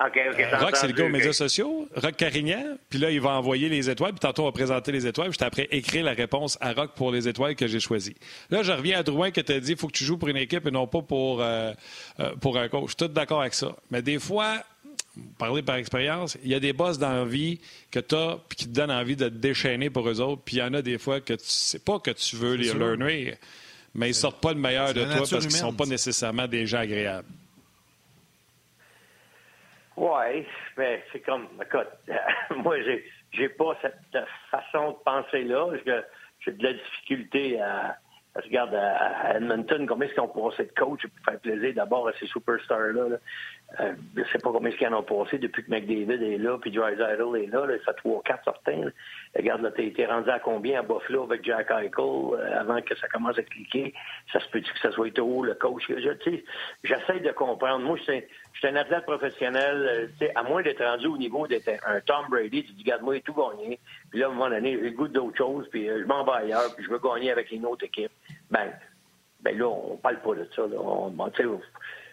OK, 0.00 0.20
OK. 0.32 0.40
Euh, 0.40 0.58
Rock, 0.58 0.76
c'est 0.76 0.86
le 0.86 0.92
gars 0.92 1.04
aux 1.06 1.08
médias 1.08 1.32
sociaux. 1.32 1.88
Rock 1.94 2.16
Carignan. 2.16 2.76
Puis 2.88 3.00
là, 3.00 3.10
il 3.10 3.20
va 3.20 3.30
envoyer 3.30 3.68
les 3.68 3.90
étoiles. 3.90 4.12
Puis 4.12 4.20
tantôt, 4.20 4.42
on 4.42 4.46
va 4.46 4.52
présenter 4.52 4.92
les 4.92 5.06
étoiles. 5.06 5.30
Puis 5.30 5.44
après 5.44 5.66
écrire 5.72 6.04
la 6.04 6.12
réponse 6.12 6.56
à 6.60 6.72
Rock 6.72 6.92
pour 6.94 7.10
les 7.10 7.26
étoiles 7.26 7.56
que 7.56 7.66
j'ai 7.66 7.80
choisies. 7.80 8.16
Là, 8.50 8.62
je 8.62 8.70
reviens 8.70 9.00
à 9.00 9.02
Drouin 9.02 9.32
qui 9.32 9.42
t'a 9.42 9.58
dit 9.58 9.72
il 9.72 9.76
faut 9.76 9.88
que 9.88 9.92
tu 9.92 10.04
joues 10.04 10.16
pour 10.16 10.28
une 10.28 10.36
équipe 10.36 10.66
et 10.66 10.70
non 10.70 10.86
pas 10.86 11.02
pour, 11.02 11.42
euh, 11.42 11.72
euh, 12.20 12.34
pour 12.36 12.58
un 12.58 12.68
coach. 12.68 12.82
Je 12.82 12.88
suis 12.88 12.96
tout 12.96 13.08
d'accord 13.08 13.40
avec 13.40 13.54
ça. 13.54 13.74
Mais 13.90 14.00
des 14.00 14.20
fois, 14.20 14.62
parler 15.36 15.62
par 15.62 15.76
expérience, 15.76 16.38
il 16.44 16.50
y 16.50 16.54
a 16.54 16.60
des 16.60 16.72
boss 16.72 16.98
dans 16.98 17.12
la 17.12 17.24
vie 17.24 17.58
que 17.90 17.98
tu 17.98 18.14
as 18.14 18.38
puis 18.48 18.56
qui 18.56 18.66
te 18.66 18.74
donnent 18.74 18.92
envie 18.92 19.16
de 19.16 19.28
te 19.28 19.34
déchaîner 19.34 19.90
pour 19.90 20.08
eux 20.08 20.20
autres. 20.20 20.42
Puis 20.44 20.56
il 20.56 20.58
y 20.60 20.62
en 20.62 20.74
a 20.74 20.82
des 20.82 20.98
fois 20.98 21.20
que 21.20 21.34
tu 21.34 21.44
sais 21.44 21.80
pas 21.80 21.98
que 21.98 22.12
tu 22.12 22.36
veux 22.36 22.54
les 22.54 22.72
leur 22.72 22.96
nuire, 22.96 23.36
mais 23.96 24.10
ils 24.10 24.14
sortent 24.14 24.40
pas 24.40 24.52
le 24.52 24.60
meilleur 24.60 24.94
de 24.94 25.02
toi 25.02 25.24
parce 25.28 25.46
qu'ils 25.46 25.50
sont 25.50 25.72
pas 25.72 25.86
nécessairement 25.86 26.46
des 26.46 26.66
gens 26.66 26.78
agréables. 26.78 27.26
Oui, 30.00 30.46
mais 30.76 31.02
c'est 31.10 31.20
comme, 31.20 31.48
écoute, 31.60 31.88
moi, 32.56 32.80
j'ai, 32.82 33.04
j'ai 33.32 33.48
pas 33.48 33.76
cette 33.82 34.24
façon 34.48 34.92
de 34.92 34.96
penser-là. 35.04 35.72
J'ai 36.40 36.52
de 36.52 36.62
la 36.62 36.72
difficulté 36.72 37.60
à, 37.60 37.96
regarde 38.36 38.74
à, 38.74 39.36
Edmonton, 39.36 39.86
combien 39.88 40.08
est-ce 40.08 40.20
ont 40.20 40.28
passé 40.28 40.66
de 40.66 40.72
coach 40.78 41.04
pour 41.04 41.24
faire 41.24 41.40
plaisir 41.40 41.74
d'abord 41.74 42.06
à 42.06 42.12
ces 42.20 42.26
superstars-là. 42.26 43.08
Là. 43.08 43.16
Euh, 43.80 43.92
je 44.16 44.20
ne 44.20 44.24
sais 44.26 44.38
pas 44.38 44.50
combien 44.50 44.70
est-ce 44.70 44.78
qu'ils 44.78 44.88
en 44.88 44.98
ont 44.98 45.02
passé 45.02 45.36
depuis 45.36 45.62
que 45.62 45.70
McDavid 45.70 46.22
est 46.24 46.38
là, 46.38 46.56
puis 46.58 46.70
Idol 46.70 47.36
est 47.36 47.46
là, 47.46 47.66
là, 47.66 47.74
ça 47.84 47.92
fait 47.92 47.98
3 47.98 48.22
quatre 48.22 48.42
certains. 48.44 48.90
Regarde, 49.36 49.60
là, 49.60 49.70
t'es 49.70 50.06
rendu 50.06 50.30
à 50.30 50.38
combien 50.38 50.80
à 50.80 50.82
Buffalo 50.82 51.24
avec 51.24 51.44
Jack 51.44 51.70
Eichel 51.70 51.92
euh, 51.98 52.60
avant 52.60 52.80
que 52.80 52.96
ça 52.96 53.06
commence 53.08 53.38
à 53.38 53.42
cliquer? 53.42 53.92
Ça 54.32 54.40
se 54.40 54.48
peut-tu 54.48 54.72
que 54.72 54.78
ça 54.80 54.90
soit 54.90 55.16
haut, 55.18 55.44
le 55.44 55.54
coach? 55.54 55.82
J'essaie 56.82 57.20
de 57.20 57.30
comprendre. 57.32 57.84
Moi, 57.84 57.98
je 57.98 58.02
suis 58.04 58.66
un 58.66 58.76
athlète 58.76 59.04
professionnel, 59.04 60.08
euh, 60.22 60.28
à 60.34 60.42
moins 60.44 60.62
d'être 60.62 60.82
rendu 60.82 61.06
au 61.06 61.18
niveau 61.18 61.46
d'être 61.46 61.68
un 61.86 62.00
Tom 62.00 62.24
Brady, 62.30 62.64
tu 62.64 62.72
dis, 62.72 62.82
regarde, 62.84 63.02
moi, 63.02 63.16
j'ai 63.16 63.20
tout 63.20 63.34
gagné. 63.34 63.78
Puis 64.10 64.20
là, 64.20 64.26
à 64.26 64.30
un 64.30 64.32
moment 64.32 64.48
donné, 64.48 64.78
j'ai 64.78 64.90
le 64.90 64.96
goût 64.96 65.08
d'autre 65.08 65.36
chose, 65.36 65.68
puis 65.70 65.86
je 65.86 66.04
m'en 66.04 66.24
vais 66.24 66.44
ailleurs, 66.44 66.74
puis 66.74 66.86
je 66.86 66.90
veux 66.90 67.00
gagner 67.00 67.30
avec 67.30 67.52
une 67.52 67.66
autre 67.66 67.84
équipe. 67.84 68.12
Ben, 68.50 68.72
ben 69.42 69.56
là, 69.58 69.68
on 69.68 69.96
parle 69.98 70.20
pas 70.20 70.34
de 70.34 70.48
ça. 70.56 70.62
Là. 70.62 70.78
On, 70.80 71.12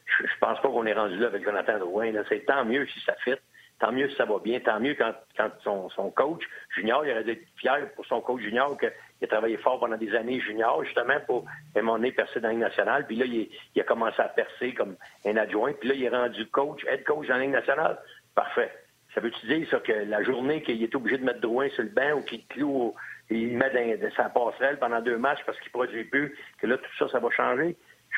je, 0.06 0.40
pense 0.40 0.60
pas 0.62 0.70
qu'on 0.70 0.86
est 0.86 0.94
rendu 0.94 1.18
là 1.18 1.28
avec 1.28 1.44
Jonathan 1.44 1.80
Drouin. 1.80 2.12
C'est 2.30 2.46
tant 2.46 2.66
mieux 2.66 2.86
si 2.88 3.00
ça 3.02 3.14
fit, 3.24 3.36
tant 3.80 3.92
mieux 3.92 4.10
si 4.10 4.16
ça 4.16 4.26
va 4.26 4.40
bien, 4.40 4.60
tant 4.60 4.80
mieux 4.80 4.96
quand, 4.96 5.14
quand 5.36 5.50
son, 5.64 5.90
son 5.90 6.12
coach 6.12 6.44
junior, 6.76 7.06
il 7.06 7.12
aurait 7.12 7.24
dû 7.24 7.32
être 7.32 7.48
fier 7.58 7.92
pour 7.96 8.06
son 8.06 8.22
coach 8.22 8.42
junior 8.42 8.78
qu'il 8.78 8.92
a 9.24 9.28
travaillé 9.28 9.58
fort 9.58 9.80
pendant 9.80 9.98
des 9.98 10.14
années 10.16 10.40
junior, 10.40 10.84
justement, 10.84 11.20
pour 11.26 11.46
à 11.76 11.80
un 11.80 12.12
percer 12.12 12.40
dans 12.40 12.48
la 12.48 12.54
Ligue 12.54 12.64
nationale. 12.64 13.06
Puis 13.08 13.16
là, 13.16 13.26
il, 13.26 13.50
il, 13.74 13.82
a 13.82 13.84
commencé 13.84 14.22
à 14.22 14.30
percer 14.30 14.74
comme 14.74 14.96
un 15.26 15.38
adjoint. 15.38 15.74
Puis 15.74 15.90
là, 15.90 15.96
il 15.96 16.04
est 16.04 16.10
rendu 16.10 16.46
coach, 16.48 16.84
head 16.86 17.04
coach 17.04 17.28
dans 17.28 17.36
la 17.36 17.42
Ligue 17.42 17.52
nationale. 17.52 17.98
Parfait. 18.34 18.72
Ça 19.14 19.22
veut-tu 19.22 19.48
dire 19.48 19.68
ça 19.72 19.80
que 19.80 19.94
la 19.94 20.24
journée 20.24 20.62
qu'il 20.62 20.84
est 20.84 20.94
obligé 20.94 21.18
de 21.18 21.24
mettre 21.24 21.40
Drouin 21.40 21.70
sur 21.70 21.84
le 21.84 21.90
banc 21.90 22.18
ou 22.18 22.22
qu'il 22.22 22.46
cloue 22.48 22.94
il 23.30 23.58
met 23.58 23.98
dans, 23.98 24.12
sa 24.16 24.30
passerelle 24.30 24.78
pendant 24.78 25.02
deux 25.02 25.18
matchs 25.18 25.40
parce 25.46 25.60
qu'il 25.60 25.72
produit 25.72 26.04
plus, 26.04 26.38
que 26.60 26.68
là, 26.68 26.78
tout 26.78 26.96
ça, 27.00 27.10
ça 27.10 27.20
va 27.20 27.30
changer? 27.32 27.76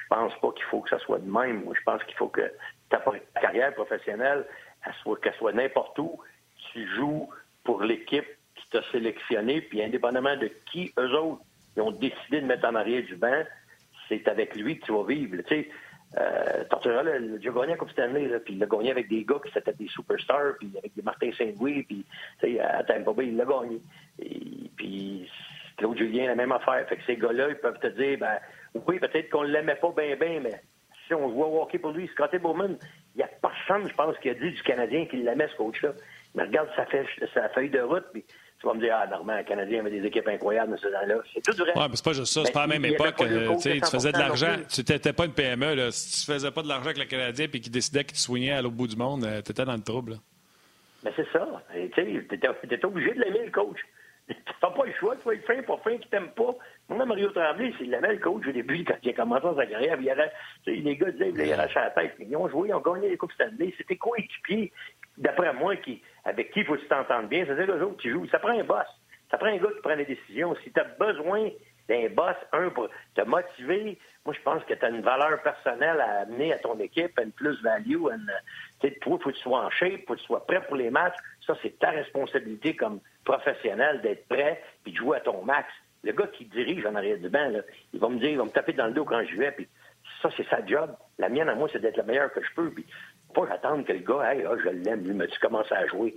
Je 0.10 0.16
pense 0.16 0.34
pas 0.40 0.52
qu'il 0.54 0.66
faut 0.66 0.82
que 0.82 0.90
ça 0.90 1.00
soit 1.00 1.20
de 1.20 1.30
même. 1.30 1.64
Je 1.74 1.84
pense 1.84 2.02
qu'il 2.06 2.16
faut 2.16 2.30
que 2.30 2.50
ta 2.90 3.02
carrière 3.42 3.74
professionnelle, 3.74 4.46
qu'elle 5.22 5.34
soit, 5.34 5.52
n'importe 5.52 6.00
où, 6.00 6.18
tu 6.72 6.88
joues 6.96 7.30
pour 7.64 7.84
l'équipe 7.84 8.26
qui 8.56 8.70
t'a 8.70 8.82
sélectionné, 8.92 9.62
puis 9.62 9.84
indépendamment 9.84 10.38
de 10.38 10.50
qui 10.72 10.94
eux 10.98 11.14
autres 11.14 11.42
ils 11.76 11.82
ont 11.82 11.92
décidé 11.92 12.42
de 12.42 12.46
mettre 12.46 12.68
en 12.68 12.76
arrière 12.76 13.04
du 13.04 13.16
banc, 13.16 13.44
c'est 14.10 14.28
avec 14.28 14.56
lui 14.56 14.80
que 14.80 14.86
tu 14.86 14.92
vas 14.92 15.04
vivre. 15.04 15.38
Tu 15.44 15.48
sais, 15.48 15.70
euh, 16.18 16.64
Tortorella, 16.70 17.18
il 17.18 17.36
a 17.36 17.38
déjà 17.38 17.52
gagné 17.52 17.74
à 17.74 17.78
Coupe 17.78 17.92
Stanley, 17.92 18.28
là, 18.28 18.40
puis 18.40 18.56
il 18.56 18.60
l'a 18.60 18.66
gagné 18.66 18.92
avec 18.92 19.08
des 19.08 19.24
gars 19.24 19.40
qui 19.46 19.52
s'étaient 19.52 19.74
des 19.74 19.88
superstars, 19.88 20.56
puis 20.58 20.72
avec 20.78 20.96
des 20.96 21.04
Martin 21.04 21.30
Saint-Louis, 21.38 21.84
puis 21.84 22.06
à 22.60 22.84
Tampa 22.84 23.14
Bay, 23.14 23.28
il 23.28 23.38
l'a 23.38 23.46
gagné. 23.46 23.80
Et, 24.20 24.72
puis 24.76 25.30
Claude 25.78 25.98
Julien, 25.98 26.28
la 26.28 26.36
même 26.36 26.52
affaire. 26.52 26.88
Fait 26.88 26.98
que 26.98 27.04
ces 27.06 27.18
gars-là, 27.18 27.50
ils 27.50 27.58
peuvent 27.58 27.80
te 27.80 27.88
dire, 27.88 28.18
ben, 28.18 28.40
oui, 28.88 29.00
peut-être 29.00 29.30
qu'on 29.30 29.44
ne 29.44 29.50
l'aimait 29.50 29.76
pas 29.76 29.94
bien, 29.96 30.16
bien, 30.16 30.40
mais 30.42 30.62
si 31.08 31.14
on 31.14 31.30
voit 31.30 31.48
walker 31.48 31.80
pour 31.80 31.92
lui, 31.92 32.08
Scotty 32.10 32.38
Bowman, 32.38 32.78
il 33.16 33.18
n'y 33.18 33.24
a 33.24 33.30
personne, 33.42 33.88
je 33.90 33.96
pense, 33.96 34.18
qui 34.20 34.30
a 34.30 34.34
dit 34.34 34.52
du 34.52 34.62
Canadien 34.64 35.06
qu'il 35.06 35.24
l'aimait, 35.24 35.48
ce 35.48 35.56
coach-là. 35.56 35.94
Mais 36.36 36.44
regarde 36.44 36.70
sa, 36.76 36.86
sa 37.34 37.50
feuille 37.50 37.70
de 37.70 37.80
route, 37.80 38.06
puis 38.12 38.24
tu 38.60 38.66
vas 38.66 38.74
me 38.74 38.80
dire, 38.80 38.96
ah, 39.00 39.08
normalement, 39.08 39.40
le 39.40 39.48
Canadien 39.48 39.80
avait 39.82 39.92
des 39.92 40.06
équipes 40.06 40.28
incroyables 40.28 40.72
dans 40.72 40.78
ce 40.78 40.88
temps-là. 40.88 41.16
C'est 41.34 41.42
tout. 41.42 41.62
Oui, 41.62 41.70
mais 41.76 41.96
c'est 41.96 42.06
pas 42.06 42.14
juste 42.14 42.34
ça. 42.34 42.44
C'est 42.44 42.52
pas 42.52 42.64
à 42.64 42.68
la 42.68 42.74
même 42.74 42.86
époque. 42.86 43.22
Euh, 43.22 43.56
tu 43.56 43.80
faisais 43.82 44.12
de 44.12 44.18
l'argent. 44.18 44.56
Tu 44.68 44.82
n'étais 44.82 45.14
pas 45.14 45.26
une 45.26 45.34
PME. 45.34 45.76
Là. 45.76 45.92
Si 45.92 46.26
tu 46.26 46.32
faisais 46.32 46.50
pas 46.50 46.64
de 46.64 46.68
l'argent 46.68 46.86
avec 46.86 46.98
le 46.98 47.06
Canadien 47.06 47.48
puis 47.48 47.62
qu'il 47.62 47.72
décidait 47.72 48.04
qu'il 48.04 48.14
te 48.14 48.22
soignait 48.22 48.54
à 48.54 48.62
l'autre 48.62 48.76
bout 48.76 48.88
du 48.88 48.96
monde, 48.96 49.24
euh, 49.26 49.42
tu 49.44 49.52
étais 49.52 49.64
dans 49.64 49.76
le 49.76 49.84
trouble. 49.84 50.18
Mais 51.04 51.14
c'est 51.16 51.28
ça. 51.32 51.48
Tu 51.74 52.02
étais 52.32 52.86
obligé 52.86 53.14
de 53.14 53.22
l'aimer, 53.22 53.46
le 53.46 53.52
coach. 53.52 53.78
T'as 54.62 54.70
pas 54.72 54.86
le 54.86 54.94
choix, 54.94 55.16
tu 55.16 55.24
vas 55.24 55.36
être 55.36 55.46
fin, 55.46 55.62
pas 55.62 55.78
fin, 55.78 55.98
qui 55.98 56.10
t'aime 56.10 56.30
pas. 56.32 56.56
Moi, 56.90 57.06
Mario 57.06 57.30
Tremblay, 57.30 57.74
c'est 57.78 57.86
le 57.86 58.00
même 58.00 58.20
coach 58.20 58.48
au 58.48 58.52
début, 58.52 58.84
quand 58.84 58.96
il 59.02 59.10
a 59.10 59.14
commencé 59.14 59.48
sa 59.56 59.66
carrière. 59.66 59.98
Il 60.02 60.10
avait, 60.10 60.32
les 60.66 60.96
gars 60.98 61.12
disaient, 61.12 61.30
il 61.30 61.54
arraché 61.54 61.80
la 61.80 61.92
tête. 61.92 62.16
Ils 62.20 62.36
ont 62.36 62.50
joué, 62.50 62.70
ils 62.70 62.74
ont 62.74 62.82
gagné 62.82 63.10
les 63.10 63.18
Coupes 63.18 63.32
Stanley. 63.34 63.74
C'était 63.78 63.96
coéquipier, 63.96 64.72
d'après 65.18 65.54
moi, 65.54 65.76
qui, 65.78 66.02
avec 66.26 66.52
qui 66.52 66.60
il 66.60 66.66
faut 66.66 66.76
que 66.76 66.82
tu 66.82 66.88
t'entendes 66.88 67.30
bien. 67.30 67.46
C'est-à-dire, 67.46 67.76
les 67.76 67.82
autres 67.82 67.98
qui 67.98 68.10
jouent. 68.10 68.28
Ça 68.28 68.40
prend 68.40 68.58
un 68.58 68.64
boss. 68.64 68.88
Ça 69.32 69.38
prend 69.38 69.48
un 69.48 69.58
gars 69.58 69.70
qui 69.74 69.82
prend 69.82 69.96
des 69.96 70.06
décisions. 70.06 70.56
Si 70.64 70.72
tu 70.72 70.80
as 70.80 70.84
besoin 70.84 71.50
d'un 71.88 72.10
boss, 72.10 72.36
un, 72.52 72.70
pour 72.70 72.90
te 73.16 73.22
motiver, 73.22 73.98
moi, 74.26 74.34
je 74.38 74.42
pense 74.42 74.64
que 74.66 74.74
tu 74.74 74.86
as 74.86 74.90
une 74.90 75.02
valeur 75.02 75.42
personnelle 75.42 76.02
à 76.02 76.22
amener 76.22 76.52
à 76.52 76.58
ton 76.60 76.78
équipe, 76.80 77.18
une 77.24 77.32
plus-value. 77.32 78.04
Tu 78.82 78.90
sais, 78.90 78.96
toi, 79.00 79.18
il 79.18 79.24
faut 79.24 79.30
que 79.30 79.36
tu 79.36 79.42
sois 79.42 79.66
en 79.66 79.70
shape, 79.70 80.06
faut 80.06 80.16
que 80.16 80.20
tu 80.20 80.26
sois 80.26 80.46
prêt 80.46 80.62
pour 80.68 80.76
les 80.76 80.90
matchs. 80.90 81.16
Ça, 81.46 81.56
c'est 81.62 81.80
ta 81.80 81.92
responsabilité 81.92 82.76
comme 82.76 83.00
professionnel 83.24 84.02
d'être 84.02 84.28
prêt 84.28 84.62
puis 84.84 84.92
de 84.92 84.98
jouer 84.98 85.18
à 85.18 85.22
ton 85.22 85.44
max. 85.44 85.70
Le 86.04 86.12
gars 86.12 86.28
qui 86.28 86.46
dirige 86.46 86.86
en 86.86 86.96
arrière 86.96 87.18
du 87.18 87.30
banc, 87.30 87.52
il 87.94 88.00
va 88.00 88.10
me 88.10 88.20
dire, 88.20 88.32
il 88.32 88.38
va 88.38 88.44
me 88.44 88.50
taper 88.50 88.74
dans 88.74 88.88
le 88.88 88.94
dos 88.94 89.06
quand 89.06 89.24
je 89.24 89.38
vais, 89.38 89.52
puis 89.52 89.68
ça, 90.22 90.30
c'est 90.36 90.48
sa 90.50 90.66
job. 90.66 90.94
La 91.18 91.30
mienne 91.30 91.50
à 91.50 91.56
moi, 91.56 91.70
c'est 91.72 91.80
d'être 91.80 91.98
le 91.98 92.04
meilleur 92.04 92.32
que 92.32 92.42
je 92.44 92.54
peux. 92.54 92.70
Puis 92.70 92.86
pas 93.34 93.48
attendre 93.54 93.86
que 93.86 93.94
le 93.94 94.00
gars, 94.00 94.34
hey, 94.34 94.46
ah, 94.46 94.56
je 94.62 94.70
l'aime, 94.70 95.04
lui, 95.06 95.14
mais 95.14 95.28
tu 95.28 95.40
commences 95.40 95.72
à 95.72 95.86
jouer? 95.88 96.16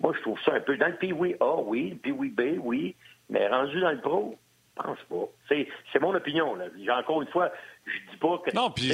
Moi, 0.00 0.12
je 0.16 0.20
trouve 0.22 0.40
ça 0.42 0.54
un 0.54 0.60
peu 0.60 0.76
dans 0.76 0.88
le 0.88 1.42
A, 1.42 1.56
oui, 1.62 1.90
le 1.90 1.96
Pee-Wee 1.96 2.30
B, 2.30 2.58
oui, 2.60 2.94
mais 3.30 3.48
rendu 3.48 3.80
dans 3.80 3.92
le 3.92 4.00
pro, 4.00 4.38
pense 4.82 4.98
pas. 5.08 5.56
C'est 5.92 6.00
mon 6.00 6.14
opinion. 6.14 6.54
Là. 6.54 6.66
Encore 6.98 7.22
une 7.22 7.28
fois, 7.28 7.50
je 7.86 8.12
dis 8.12 8.18
pas 8.18 8.38
que. 8.44 8.54
Non, 8.54 8.70
puis 8.70 8.90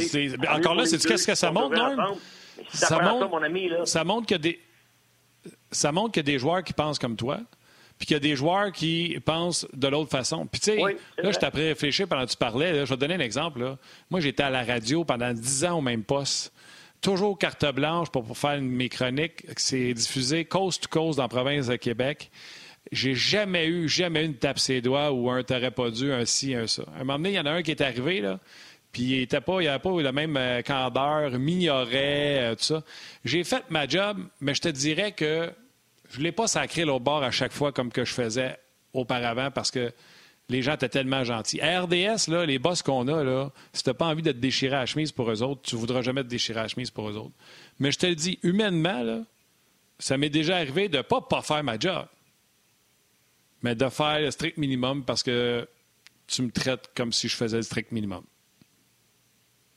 encore 0.49 0.75
là, 0.75 0.87
c'est 0.87 0.99
qu'est-ce 1.07 1.27
que 1.27 1.35
ça 1.35 1.51
montre, 1.51 1.77
non? 1.77 2.17
ça, 2.69 2.99
montre, 3.01 3.29
mon 3.29 3.43
ami, 3.43 3.69
là, 3.69 3.85
ça 3.85 4.05
montre 4.05 4.27
que 4.27 4.35
des 4.35 4.61
ça 5.71 5.93
montre 5.93 6.13
qu'il 6.13 6.21
y 6.21 6.31
a 6.31 6.33
des 6.33 6.39
joueurs 6.39 6.63
qui 6.63 6.73
pensent 6.73 6.99
comme 6.99 7.17
toi, 7.17 7.41
puis 7.99 8.07
qu'il 8.07 8.15
y 8.15 8.17
a 8.17 8.21
des 8.21 8.37
joueurs 8.37 8.73
qui 8.73 9.19
pensent 9.25 9.67
de 9.73 9.89
l'autre 9.89 10.11
façon. 10.11 10.47
Puis, 10.47 10.61
tu 10.61 10.71
sais, 10.73 10.77
là, 11.19 11.31
je 11.31 11.39
t'ai 11.39 11.47
à 11.47 11.51
réfléchir 11.51 12.09
pendant 12.09 12.25
que 12.25 12.31
tu 12.31 12.37
parlais. 12.37 12.85
je 12.85 12.91
vais 12.91 12.97
te 12.97 13.01
donner 13.01 13.15
un 13.15 13.21
exemple. 13.21 13.77
Moi, 14.11 14.21
j'étais 14.21 14.43
à 14.43 14.51
la 14.51 14.65
radio 14.65 15.05
pendant 15.05 15.33
10 15.33 15.65
ans 15.67 15.79
au 15.79 15.81
même 15.81 16.05
poste. 16.05 16.53
Toujours 17.01 17.39
carte 17.39 17.67
blanche 17.75 18.11
pour, 18.11 18.37
faire 18.37 18.61
mes 18.61 18.89
chroniques. 18.89 19.45
C'est 19.57 19.93
diffusé 19.93 20.45
coast 20.45 20.85
to 20.85 20.89
coast 20.89 21.19
dans 21.19 21.25
la 21.25 21.29
province 21.29 21.67
de 21.67 21.77
Québec. 21.77 22.31
J'ai 22.93 23.15
jamais 23.15 23.67
eu, 23.67 23.89
jamais 23.89 24.23
eu 24.23 24.27
une 24.27 24.35
tape 24.35 24.59
ses 24.59 24.81
doigts 24.81 25.11
ou 25.11 25.31
un 25.31 25.43
t'aurais 25.43 25.71
pas 25.71 25.91
dû, 25.91 26.13
un 26.13 26.25
ci, 26.25 26.55
un 26.55 26.67
ça. 26.67 26.85
À 26.97 27.01
un 27.01 27.05
moment 27.05 27.19
donné, 27.19 27.31
il 27.31 27.35
y 27.35 27.41
en 27.41 27.47
a 27.47 27.51
un 27.51 27.63
qui 27.63 27.71
est 27.71 27.81
arrivé, 27.81 28.21
là, 28.21 28.39
puis 28.93 29.03
il 29.03 29.29
n'avait 29.31 29.41
pas, 29.41 29.61
il 29.61 29.81
pas 29.81 30.03
le 30.03 30.13
même 30.13 30.37
euh, 30.37 30.63
candeur, 30.63 31.39
m'ignorait, 31.39 32.53
euh, 32.53 32.55
tout 32.55 32.65
ça. 32.65 32.85
J'ai 33.25 33.43
fait 33.43 33.65
ma 33.71 33.89
job, 33.89 34.19
mais 34.41 34.55
je 34.55 34.61
te 34.61 34.69
dirais 34.69 35.13
que 35.13 35.51
je 36.11 36.19
ne 36.19 36.25
l'ai 36.25 36.33
pas 36.33 36.47
sacré 36.47 36.85
l'autre 36.85 37.05
bord 37.05 37.23
à 37.23 37.33
chaque 37.33 37.53
fois 37.53 37.73
comme 37.73 37.91
que 37.91 38.05
je 38.05 38.13
faisais 38.13 38.57
auparavant 38.93 39.51
parce 39.51 39.73
que 39.73 39.93
les 40.49 40.63
gens 40.63 40.75
étaient 40.75 40.89
tellement 40.89 41.25
gentils. 41.25 41.61
À 41.61 41.81
RDS, 41.81 42.29
là, 42.29 42.47
les 42.47 42.59
boss 42.59 42.83
qu'on 42.83 43.09
a, 43.09 43.25
là, 43.25 43.51
si 43.73 43.83
tu 43.83 43.91
n'as 43.91 43.95
pas 43.95 44.07
envie 44.07 44.23
de 44.23 44.31
te 44.31 44.37
déchirer 44.37 44.77
la 44.77 44.87
chemise 44.87 45.11
pour 45.11 45.31
eux 45.31 45.43
autres, 45.43 45.63
tu 45.63 45.75
ne 45.75 45.81
voudras 45.81 46.03
jamais 46.03 46.23
te 46.23 46.29
déchirer 46.29 46.61
la 46.61 46.69
chemise 46.69 46.91
pour 46.91 47.09
eux 47.09 47.17
autres. 47.17 47.35
Mais 47.79 47.91
je 47.91 47.99
te 47.99 48.07
le 48.07 48.15
dis, 48.15 48.39
humainement, 48.43 49.25
ça 49.99 50.19
m'est 50.19 50.31
déjà 50.31 50.57
arrivé 50.57 50.89
de 50.89 50.99
ne 50.99 51.03
pas, 51.03 51.21
pas 51.21 51.43
faire 51.43 51.65
ma 51.65 51.79
job, 51.79 52.07
mais 53.65 53.75
de 53.75 53.89
faire 53.89 54.21
le 54.21 54.31
strict 54.31 54.59
minimum 54.59 55.05
parce 55.07 55.23
que 55.23 55.67
tu 56.29 56.43
me 56.43 56.51
traites 56.51 56.91
comme 56.95 57.13
si 57.13 57.29
je 57.29 57.37
faisais 57.37 57.57
le 57.57 57.63
strict 57.63 57.93
minimum. 57.93 58.23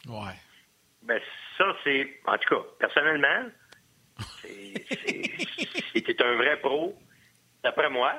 Ouais. 0.08 0.36
Ben, 1.04 1.22
ça, 1.58 1.74
c'est. 1.86 2.20
En 2.26 2.38
tout 2.38 2.56
cas, 2.56 2.62
personnellement, 2.80 3.46
c'était 5.94 6.22
un 6.22 6.36
vrai 6.36 6.60
pro, 6.60 6.98
d'après 7.64 7.90
moi. 7.90 8.14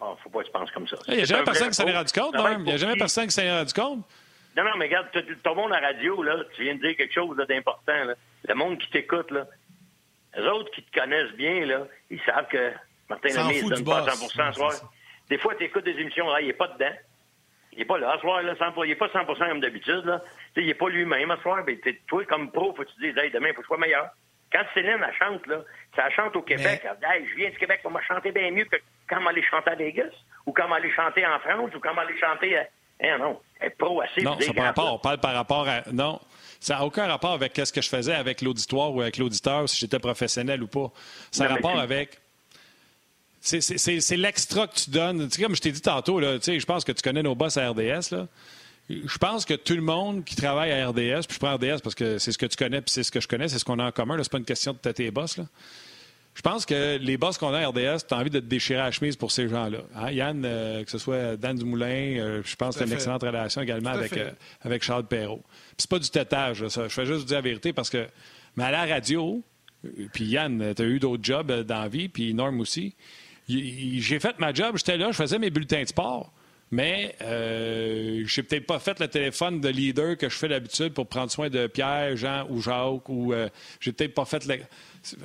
Il 0.00 0.06
ne 0.08 0.16
faut 0.22 0.30
pas 0.30 0.42
que 0.42 0.46
tu 0.46 0.52
penses 0.52 0.70
comme 0.70 0.86
ça. 0.86 0.96
Il 1.08 1.16
n'y 1.16 1.22
a 1.22 1.24
jamais 1.24 1.44
personne 1.44 1.68
qui 1.68 1.74
s'en 1.74 1.86
est 1.86 1.96
rendu 1.96 2.12
compte, 2.12 2.34
Il 2.36 2.62
n'y 2.62 2.72
a 2.72 2.76
jamais 2.76 2.96
personne 2.96 3.26
qui 3.26 3.32
s'en 3.32 3.42
est 3.42 3.58
rendu 3.58 3.72
compte. 3.72 4.06
Non, 4.56 4.62
non, 4.64 4.76
mais 4.76 4.86
regarde, 4.86 5.08
tout 5.10 5.20
le 5.20 5.54
monde 5.54 5.72
à 5.72 5.80
la 5.80 5.88
radio, 5.88 6.22
là, 6.22 6.44
tu 6.54 6.62
viens 6.62 6.76
de 6.76 6.80
dire 6.80 6.96
quelque 6.96 7.12
chose 7.12 7.36
d'important. 7.48 8.14
Le 8.48 8.54
monde 8.54 8.78
qui 8.78 8.88
t'écoute, 8.90 9.30
là, 9.32 9.46
les 10.36 10.44
autres 10.44 10.70
qui 10.70 10.82
te 10.82 10.98
connaissent 10.98 11.32
bien, 11.32 11.66
là, 11.66 11.88
ils 12.10 12.20
savent 12.22 12.46
que 12.48 12.72
Martin 13.08 13.28
Lemay 13.28 13.62
ne 13.62 13.68
donne 13.68 13.84
pas 13.84 14.10
100 14.10 14.52
soir. 14.54 14.72
Des 15.28 15.38
fois, 15.38 15.54
tu 15.56 15.64
écoutes 15.64 15.84
des 15.84 15.98
émissions, 15.98 16.28
là, 16.28 16.40
il 16.40 16.46
n'est 16.46 16.52
pas 16.52 16.68
dedans. 16.68 16.94
Il 17.72 17.80
n'est 17.80 17.84
pas 17.84 17.98
là, 17.98 18.12
à 18.12 18.18
soir, 18.20 18.42
là, 18.42 18.54
100%, 18.54 18.84
il 18.84 18.88
n'est 18.88 18.94
pas 18.94 19.08
100% 19.08 19.48
comme 19.48 19.60
d'habitude. 19.60 20.04
Là. 20.04 20.22
Il 20.56 20.66
n'est 20.66 20.74
pas 20.74 20.88
lui-même 20.88 21.30
à 21.30 21.36
soir. 21.42 21.62
Mais 21.66 21.78
toi, 22.06 22.24
comme 22.24 22.50
pro, 22.50 22.74
faut 22.74 22.84
que 22.84 22.90
tu 22.92 23.00
dises, 23.00 23.18
hey, 23.18 23.30
demain, 23.30 23.48
il 23.48 23.54
faut 23.54 23.60
que 23.60 23.64
je 23.64 23.66
sois 23.66 23.78
meilleur. 23.78 24.08
Quand 24.52 24.62
Céline, 24.72 25.04
elle 25.06 25.14
chante, 25.18 25.46
là, 25.46 25.60
ça 25.94 26.08
chante 26.10 26.34
au 26.36 26.42
Québec, 26.42 26.80
elle 26.84 26.96
dit, 26.98 27.04
hey, 27.06 27.28
je 27.28 27.36
viens 27.36 27.50
du 27.50 27.58
Québec, 27.58 27.80
on 27.84 27.90
m'a 27.90 28.00
chanté 28.02 28.30
bien 28.32 28.50
mieux 28.50 28.64
que 28.64 28.76
quand 29.08 29.24
aller 29.26 29.42
chanter 29.42 29.70
à 29.70 29.74
Vegas, 29.74 30.14
ou 30.46 30.52
quand 30.52 30.72
aller 30.72 30.92
chanter 30.92 31.26
en 31.26 31.38
France, 31.40 31.74
ou 31.74 31.80
quand 31.80 31.96
aller 31.96 32.18
chanter 32.18 32.56
à. 32.56 32.66
Eh 32.98 33.18
non, 33.18 33.38
elle 33.60 33.66
est 33.66 33.70
pro 33.70 34.00
assez. 34.00 34.22
Non, 34.22 34.40
ça 34.40 34.54
par 34.54 34.64
rapport. 34.64 34.94
On 34.94 34.98
parle 34.98 35.18
par 35.18 35.34
rapport 35.34 35.68
à. 35.68 35.82
Non. 35.92 36.18
Ça 36.60 36.76
n'a 36.76 36.84
aucun 36.84 37.06
rapport 37.06 37.32
avec 37.32 37.54
ce 37.54 37.70
que 37.70 37.82
je 37.82 37.90
faisais 37.90 38.14
avec 38.14 38.40
l'auditoire 38.40 38.94
ou 38.94 39.02
avec 39.02 39.18
l'auditeur, 39.18 39.68
si 39.68 39.78
j'étais 39.78 39.98
professionnel 39.98 40.62
ou 40.62 40.66
pas. 40.66 40.90
Ça 41.30 41.44
a 41.44 41.48
rapport 41.48 41.78
avec. 41.78 42.18
C'est 43.46 44.16
l'extra 44.16 44.66
que 44.66 44.74
tu 44.74 44.90
donnes. 44.90 45.28
Tu 45.28 45.36
sais, 45.36 45.42
comme 45.42 45.54
je 45.54 45.60
t'ai 45.60 45.72
dit 45.72 45.80
tantôt, 45.80 46.18
là, 46.18 46.38
je 46.42 46.64
pense 46.64 46.84
que 46.84 46.92
tu 46.92 47.02
connais 47.02 47.22
nos 47.22 47.34
boss 47.34 47.56
à 47.56 47.70
RDS. 47.70 48.10
Là. 48.10 48.26
Je 48.88 49.18
pense 49.18 49.44
que 49.44 49.54
tout 49.54 49.74
le 49.74 49.82
monde 49.82 50.24
qui 50.24 50.36
travaille 50.36 50.72
à 50.72 50.88
RDS, 50.88 51.26
puis 51.26 51.34
je 51.34 51.38
prends 51.38 51.54
RDS 51.54 51.80
parce 51.82 51.94
que 51.94 52.18
c'est 52.18 52.32
ce 52.32 52.38
que 52.38 52.46
tu 52.46 52.56
connais, 52.56 52.80
puis 52.80 52.90
c'est 52.90 53.02
ce 53.02 53.10
que 53.10 53.20
je 53.20 53.28
connais, 53.28 53.48
c'est 53.48 53.58
ce 53.58 53.64
qu'on 53.64 53.78
a 53.78 53.84
en 53.84 53.92
commun. 53.92 54.16
C'est 54.22 54.30
pas 54.30 54.38
une 54.38 54.44
question 54.44 54.72
de 54.72 54.78
têter 54.78 55.04
les 55.04 55.10
boss. 55.10 55.36
Là. 55.36 55.46
Je 56.36 56.42
pense 56.42 56.66
que 56.66 56.98
les 56.98 57.16
boss 57.16 57.38
qu'on 57.38 57.54
a 57.54 57.60
à 57.60 57.68
RDS, 57.68 58.06
tu 58.06 58.14
as 58.14 58.18
envie 58.18 58.30
de 58.30 58.40
te 58.40 58.44
déchirer 58.44 58.78
la 58.78 58.90
chemise 58.90 59.16
pour 59.16 59.32
ces 59.32 59.48
gens-là. 59.48 59.78
Hein? 59.94 60.10
Yann, 60.10 60.42
euh, 60.44 60.84
que 60.84 60.90
ce 60.90 60.98
soit 60.98 61.36
Dan 61.36 61.56
Dumoulin, 61.56 62.18
euh, 62.18 62.42
je 62.44 62.54
pense 62.56 62.74
que 62.74 62.80
tu 62.80 62.84
as 62.84 62.86
une 62.86 62.92
excellente 62.92 63.22
relation 63.22 63.62
également 63.62 63.90
avec, 63.90 64.12
euh, 64.16 64.30
avec 64.60 64.82
Charles 64.82 65.06
Perrault. 65.06 65.42
c'est 65.78 65.88
pas 65.88 65.98
du 65.98 66.10
têtage, 66.10 66.68
ça. 66.68 66.88
Je 66.88 66.92
fais 66.92 67.06
juste 67.06 67.20
vous 67.20 67.26
dire 67.26 67.36
la 67.36 67.42
vérité 67.42 67.72
parce 67.72 67.88
que, 67.88 68.06
mais 68.54 68.64
à 68.64 68.70
la 68.70 68.84
radio, 68.84 69.42
puis 70.12 70.26
Yann, 70.26 70.74
tu 70.74 70.82
as 70.82 70.84
eu 70.84 70.98
d'autres 70.98 71.24
jobs 71.24 71.50
dans 71.62 71.80
la 71.80 71.88
vie, 71.88 72.08
puis 72.08 72.34
Norm 72.34 72.60
aussi. 72.60 72.94
J'ai 73.48 74.20
fait 74.20 74.38
ma 74.38 74.52
job, 74.52 74.76
j'étais 74.76 74.96
là, 74.96 75.10
je 75.12 75.16
faisais 75.16 75.38
mes 75.38 75.50
bulletins 75.50 75.82
de 75.82 75.88
sport. 75.88 76.32
Mais 76.72 77.14
euh, 77.22 78.24
je 78.26 78.40
n'ai 78.40 78.46
peut-être 78.46 78.66
pas 78.66 78.80
fait 78.80 78.98
le 78.98 79.06
téléphone 79.06 79.60
de 79.60 79.68
leader 79.68 80.16
que 80.16 80.28
je 80.28 80.36
fais 80.36 80.48
d'habitude 80.48 80.92
pour 80.92 81.06
prendre 81.06 81.30
soin 81.30 81.48
de 81.48 81.68
Pierre, 81.68 82.16
Jean 82.16 82.44
ou 82.50 82.60
Jacques. 82.60 83.08
Ou 83.08 83.32
euh, 83.32 83.48
j'ai 83.78 83.92
peut-être 83.92 84.14
pas 84.14 84.24
fait 84.24 84.44
le... 84.46 84.58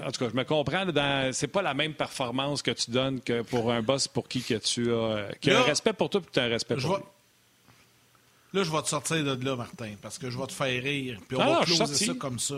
En 0.05 0.11
tout 0.11 0.23
cas, 0.23 0.29
je 0.29 0.35
me 0.35 0.43
comprends. 0.43 0.85
Dans... 0.85 1.33
C'est 1.33 1.47
pas 1.47 1.63
la 1.63 1.73
même 1.73 1.95
performance 1.95 2.61
que 2.61 2.69
tu 2.71 2.91
donnes 2.91 3.21
que 3.21 3.41
pour 3.41 3.71
un 3.71 3.81
boss 3.81 4.07
pour 4.07 4.27
qui 4.27 4.43
que 4.43 4.53
tu 4.55 4.93
as, 4.93 5.29
qui 5.39 5.49
a 5.49 5.59
un 5.59 5.63
respect 5.63 5.93
pour 5.93 6.11
toi 6.11 6.21
et 6.21 6.29
tu 6.31 6.39
as 6.39 6.43
un 6.43 6.49
respect 6.49 6.75
pour 6.75 6.97
lui. 6.97 7.03
Là, 8.53 8.63
je 8.63 8.71
vais 8.71 8.81
te 8.81 8.89
sortir 8.89 9.23
de 9.23 9.45
là, 9.45 9.55
Martin, 9.55 9.93
parce 10.01 10.19
que 10.19 10.29
je 10.29 10.37
vais 10.37 10.45
te 10.45 10.51
faire 10.51 10.83
rire. 10.83 11.19
Puis 11.27 11.37
on 11.37 11.53
va 11.53 11.65
closer 11.65 12.05
ça 12.05 12.13
comme 12.13 12.37
ça. 12.37 12.57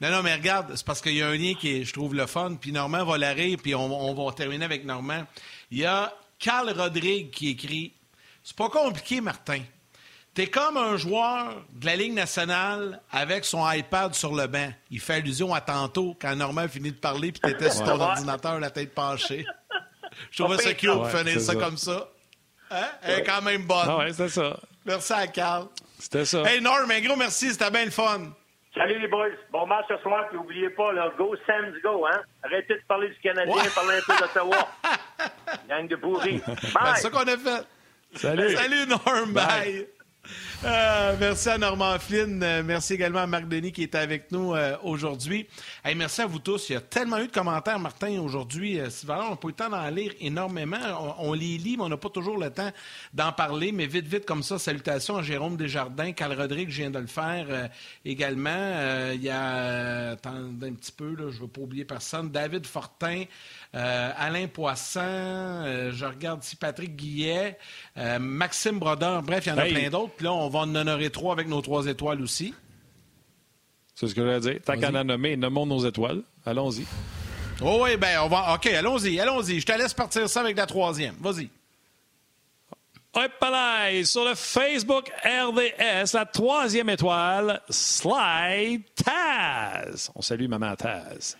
Non, 0.00 0.10
non, 0.10 0.22
mais 0.22 0.34
regarde, 0.34 0.72
c'est 0.74 0.84
parce 0.84 1.00
qu'il 1.00 1.14
y 1.14 1.22
a 1.22 1.28
un 1.28 1.36
lien 1.36 1.54
qui 1.54 1.80
est, 1.80 1.84
je 1.84 1.92
trouve, 1.92 2.14
le 2.14 2.26
fun. 2.26 2.56
Puis 2.60 2.72
Normand 2.72 3.04
va 3.04 3.16
la 3.16 3.32
rire, 3.32 3.58
puis 3.62 3.74
on, 3.74 4.10
on 4.10 4.14
va 4.26 4.32
terminer 4.32 4.64
avec 4.64 4.84
Normand. 4.84 5.24
Il 5.70 5.78
y 5.78 5.86
a 5.86 6.12
Carl 6.38 6.70
Rodrigue 6.70 7.30
qui 7.30 7.50
écrit 7.50 7.94
C'est 8.42 8.56
pas 8.56 8.68
compliqué, 8.68 9.20
Martin. 9.20 9.60
T'es 10.34 10.48
comme 10.48 10.76
un 10.76 10.98
joueur 10.98 11.64
de 11.72 11.86
la 11.86 11.96
Ligue 11.96 12.12
nationale 12.12 13.00
avec 13.10 13.46
son 13.46 13.68
iPad 13.70 14.14
sur 14.14 14.34
le 14.34 14.46
banc. 14.46 14.70
Il 14.90 15.00
fait 15.00 15.14
allusion 15.14 15.54
à 15.54 15.62
tantôt 15.62 16.14
quand 16.20 16.36
Normand 16.36 16.68
finit 16.68 16.92
de 16.92 16.96
parler 16.98 17.32
puis 17.32 17.40
t'étais 17.40 17.70
sur 17.70 17.84
ton 17.84 17.98
ordinateur 17.98 18.60
la 18.60 18.68
tête 18.70 18.94
penchée. 18.94 19.46
Je 20.30 20.42
trouvais 20.42 20.58
ça 20.58 20.74
cute 20.74 20.90
de 20.90 21.08
finir 21.08 21.40
ça, 21.40 21.54
comme 21.54 21.78
ça. 21.78 22.10
Hein? 22.70 22.86
Elle 23.02 23.20
est 23.20 23.24
quand 23.24 23.40
même 23.40 23.64
bonne. 23.64 23.86
Ah 23.88 23.98
ouais, 23.98 24.12
c'est 24.12 24.28
ça. 24.28 24.60
Merci 24.84 25.12
à 25.14 25.26
Carl. 25.26 25.68
C'était 25.98 26.26
ça. 26.26 26.42
Hey 26.42 26.60
Norm, 26.60 26.90
un 26.90 27.00
gros 27.00 27.16
merci, 27.16 27.50
c'était 27.52 27.70
bien 27.70 27.86
le 27.86 27.90
fun. 27.90 28.30
Salut 28.76 28.98
les 28.98 29.08
boys. 29.08 29.30
Bon 29.50 29.66
match 29.66 29.86
ce 29.88 29.96
soir, 29.98 30.28
puis 30.28 30.36
n'oubliez 30.36 30.68
pas, 30.70 30.92
là, 30.92 31.10
go 31.16 31.34
Sam's 31.46 31.80
go, 31.82 32.06
hein? 32.06 32.20
Arrêtez 32.42 32.74
de 32.74 32.82
parler 32.86 33.08
du 33.08 33.18
Canadien, 33.20 33.54
parlez 33.74 33.96
un 33.96 34.00
peu 34.06 34.16
d'Ottawa. 34.20 34.68
Gang 35.68 35.88
de 35.88 35.96
pourris. 35.96 36.42
C'est 36.46 37.02
ça 37.02 37.10
qu'on 37.10 37.20
a 37.20 37.36
fait. 37.36 37.66
Salut. 38.14 38.54
Salut 38.54 38.86
Norm, 38.86 39.32
bye. 39.32 39.86
Euh, 40.64 41.16
merci 41.20 41.50
à 41.50 41.58
Normand 41.58 41.98
Flynn. 41.98 42.42
Euh, 42.42 42.62
merci 42.64 42.94
également 42.94 43.20
à 43.20 43.26
Marc 43.26 43.46
Denis 43.46 43.72
qui 43.72 43.82
est 43.82 43.94
avec 43.94 44.32
nous 44.32 44.54
euh, 44.54 44.76
aujourd'hui. 44.82 45.46
merci 45.96 46.22
à 46.22 46.26
vous 46.26 46.38
tous. 46.38 46.70
Il 46.70 46.72
y 46.72 46.76
a 46.76 46.80
tellement 46.80 47.18
eu 47.18 47.26
de 47.26 47.32
commentaires, 47.32 47.78
Martin, 47.78 48.18
aujourd'hui. 48.20 48.80
on 48.80 49.12
n'a 49.12 49.36
pas 49.36 49.48
eu 49.48 49.48
le 49.48 49.52
temps 49.52 49.68
d'en 49.68 49.88
lire 49.90 50.12
énormément. 50.18 51.16
On, 51.18 51.34
les 51.34 51.58
lit, 51.58 51.76
mais 51.76 51.84
on 51.84 51.88
n'a 51.88 51.98
pas 51.98 52.08
toujours 52.08 52.38
le 52.38 52.50
temps 52.50 52.70
d'en 53.12 53.32
parler. 53.32 53.70
Mais 53.70 53.86
vite, 53.86 54.06
vite, 54.06 54.24
comme 54.24 54.42
ça, 54.42 54.58
salutations 54.58 55.18
à 55.18 55.22
Jérôme 55.22 55.56
Desjardins, 55.56 56.12
Carl 56.12 56.32
Rodrigue, 56.32 56.70
je 56.70 56.82
viens 56.82 56.90
de 56.90 56.98
le 56.98 57.06
faire 57.06 57.70
également. 58.04 59.12
il 59.12 59.22
y 59.22 59.28
a, 59.28 60.12
attendez 60.12 60.68
un 60.68 60.74
petit 60.74 60.92
peu, 60.92 61.14
je 61.18 61.36
ne 61.36 61.42
veux 61.42 61.48
pas 61.48 61.60
oublier 61.60 61.84
personne, 61.84 62.30
David 62.30 62.66
Fortin, 62.66 63.24
Alain 63.76 64.46
Poisson, 64.46 65.90
je 65.92 66.04
regarde 66.04 66.42
ici 66.42 66.56
Patrick 66.56 66.96
Guillet, 66.96 67.58
Maxime 68.18 68.78
Brodeur, 68.78 69.22
bref, 69.22 69.46
il 69.46 69.50
y 69.50 69.52
en 69.52 69.58
a 69.58 69.66
plein 69.66 69.90
d'autres. 69.90 70.14
Puis 70.16 70.24
là, 70.24 70.32
on 70.32 70.48
va 70.48 70.60
en 70.60 70.74
honorer 70.74 71.10
trois 71.10 71.32
avec 71.32 71.48
nos 71.48 71.60
trois 71.60 71.86
étoiles 71.86 72.22
aussi. 72.22 72.54
C'est 73.94 74.08
ce 74.08 74.14
que 74.14 74.20
je 74.20 74.26
voulais 74.26 74.40
dire. 74.40 74.60
Tant 74.64 74.78
qu'à 74.78 74.90
en 74.90 75.04
nommer, 75.04 75.36
nommons 75.36 75.66
nos 75.66 75.86
étoiles. 75.86 76.22
Allons-y. 76.44 76.86
Oh 77.62 77.80
oui, 77.82 77.96
ben 77.96 78.20
on 78.20 78.28
va. 78.28 78.54
OK, 78.54 78.66
allons-y, 78.66 79.18
allons-y. 79.18 79.60
Je 79.60 79.66
te 79.66 79.72
laisse 79.72 79.94
partir 79.94 80.28
ça 80.28 80.40
avec 80.40 80.56
la 80.56 80.66
troisième. 80.66 81.14
Vas-y. 81.20 81.48
Hop 83.14 83.32
sur 84.04 84.24
le 84.26 84.34
Facebook 84.34 85.10
RDS, 85.24 86.12
la 86.12 86.26
troisième 86.26 86.90
étoile, 86.90 87.62
Slide 87.70 88.82
Taz. 88.94 90.10
On 90.14 90.20
salue 90.20 90.48
Maman 90.48 90.76
Taz. 90.76 91.38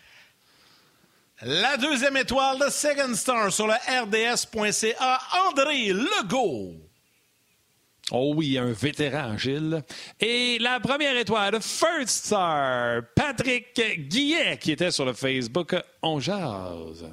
La 1.42 1.76
deuxième 1.76 2.16
étoile 2.16 2.58
de 2.58 2.70
Second 2.70 3.14
Star 3.14 3.52
sur 3.52 3.66
le 3.66 3.74
RDS.ca, 3.74 5.20
André 5.46 5.88
Legault. 5.88 6.76
Oh 8.10 8.32
oui, 8.34 8.56
un 8.56 8.72
vétéran, 8.72 9.36
Gilles. 9.36 9.82
Et 10.18 10.58
la 10.60 10.80
première 10.80 11.14
étoile, 11.14 11.60
First 11.60 12.26
Star, 12.26 13.02
Patrick 13.14 13.78
Guillet, 14.08 14.56
qui 14.56 14.72
était 14.72 14.90
sur 14.90 15.04
le 15.04 15.12
Facebook 15.12 15.76
On 16.00 16.20
Jase. 16.20 17.04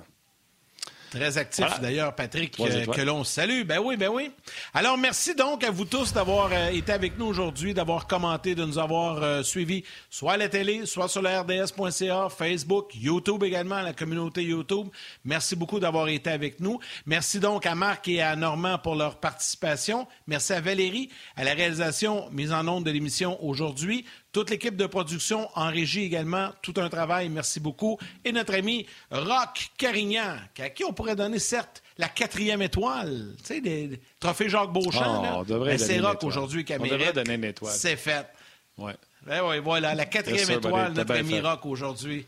Très 1.14 1.38
actif 1.38 1.80
d'ailleurs, 1.80 2.16
Patrick, 2.16 2.60
euh, 2.60 2.88
que 2.88 3.02
l'on 3.02 3.24
salue. 3.24 3.66
Ben 3.66 3.80
oui, 3.80 3.98
ben 3.98 4.10
oui. 4.12 4.32
Alors, 4.74 4.98
merci 4.98 5.36
donc 5.36 5.64
à 5.64 5.70
vous 5.70 5.86
tous 5.86 6.12
d'avoir 6.12 6.50
euh, 6.52 6.70
été 6.70 6.92
avec 6.92 7.20
nous 7.20 7.28
aujourd'hui, 7.28 7.76
d'avoir 7.76 8.08
commenté, 8.08 8.56
de 8.56 8.66
nous 8.66 8.80
avoir 8.80 9.22
euh, 9.22 9.44
suivis, 9.44 9.84
soit 10.10 10.34
à 10.34 10.38
la 10.38 10.50
télé, 10.50 10.88
soit 10.88 11.08
sur 11.08 11.22
le 11.22 11.30
RDS.ca, 11.30 12.30
Facebook, 12.36 12.96
YouTube 12.96 13.44
également, 13.44 13.80
la 13.82 13.94
communauté 13.94 14.44
YouTube. 14.44 14.88
Merci 15.24 15.56
beaucoup 15.56 15.80
d'avoir 15.80 16.08
été 16.08 16.32
avec 16.32 16.60
nous. 16.60 16.80
Merci 17.06 17.40
donc 17.40 17.68
à 17.68 17.76
Marc 17.76 18.08
et 18.08 18.24
à 18.24 18.36
Normand 18.36 18.80
pour 18.80 18.96
leur 18.96 19.20
participation. 19.20 20.08
Merci 20.26 20.54
à 20.54 20.62
Valérie, 20.62 21.10
à 21.36 21.44
la 21.44 21.54
réalisation 21.54 22.28
mise 22.32 22.52
en 22.52 22.68
onde 22.68 22.86
de 22.86 22.92
l'émission 22.92 23.38
aujourd'hui. 23.46 24.04
Toute 24.34 24.50
l'équipe 24.50 24.76
de 24.76 24.88
production 24.88 25.48
en 25.54 25.70
régie 25.70 26.04
également, 26.04 26.50
tout 26.64 26.74
un 26.78 26.90
travail, 26.90 27.30
merci 27.30 27.60
beaucoup. 27.60 28.00
Et 28.26 28.32
notre 28.32 28.56
ami 28.56 28.88
Rock 29.12 29.70
Carignan, 29.78 30.38
à 30.60 30.70
qui 30.72 30.84
on 30.84 30.92
pourrait 30.92 31.16
donner 31.16 31.38
certes 31.38 31.84
la 32.00 32.10
quatrième 32.10 32.64
étoile. 32.64 33.36
Tu 33.38 33.44
sais, 33.46 33.62
des, 33.62 34.00
trophées 34.20 34.50
Jacques 34.50 34.74
Beauchamp. 34.74 35.46
Oh, 35.48 35.56
c'est 35.78 36.00
Rock 36.00 36.24
aujourd'hui 36.24 36.66
qui 36.66 36.74
a 36.74 36.78
On 36.80 36.84
devrait 36.84 37.14
donner 37.14 37.36
une 37.36 37.44
étoile. 37.44 37.74
C'est 37.76 37.96
fait. 37.96 38.28
Ouais. 38.76 38.96
Ben 39.24 39.42
oui, 39.48 39.60
voilà, 39.60 39.94
la 39.94 40.06
quatrième 40.06 40.50
étoile, 40.50 40.94
notre 40.94 41.14
ami 41.14 41.40
Rock 41.40 41.66
aujourd'hui. 41.68 42.26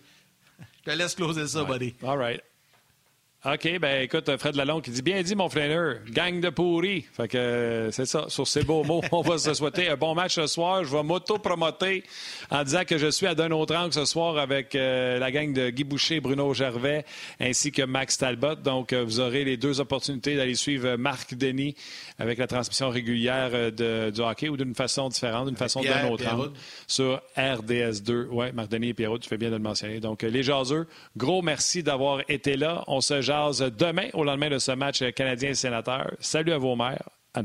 Je 0.59 0.91
te 0.91 0.95
laisse 0.95 1.15
closer 1.15 1.47
ça, 1.47 1.63
buddy. 1.63 1.95
All 2.03 2.19
right. 2.19 2.43
OK, 3.45 3.77
ben 3.79 4.01
écoute, 4.01 4.37
Fred 4.37 4.55
Lalonde 4.55 4.81
qui 4.81 4.89
dit 4.89 5.03
bien 5.03 5.21
dit, 5.21 5.35
mon 5.35 5.49
flâneur, 5.49 5.97
gang 6.09 6.41
de 6.41 6.49
pourris. 6.49 7.05
Fait 7.13 7.27
que 7.27 7.37
euh, 7.37 7.91
c'est 7.91 8.07
ça, 8.07 8.25
sur 8.27 8.47
ces 8.47 8.63
beaux 8.63 8.83
mots, 8.83 9.01
on 9.11 9.21
va 9.21 9.37
se 9.37 9.53
souhaiter 9.53 9.87
un 9.87 9.97
bon 9.97 10.15
match 10.15 10.33
ce 10.33 10.47
soir. 10.47 10.83
Je 10.83 10.89
vais 10.89 11.03
m'auto-promoter 11.03 12.03
en 12.49 12.63
disant 12.63 12.85
que 12.85 12.97
je 12.97 13.05
suis 13.05 13.27
à 13.27 13.35
d'un 13.35 13.51
autre 13.51 13.75
angle 13.75 13.93
ce 13.93 14.05
soir 14.05 14.39
avec 14.39 14.73
euh, 14.73 15.19
la 15.19 15.29
gang 15.29 15.53
de 15.53 15.69
Guy 15.69 15.83
Boucher, 15.83 16.21
Bruno 16.21 16.55
Gervais, 16.55 17.05
ainsi 17.39 17.71
que 17.71 17.83
Max 17.83 18.17
Talbot. 18.17 18.55
Donc, 18.55 18.93
euh, 18.93 19.03
vous 19.03 19.19
aurez 19.19 19.43
les 19.43 19.57
deux 19.57 19.79
opportunités 19.79 20.35
d'aller 20.35 20.55
suivre 20.55 20.95
Marc 20.95 21.35
Denis 21.35 21.75
avec 22.17 22.39
la 22.39 22.47
transmission 22.47 22.89
régulière 22.89 23.51
de, 23.71 24.09
du 24.09 24.21
hockey 24.21 24.49
ou 24.49 24.57
d'une 24.57 24.73
façon 24.73 25.07
différente, 25.09 25.49
d'une 25.49 25.55
façon 25.55 25.83
d'un 25.83 26.09
autre 26.09 26.27
angle 26.33 26.51
sur 26.87 27.21
RDS2. 27.37 28.25
Oui, 28.31 28.47
Marc 28.53 28.69
Denis 28.69 28.89
et 28.89 28.93
Pierrot, 28.95 29.19
tu 29.19 29.29
fais 29.29 29.37
bien 29.37 29.49
de 29.49 29.57
le 29.57 29.61
mentionner. 29.61 29.99
Donc, 29.99 30.23
les 30.23 30.41
jaseux, 30.41 30.87
gros 31.15 31.43
merci 31.43 31.83
d'avoir 31.83 32.21
été 32.27 32.57
là. 32.57 32.83
On 32.87 33.01
se 33.01 33.21
demain 33.61 34.09
au 34.13 34.23
lendemain 34.23 34.49
de 34.49 34.59
ce 34.59 34.71
match 34.71 35.03
canadien-sénateur. 35.15 36.11
Salut 36.19 36.53
à 36.53 36.57
vos 36.57 36.75
mères. 36.75 37.09
À. 37.33 37.41